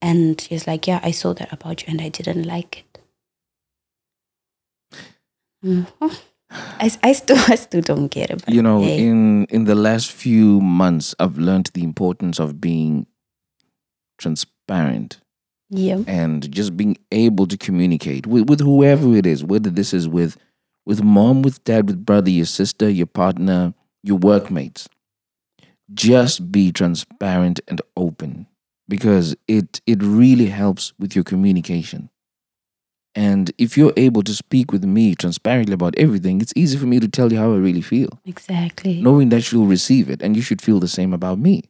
And 0.00 0.40
he's 0.40 0.66
like, 0.66 0.86
Yeah, 0.86 1.00
I 1.02 1.12
saw 1.12 1.32
that 1.34 1.52
about 1.52 1.82
you 1.82 1.92
and 1.92 2.00
I 2.00 2.08
didn't 2.08 2.42
like 2.42 2.84
it. 2.84 3.00
Mhm. 5.64 5.86
I, 6.50 6.90
I 7.02 7.12
still 7.12 7.38
I 7.48 7.54
still 7.54 7.80
don't 7.82 8.08
get 8.08 8.30
it. 8.30 8.42
You 8.48 8.62
know, 8.62 8.82
hey. 8.82 9.06
in 9.06 9.44
in 9.46 9.64
the 9.64 9.76
last 9.76 10.10
few 10.10 10.60
months, 10.60 11.14
I've 11.20 11.38
learned 11.38 11.70
the 11.74 11.84
importance 11.84 12.40
of 12.40 12.60
being 12.60 13.06
transparent 14.66 15.20
yeah. 15.70 15.98
and 16.06 16.50
just 16.50 16.76
being 16.76 16.96
able 17.10 17.46
to 17.46 17.56
communicate 17.56 18.26
with, 18.26 18.48
with 18.48 18.60
whoever 18.60 19.16
it 19.16 19.26
is, 19.26 19.44
whether 19.44 19.70
this 19.70 19.94
is 19.94 20.08
with 20.08 20.36
with 20.84 21.02
mom, 21.02 21.42
with 21.42 21.62
dad, 21.62 21.86
with 21.86 22.04
brother, 22.04 22.30
your 22.30 22.46
sister, 22.46 22.90
your 22.90 23.06
partner, 23.06 23.72
your 24.02 24.18
workmates. 24.18 24.88
Just 25.94 26.50
be 26.50 26.72
transparent 26.72 27.60
and 27.68 27.80
open 27.96 28.46
because 28.88 29.36
it 29.46 29.80
it 29.86 30.02
really 30.02 30.46
helps 30.46 30.92
with 30.98 31.14
your 31.14 31.24
communication. 31.24 32.08
And 33.14 33.52
if 33.58 33.76
you're 33.76 33.92
able 33.98 34.22
to 34.22 34.32
speak 34.32 34.72
with 34.72 34.84
me 34.84 35.14
transparently 35.14 35.74
about 35.74 35.94
everything, 35.98 36.40
it's 36.40 36.52
easy 36.56 36.78
for 36.78 36.86
me 36.86 36.98
to 36.98 37.08
tell 37.08 37.30
you 37.30 37.38
how 37.38 37.52
I 37.52 37.56
really 37.56 37.82
feel 37.82 38.08
Exactly. 38.24 39.02
knowing 39.02 39.28
that 39.28 39.52
you'll 39.52 39.66
receive 39.66 40.08
it 40.08 40.22
and 40.22 40.34
you 40.34 40.40
should 40.40 40.62
feel 40.62 40.80
the 40.80 40.88
same 40.88 41.12
about 41.12 41.38
me. 41.38 41.62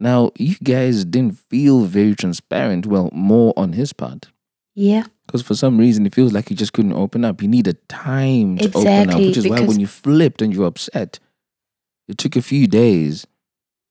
Now, 0.00 0.30
you 0.36 0.54
guys 0.62 1.04
didn't 1.04 1.38
feel 1.38 1.84
very 1.84 2.14
transparent, 2.14 2.86
well, 2.86 3.10
more 3.12 3.52
on 3.56 3.72
his 3.72 3.92
part. 3.92 4.28
Yeah. 4.74 5.04
Because 5.26 5.42
for 5.42 5.54
some 5.54 5.76
reason, 5.76 6.06
it 6.06 6.14
feels 6.14 6.32
like 6.32 6.48
he 6.48 6.54
just 6.54 6.72
couldn't 6.72 6.92
open 6.92 7.24
up. 7.24 7.40
He 7.40 7.48
needed 7.48 7.86
time 7.88 8.58
to 8.58 8.68
open 8.68 9.10
up, 9.10 9.18
which 9.18 9.36
is 9.36 9.48
why 9.48 9.60
when 9.60 9.80
you 9.80 9.86
flipped 9.86 10.40
and 10.40 10.54
you're 10.54 10.66
upset, 10.66 11.18
it 12.06 12.16
took 12.16 12.36
a 12.36 12.42
few 12.42 12.66
days 12.66 13.26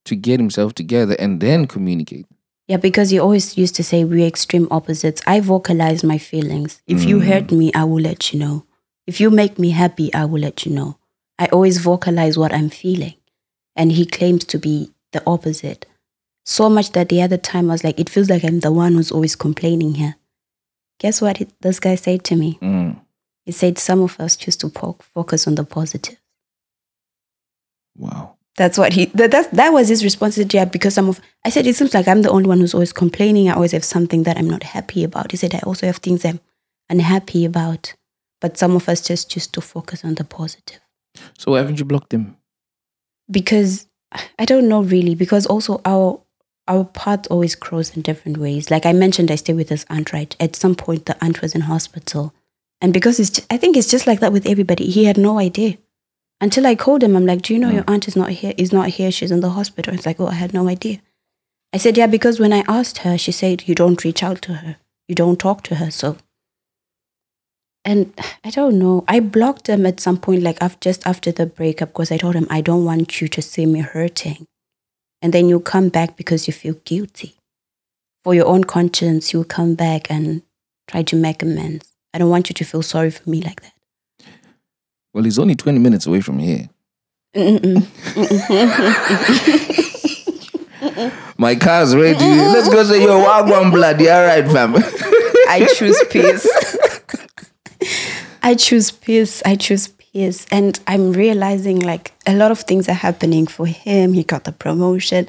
to 0.05 0.15
get 0.15 0.39
himself 0.39 0.73
together 0.73 1.15
and 1.19 1.41
then 1.41 1.67
communicate. 1.67 2.25
Yeah, 2.67 2.77
because 2.77 3.13
you 3.13 3.21
always 3.21 3.57
used 3.57 3.75
to 3.75 3.83
say 3.83 4.03
we're 4.03 4.25
extreme 4.25 4.67
opposites. 4.71 5.21
I 5.27 5.41
vocalize 5.41 6.03
my 6.03 6.17
feelings. 6.17 6.81
If 6.87 7.03
you 7.03 7.19
mm. 7.19 7.25
hurt 7.27 7.51
me, 7.51 7.71
I 7.73 7.83
will 7.83 8.01
let 8.01 8.33
you 8.33 8.39
know. 8.39 8.65
If 9.05 9.21
you 9.21 9.29
make 9.29 9.59
me 9.59 9.69
happy, 9.69 10.13
I 10.13 10.25
will 10.25 10.41
let 10.41 10.65
you 10.65 10.73
know. 10.73 10.97
I 11.39 11.47
always 11.47 11.77
vocalize 11.77 12.37
what 12.37 12.53
I'm 12.53 12.69
feeling. 12.69 13.13
And 13.75 13.91
he 13.91 14.05
claims 14.05 14.43
to 14.45 14.57
be 14.57 14.91
the 15.13 15.23
opposite. 15.25 15.85
So 16.49 16.69
much 16.69 16.93
that 16.93 17.09
the 17.09 17.21
other 17.21 17.35
time 17.35 17.69
I 17.69 17.73
was 17.73 17.83
like, 17.83 17.99
it 17.99 18.09
feels 18.09 18.29
like 18.29 18.45
I'm 18.45 18.61
the 18.61 18.71
one 18.71 18.93
who's 18.93 19.11
always 19.11 19.35
complaining 19.35 19.95
here. 19.95 20.15
Guess 20.99 21.21
what 21.21 21.37
he- 21.37 21.47
this 21.59 21.79
guy 21.81 21.95
said 21.95 22.23
to 22.23 22.37
me? 22.37 22.57
Mm. 22.61 23.01
He 23.45 23.51
said, 23.51 23.77
Some 23.77 23.99
of 24.01 24.17
us 24.19 24.37
choose 24.37 24.55
to 24.57 24.69
po- 24.69 24.95
focus 25.13 25.45
on 25.45 25.55
the 25.55 25.65
positive. 25.65 26.17
Wow. 27.97 28.35
That's 28.55 28.77
what 28.77 28.93
he 28.93 29.05
that 29.13 29.31
that, 29.31 29.51
that 29.51 29.69
was 29.73 29.87
his 29.89 30.03
response 30.03 30.35
to 30.35 30.45
yeah, 30.49 30.65
because 30.65 30.95
some 30.95 31.09
of 31.09 31.19
I 31.45 31.49
said 31.49 31.67
it 31.67 31.75
seems 31.75 31.93
like 31.93 32.07
I'm 32.07 32.23
the 32.23 32.31
only 32.31 32.47
one 32.47 32.59
who's 32.59 32.73
always 32.73 32.93
complaining. 32.93 33.49
I 33.49 33.53
always 33.53 33.71
have 33.73 33.83
something 33.83 34.23
that 34.23 34.37
I'm 34.37 34.49
not 34.49 34.63
happy 34.63 35.03
about. 35.03 35.31
He 35.31 35.37
said 35.37 35.53
I 35.53 35.59
also 35.59 35.85
have 35.85 35.97
things 35.97 36.25
I'm 36.25 36.39
unhappy 36.89 37.45
about. 37.45 37.93
But 38.39 38.57
some 38.57 38.75
of 38.75 38.87
us 38.89 39.01
just 39.01 39.29
choose 39.29 39.47
to 39.47 39.61
focus 39.61 40.03
on 40.05 40.15
the 40.15 40.23
positive. 40.23 40.79
So 41.37 41.51
why 41.51 41.57
haven't 41.59 41.77
you 41.79 41.85
blocked 41.85 42.13
him? 42.13 42.37
Because 43.29 43.87
I 44.39 44.45
don't 44.45 44.67
know 44.69 44.81
really, 44.81 45.13
because 45.13 45.45
also 45.45 45.81
our 45.85 46.21
our 46.67 46.85
path 46.85 47.27
always 47.29 47.55
grows 47.55 47.95
in 47.95 48.01
different 48.01 48.37
ways. 48.37 48.69
Like 48.69 48.85
I 48.85 48.93
mentioned, 48.93 49.31
I 49.31 49.35
stay 49.35 49.53
with 49.53 49.69
his 49.69 49.85
aunt, 49.89 50.13
right? 50.13 50.35
At 50.39 50.55
some 50.55 50.75
point 50.75 51.05
the 51.05 51.21
aunt 51.23 51.41
was 51.41 51.55
in 51.55 51.61
hospital. 51.61 52.33
And 52.81 52.93
because 52.93 53.19
it's 53.19 53.29
ju- 53.29 53.43
I 53.49 53.57
think 53.57 53.75
it's 53.75 53.89
just 53.89 54.07
like 54.07 54.19
that 54.19 54.33
with 54.33 54.45
everybody. 54.45 54.89
He 54.89 55.05
had 55.05 55.17
no 55.17 55.39
idea. 55.39 55.77
Until 56.39 56.67
I 56.67 56.75
called 56.75 57.03
him, 57.03 57.15
I'm 57.15 57.25
like, 57.25 57.41
Do 57.41 57.53
you 57.53 57.59
know 57.59 57.71
your 57.71 57.83
mm. 57.83 57.93
aunt 57.93 58.07
is 58.07 58.15
not 58.15 58.29
here? 58.29 58.53
Is 58.57 58.71
not 58.71 58.89
here. 58.89 59.11
She's 59.11 59.31
in 59.31 59.39
the 59.39 59.49
hospital. 59.49 59.93
It's 59.93 60.05
like, 60.05 60.19
Oh, 60.19 60.27
I 60.27 60.33
had 60.33 60.53
no 60.53 60.67
idea. 60.67 61.01
I 61.73 61.77
said, 61.77 61.97
Yeah, 61.97 62.07
because 62.07 62.39
when 62.39 62.53
I 62.53 62.63
asked 62.67 62.99
her, 62.99 63.17
she 63.17 63.31
said, 63.31 63.67
You 63.67 63.73
don't 63.73 64.03
reach 64.03 64.21
out 64.21 64.41
to 64.43 64.53
her. 64.55 64.77
You 65.07 65.15
don't 65.15 65.39
talk 65.39 65.63
to 65.63 65.75
her. 65.75 65.89
So 65.89 66.17
and 67.87 68.13
I 68.43 68.49
don't 68.49 68.77
know. 68.77 69.05
I 69.07 69.21
blocked 69.21 69.67
him 69.69 69.85
at 69.85 70.01
some 70.01 70.17
point, 70.17 70.43
like 70.43 70.57
after, 70.59 70.89
just 70.89 71.07
after 71.07 71.31
the 71.31 71.45
breakup, 71.45 71.93
because 71.93 72.11
I 72.11 72.17
told 72.17 72.35
him, 72.35 72.45
I 72.49 72.59
don't 72.59 72.83
want 72.83 73.21
you 73.21 73.29
to 73.29 73.41
see 73.41 73.65
me 73.65 73.79
hurting. 73.79 74.45
And 75.21 75.33
then 75.33 75.49
you 75.49 75.59
come 75.59 75.89
back 75.89 76.15
because 76.15 76.47
you 76.47 76.53
feel 76.53 76.75
guilty. 76.85 77.35
For 78.23 78.33
your 78.35 78.45
own 78.47 78.63
conscience, 78.63 79.33
You'll 79.33 79.45
come 79.45 79.75
back 79.75 80.11
and 80.11 80.41
try 80.87 81.01
to 81.03 81.15
make 81.15 81.41
amends. 81.41 81.87
I 82.13 82.17
don't 82.17 82.29
want 82.29 82.49
you 82.49 82.53
to 82.53 82.63
feel 82.63 82.81
sorry 82.81 83.11
for 83.11 83.29
me 83.29 83.41
like 83.41 83.61
that. 83.61 83.73
Well, 85.13 85.23
he's 85.23 85.39
only 85.39 85.55
20 85.55 85.79
minutes 85.79 86.05
away 86.05 86.21
from 86.21 86.39
here. 86.39 86.69
Mm-mm. 87.35 87.85
My 91.37 91.55
car's 91.55 91.95
ready. 91.95 92.17
Let's 92.23 92.69
go 92.69 92.83
say, 92.83 93.03
yo, 93.03 93.19
Wagwan 93.23 93.71
blood. 93.71 93.99
You 94.01 94.09
all 94.09 94.23
right, 94.23 94.45
fam? 94.45 94.75
I 94.75 95.67
choose 95.75 96.03
peace. 96.09 96.47
I 98.43 98.55
choose 98.55 98.91
peace. 98.91 99.41
I 99.45 99.55
choose 99.55 99.87
peace. 100.17 100.45
And 100.51 100.79
I'm 100.87 101.11
realizing 101.13 101.79
like 101.79 102.13
a 102.25 102.33
lot 102.33 102.51
of 102.51 102.59
things 102.61 102.89
are 102.89 102.93
happening 102.93 103.47
for 103.47 103.65
him. 103.65 104.13
He 104.13 104.23
got 104.23 104.43
the 104.43 104.51
promotion. 104.51 105.27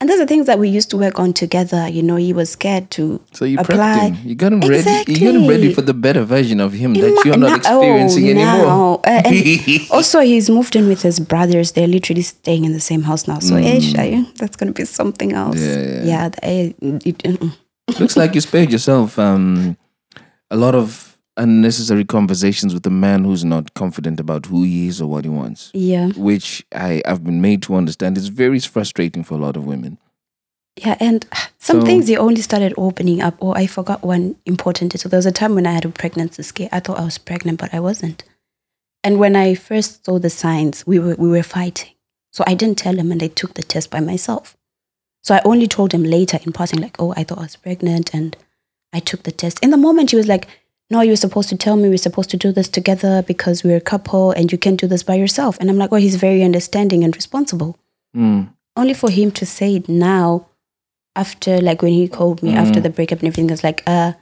And 0.00 0.10
those 0.10 0.20
are 0.20 0.26
things 0.26 0.46
that 0.46 0.58
we 0.58 0.68
used 0.68 0.90
to 0.90 0.96
work 0.98 1.18
on 1.18 1.32
together. 1.32 1.88
You 1.88 2.02
know, 2.02 2.16
he 2.16 2.32
was 2.32 2.50
scared 2.50 2.90
to 2.90 3.20
So 3.32 3.44
you 3.44 3.58
apply. 3.58 3.76
prepped 3.76 4.16
him. 4.16 4.28
You 4.28 4.34
got 4.34 4.52
him 4.52 4.60
ready. 4.60 5.12
You 5.12 5.20
got 5.32 5.34
him 5.40 5.46
ready 5.48 5.72
for 5.72 5.82
the 5.82 5.94
better 5.94 6.24
version 6.24 6.60
of 6.60 6.72
him 6.72 6.94
that 6.94 7.22
you're 7.24 7.38
not 7.38 7.58
experiencing 7.58 8.26
oh, 8.26 8.30
anymore. 8.30 9.00
Uh, 9.06 9.22
and 9.24 9.80
also, 9.90 10.20
he's 10.20 10.50
moved 10.50 10.76
in 10.76 10.88
with 10.88 11.02
his 11.02 11.20
brothers. 11.20 11.72
They're 11.72 11.86
literally 11.86 12.22
staying 12.22 12.64
in 12.64 12.72
the 12.72 12.80
same 12.80 13.02
house 13.02 13.26
now. 13.28 13.38
So, 13.38 13.54
eh, 13.56 13.80
Shai, 13.80 14.26
that's 14.36 14.56
going 14.56 14.66
to 14.74 14.74
be 14.78 14.84
something 14.84 15.32
else. 15.32 15.56
Mm. 15.56 16.04
Yeah, 16.04 16.10
yeah. 16.10 16.28
the- 16.28 16.74
it- 17.08 17.18
mm-mm. 17.22 17.52
Looks 18.00 18.16
like 18.16 18.34
you 18.34 18.40
spared 18.40 18.72
yourself 18.72 19.18
um, 19.18 19.76
a 20.50 20.56
lot 20.56 20.74
of 20.74 21.13
unnecessary 21.36 22.04
conversations 22.04 22.74
with 22.74 22.86
a 22.86 22.90
man 22.90 23.24
who's 23.24 23.44
not 23.44 23.74
confident 23.74 24.20
about 24.20 24.46
who 24.46 24.62
he 24.62 24.86
is 24.88 25.00
or 25.00 25.08
what 25.08 25.24
he 25.24 25.30
wants, 25.30 25.70
yeah. 25.74 26.08
which 26.16 26.64
I, 26.74 27.02
I've 27.06 27.24
been 27.24 27.40
made 27.40 27.62
to 27.64 27.74
understand 27.74 28.16
is 28.16 28.28
very 28.28 28.60
frustrating 28.60 29.24
for 29.24 29.34
a 29.34 29.38
lot 29.38 29.56
of 29.56 29.64
women. 29.64 29.98
Yeah, 30.76 30.96
and 30.98 31.26
some 31.58 31.80
So- 31.80 31.86
things 31.86 32.08
he 32.08 32.16
only 32.16 32.40
started 32.40 32.74
opening 32.76 33.20
up. 33.20 33.36
Oh, 33.40 33.54
I 33.54 33.66
forgot 33.66 34.02
one 34.02 34.36
important 34.44 34.92
detail. 34.92 35.08
There 35.10 35.18
was 35.18 35.26
a 35.26 35.32
time 35.32 35.54
when 35.54 35.66
I 35.66 35.72
had 35.72 35.84
a 35.84 35.88
pregnancy 35.88 36.42
scare. 36.42 36.68
I 36.72 36.80
thought 36.80 36.98
I 36.98 37.04
was 37.04 37.18
pregnant, 37.18 37.60
but 37.60 37.72
I 37.72 37.80
wasn't. 37.80 38.24
And 39.04 39.18
when 39.18 39.36
I 39.36 39.54
first 39.54 40.04
saw 40.04 40.18
the 40.18 40.30
signs, 40.30 40.86
we 40.86 40.98
were 40.98 41.14
we 41.16 41.28
were 41.28 41.42
fighting. 41.42 41.92
So 42.32 42.42
I 42.46 42.54
didn't 42.54 42.78
tell 42.78 42.98
him, 42.98 43.12
and 43.12 43.22
I 43.22 43.28
took 43.28 43.54
the 43.54 43.62
test 43.62 43.90
by 43.90 44.00
myself. 44.00 44.56
So 45.22 45.34
I 45.34 45.42
only 45.44 45.68
told 45.68 45.92
him 45.92 46.02
later 46.02 46.40
in 46.44 46.52
passing, 46.52 46.80
like, 46.80 46.96
"Oh, 46.98 47.12
I 47.16 47.22
thought 47.22 47.38
I 47.38 47.42
was 47.42 47.56
pregnant," 47.56 48.12
and 48.14 48.36
I 48.92 49.00
took 49.00 49.22
the 49.22 49.30
test. 49.30 49.60
In 49.62 49.70
the 49.70 49.76
moment, 49.76 50.10
he 50.10 50.16
was 50.16 50.26
like, 50.26 50.48
"No, 50.90 51.00
you 51.00 51.10
were 51.10 51.16
supposed 51.16 51.48
to 51.48 51.56
tell 51.56 51.76
me. 51.76 51.88
We're 51.88 51.98
supposed 51.98 52.30
to 52.30 52.36
do 52.36 52.52
this 52.52 52.68
together 52.68 53.22
because 53.22 53.64
we're 53.64 53.76
a 53.76 53.90
couple, 53.92 54.32
and 54.32 54.50
you 54.52 54.58
can't 54.58 54.80
do 54.80 54.86
this 54.86 55.02
by 55.02 55.14
yourself." 55.14 55.56
And 55.60 55.70
I'm 55.70 55.78
like, 55.78 55.92
"Oh, 55.92 55.96
he's 55.96 56.16
very 56.16 56.42
understanding 56.42 57.04
and 57.04 57.14
responsible." 57.16 57.76
Mm. 58.16 58.48
only 58.76 58.94
for 58.94 59.10
him 59.10 59.30
to 59.32 59.44
say 59.44 59.74
it 59.76 59.88
now 59.88 60.46
after 61.16 61.60
like 61.60 61.82
when 61.82 61.92
he 61.92 62.08
called 62.08 62.42
me 62.42 62.54
after 62.54 62.80
the 62.80 62.90
breakup 62.90 63.20
and 63.20 63.26
everything 63.28 63.50
I 63.50 63.54
was 63.54 63.64
like 63.64 63.82
uh 63.86 64.12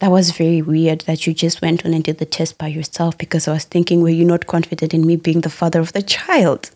that 0.00 0.10
was 0.10 0.30
very 0.30 0.62
weird 0.62 1.00
that 1.02 1.26
you 1.26 1.34
just 1.34 1.60
went 1.60 1.84
on 1.84 1.92
and 1.92 2.04
did 2.04 2.18
the 2.18 2.26
test 2.26 2.56
by 2.58 2.68
yourself 2.68 3.18
because 3.18 3.48
I 3.48 3.52
was 3.52 3.64
thinking 3.64 4.02
were 4.02 4.08
you 4.10 4.24
not 4.24 4.46
confident 4.46 4.94
in 4.94 5.06
me 5.06 5.16
being 5.16 5.40
the 5.40 5.50
father 5.50 5.80
of 5.80 5.92
the 5.92 6.02
child 6.02 6.70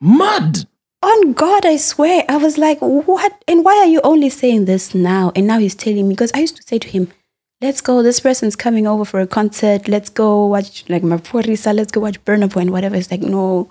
Mud! 0.00 0.66
on 1.02 1.32
God 1.32 1.64
I 1.64 1.76
swear 1.76 2.24
I 2.28 2.36
was 2.36 2.58
like 2.58 2.78
what 2.80 3.42
and 3.46 3.64
why 3.64 3.76
are 3.76 3.86
you 3.86 4.00
only 4.02 4.28
saying 4.28 4.64
this 4.64 4.94
now 4.94 5.32
and 5.36 5.46
now 5.46 5.58
he's 5.58 5.74
telling 5.74 6.08
me 6.08 6.14
because 6.14 6.32
I 6.34 6.40
used 6.40 6.56
to 6.56 6.62
say 6.62 6.78
to 6.80 6.88
him 6.88 7.12
let's 7.60 7.80
go 7.80 8.02
this 8.02 8.20
person's 8.20 8.56
coming 8.56 8.86
over 8.86 9.04
for 9.04 9.20
a 9.20 9.26
concert. 9.26 9.88
Let's 9.88 10.10
go 10.10 10.46
watch 10.46 10.84
like 10.88 11.02
Maphorisa 11.02 11.74
let's 11.74 11.92
go 11.92 12.00
watch 12.00 12.22
Boy 12.24 12.34
and 12.34 12.70
whatever. 12.70 12.96
It's 12.96 13.10
like 13.10 13.22
no 13.22 13.70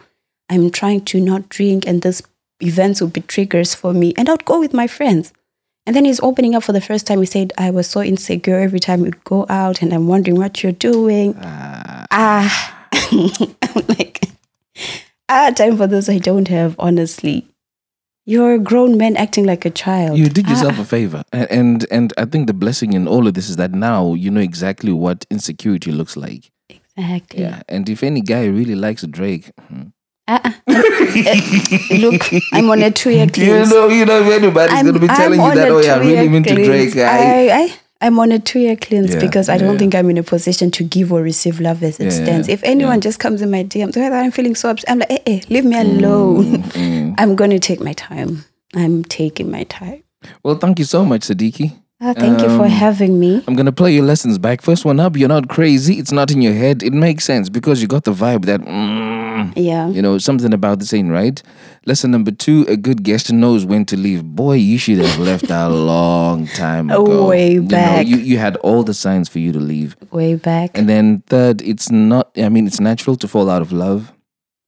I'm 0.50 0.72
trying 0.72 1.06
to 1.06 1.20
not 1.20 1.50
drink 1.50 1.86
and 1.88 2.02
this 2.02 2.22
events 2.62 3.02
will 3.02 3.10
be 3.10 3.22
triggers 3.22 3.76
for 3.76 3.94
me 3.94 4.14
and 4.18 4.30
I'd 4.30 4.46
go 4.46 4.60
with 4.60 4.74
my 4.74 4.88
friends. 4.88 5.34
And 5.86 5.96
then 5.96 6.04
he's 6.04 6.20
opening 6.20 6.54
up 6.54 6.64
for 6.64 6.74
the 6.74 6.82
first 6.82 7.08
time. 7.08 7.20
He 7.20 7.26
said 7.26 7.54
I 7.58 7.72
was 7.72 7.88
so 7.88 8.02
insecure 8.02 8.60
every 8.60 8.80
time 8.80 9.02
we'd 9.02 9.24
go 9.24 9.46
out 9.48 9.82
and 9.82 9.94
I'm 9.94 10.08
wondering 10.08 10.38
what 10.38 10.62
you're 10.62 10.74
doing. 10.74 11.36
Ah. 11.40 12.74
I'm 13.12 13.86
like 13.88 14.24
ah 15.30 15.52
time 15.52 15.78
for 15.78 15.88
this 15.88 16.10
I 16.10 16.18
don't 16.18 16.48
have 16.48 16.76
honestly 16.80 17.48
you're 18.30 18.54
a 18.56 18.60
grown 18.60 18.98
man 18.98 19.16
acting 19.16 19.46
like 19.46 19.64
a 19.66 19.70
child 19.72 20.18
You 20.20 20.28
did 20.30 20.48
yourself 20.50 20.76
Ah, 20.78 20.82
a 20.82 20.86
favor. 20.86 21.24
And, 21.32 21.48
and 21.60 21.86
and 21.90 22.14
I 22.18 22.26
think 22.26 22.48
the 22.48 22.54
blessing 22.64 22.92
in 22.94 23.08
all 23.08 23.26
of 23.28 23.34
this 23.34 23.48
is 23.50 23.56
that 23.56 23.72
now 23.72 24.14
you 24.24 24.30
know 24.30 24.42
exactly 24.42 24.92
what 24.92 25.26
insecurity 25.32 25.92
looks 25.92 26.16
like. 26.18 26.52
exactly 26.98 27.40
Yeah. 27.42 27.62
And 27.70 27.88
if 27.90 28.04
any 28.04 28.22
guy 28.22 28.46
really 28.60 28.76
likes 28.76 29.04
Drake, 29.08 29.52
hmm. 29.68 29.88
Ah, 30.28 30.42
ah. 30.44 30.54
look 32.04 32.22
I'm 32.52 32.70
on 32.70 32.84
a 32.84 32.92
two-year 32.92 33.28
cleanse. 33.28 33.70
you 33.72 33.76
know, 33.76 33.88
you 33.88 34.06
know, 34.06 34.22
if 34.22 34.34
anybody's 34.44 34.76
I'm- 34.76 34.86
gonna 34.86 35.00
be 35.00 35.08
telling 35.08 35.40
I'm 35.40 35.50
you 35.50 35.56
that, 35.56 35.70
oh 35.72 35.80
yeah, 35.80 35.96
two-year 36.00 36.22
really 36.24 36.36
into 36.38 36.54
cleanse. 36.54 36.94
Drake. 36.94 37.06
I, 37.06 37.50
I, 37.50 37.56
I, 37.64 37.76
I'm 38.02 38.20
on 38.20 38.32
a 38.32 38.40
two-year 38.40 38.76
cleanse 38.76 39.14
Yeah, 39.16 39.20
because 39.22 39.50
I 39.50 39.58
don't 39.58 39.74
yeah. 39.74 39.80
think 39.80 39.96
I'm 39.96 40.10
in 40.10 40.18
a 40.18 40.24
position 40.24 40.70
to 40.72 40.84
give 40.84 41.12
or 41.12 41.22
receive 41.22 41.60
love 41.60 41.82
as 41.84 42.00
it 42.00 42.06
Yeah, 42.06 42.10
stands. 42.12 42.48
yeah, 42.48 42.54
If 42.54 42.64
anyone 42.64 42.96
yeah. 42.96 43.00
just 43.10 43.20
comes 43.20 43.42
in 43.42 43.50
my 43.50 43.64
DMs, 43.64 43.98
"Oh, 43.98 44.14
I'm 44.14 44.32
feeling 44.32 44.56
so 44.56 44.70
upset. 44.70 44.90
I'm 44.92 45.00
like, 45.00 45.12
eh, 45.12 45.20
eh, 45.26 45.42
leave 45.50 45.66
me 45.66 45.78
alone. 45.80 46.64
Mm, 46.64 47.16
I'm 47.18 47.36
going 47.36 47.50
to 47.52 47.60
take 47.60 47.80
my 47.82 47.94
time. 47.94 48.46
I'm 48.76 49.04
taking 49.04 49.50
my 49.50 49.64
time. 49.64 50.04
Well, 50.44 50.56
thank 50.56 50.78
you 50.80 50.86
so 50.86 51.04
much, 51.06 51.22
Sadiki. 51.22 51.74
Ah, 52.00 52.14
thank 52.14 52.40
you 52.42 52.48
for 52.50 52.66
Um, 52.66 52.70
having 52.70 53.20
me. 53.20 53.42
I'm 53.48 53.56
gonna 53.56 53.72
play 53.72 53.92
your 53.96 54.04
lessons 54.06 54.38
back. 54.38 54.62
First 54.62 54.86
one 54.86 55.00
up, 55.00 55.18
you're 55.18 55.28
not 55.28 55.48
crazy. 55.48 55.96
It's 55.96 56.12
not 56.12 56.30
in 56.30 56.44
your 56.44 56.54
head. 56.54 56.84
It 56.84 56.94
makes 56.94 57.24
sense 57.26 57.50
because 57.50 57.82
you 57.82 57.88
got 57.88 58.04
the 58.04 58.14
vibe 58.14 58.46
that, 58.46 58.62
mm, 58.62 59.52
Yeah. 59.56 59.90
you 59.90 60.04
know, 60.04 60.20
something 60.20 60.54
about 60.54 60.78
the 60.78 60.86
scene, 60.86 61.08
right? 61.10 61.42
Lesson 61.88 62.12
number 62.12 62.30
two: 62.30 62.66
a 62.70 62.78
good 62.78 63.02
guest 63.02 63.34
knows 63.34 63.66
when 63.66 63.84
to 63.86 63.98
leave. 63.98 64.24
Boy, 64.24 64.58
you 64.58 64.78
should 64.78 65.00
have 65.00 65.18
left 65.20 65.50
a 65.50 65.70
long 65.94 66.46
time 66.56 66.92
ago. 66.92 67.26
Way 67.30 67.54
You 67.54 67.62
know, 67.64 67.68
back. 67.70 68.06
you 68.06 68.18
you 68.18 68.38
had 68.38 68.58
all 68.58 68.84
the 68.84 68.94
signs 68.94 69.28
for 69.28 69.40
you 69.40 69.52
to 69.54 69.60
leave. 69.60 69.96
Way 70.12 70.36
back. 70.36 70.78
And 70.78 70.88
then 70.88 71.24
third, 71.30 71.64
it's 71.64 71.90
not. 71.90 72.30
I 72.38 72.50
mean, 72.50 72.68
it's 72.68 72.80
natural 72.80 73.16
to 73.16 73.28
fall 73.28 73.50
out 73.50 73.64
of 73.64 73.72
love. 73.72 74.14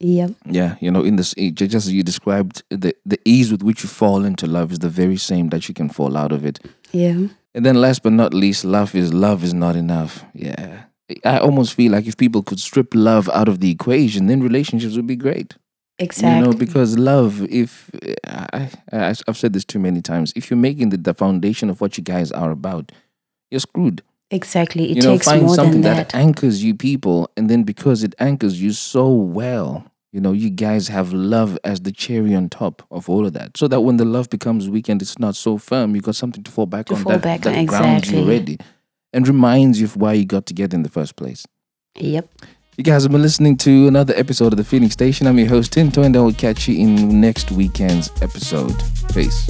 Yep. 0.01 0.31
Yeah, 0.49 0.75
you 0.79 0.89
know, 0.89 1.03
in 1.03 1.17
this 1.17 1.35
age, 1.37 1.55
just 1.55 1.75
as 1.85 1.91
you 1.93 2.03
described, 2.03 2.63
the 2.71 2.93
the 3.05 3.19
ease 3.25 3.51
with 3.51 3.61
which 3.61 3.83
you 3.83 3.89
fall 3.89 4.23
into 4.25 4.47
love 4.47 4.71
is 4.71 4.79
the 4.79 4.89
very 4.89 5.17
same 5.17 5.49
that 5.49 5.67
you 5.67 5.75
can 5.75 5.89
fall 5.89 6.15
out 6.17 6.31
of 6.31 6.43
it. 6.45 6.57
Yeah. 6.91 7.27
And 7.55 7.65
then 7.65 7.75
last 7.75 8.03
but 8.03 8.13
not 8.13 8.33
least, 8.33 8.63
love 8.63 8.95
is 8.95 9.13
love 9.13 9.43
is 9.43 9.53
not 9.53 9.75
enough. 9.75 10.23
Yeah. 10.33 10.83
I 11.25 11.39
almost 11.39 11.73
feel 11.73 11.91
like 11.91 12.05
if 12.05 12.17
people 12.17 12.43
could 12.43 12.59
strip 12.59 12.93
love 12.93 13.29
out 13.33 13.47
of 13.47 13.59
the 13.59 13.71
equation, 13.71 14.27
then 14.27 14.43
relationships 14.43 14.95
would 14.95 15.07
be 15.07 15.15
great. 15.15 15.55
Exactly. 15.97 16.39
You 16.39 16.45
know, 16.45 16.57
because 16.57 16.97
love, 16.97 17.41
if 17.49 17.89
I, 18.27 18.69
I, 18.93 19.15
I've 19.27 19.37
said 19.37 19.53
this 19.53 19.65
too 19.65 19.79
many 19.79 20.01
times, 20.01 20.31
if 20.35 20.49
you're 20.49 20.57
making 20.57 20.89
the, 20.89 20.97
the 20.97 21.13
foundation 21.13 21.69
of 21.69 21.81
what 21.81 21.97
you 21.97 22.03
guys 22.03 22.31
are 22.31 22.51
about, 22.51 22.91
you're 23.51 23.59
screwed. 23.59 24.01
exactly. 24.31 24.91
It 24.91 24.97
you 24.97 25.01
know, 25.01 25.13
takes 25.13 25.25
find 25.25 25.45
more 25.47 25.55
something 25.55 25.81
than 25.81 25.95
that. 25.95 26.09
that. 26.09 26.17
anchors 26.17 26.63
you 26.63 26.75
people, 26.75 27.29
and 27.35 27.49
then 27.49 27.63
because 27.63 28.03
it 28.03 28.13
anchors 28.19 28.61
you 28.61 28.71
so 28.71 29.11
well, 29.11 29.91
you 30.11 30.19
know, 30.19 30.31
you 30.31 30.49
guys 30.49 30.87
have 30.87 31.13
love 31.13 31.57
as 31.63 31.81
the 31.81 31.91
cherry 31.91 32.33
on 32.33 32.49
top 32.49 32.81
of 32.89 33.09
all 33.09 33.25
of 33.25 33.33
that. 33.33 33.57
So 33.57 33.67
that 33.67 33.81
when 33.81 33.97
the 33.97 34.05
love 34.05 34.29
becomes 34.29 34.67
weak 34.67 34.89
and 34.89 35.01
it's 35.01 35.19
not 35.19 35.35
so 35.35 35.57
firm, 35.57 35.95
you 35.95 36.01
got 36.01 36.15
something 36.15 36.43
to 36.43 36.51
fall 36.51 36.65
back 36.65 36.87
To 36.87 36.95
on 36.95 37.03
fall 37.03 37.11
that, 37.13 37.21
back 37.21 37.41
that 37.41 37.55
on, 37.57 37.65
grounds 37.65 38.11
you 38.11 38.19
already 38.19 38.57
and 39.13 39.27
reminds 39.27 39.79
you 39.79 39.85
of 39.85 39.95
why 39.95 40.13
you 40.13 40.25
got 40.25 40.45
together 40.45 40.75
in 40.75 40.83
the 40.83 40.89
first 40.89 41.15
place. 41.15 41.45
Yep. 41.95 42.27
You 42.77 42.83
guys 42.83 43.03
have 43.03 43.11
been 43.11 43.21
listening 43.21 43.57
to 43.57 43.87
another 43.87 44.13
episode 44.15 44.53
of 44.53 44.57
the 44.57 44.63
Feeling 44.63 44.89
Station. 44.89 45.27
I'm 45.27 45.37
your 45.37 45.49
host 45.49 45.73
Tinto, 45.73 46.01
and 46.01 46.15
I 46.15 46.21
will 46.21 46.33
catch 46.33 46.67
you 46.67 46.79
in 46.79 47.19
next 47.19 47.51
weekend's 47.51 48.09
episode. 48.21 48.73
Peace. 49.13 49.47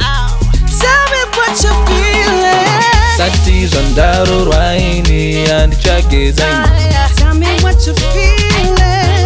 Oh, 0.00 0.38
tell 0.78 1.04
me 1.10 1.22
what 1.36 1.60
you're 1.60 1.86
feeling. 1.86 2.82
Satis 3.16 3.74
ondaro 3.74 4.44
rwaini 4.44 5.48
andichake 5.48 6.32
Tell 7.16 7.34
me 7.34 7.46
what 7.62 7.84
you're 7.84 7.96
feeling. 7.96 9.17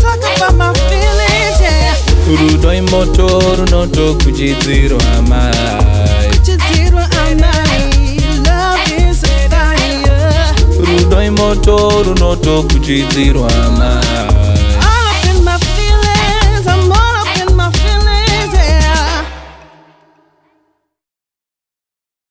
Talk 0.00 0.22
about 0.36 0.54
my 0.56 0.72
feelings. 0.88 1.60
Yeah. 1.60 1.94
rudo 2.40 2.74
imoto 2.74 3.26
runoto 3.56 4.14
kuchidziro 4.14 4.98
amai 5.18 6.30
Just 6.44 6.60
did 6.72 6.94
what 6.94 7.14
I 7.14 7.34
like. 7.34 8.24
Love 8.46 8.80
is 9.08 9.22
a 9.22 9.48
fire. 9.52 10.54
rudo 10.78 11.22
imoto 11.22 12.02
runoto 12.02 12.62
kuchidziro 12.62 13.46
amai 13.64 14.03